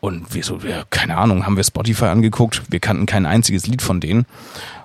Und 0.00 0.34
wir 0.34 0.42
so, 0.42 0.58
ja, 0.58 0.82
keine 0.90 1.16
Ahnung, 1.16 1.46
haben 1.46 1.56
wir 1.56 1.62
Spotify 1.62 2.06
angeguckt. 2.06 2.62
Wir 2.68 2.80
kannten 2.80 3.06
kein 3.06 3.24
einziges 3.24 3.68
Lied 3.68 3.82
von 3.82 4.00
denen. 4.00 4.26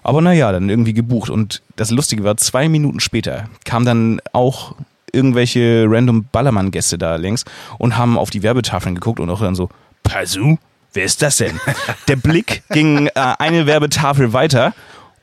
Aber 0.04 0.22
naja, 0.22 0.52
dann 0.52 0.70
irgendwie 0.70 0.94
gebucht. 0.94 1.32
Und 1.32 1.64
das 1.76 1.90
Lustige 1.90 2.24
war, 2.24 2.38
zwei 2.38 2.70
Minuten 2.70 3.00
später 3.00 3.50
kam 3.66 3.84
dann 3.84 4.22
auch 4.34 4.76
irgendwelche 5.12 5.86
random 5.88 6.26
Ballermann-Gäste 6.32 7.00
da 7.00 7.16
längs 7.16 7.46
und 7.80 7.98
haben 7.98 8.18
auf 8.18 8.30
die 8.30 8.44
Werbetafeln 8.44 8.94
geguckt 8.94 9.20
und 9.20 9.30
auch 9.32 9.42
dann 9.42 9.56
so, 9.56 9.70
Pazu? 10.04 10.60
Wer 10.94 11.04
ist 11.04 11.22
das 11.22 11.38
denn? 11.38 11.60
Der 12.08 12.16
Blick 12.16 12.64
ging 12.70 13.08
äh, 13.08 13.12
eine 13.16 13.66
Werbetafel 13.66 14.34
weiter. 14.34 14.74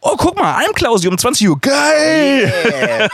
Oh, 0.07 0.17
guck 0.19 0.37
mal, 0.37 0.55
Almklausi 0.57 1.09
um 1.09 1.17
20 1.17 1.49
Uhr. 1.49 1.59
Geil! 1.61 2.53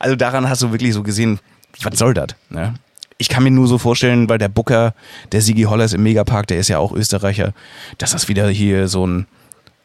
Also 0.00 0.16
daran 0.16 0.48
hast 0.48 0.62
du 0.62 0.70
wirklich 0.70 0.92
so 0.92 1.02
gesehen, 1.02 1.38
was 1.82 1.98
soll 1.98 2.14
das? 2.14 2.28
Ne? 2.50 2.74
Ich 3.18 3.28
kann 3.28 3.42
mir 3.42 3.50
nur 3.50 3.66
so 3.66 3.78
vorstellen, 3.78 4.28
weil 4.28 4.38
der 4.38 4.48
Booker, 4.48 4.94
der 5.32 5.40
Sigi 5.40 5.62
Hollers 5.62 5.92
im 5.92 6.02
Megapark, 6.02 6.46
der 6.46 6.58
ist 6.58 6.68
ja 6.68 6.78
auch 6.78 6.92
Österreicher, 6.92 7.52
dass 7.98 8.12
das 8.12 8.28
wieder 8.28 8.48
hier 8.48 8.88
so 8.88 9.06
ein 9.06 9.26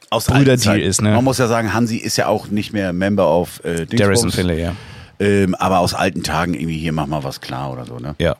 Aus 0.09 0.25
Brüderdeal 0.25 0.79
ist, 0.79 1.01
ne? 1.01 1.11
Man 1.11 1.23
muss 1.23 1.37
ja 1.37 1.47
sagen, 1.47 1.73
Hansi 1.73 1.97
ist 1.97 2.17
ja 2.17 2.27
auch 2.27 2.47
nicht 2.47 2.73
mehr 2.73 2.91
Member 2.93 3.29
of 3.29 3.63
äh, 3.63 3.85
Dingsbums. 3.85 3.99
Darius 3.99 4.23
und 4.23 4.31
Finlay, 4.33 4.61
ja. 4.61 4.75
Ähm, 5.19 5.53
aber 5.55 5.79
aus 5.79 5.93
alten 5.93 6.23
Tagen 6.23 6.53
irgendwie 6.53 6.77
hier 6.77 6.91
mach 6.93 7.07
mal 7.07 7.23
was 7.23 7.39
klar 7.41 7.71
oder 7.71 7.85
so, 7.85 7.97
ne? 7.99 8.15
Ja. 8.19 8.35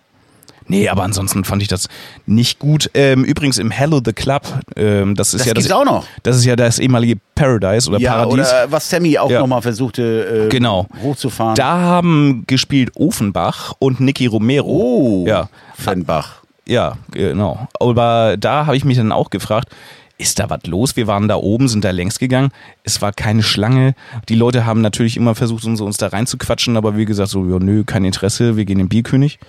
Nee, 0.69 0.87
aber 0.87 1.03
ansonsten 1.03 1.43
fand 1.43 1.61
ich 1.61 1.67
das 1.67 1.87
nicht 2.25 2.59
gut. 2.59 2.89
Ähm, 2.93 3.23
übrigens 3.25 3.57
im 3.57 3.71
Hello 3.71 3.99
the 4.05 4.13
Club, 4.13 4.43
ähm, 4.77 5.15
das 5.15 5.33
ist 5.33 5.41
Das 5.41 5.47
ja 5.47 5.53
das, 5.55 5.71
auch 5.71 5.83
noch. 5.83 6.05
das 6.23 6.37
ist 6.37 6.45
ja 6.45 6.55
das 6.55 6.79
ehemalige 6.79 7.19
Paradise 7.35 7.89
oder 7.89 7.99
ja, 7.99 8.13
Paradies. 8.13 8.47
oder 8.49 8.71
was 8.71 8.89
Sammy 8.89 9.17
auch 9.17 9.29
Ja. 9.31 9.39
nochmal 9.41 9.61
versuchte 9.61 10.45
äh, 10.45 10.49
Genau. 10.49 10.87
hochzufahren. 11.03 11.55
da 11.55 11.77
haben 11.79 12.43
gespielt 12.47 12.91
Ofenbach 12.95 13.73
und 13.79 13.99
Nicky 13.99 14.27
Romero. 14.27 14.67
oh, 14.67 15.25
Ja, 15.27 15.49
Fennbach. 15.75 16.43
Ja, 16.67 16.97
genau. 17.11 17.67
Aber 17.79 18.37
da 18.37 18.67
habe 18.67 18.77
ich 18.77 18.85
mich 18.85 18.95
dann 18.97 19.11
auch 19.11 19.31
gefragt, 19.31 19.69
ist 20.19 20.37
da 20.37 20.49
was 20.51 20.59
los? 20.67 20.95
Wir 20.97 21.07
waren 21.07 21.27
da 21.27 21.35
oben, 21.37 21.67
sind 21.67 21.83
da 21.83 21.89
längs 21.91 22.19
gegangen. 22.19 22.51
Es 22.83 23.01
war 23.01 23.11
keine 23.13 23.41
Schlange. 23.41 23.95
Die 24.27 24.35
Leute 24.35 24.65
haben 24.67 24.81
natürlich 24.81 25.17
immer 25.17 25.33
versucht, 25.33 25.63
uns, 25.65 25.81
uns 25.81 25.97
da 25.97 26.07
reinzuquatschen, 26.07 26.77
aber 26.77 26.95
wie 26.95 27.05
gesagt, 27.05 27.29
so, 27.29 27.43
ja, 27.49 27.57
nö, 27.57 27.83
kein 27.85 28.03
Interesse, 28.05 28.55
wir 28.55 28.65
gehen 28.65 28.79
in 28.79 28.85
den 28.85 28.89
Bierkönig. 28.89 29.39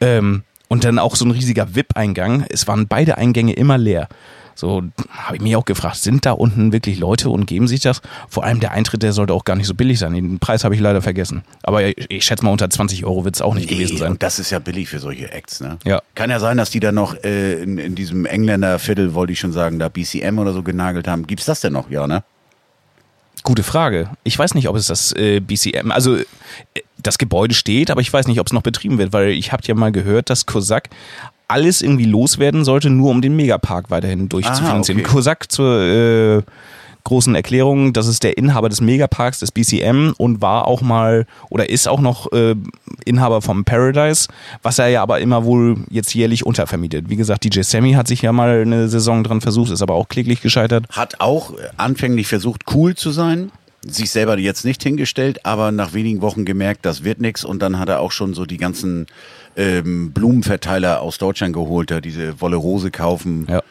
Ähm, 0.00 0.44
Und 0.68 0.84
dann 0.84 0.98
auch 0.98 1.16
so 1.16 1.24
ein 1.24 1.30
riesiger 1.30 1.74
VIP-Eingang. 1.74 2.44
Es 2.48 2.66
waren 2.66 2.88
beide 2.88 3.18
Eingänge 3.18 3.52
immer 3.52 3.78
leer. 3.78 4.08
So 4.54 4.84
habe 5.10 5.36
ich 5.36 5.42
mich 5.42 5.56
auch 5.56 5.64
gefragt, 5.64 5.96
sind 5.96 6.26
da 6.26 6.32
unten 6.32 6.72
wirklich 6.72 6.98
Leute 6.98 7.28
und 7.28 7.46
geben 7.46 7.66
sich 7.66 7.80
das? 7.80 8.00
Vor 8.28 8.44
allem 8.44 8.60
der 8.60 8.70
Eintritt, 8.70 9.02
der 9.02 9.12
sollte 9.12 9.34
auch 9.34 9.44
gar 9.44 9.56
nicht 9.56 9.66
so 9.66 9.74
billig 9.74 9.98
sein. 9.98 10.14
Den 10.14 10.38
Preis 10.38 10.64
habe 10.64 10.74
ich 10.74 10.80
leider 10.80 11.02
vergessen. 11.02 11.42
Aber 11.62 11.84
ich, 11.84 12.06
ich 12.08 12.24
schätze 12.24 12.44
mal, 12.44 12.52
unter 12.52 12.70
20 12.70 13.04
Euro 13.04 13.24
wird 13.24 13.34
es 13.34 13.42
auch 13.42 13.54
nicht 13.54 13.68
Nee, 13.68 13.76
gewesen 13.76 13.98
sein. 13.98 14.12
Und 14.12 14.22
das 14.22 14.38
ist 14.38 14.50
ja 14.50 14.60
billig 14.60 14.88
für 14.88 15.00
solche 15.00 15.30
Acts, 15.32 15.60
ne? 15.60 15.78
Ja. 15.84 16.02
Kann 16.14 16.30
ja 16.30 16.38
sein, 16.38 16.56
dass 16.56 16.70
die 16.70 16.80
da 16.80 16.92
noch 16.92 17.16
äh, 17.24 17.54
in, 17.62 17.78
in 17.78 17.94
diesem 17.94 18.26
Engländer-Viertel, 18.26 19.14
wollte 19.14 19.32
ich 19.32 19.40
schon 19.40 19.52
sagen, 19.52 19.78
da 19.78 19.88
BCM 19.88 20.38
oder 20.38 20.52
so 20.52 20.62
genagelt 20.62 21.08
haben. 21.08 21.26
Gibt's 21.26 21.46
das 21.46 21.60
denn 21.60 21.72
noch? 21.72 21.90
Ja, 21.90 22.06
ne? 22.06 22.22
Gute 23.42 23.62
Frage. 23.62 24.08
Ich 24.22 24.38
weiß 24.38 24.54
nicht, 24.54 24.68
ob 24.68 24.76
es 24.76 24.86
das 24.86 25.12
äh, 25.16 25.40
BCM, 25.40 25.90
also 25.90 26.16
äh, 26.16 26.24
das 27.06 27.18
Gebäude 27.18 27.54
steht, 27.54 27.90
aber 27.90 28.00
ich 28.00 28.12
weiß 28.12 28.26
nicht, 28.26 28.40
ob 28.40 28.46
es 28.46 28.52
noch 28.52 28.62
betrieben 28.62 28.98
wird, 28.98 29.12
weil 29.12 29.30
ich 29.30 29.52
habe 29.52 29.62
ja 29.66 29.74
mal 29.74 29.92
gehört, 29.92 30.30
dass 30.30 30.46
Kosak 30.46 30.90
alles 31.48 31.82
irgendwie 31.82 32.06
loswerden 32.06 32.64
sollte, 32.64 32.90
nur 32.90 33.10
um 33.10 33.22
den 33.22 33.36
Megapark 33.36 33.90
weiterhin 33.90 34.28
durchzufinanzieren. 34.28 35.02
okay. 35.02 35.10
Kosak 35.10 35.52
zur 35.52 35.82
äh, 35.82 36.42
großen 37.04 37.34
Erklärung, 37.34 37.92
das 37.92 38.06
ist 38.06 38.22
der 38.24 38.38
Inhaber 38.38 38.70
des 38.70 38.80
Megaparks, 38.80 39.38
des 39.40 39.52
BCM 39.52 40.14
und 40.16 40.40
war 40.40 40.66
auch 40.66 40.80
mal 40.80 41.26
oder 41.50 41.68
ist 41.68 41.86
auch 41.86 42.00
noch 42.00 42.32
äh, 42.32 42.56
Inhaber 43.04 43.42
vom 43.42 43.64
Paradise, 43.64 44.28
was 44.62 44.78
er 44.78 44.88
ja 44.88 45.02
aber 45.02 45.20
immer 45.20 45.44
wohl 45.44 45.76
jetzt 45.90 46.14
jährlich 46.14 46.46
untervermietet. 46.46 47.10
Wie 47.10 47.16
gesagt, 47.16 47.44
DJ 47.44 47.60
Sammy 47.60 47.92
hat 47.92 48.08
sich 48.08 48.22
ja 48.22 48.32
mal 48.32 48.62
eine 48.62 48.88
Saison 48.88 49.22
dran 49.22 49.42
versucht, 49.42 49.70
ist 49.70 49.82
aber 49.82 49.94
auch 49.94 50.08
kläglich 50.08 50.40
gescheitert. 50.40 50.86
Hat 50.90 51.20
auch 51.20 51.52
anfänglich 51.76 52.26
versucht, 52.26 52.62
cool 52.74 52.94
zu 52.94 53.10
sein. 53.10 53.52
Sich 53.86 54.10
selber 54.10 54.38
jetzt 54.38 54.64
nicht 54.64 54.82
hingestellt, 54.82 55.44
aber 55.44 55.70
nach 55.72 55.92
wenigen 55.92 56.22
Wochen 56.22 56.44
gemerkt, 56.44 56.84
das 56.86 57.04
wird 57.04 57.20
nix. 57.20 57.44
Und 57.44 57.60
dann 57.60 57.78
hat 57.78 57.88
er 57.88 58.00
auch 58.00 58.12
schon 58.12 58.32
so 58.34 58.46
die 58.46 58.56
ganzen 58.56 59.06
ähm, 59.56 60.12
Blumenverteiler 60.12 61.00
aus 61.00 61.18
Deutschland 61.18 61.52
geholt, 61.54 61.90
da 61.90 62.00
diese 62.00 62.40
Wolle 62.40 62.56
Rose 62.56 62.90
kaufen. 62.90 63.46
Ja. 63.48 63.62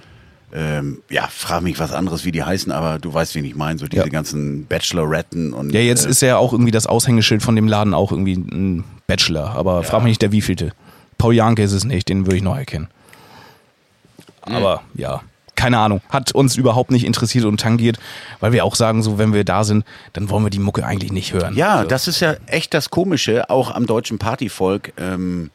Ähm, 0.56 1.02
ja, 1.10 1.28
frag 1.32 1.64
mich 1.64 1.80
was 1.80 1.92
anderes, 1.92 2.26
wie 2.26 2.32
die 2.32 2.44
heißen, 2.44 2.72
aber 2.72 3.00
du 3.00 3.12
weißt, 3.12 3.34
wen 3.34 3.44
ich 3.44 3.56
meine. 3.56 3.80
So 3.80 3.88
diese 3.88 4.04
Ja. 4.04 4.10
ganzen 4.10 4.68
Bacheloretten 4.68 5.52
und. 5.52 5.74
Ja, 5.74 5.80
jetzt 5.80 6.06
äh, 6.06 6.10
ist 6.10 6.22
ja 6.22 6.38
auch 6.38 6.52
irgendwie 6.54 6.70
das 6.72 6.86
Aushängeschild 6.86 7.42
von 7.42 7.56
dem 7.56 7.68
Laden 7.68 7.96
auch 7.96 8.12
irgendwie 8.12 8.36
ein 8.36 8.84
Bachelor. 9.08 9.56
Aber 9.56 9.82
frag 9.82 10.04
mich 10.04 10.12
nicht, 10.12 10.22
der 10.22 10.32
wievielte. 10.32 10.72
Paul 11.18 11.34
Janke 11.34 11.64
ist 11.64 11.72
es 11.74 11.86
nicht, 11.86 12.08
den 12.08 12.28
würde 12.28 12.38
ich 12.38 12.44
noch 12.44 12.56
erkennen. 12.56 12.88
Aber 14.42 14.84
ja, 14.94 15.22
keine 15.56 15.78
Ahnung. 15.78 16.02
Hat 16.10 16.34
uns 16.34 16.56
überhaupt 16.56 16.92
nicht 16.92 17.06
interessiert 17.06 17.46
und 17.46 17.60
tangiert, 17.60 17.98
weil 18.40 18.52
wir 18.52 18.66
auch 18.66 18.76
sagen, 18.76 19.04
so 19.04 19.18
wenn 19.18 19.34
wir 19.34 19.44
da 19.44 19.64
sind, 19.64 19.86
dann 20.14 20.30
wollen 20.30 20.44
wir 20.44 20.50
die 20.50 20.60
Mucke 20.60 20.86
eigentlich 20.86 21.12
nicht 21.12 21.34
hören. 21.34 21.56
Ja, 21.56 21.76
also, 21.76 21.90
das 21.90 22.08
ist 22.08 22.20
ja 22.20 22.36
echt 22.48 22.74
das 22.74 22.90
Komische, 22.90 23.50
auch 23.50 23.74
am 23.74 23.86
deutschen 23.86 24.20
Partyvolk. 24.20 24.94
Ähm, 24.98 25.52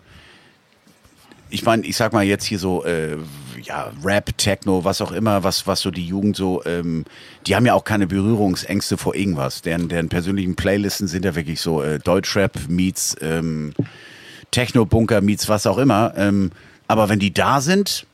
ich 1.51 1.65
meine, 1.65 1.85
ich 1.87 1.97
sag 1.97 2.13
mal 2.13 2.25
jetzt 2.25 2.45
hier 2.45 2.59
so, 2.59 2.85
äh, 2.85 3.17
ja, 3.63 3.91
Rap, 4.05 4.37
Techno, 4.37 4.85
was 4.85 5.01
auch 5.01 5.13
immer, 5.13 5.45
was, 5.45 5.67
was 5.67 5.81
so 5.81 5.91
die 5.91 6.07
Jugend 6.07 6.37
so, 6.37 6.63
ähm, 6.65 7.05
die 7.47 7.57
haben 7.57 7.67
ja 7.67 7.75
auch 7.75 7.85
keine 7.85 8.07
Berührungsängste 8.07 8.97
vor 8.97 9.15
irgendwas. 9.15 9.63
Deren, 9.63 9.89
deren 9.89 10.09
persönlichen 10.09 10.57
Playlisten 10.57 11.09
sind 11.09 11.25
ja 11.25 11.35
wirklich 11.35 11.61
so 11.61 11.83
äh, 11.83 11.99
Deutschrap 11.99 12.53
meets 12.69 13.17
ähm, 13.21 13.73
Techno-Bunker 14.51 15.21
meets 15.21 15.49
was 15.49 15.67
auch 15.67 15.79
immer. 15.79 16.15
Ähm, 16.17 16.51
aber 16.87 17.09
wenn 17.09 17.19
die 17.19 17.35
da 17.35 17.61
sind, 17.61 18.07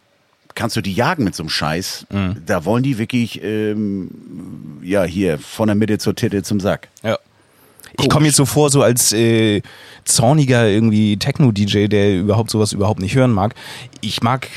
kannst 0.54 0.76
du 0.76 0.80
die 0.80 0.92
jagen 0.92 1.24
mit 1.24 1.34
so 1.34 1.42
einem 1.42 1.50
Scheiß. 1.50 2.06
Mhm. 2.12 2.42
Da 2.46 2.64
wollen 2.64 2.82
die 2.82 2.98
wirklich, 2.98 3.42
ähm, 3.42 4.10
ja, 4.82 5.04
hier, 5.04 5.38
von 5.38 5.66
der 5.66 5.74
Mitte 5.74 5.98
zur 5.98 6.14
Titte 6.14 6.42
zum 6.42 6.60
Sack. 6.60 6.88
Ja. 7.02 7.18
Ich 8.00 8.08
komme 8.08 8.26
jetzt 8.26 8.36
so 8.36 8.44
vor, 8.44 8.70
so 8.70 8.82
als 8.82 9.12
äh, 9.12 9.62
zorniger 10.04 10.68
irgendwie 10.68 11.16
Techno-DJ, 11.16 11.86
der 11.86 12.18
überhaupt 12.18 12.50
sowas 12.50 12.72
überhaupt 12.72 13.00
nicht 13.00 13.14
hören 13.14 13.30
mag. 13.30 13.54
Ich 14.00 14.22
mag 14.22 14.48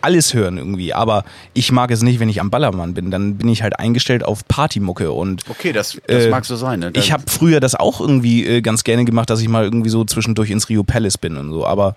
alles 0.00 0.34
hören 0.34 0.58
irgendwie, 0.58 0.92
aber 0.92 1.24
ich 1.54 1.72
mag 1.72 1.90
es 1.90 2.02
nicht, 2.02 2.20
wenn 2.20 2.28
ich 2.28 2.40
am 2.40 2.50
Ballermann 2.50 2.92
bin. 2.92 3.10
Dann 3.10 3.36
bin 3.38 3.48
ich 3.48 3.62
halt 3.62 3.78
eingestellt 3.78 4.22
auf 4.22 4.46
Partymucke 4.46 5.10
und 5.10 5.42
Okay, 5.48 5.72
das, 5.72 5.98
das 6.06 6.26
Äh, 6.26 6.30
mag 6.30 6.44
so 6.44 6.56
sein. 6.56 6.80
Ne? 6.80 6.90
ich 6.92 7.10
habe 7.10 7.24
früher 7.26 7.58
das 7.58 7.74
auch 7.74 8.00
irgendwie 8.00 8.46
äh, 8.46 8.60
ganz 8.60 8.84
gerne 8.84 9.06
gemacht, 9.06 9.30
dass 9.30 9.40
ich 9.40 9.48
mal 9.48 9.64
irgendwie 9.64 9.88
so 9.88 10.04
zwischendurch 10.04 10.50
ins 10.50 10.68
Rio 10.68 10.84
Palace 10.84 11.16
bin 11.16 11.38
und 11.38 11.50
so. 11.50 11.66
Aber 11.66 11.96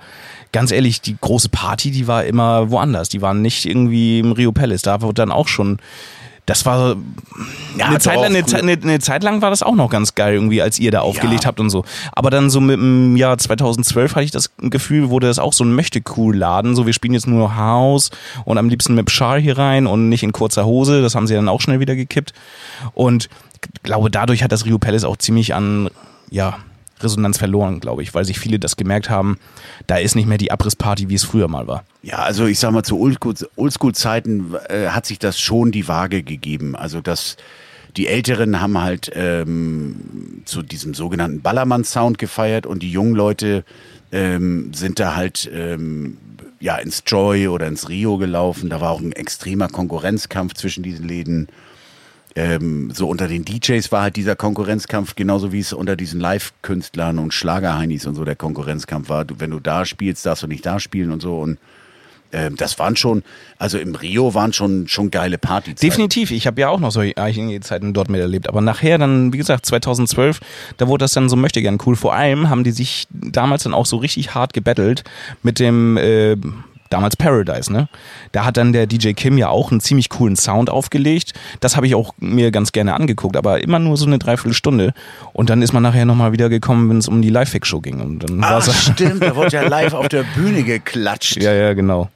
ganz 0.51 0.71
ehrlich, 0.71 1.01
die 1.01 1.15
große 1.19 1.49
Party, 1.49 1.91
die 1.91 2.07
war 2.07 2.25
immer 2.25 2.69
woanders. 2.71 3.09
Die 3.09 3.21
waren 3.21 3.41
nicht 3.41 3.65
irgendwie 3.65 4.19
im 4.19 4.31
Rio 4.31 4.51
Palace. 4.51 4.81
Da 4.81 5.01
wurde 5.01 5.15
dann 5.15 5.31
auch 5.31 5.47
schon. 5.47 5.79
Das 6.45 6.65
war 6.65 6.95
Ja, 7.77 7.87
eine, 7.87 7.99
Zeit 7.99 8.15
lang, 8.15 8.23
eine, 8.27 8.45
Zeit- 8.45 8.61
eine, 8.63 8.71
eine 8.81 8.99
Zeit 8.99 9.21
lang 9.21 9.41
war 9.41 9.49
das 9.49 9.63
auch 9.63 9.75
noch 9.75 9.89
ganz 9.89 10.15
geil 10.15 10.33
irgendwie, 10.35 10.61
als 10.61 10.79
ihr 10.79 10.91
da 10.91 11.01
aufgelegt 11.01 11.43
Ja. 11.43 11.47
habt 11.49 11.59
und 11.59 11.69
so. 11.69 11.83
Aber 12.13 12.29
dann 12.29 12.49
so 12.49 12.61
mit 12.61 12.77
dem 12.77 13.17
Jahr 13.17 13.37
2012 13.37 14.15
hatte 14.15 14.23
ich 14.23 14.31
das 14.31 14.51
Gefühl, 14.61 15.09
wurde 15.09 15.27
das 15.27 15.39
auch 15.39 15.51
so 15.51 15.65
ein 15.65 15.73
Möchte-Cool-Laden. 15.75 16.73
So, 16.73 16.85
wir 16.85 16.93
spielen 16.93 17.13
jetzt 17.15 17.27
nur 17.27 17.57
House 17.57 18.11
und 18.45 18.57
am 18.57 18.69
liebsten 18.69 18.95
mit 18.95 19.11
Schal 19.11 19.41
hier 19.41 19.57
rein 19.57 19.87
und 19.87 20.07
nicht 20.07 20.23
in 20.23 20.31
kurzer 20.31 20.65
Hose. 20.65 21.01
Das 21.01 21.15
haben 21.15 21.27
sie 21.27 21.33
dann 21.33 21.49
auch 21.49 21.59
schnell 21.59 21.81
wieder 21.81 21.97
gekippt. 21.97 22.31
Und 22.93 23.27
ich 23.75 23.83
glaube, 23.83 24.09
dadurch 24.09 24.41
hat 24.41 24.53
das 24.53 24.63
Rio 24.65 24.77
Palace 24.79 25.03
auch 25.03 25.17
ziemlich 25.17 25.53
an, 25.53 25.89
ja, 26.29 26.59
Resonanz 27.01 27.37
verloren, 27.37 27.79
glaube 27.79 28.03
ich, 28.03 28.13
weil 28.13 28.25
sich 28.25 28.39
viele 28.39 28.59
das 28.59 28.75
gemerkt 28.75 29.09
haben, 29.09 29.37
da 29.87 29.97
ist 29.97 30.15
nicht 30.15 30.27
mehr 30.27 30.37
die 30.37 30.51
Abrissparty, 30.51 31.09
wie 31.09 31.15
es 31.15 31.23
früher 31.23 31.47
mal 31.47 31.67
war. 31.67 31.83
Ja, 32.03 32.19
also 32.19 32.45
ich 32.45 32.59
sag 32.59 32.71
mal, 32.71 32.83
zu 32.83 32.97
Oldschool- 32.97 33.47
Oldschool-Zeiten 33.55 34.53
äh, 34.69 34.87
hat 34.87 35.05
sich 35.05 35.19
das 35.19 35.39
schon 35.39 35.71
die 35.71 35.87
Waage 35.87 36.23
gegeben. 36.23 36.75
Also 36.75 37.01
das, 37.01 37.37
die 37.95 38.07
Älteren 38.07 38.61
haben 38.61 38.79
halt 38.81 39.11
ähm, 39.15 40.41
zu 40.45 40.61
diesem 40.61 40.93
sogenannten 40.93 41.41
Ballermann-Sound 41.41 42.17
gefeiert 42.17 42.65
und 42.65 42.83
die 42.83 42.91
jungen 42.91 43.15
Leute 43.15 43.63
ähm, 44.11 44.73
sind 44.73 44.99
da 44.99 45.15
halt 45.15 45.49
ähm, 45.53 46.17
ja 46.59 46.77
ins 46.77 47.03
Joy 47.05 47.47
oder 47.47 47.67
ins 47.67 47.89
Rio 47.89 48.17
gelaufen. 48.17 48.69
Da 48.69 48.81
war 48.81 48.91
auch 48.91 49.01
ein 49.01 49.11
extremer 49.11 49.67
Konkurrenzkampf 49.67 50.53
zwischen 50.53 50.83
diesen 50.83 51.07
Läden. 51.07 51.47
Ähm, 52.37 52.91
so 52.93 53.09
unter 53.09 53.27
den 53.27 53.45
DJs 53.45 53.91
war 53.91 54.03
halt 54.03 54.15
dieser 54.15 54.35
Konkurrenzkampf 54.35 55.15
genauso 55.15 55.51
wie 55.51 55.59
es 55.59 55.73
unter 55.73 55.95
diesen 55.95 56.19
Live-Künstlern 56.19 57.17
und 57.17 57.33
Schlagerheinis 57.33 58.05
und 58.05 58.13
so 58.13 58.25
der 58.25 58.35
Konkurrenzkampf 58.35 59.09
war. 59.09 59.25
Du, 59.25 59.39
wenn 59.39 59.49
du 59.49 59.59
da 59.59 59.85
spielst, 59.85 60.23
darfst 60.23 60.43
du 60.43 60.47
nicht 60.47 60.63
da 60.63 60.79
spielen 60.79 61.11
und 61.11 61.19
so 61.19 61.39
und 61.39 61.57
ähm, 62.31 62.55
das 62.55 62.77
waren 62.77 62.95
schon, 62.95 63.23
also 63.57 63.79
im 63.79 63.95
Rio 63.95 64.35
waren 64.35 64.53
schon 64.53 64.87
schon 64.87 65.09
geile 65.09 65.39
Partyzeiten. 65.39 65.89
Definitiv, 65.89 66.29
ich 66.29 66.45
habe 66.45 66.61
ja 66.61 66.69
auch 66.69 66.79
noch 66.79 66.91
solche 66.91 67.15
Zeiten 67.61 67.93
dort 67.93 68.09
miterlebt. 68.09 68.47
Aber 68.47 68.61
nachher 68.61 68.99
dann, 68.99 69.33
wie 69.33 69.37
gesagt, 69.39 69.65
2012, 69.65 70.39
da 70.77 70.87
wurde 70.87 71.05
das 71.05 71.13
dann 71.13 71.29
so 71.29 71.35
möchte 71.35 71.63
gern 71.63 71.79
cool. 71.87 71.95
Vor 71.95 72.13
allem 72.13 72.51
haben 72.51 72.63
die 72.63 72.71
sich 72.71 73.07
damals 73.09 73.63
dann 73.63 73.73
auch 73.73 73.87
so 73.87 73.97
richtig 73.97 74.35
hart 74.35 74.53
gebettelt 74.53 75.03
mit 75.41 75.57
dem 75.57 75.97
äh, 75.97 76.35
damals 76.89 77.15
Paradise, 77.15 77.71
ne? 77.71 77.87
Da 78.31 78.45
hat 78.45 78.57
dann 78.57 78.73
der 78.73 78.87
DJ 78.87 79.11
Kim 79.13 79.37
ja 79.37 79.49
auch 79.49 79.71
einen 79.71 79.79
ziemlich 79.81 80.09
coolen 80.09 80.35
Sound 80.35 80.69
aufgelegt. 80.69 81.33
Das 81.59 81.75
habe 81.75 81.87
ich 81.87 81.95
auch 81.95 82.13
mir 82.19 82.51
ganz 82.51 82.71
gerne 82.71 82.93
angeguckt, 82.93 83.35
aber 83.37 83.61
immer 83.63 83.79
nur 83.79 83.97
so 83.97 84.05
eine 84.05 84.19
Dreiviertelstunde. 84.19 84.93
Und 85.33 85.49
dann 85.49 85.61
ist 85.61 85.73
man 85.73 85.83
nachher 85.83 86.05
nochmal 86.05 86.31
wieder 86.31 86.49
gekommen, 86.49 86.89
wenn 86.89 86.97
es 86.97 87.07
um 87.07 87.21
die 87.21 87.29
Live-Fix-Show 87.29 87.81
ging. 87.81 87.99
Und 88.01 88.19
dann 88.19 88.43
Ah, 88.43 88.61
stimmt, 88.61 89.21
da 89.23 89.35
wurde 89.35 89.49
ja 89.55 89.61
live 89.67 89.93
auf 89.93 90.07
der 90.09 90.23
Bühne 90.35 90.63
geklatscht. 90.63 91.37
ja, 91.41 91.53
ja, 91.53 91.73
genau. 91.73 92.09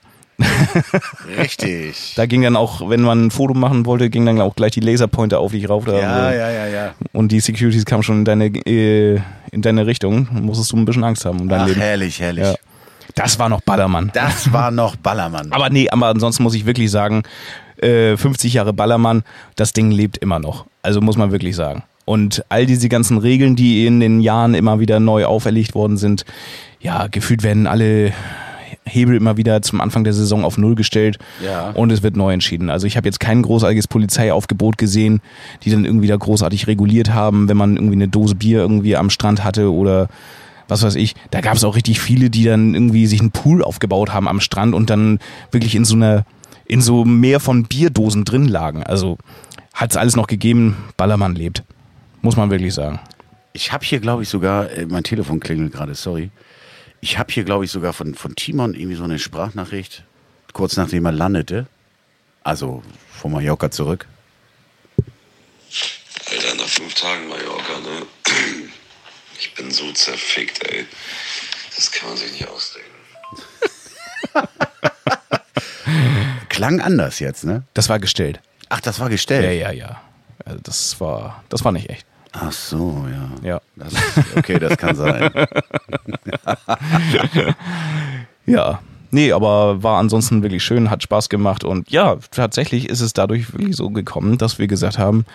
Richtig. 1.38 2.14
Da 2.16 2.26
ging 2.26 2.42
dann 2.42 2.56
auch, 2.56 2.90
wenn 2.90 3.02
man 3.02 3.26
ein 3.28 3.32
Foto 3.32 3.54
machen 3.54 3.86
wollte, 3.86 4.10
ging 4.10 4.26
dann 4.26 4.42
auch 4.42 4.56
gleich 4.56 4.72
die 4.72 4.80
Laserpointer 4.80 5.40
auf 5.40 5.52
dich 5.52 5.70
rauf. 5.70 5.86
Da 5.86 6.00
Ja, 6.00 6.32
ja, 6.34 6.50
ja, 6.50 6.68
ja. 6.68 6.94
und 7.14 7.32
die 7.32 7.40
Securities 7.40 7.86
kamen 7.86 8.04
schon 8.04 8.20
in 8.20 8.26
deine, 8.26 8.46
äh, 8.48 9.20
in 9.52 9.62
deine 9.62 9.86
Richtung, 9.86 10.28
musstest 10.32 10.72
du 10.72 10.78
ein 10.78 10.86
bisschen 10.86 11.04
Angst 11.04 11.26
haben 11.26 11.40
um 11.42 11.50
dein 11.50 11.62
Ach, 11.62 11.68
Leben. 11.68 11.80
herrlich, 11.82 12.20
herrlich. 12.20 12.46
Ja. 12.46 12.56
Das 13.16 13.40
war 13.40 13.50
noch 13.50 13.62
Ballermann. 13.62 14.12
Das 14.14 14.52
war 14.54 14.72
noch 14.72 14.96
Ballermann. 14.96 15.52
Aber 15.52 15.70
nee, 15.70 15.90
aber 15.90 16.08
ansonsten 16.08 16.44
muss 16.44 16.54
ich 16.56 16.66
wirklich 16.66 16.92
sagen, 16.92 17.24
äh, 17.78 18.16
50 18.18 18.54
Jahre 18.54 18.74
Ballermann, 18.74 19.24
das 19.56 19.74
Ding 19.74 19.92
lebt 19.92 20.18
immer 20.18 20.40
noch. 20.40 20.66
Also 20.82 21.02
muss 21.02 21.18
man 21.18 21.32
wirklich 21.32 21.56
sagen. 21.56 21.84
Und 22.06 22.44
all 22.50 22.66
diese 22.66 22.90
ganzen 22.90 23.18
Regeln, 23.18 23.56
die 23.56 23.86
in 23.86 24.00
den 24.00 24.22
Jahren 24.22 24.54
immer 24.54 24.80
wieder 24.80 25.00
neu 25.00 25.26
auferlegt 25.26 25.76
worden 25.76 25.98
sind, 25.98 26.26
ja, 26.80 27.08
gefühlt 27.08 27.44
werden 27.44 27.68
alle 27.68 28.12
Hebel 28.84 29.16
immer 29.16 29.38
wieder 29.38 29.62
zum 29.62 29.80
Anfang 29.80 30.04
der 30.04 30.14
Saison 30.14 30.44
auf 30.44 30.58
Null 30.58 30.74
gestellt 30.76 31.20
Ja. 31.46 31.70
und 31.72 31.92
es 31.92 32.02
wird 32.02 32.16
neu 32.18 32.34
entschieden. 32.34 32.72
Also 32.72 32.88
ich 32.88 32.98
habe 32.98 33.08
jetzt 33.08 33.20
kein 33.20 33.44
großartiges 33.44 33.88
Polizeiaufgebot 33.88 34.78
gesehen, 34.80 35.22
die 35.64 35.70
dann 35.70 35.86
irgendwie 35.86 36.08
da 36.08 36.16
großartig 36.18 36.66
reguliert 36.68 37.14
haben, 37.14 37.48
wenn 37.48 37.58
man 37.58 37.76
irgendwie 37.76 37.94
eine 37.96 38.08
Dose 38.08 38.34
Bier 38.36 38.60
irgendwie 38.60 38.96
am 38.98 39.12
Strand 39.12 39.44
hatte 39.44 39.72
oder 39.72 40.08
was 40.72 40.84
weiß 40.84 40.96
ich. 40.96 41.16
Da 41.32 41.42
gab 41.42 41.58
es 41.58 41.66
auch 41.66 41.76
richtig 41.76 42.00
viele, 42.00 42.30
die 42.30 42.46
dann 42.46 42.74
irgendwie 42.74 43.06
sich 43.06 43.20
einen 43.20 43.32
Pool 43.32 43.62
aufgebaut 43.62 44.14
haben 44.14 44.30
am 44.30 44.40
Strand 44.40 44.74
und 44.74 44.90
dann 44.90 45.20
wirklich 45.52 45.76
in 45.76 45.84
so 45.84 45.96
einer, 45.96 46.26
in 46.66 46.82
so 46.82 47.04
mehr 47.04 47.42
von 47.42 47.66
Bierdosen 47.66 48.24
drin 48.24 48.48
lagen. 48.48 48.82
Also 48.84 49.18
hat 49.74 49.92
es 49.92 49.98
alles 49.98 50.16
noch 50.16 50.28
gegeben, 50.28 50.78
Ballermann 50.96 51.36
lebt. 51.36 51.64
Muss 52.22 52.38
man 52.38 52.50
wirklich 52.50 52.74
sagen. 52.74 53.02
Ich 53.52 53.74
habe 53.74 53.84
hier, 53.84 54.00
glaube 54.00 54.24
ich, 54.24 54.30
sogar, 54.30 54.72
äh, 54.72 54.86
mein 54.86 55.04
Telefon 55.04 55.42
klingelt 55.42 55.74
gerade, 55.74 55.94
sorry. 55.94 56.32
Ich 57.02 57.20
habe 57.20 57.34
hier, 57.34 57.44
glaube 57.44 57.66
ich, 57.66 57.72
sogar 57.72 57.92
von, 57.92 58.16
von 58.16 58.34
Timon 58.36 58.74
irgendwie 58.74 58.96
so 58.96 59.04
eine 59.04 59.20
Sprachnachricht, 59.20 60.06
kurz 60.54 60.78
nachdem 60.78 61.06
er 61.06 61.12
landete. 61.12 61.68
Also 62.46 62.82
von 63.12 63.34
Mallorca 63.34 63.70
zurück. 63.72 64.08
Alter, 66.30 66.56
nach 66.56 66.68
fünf 66.68 66.94
Tagen 66.94 67.28
Mallorca, 67.28 67.74
ne? 67.80 68.06
Ich 69.38 69.51
bin 69.62 69.72
so 69.72 69.92
zerfickt, 69.92 70.66
ey. 70.68 70.86
Das 71.76 71.92
kann 71.92 72.10
man 72.10 72.18
sich 72.18 72.32
nicht 72.32 72.48
ausdenken. 72.48 72.90
Klang 76.50 76.82
anders 76.82 77.20
jetzt, 77.20 77.44
ne? 77.44 77.64
Das 77.74 77.90
war 77.90 78.00
gestellt. 78.00 78.40
Ach, 78.70 78.82
das 78.82 79.00
war 79.00 79.10
gestellt. 79.10 79.46
Ja, 79.46 79.52
ja, 79.52 79.72
ja. 79.72 80.02
Also 80.46 80.60
das 80.64 81.00
war, 81.00 81.44
das 81.50 81.64
war 81.64 81.72
nicht 81.72 81.90
echt. 81.90 82.06
Ach 82.34 82.52
so, 82.52 83.06
ja. 83.10 83.48
Ja. 83.48 83.62
Das 83.76 83.94
ist, 83.94 84.38
okay, 84.38 84.60
das 84.60 84.78
kann 84.78 84.96
sein. 84.96 85.32
Ja. 88.48 88.82
Nee, 89.12 89.34
aber 89.34 89.84
war 89.84 90.00
ansonsten 90.00 90.42
wirklich 90.42 90.64
schön, 90.64 90.90
hat 90.90 91.04
Spaß 91.04 91.30
gemacht 91.30 91.64
und 91.64 91.92
ja, 91.92 92.18
tatsächlich 92.32 92.90
ist 92.90 93.02
es 93.02 93.14
dadurch 93.14 93.54
wirklich 93.54 93.76
so 93.76 93.90
gekommen, 93.90 94.38
dass 94.38 94.58
wir 94.58 94.68
gesagt 94.68 94.98
haben, 94.98 95.26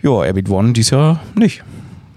ja, 0.00 0.24
Airbeat 0.24 0.48
One 0.48 0.72
dies 0.72 0.90
Jahr 0.90 1.20
nicht. 1.34 1.62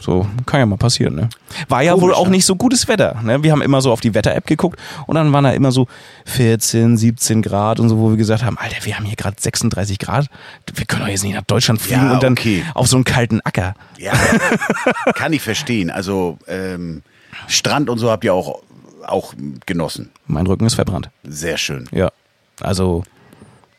So, 0.02 0.26
kann 0.48 0.60
ja 0.60 0.66
mal 0.66 0.78
passieren, 0.78 1.16
ne? 1.16 1.30
War 1.70 1.84
ja 1.84 1.92
Komisch, 1.92 2.04
wohl 2.04 2.14
auch 2.16 2.26
ne? 2.26 2.32
nicht 2.32 2.46
so 2.46 2.56
gutes 2.56 2.88
Wetter, 2.88 3.22
ne? 3.24 3.44
Wir 3.44 3.52
haben 3.52 3.62
immer 3.62 3.82
so 3.82 3.92
auf 3.92 4.02
die 4.02 4.14
Wetter-App 4.16 4.48
geguckt 4.48 4.80
und 5.06 5.16
dann 5.16 5.32
waren 5.32 5.44
da 5.44 5.52
immer 5.52 5.72
so 5.72 5.88
14, 6.26 6.98
17 6.98 7.42
Grad 7.44 7.80
und 7.80 7.88
so, 7.88 8.00
wo 8.00 8.10
wir 8.10 8.18
gesagt 8.18 8.44
haben, 8.44 8.58
Alter, 8.58 8.84
wir 8.84 8.98
haben 8.98 9.06
hier 9.06 9.16
gerade 9.16 9.36
36 9.40 10.00
Grad, 10.00 10.28
wir 10.74 10.86
können 10.86 11.04
doch 11.04 11.08
jetzt 11.08 11.24
nicht 11.24 11.36
nach 11.36 11.44
Deutschland 11.44 11.80
fliegen 11.80 12.02
Ja, 12.06 12.14
und 12.14 12.24
dann 12.24 12.34
okay. 12.34 12.64
auf 12.74 12.88
so 12.88 12.98
einen 12.98 13.04
kalten 13.04 13.42
Acker. 13.42 13.76
Ja, 14.00 14.14
kann 15.16 15.34
ich 15.34 15.42
verstehen. 15.42 15.92
Also 15.92 16.40
ähm, 16.48 17.04
Strand 17.48 17.90
und 17.90 18.00
so 18.00 18.10
habt 18.10 18.24
ihr 18.24 18.34
auch, 18.34 18.64
auch 19.06 19.36
genossen. 19.68 20.10
Mein 20.26 20.48
Rücken 20.48 20.66
ist 20.66 20.74
verbrannt. 20.76 21.10
Sehr 21.24 21.58
schön. 21.58 21.88
Ja. 21.92 22.12
Also 22.60 23.04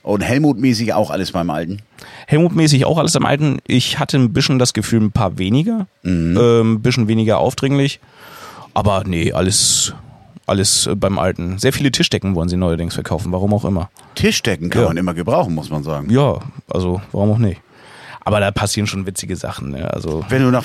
Und 0.02 0.20
Helmut-mäßig 0.22 0.94
auch 0.94 1.10
alles 1.10 1.30
beim 1.32 1.48
Alten. 1.50 1.78
Helmut-mäßig 2.26 2.84
auch 2.86 2.98
alles 2.98 3.14
am 3.14 3.24
Alten. 3.24 3.58
Ich 3.66 3.98
hatte 4.00 4.16
ein 4.18 4.32
bisschen 4.32 4.58
das 4.58 4.72
Gefühl, 4.72 5.00
ein 5.00 5.12
paar 5.12 5.38
weniger. 5.38 5.86
Mhm. 6.02 6.36
Ähm, 6.40 6.72
ein 6.74 6.82
bisschen 6.82 7.06
weniger 7.08 7.38
aufdringlich. 7.38 8.00
Aber 8.74 9.04
nee, 9.06 9.32
alles, 9.32 9.94
alles 10.46 10.86
äh, 10.88 10.96
beim 10.96 11.18
Alten. 11.18 11.58
Sehr 11.58 11.72
viele 11.72 11.92
Tischdecken 11.92 12.34
wollen 12.34 12.48
sie 12.48 12.56
neuerdings 12.56 12.94
verkaufen, 12.94 13.30
warum 13.32 13.54
auch 13.54 13.64
immer. 13.64 13.90
Tischdecken 14.16 14.70
kann 14.70 14.82
Ja. 14.82 14.88
man 14.88 14.96
immer 14.96 15.14
gebrauchen, 15.14 15.54
muss 15.54 15.70
man 15.70 15.84
sagen. 15.84 16.10
Ja, 16.10 16.38
also 16.68 17.00
warum 17.12 17.30
auch 17.32 17.38
nicht. 17.38 17.60
Aber 18.24 18.40
da 18.40 18.50
passieren 18.50 18.86
schon 18.86 19.06
witzige 19.06 19.36
Sachen. 19.36 19.70
Ne? 19.70 19.92
Also 19.92 20.24
Wenn 20.28 20.42
du 20.42 20.50
nach 20.50 20.64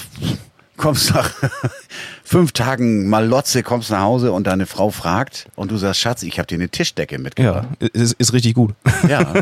kommst 0.78 1.14
nach 1.14 1.32
fünf 2.24 2.52
Tagen 2.54 3.08
mal 3.10 3.26
Lotze, 3.26 3.64
kommst 3.64 3.92
nach 3.92 4.02
Hause 4.02 4.32
und 4.32 4.48
deine 4.48 4.66
Frau 4.66 4.90
fragt 4.90 5.48
und 5.56 5.72
du 5.72 5.78
sagst, 5.78 6.00
Schatz, 6.00 6.24
ich 6.24 6.40
habe 6.40 6.48
dir 6.48 6.56
eine 6.56 6.70
Tischdecke 6.70 7.20
mitgebracht. 7.20 7.68
ja, 7.82 7.88
ist, 7.94 8.14
ist 8.14 8.34
richtig 8.34 8.54
gut. 8.54 8.74
Ja. 9.08 9.34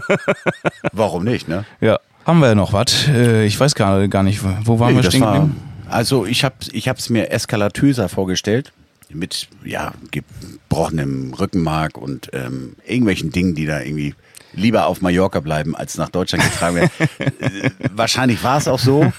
Warum 0.91 1.23
nicht, 1.23 1.47
ne? 1.47 1.65
ja. 1.81 1.99
Haben 2.25 2.39
wir 2.39 2.55
noch 2.55 2.73
was? 2.73 3.07
Äh, 3.07 3.45
ich 3.45 3.59
weiß 3.59 3.75
gar, 3.75 4.07
gar 4.07 4.23
nicht, 4.23 4.41
wo 4.63 4.79
waren 4.79 4.95
Nee, 4.95 5.03
wir 5.03 5.11
stehen 5.11 5.21
war, 5.21 5.47
also 5.89 6.25
ich 6.25 6.43
habe 6.43 6.55
ich 6.71 6.87
hab's 6.87 7.09
mir 7.09 7.29
eskalatöser 7.29 8.09
vorgestellt 8.09 8.73
mit 9.09 9.47
ja 9.63 9.93
gebrochenem 10.09 11.35
Rückenmark 11.35 11.99
und 11.99 12.31
ähm, 12.33 12.75
irgendwelchen 12.83 13.31
Dingen, 13.31 13.53
die 13.53 13.67
da 13.67 13.79
irgendwie 13.81 14.15
lieber 14.53 14.87
auf 14.87 15.01
Mallorca 15.01 15.39
bleiben 15.39 15.75
als 15.75 15.97
nach 15.97 16.09
Deutschland 16.09 16.43
getragen 16.43 16.75
werden. 16.77 16.91
Äh, 17.19 17.69
Wahrscheinlich 17.93 18.43
war 18.43 18.57
es 18.57 18.67
auch 18.67 18.79
so, 18.79 19.11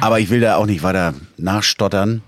aber 0.00 0.20
ich 0.20 0.30
will 0.30 0.40
da 0.40 0.56
auch 0.56 0.66
nicht 0.66 0.82
weiter 0.82 1.14
nachstottern. 1.36 2.22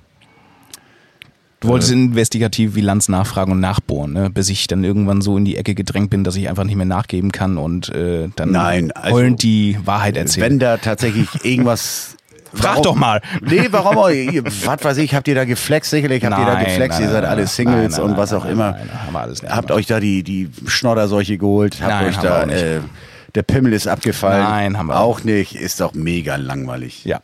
Du 1.61 1.69
wolltest 1.69 1.93
investigativ 1.93 2.75
wie 2.75 2.81
Lanz 2.81 3.09
nachfragen 3.09 3.53
und 3.53 3.61
nachbohren, 3.61 4.13
ne? 4.13 4.31
bis 4.31 4.49
ich 4.49 4.67
dann 4.67 4.83
irgendwann 4.83 5.21
so 5.23 5.37
in 5.37 5.45
die 5.45 5.57
Ecke 5.57 5.77
gedrängt 5.77 6.11
bin, 6.11 6.25
dass 6.25 6.35
ich 6.35 6.49
einfach 6.49 6.65
nicht 6.65 6.75
mehr 6.75 6.87
nachgeben 6.87 7.31
kann 7.31 7.57
und 7.57 7.89
äh, 7.91 8.31
dann 8.35 8.51
Nein, 8.51 8.91
also, 8.91 9.15
heulend 9.15 9.45
die 9.45 9.79
Wahrheit 9.85 10.17
erzählen. 10.17 10.51
Wenn 10.51 10.59
da 10.59 10.77
tatsächlich 10.79 11.29
irgendwas 11.45 12.17
Frag 12.55 12.83
doch 12.83 12.95
mal. 12.95 13.23
Nee, 13.41 13.69
warum 13.71 13.97
auch? 13.97 14.11
Was 14.11 14.85
weiß 14.85 14.99
ich, 14.99 15.15
habt 15.15 15.27
ihr 15.27 15.35
da 15.35 15.45
geflext? 15.45 15.91
Sicherlich 15.91 16.23
habt 16.25 16.39
ihr 16.39 16.45
da 16.45 16.55
Nein, 16.55 16.65
geflext, 16.67 16.99
nein, 16.99 17.09
ihr 17.09 17.13
seid 17.13 17.23
nein, 17.23 17.31
alle 17.31 17.41
nein, 17.43 17.49
Singles 17.49 17.93
nein, 17.93 18.03
und 18.03 18.11
nein, 18.11 18.19
was 18.19 18.33
auch 18.35 18.45
nein, 18.45 18.53
immer. 18.53 18.73
nein, 18.73 18.87
nein, 18.89 19.07
haben 19.07 19.13
wir 19.15 19.21
alles 19.21 19.43
nicht 19.43 19.55
habt 19.55 19.71
euch 19.71 19.87
da 19.87 20.01
die, 20.01 20.23
die 20.23 20.51
Schnodderseuche 20.67 21.39
geholt? 21.39 21.79
Habt 21.81 21.91
Nein, 21.91 22.09
euch 22.09 22.17
haben 22.19 22.23
wir 22.25 22.31
da, 22.31 22.43
auch 22.43 22.47
nicht. 22.47 22.63
äh, 22.63 22.81
der 23.35 23.43
Pimmel 23.43 23.73
ist 23.73 23.87
abgefallen? 23.87 24.43
Nein, 24.43 24.79
haben 24.79 24.89
wir 24.89 25.01
auch 25.01 25.25
nicht. 25.25 25.55
Ist 25.55 25.81
doch 25.81 25.95
mega 25.95 26.37
langweilig. 26.37 27.05
Ja. 27.07 27.21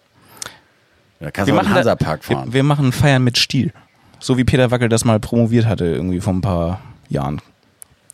Da 1.20 1.30
kannst 1.30 1.50
du 1.50 1.54
in 1.54 1.60
den 1.60 1.68
da- 1.68 1.74
Hansapark 1.76 2.28
wir, 2.28 2.36
fahren. 2.36 2.52
wir 2.52 2.62
machen 2.62 2.92
Feiern 2.92 3.24
mit 3.24 3.38
Stil. 3.38 3.72
So 4.20 4.36
wie 4.36 4.44
Peter 4.44 4.70
Wackel 4.70 4.88
das 4.88 5.04
mal 5.04 5.20
promoviert 5.20 5.66
hatte, 5.66 5.84
irgendwie 5.84 6.20
vor 6.20 6.32
ein 6.32 6.40
paar 6.40 6.80
Jahren. 7.08 7.40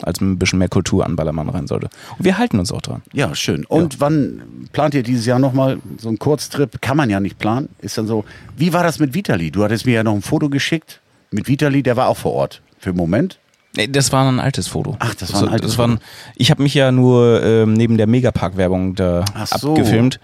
Als 0.02 0.20
ein 0.20 0.38
bisschen 0.38 0.58
mehr 0.58 0.68
Kultur 0.68 1.06
an 1.06 1.14
Ballermann 1.16 1.48
rein 1.48 1.66
sollte. 1.66 1.88
Und 2.18 2.24
wir 2.24 2.36
halten 2.36 2.58
uns 2.58 2.72
auch 2.72 2.82
dran. 2.82 3.02
ja, 3.12 3.34
schön. 3.34 3.64
Und 3.66 4.00
wann 4.00 4.42
plant 4.72 4.92
ihr 4.94 5.02
dieses 5.04 5.24
Jahr 5.24 5.38
nochmal 5.38 5.78
so 5.98 6.08
einen 6.08 6.18
Kurztrip? 6.18 6.82
Kann 6.82 6.96
man 6.96 7.08
ja 7.10 7.20
nicht 7.20 7.38
planen. 7.38 7.68
Ist 7.80 7.96
dann 7.96 8.06
so. 8.06 8.24
Wie 8.56 8.72
war 8.72 8.82
das 8.82 8.98
mit 8.98 9.14
Vitali? 9.14 9.50
Du 9.52 9.62
hattest 9.62 9.86
mir 9.86 9.92
ja 9.94 10.02
noch 10.04 10.12
ein 10.14 10.20
Foto 10.20 10.48
geschickt 10.50 11.00
mit 11.30 11.48
Vitali, 11.48 11.82
der 11.82 11.96
war 11.96 12.08
auch 12.08 12.16
vor 12.16 12.32
Ort. 12.32 12.60
Für 12.78 12.90
den 12.92 12.96
Moment. 12.98 13.38
Nee, 13.76 13.86
das 13.86 14.12
war 14.12 14.28
ein 14.28 14.40
altes 14.40 14.68
Foto. 14.68 14.96
Ach, 14.98 15.14
das 15.14 15.32
war 15.32 15.42
ein 15.44 15.48
altes 15.48 15.72
das 15.76 15.80
ein, 15.80 15.92
Foto. 15.92 16.02
Ich 16.36 16.50
habe 16.50 16.62
mich 16.62 16.74
ja 16.74 16.92
nur 16.92 17.42
ähm, 17.42 17.72
neben 17.72 17.96
der 17.96 18.06
Megapark-Werbung 18.08 18.94
da 18.96 19.24
so. 19.46 19.70
abgefilmt. 19.70 20.20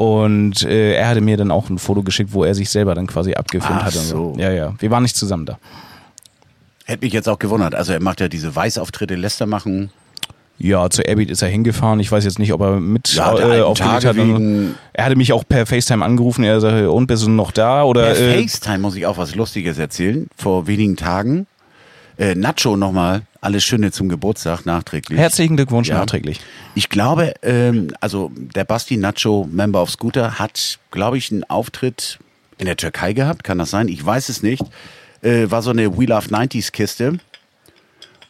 Und 0.00 0.62
äh, 0.62 0.94
er 0.94 1.08
hatte 1.08 1.20
mir 1.20 1.36
dann 1.36 1.50
auch 1.50 1.68
ein 1.68 1.76
Foto 1.76 2.02
geschickt, 2.02 2.32
wo 2.32 2.42
er 2.42 2.54
sich 2.54 2.70
selber 2.70 2.94
dann 2.94 3.06
quasi 3.06 3.34
abgefilmt 3.34 3.80
Ach 3.82 3.84
hatte. 3.84 3.98
so. 3.98 4.34
Ja, 4.38 4.50
ja. 4.50 4.72
Wir 4.78 4.90
waren 4.90 5.02
nicht 5.02 5.14
zusammen 5.14 5.44
da. 5.44 5.58
Hätte 6.86 7.04
mich 7.04 7.12
jetzt 7.12 7.28
auch 7.28 7.38
gewundert. 7.38 7.74
Also 7.74 7.92
er 7.92 8.00
macht 8.00 8.18
ja 8.20 8.28
diese 8.28 8.56
Weißauftritte, 8.56 9.14
lässt 9.14 9.42
er 9.42 9.46
machen. 9.46 9.90
Ja, 10.56 10.88
zu 10.88 11.02
Airbeat 11.02 11.28
ist 11.28 11.42
er 11.42 11.48
hingefahren. 11.48 12.00
Ich 12.00 12.10
weiß 12.10 12.24
jetzt 12.24 12.38
nicht, 12.38 12.54
ob 12.54 12.62
er 12.62 12.80
mit 12.80 13.12
Ja, 13.12 13.38
äh, 13.38 13.60
aufgelegt 13.60 14.06
hat. 14.06 14.16
Er 14.16 15.04
hatte 15.04 15.16
mich 15.16 15.34
auch 15.34 15.44
per 15.46 15.66
FaceTime 15.66 16.02
angerufen. 16.02 16.44
Er 16.44 16.62
sagte, 16.62 16.90
und 16.90 17.06
bist 17.06 17.26
du 17.26 17.28
noch 17.28 17.50
da? 17.50 17.82
Oder 17.84 18.14
Per 18.14 18.18
äh, 18.18 18.42
FaceTime 18.42 18.78
muss 18.78 18.96
ich 18.96 19.04
auch 19.04 19.18
was 19.18 19.34
Lustiges 19.34 19.76
erzählen. 19.76 20.28
Vor 20.34 20.66
wenigen 20.66 20.96
Tagen. 20.96 21.46
Äh, 22.20 22.34
Nacho 22.34 22.76
nochmal, 22.76 23.22
alles 23.40 23.64
Schöne 23.64 23.92
zum 23.92 24.10
Geburtstag 24.10 24.66
nachträglich. 24.66 25.18
herzlichen 25.18 25.56
Glückwunsch 25.56 25.88
Ja. 25.88 25.96
nachträglich. 25.98 26.38
Ich 26.74 26.90
glaube, 26.90 27.32
ähm, 27.42 27.88
also 28.02 28.30
der 28.36 28.64
Basti 28.64 28.98
Nacho, 28.98 29.48
Member 29.50 29.80
of 29.80 29.90
Scooter, 29.90 30.38
hat, 30.38 30.78
glaube 30.90 31.16
ich, 31.16 31.32
einen 31.32 31.44
Auftritt 31.44 32.18
in 32.58 32.66
der 32.66 32.76
Türkei 32.76 33.14
gehabt. 33.14 33.42
Kann 33.42 33.56
das 33.56 33.70
sein? 33.70 33.88
Ich 33.88 34.04
weiß 34.04 34.28
es 34.28 34.42
nicht. 34.42 34.62
Äh, 35.22 35.50
war 35.50 35.62
so 35.62 35.70
eine 35.70 35.96
We 35.96 36.04
Love 36.04 36.28
90s 36.28 36.72
Kiste. 36.72 37.18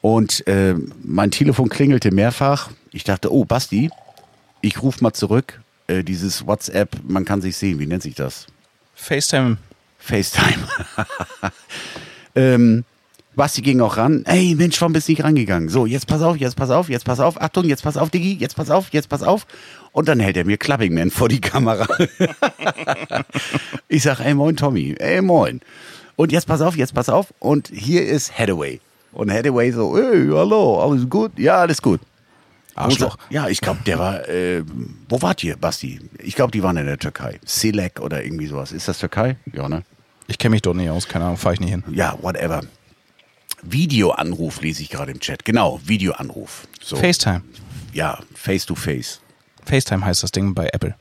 Und 0.01 0.47
äh, 0.47 0.77
mein 1.03 1.33
Telefon 1.33 1.69
klingelte 1.69 2.13
mehrfach. 2.13 2.71
Ich 2.93 3.03
dachte, 3.03 3.33
oh, 3.33 3.45
Basti, 3.45 3.91
ich 4.61 4.83
rufe 4.83 5.03
mal 5.03 5.13
zurück. 5.15 5.61
Äh, 5.89 6.05
dieses 6.05 6.47
WhatsApp, 6.47 6.91
man 7.03 7.25
kann 7.25 7.41
sich 7.43 7.57
sehen. 7.57 7.81
Wie 7.81 7.87
nennt 7.87 8.05
sich 8.05 8.15
das? 8.15 8.47
FaceTime. 8.95 9.57
FaceTime. 9.99 10.69
ähm, 12.37 12.85
Basti 13.41 13.63
ging 13.63 13.81
auch 13.81 13.97
ran. 13.97 14.23
Ey, 14.27 14.55
Mensch, 14.55 14.79
warum 14.83 14.93
bist 14.93 15.09
du 15.09 15.13
nicht 15.13 15.25
rangegangen? 15.25 15.71
So, 15.71 15.87
jetzt 15.87 16.07
pass 16.07 16.21
auf, 16.21 16.37
jetzt 16.37 16.57
pass 16.57 16.69
auf, 16.69 16.91
jetzt 16.91 17.07
pass 17.07 17.21
auf. 17.21 17.41
Achtung, 17.41 17.65
jetzt 17.65 17.83
pass 17.83 17.97
auf, 17.97 18.11
Diggi, 18.11 18.35
jetzt 18.35 18.55
pass 18.55 18.69
auf, 18.69 18.91
jetzt 18.91 19.09
pass 19.09 19.23
auf. 19.23 19.47
Und 19.93 20.09
dann 20.09 20.21
hält 20.21 20.37
er 20.37 20.45
mir 20.45 20.59
Clubbing 20.59 20.93
Man 20.93 21.11
vor 21.11 21.31
die 21.31 21.41
Kamera. 21.41 21.89
ich 23.89 24.03
sag, 24.03 24.21
ey, 24.21 24.35
moin, 24.35 24.57
Tommy. 24.57 24.95
Ey, 24.99 25.23
moin. 25.23 25.63
Und 26.17 26.33
jetzt 26.33 26.49
pass 26.49 26.61
auf, 26.61 26.77
jetzt 26.77 26.93
pass 26.93 27.09
auf. 27.09 27.33
Und 27.39 27.71
hier 27.73 28.07
ist 28.07 28.39
Hathaway. 28.39 28.79
Und 29.13 29.33
Hathaway 29.33 29.73
so, 29.73 29.97
ey, 29.97 30.29
hallo, 30.29 30.79
alles 30.79 31.09
gut? 31.09 31.39
Ja, 31.39 31.63
alles 31.63 31.81
gut. 31.81 32.03
Arschloch. 32.75 33.17
Ja, 33.31 33.49
ich 33.49 33.63
glaube, 33.63 33.81
der 33.87 33.99
war, 33.99 34.29
äh, 34.29 34.63
wo 35.09 35.23
wart 35.23 35.43
ihr, 35.45 35.57
Basti? 35.57 35.99
Ich 36.19 36.35
glaube, 36.35 36.53
die 36.53 36.63
waren 36.63 36.77
in 36.77 36.85
der 36.85 36.99
Türkei. 36.99 37.41
Selek 37.47 38.01
oder 38.01 38.23
irgendwie 38.23 38.49
sowas. 38.49 38.71
Ist 38.71 38.87
das 38.87 38.99
Türkei? 38.99 39.39
Ja, 39.51 39.67
ne? 39.67 39.83
Ich 40.27 40.37
kenne 40.37 40.51
mich 40.51 40.61
dort 40.61 40.77
nicht 40.77 40.91
aus, 40.91 41.09
keine 41.09 41.25
Ahnung, 41.25 41.39
fahre 41.39 41.55
ich 41.55 41.61
nicht 41.61 41.71
hin. 41.71 41.85
Ja, 41.91 42.19
whatever. 42.21 42.61
Videoanruf 43.63 44.61
lese 44.63 44.83
ich 44.83 44.91
gerade 44.91 45.13
im 45.13 45.21
Chat. 45.21 45.45
Genau, 45.45 45.81
Videoanruf. 45.85 46.67
So. 46.83 46.97
FaceTime. 46.97 47.43
Ja, 47.93 48.19
face 48.35 48.67
to 48.67 48.75
face. 48.75 49.21
FaceTime 49.67 50.05
heißt 50.05 50.23
das 50.23 50.33
Ding 50.33 50.55
bei 50.55 50.69
Apple. 50.73 50.95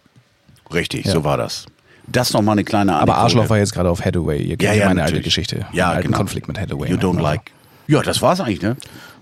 Richtig, 0.74 1.06
Ja. 1.06 1.14
so 1.14 1.24
war 1.24 1.38
das. 1.38 1.66
Das 2.08 2.34
nochmal 2.34 2.54
eine 2.54 2.64
kleine 2.64 2.94
Aber 2.94 3.14
Anekdote. 3.16 3.22
Arschloch 3.22 3.50
war 3.50 3.58
jetzt 3.60 3.74
gerade 3.74 3.90
auf 3.90 4.04
Hathaway. 4.04 4.42
Ihr 4.42 4.58
kennt 4.58 4.76
ja, 4.78 4.88
meine 4.88 5.02
alte 5.02 5.14
natürlich. 5.14 5.24
Geschichte. 5.26 5.66
Ja, 5.74 5.90
alten 5.92 6.08
genau. 6.08 6.18
Konflikt 6.18 6.48
mit 6.48 6.60
Hathaway. 6.60 6.90
You 6.90 6.98
ne? 6.98 7.02
don't 7.04 7.10
Also 7.18 7.22
like. 7.22 7.52
Ja, 7.88 8.02
das 8.02 8.22
war's 8.22 8.40
eigentlich, 8.40 8.62
ne? 8.62 8.78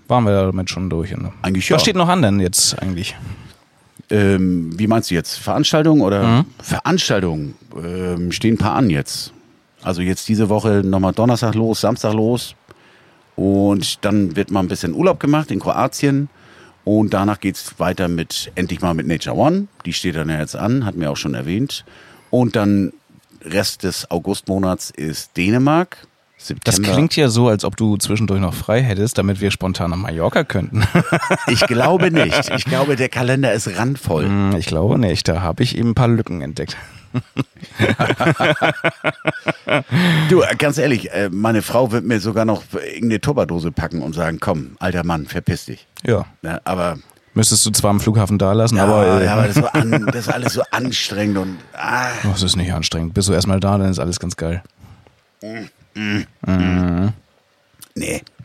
Waren 0.08 0.24
wir 0.24 0.32
damit 0.46 0.70
schon 0.70 0.88
durch. 0.88 1.14
Ne? 1.14 1.32
Eigentlich 1.42 1.68
ja. 1.68 1.76
Was 1.76 1.82
steht 1.82 1.96
noch 1.96 2.08
an 2.08 2.22
denn 2.22 2.40
jetzt 2.40 2.78
eigentlich? 2.80 3.14
Ähm, 4.10 4.78
wie 4.78 4.86
meinst 4.86 5.10
du 5.10 5.14
jetzt? 5.14 5.38
Veranstaltungen 5.38 6.00
oder? 6.00 6.26
Mhm. 6.26 6.44
Veranstaltungen 6.62 7.54
ähm, 7.76 8.32
stehen 8.32 8.54
ein 8.54 8.58
paar 8.58 8.74
an 8.74 8.88
jetzt. 8.88 9.32
Also 9.82 10.00
jetzt 10.00 10.28
diese 10.28 10.48
Woche 10.48 10.82
nochmal 10.84 11.12
Donnerstag 11.12 11.54
los, 11.54 11.82
Samstag 11.82 12.14
los. 12.14 12.54
Und 13.38 14.04
dann 14.04 14.34
wird 14.34 14.50
mal 14.50 14.58
ein 14.58 14.66
bisschen 14.66 14.94
Urlaub 14.94 15.20
gemacht 15.20 15.52
in 15.52 15.60
Kroatien. 15.60 16.28
Und 16.82 17.14
danach 17.14 17.38
geht's 17.38 17.78
weiter 17.78 18.08
mit, 18.08 18.50
endlich 18.56 18.80
mal 18.80 18.94
mit 18.94 19.06
Nature 19.06 19.36
One. 19.36 19.68
Die 19.86 19.92
steht 19.92 20.16
dann 20.16 20.28
ja 20.28 20.40
jetzt 20.40 20.56
an, 20.56 20.84
hat 20.84 20.96
mir 20.96 21.08
auch 21.08 21.16
schon 21.16 21.34
erwähnt. 21.34 21.84
Und 22.30 22.56
dann 22.56 22.92
Rest 23.42 23.84
des 23.84 24.10
Augustmonats 24.10 24.90
ist 24.90 25.36
Dänemark. 25.36 26.08
September. 26.40 26.62
Das 26.64 26.94
klingt 26.94 27.16
ja 27.16 27.28
so, 27.28 27.48
als 27.48 27.64
ob 27.64 27.76
du 27.76 27.96
zwischendurch 27.96 28.40
noch 28.40 28.54
frei 28.54 28.80
hättest, 28.80 29.18
damit 29.18 29.40
wir 29.40 29.50
spontan 29.50 29.90
nach 29.90 29.96
Mallorca 29.96 30.44
könnten. 30.44 30.84
Ich 31.48 31.60
glaube 31.66 32.10
nicht. 32.10 32.50
Ich 32.54 32.64
glaube, 32.64 32.94
der 32.96 33.08
Kalender 33.08 33.52
ist 33.52 33.76
randvoll. 33.76 34.24
Hm, 34.26 34.56
ich 34.56 34.66
glaube 34.66 34.98
nicht. 34.98 35.26
Da 35.26 35.40
habe 35.40 35.62
ich 35.62 35.76
eben 35.76 35.90
ein 35.90 35.94
paar 35.94 36.08
Lücken 36.08 36.42
entdeckt. 36.42 36.76
Du, 40.28 40.42
ganz 40.58 40.78
ehrlich, 40.78 41.10
äh, 41.10 41.30
meine 41.30 41.62
Frau 41.62 41.90
wird 41.90 42.04
mir 42.04 42.20
sogar 42.20 42.44
noch 42.44 42.62
irgendeine 42.72 43.20
Tupperdose 43.20 43.72
packen 43.72 44.02
und 44.02 44.14
sagen, 44.14 44.38
komm, 44.40 44.76
alter 44.78 45.04
Mann, 45.04 45.26
verpiss 45.26 45.64
dich. 45.64 45.86
Ja. 46.04 46.26
Ja, 46.42 46.60
aber, 46.64 46.98
Müsstest 47.34 47.64
du 47.66 47.70
zwar 47.70 47.90
am 47.90 48.00
Flughafen 48.00 48.38
da 48.38 48.52
lassen, 48.52 48.76
ja, 48.76 48.84
aber, 48.84 49.20
äh, 49.20 49.24
ja, 49.24 49.34
aber 49.34 49.46
das, 49.46 49.56
ist 49.56 49.62
so 49.62 49.68
an, 49.68 50.06
das 50.06 50.16
ist 50.16 50.28
alles 50.28 50.52
so 50.52 50.62
anstrengend 50.70 51.38
und 51.38 51.56
ah, 51.72 52.08
oh, 52.24 52.28
das 52.32 52.42
ist 52.42 52.56
nicht 52.56 52.72
anstrengend. 52.72 53.14
Bist 53.14 53.28
du 53.28 53.32
erstmal 53.32 53.60
da, 53.60 53.78
dann 53.78 53.90
ist 53.90 53.98
alles 53.98 54.20
ganz 54.20 54.36
geil. 54.36 54.62
Nee, 55.94 56.26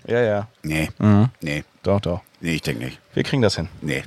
Ja, 0.07 0.21
ja. 0.21 0.47
nee, 0.63 0.89
nee, 1.41 1.63
Doch, 1.83 1.99
doch. 2.01 2.21
nee, 2.41 2.55
ich 2.55 2.61
denke 2.61 2.85
nicht. 2.85 2.99
Wir 3.13 3.23
kriegen 3.23 3.41
das 3.41 3.55
hin. 3.55 3.67
Nee. 3.81 4.03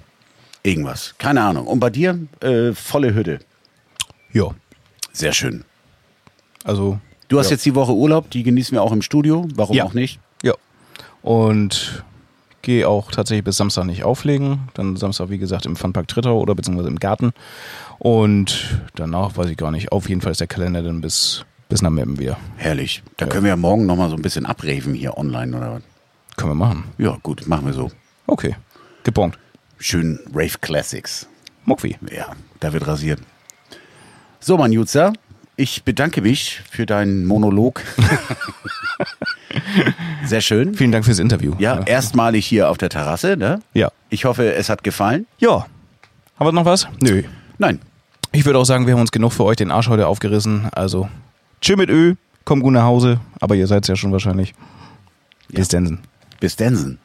Irgendwas. 0.63 1.15
Keine 1.19 1.43
Ahnung. 1.43 1.67
Und 1.67 1.79
bei 1.81 1.91
dir 1.91 2.19
äh, 2.41 2.73
volle 2.73 3.15
Hütte. 3.15 3.39
Ja. 4.33 4.51
Sehr 5.13 5.33
schön. 5.33 5.65
Also. 6.65 6.99
Du 7.29 7.39
hast 7.39 7.47
ja. 7.47 7.53
jetzt 7.53 7.65
die 7.65 7.75
Woche 7.75 7.93
Urlaub, 7.93 8.31
die 8.31 8.43
genießen 8.43 8.73
wir 8.77 8.83
auch 8.83 8.93
im 8.93 9.03
Studio. 9.03 9.47
Warum 9.55 9.77
Ja. 9.77 9.85
auch 9.85 9.95
nicht? 9.95 10.19
Ja. 10.43 10.55
Und 11.23 12.05
gehe 12.63 12.89
auch 12.89 13.13
tatsächlich 13.13 13.45
bis 13.45 13.57
Samstag 13.57 13.85
nicht 13.85 14.03
auflegen. 14.03 14.69
Dann 14.75 14.97
Samstag, 14.97 15.31
wie 15.31 15.39
gesagt, 15.39 15.67
im 15.67 15.77
Funpark 15.77 16.09
Trittau 16.09 16.41
oder 16.41 16.55
beziehungsweise 16.57 16.89
im 16.89 16.99
Garten. 16.99 17.33
Und 17.99 18.81
danach 18.97 19.37
weiß 19.37 19.49
ich 19.51 19.57
gar 19.57 19.71
nicht. 19.71 19.93
Auf 19.93 20.09
jeden 20.09 20.21
Fall 20.21 20.33
ist 20.33 20.41
der 20.41 20.49
Kalender 20.49 20.83
dann 20.83 21.01
bis, 21.01 21.45
bis 21.69 21.83
nach 21.83 21.91
Meppen 21.91 22.19
wieder. 22.19 22.37
Herrlich. 22.57 23.03
Da 23.17 23.27
können 23.27 23.45
wir 23.45 23.51
ja 23.51 23.57
morgen 23.57 23.87
nochmal 23.87 24.11
so 24.11 24.17
ein 24.17 24.23
bisschen 24.23 24.47
abreven 24.47 24.95
hier 24.95 25.19
online 25.19 25.57
oder 25.57 25.73
was? 25.75 25.83
Können 26.37 26.51
wir 26.51 26.55
machen. 26.55 26.85
Ja, 26.99 27.19
gut, 27.23 27.47
machen 27.47 27.67
wir 27.67 27.73
so. 27.73 27.91
Okay. 28.27 28.57
Gebongt. 29.05 29.39
Schön 29.79 30.21
Rave 30.35 30.59
Classics. 30.61 31.29
Muckwi. 31.65 31.97
Ja, 32.11 32.29
da 32.61 32.73
wird 32.73 32.87
rasiert. 32.87 33.21
So, 34.41 34.57
mein 34.57 34.73
Jutzer, 34.73 35.13
ich 35.57 35.83
bedanke 35.83 36.23
mich 36.23 36.63
für 36.71 36.87
deinen 36.87 37.25
Monolog. 37.25 37.83
Sehr 40.25 40.41
schön. 40.41 40.75
Vielen 40.75 40.93
Dank 40.93 41.05
fürs 41.05 41.19
Interview. 41.19 41.55
Ja, 41.59 41.83
erstmalig 41.85 42.47
hier 42.47 42.71
auf 42.71 42.79
der 42.79 42.89
Terrasse. 42.89 43.37
Ne? 43.37 43.61
Ja. 43.75 43.91
Ich 44.11 44.25
hoffe, 44.25 44.55
es 44.55 44.69
hat 44.69 44.85
gefallen. 44.85 45.27
Ja. 45.39 45.67
Haben 46.39 46.47
wir 46.47 46.53
noch 46.53 46.65
was? 46.65 46.87
Nö. 47.01 47.23
Nein. 47.59 47.81
Ich 48.33 48.45
würde 48.45 48.59
auch 48.59 48.65
sagen, 48.65 48.87
wir 48.87 48.95
haben 48.95 49.01
uns 49.01 49.13
genug 49.13 49.33
für 49.33 49.45
euch 49.45 49.57
den 49.57 49.71
Arsch 49.71 49.89
heute 49.89 50.07
aufgerissen. 50.07 50.69
Also, 50.73 51.09
tschö 51.67 51.77
mit 51.77 51.91
Ö, 51.91 52.15
komm 52.45 52.61
gut 52.61 52.73
nach 52.73 52.85
Hause. 52.85 53.21
Aber 53.41 53.57
ihr 53.57 53.67
seid 53.67 53.89
ja 53.89 53.97
schon 53.97 54.13
wahrscheinlich. 54.13 54.55
Bis 55.49 55.69
Densen. 55.69 56.01
Bis 56.39 56.55
Densen. 56.55 56.99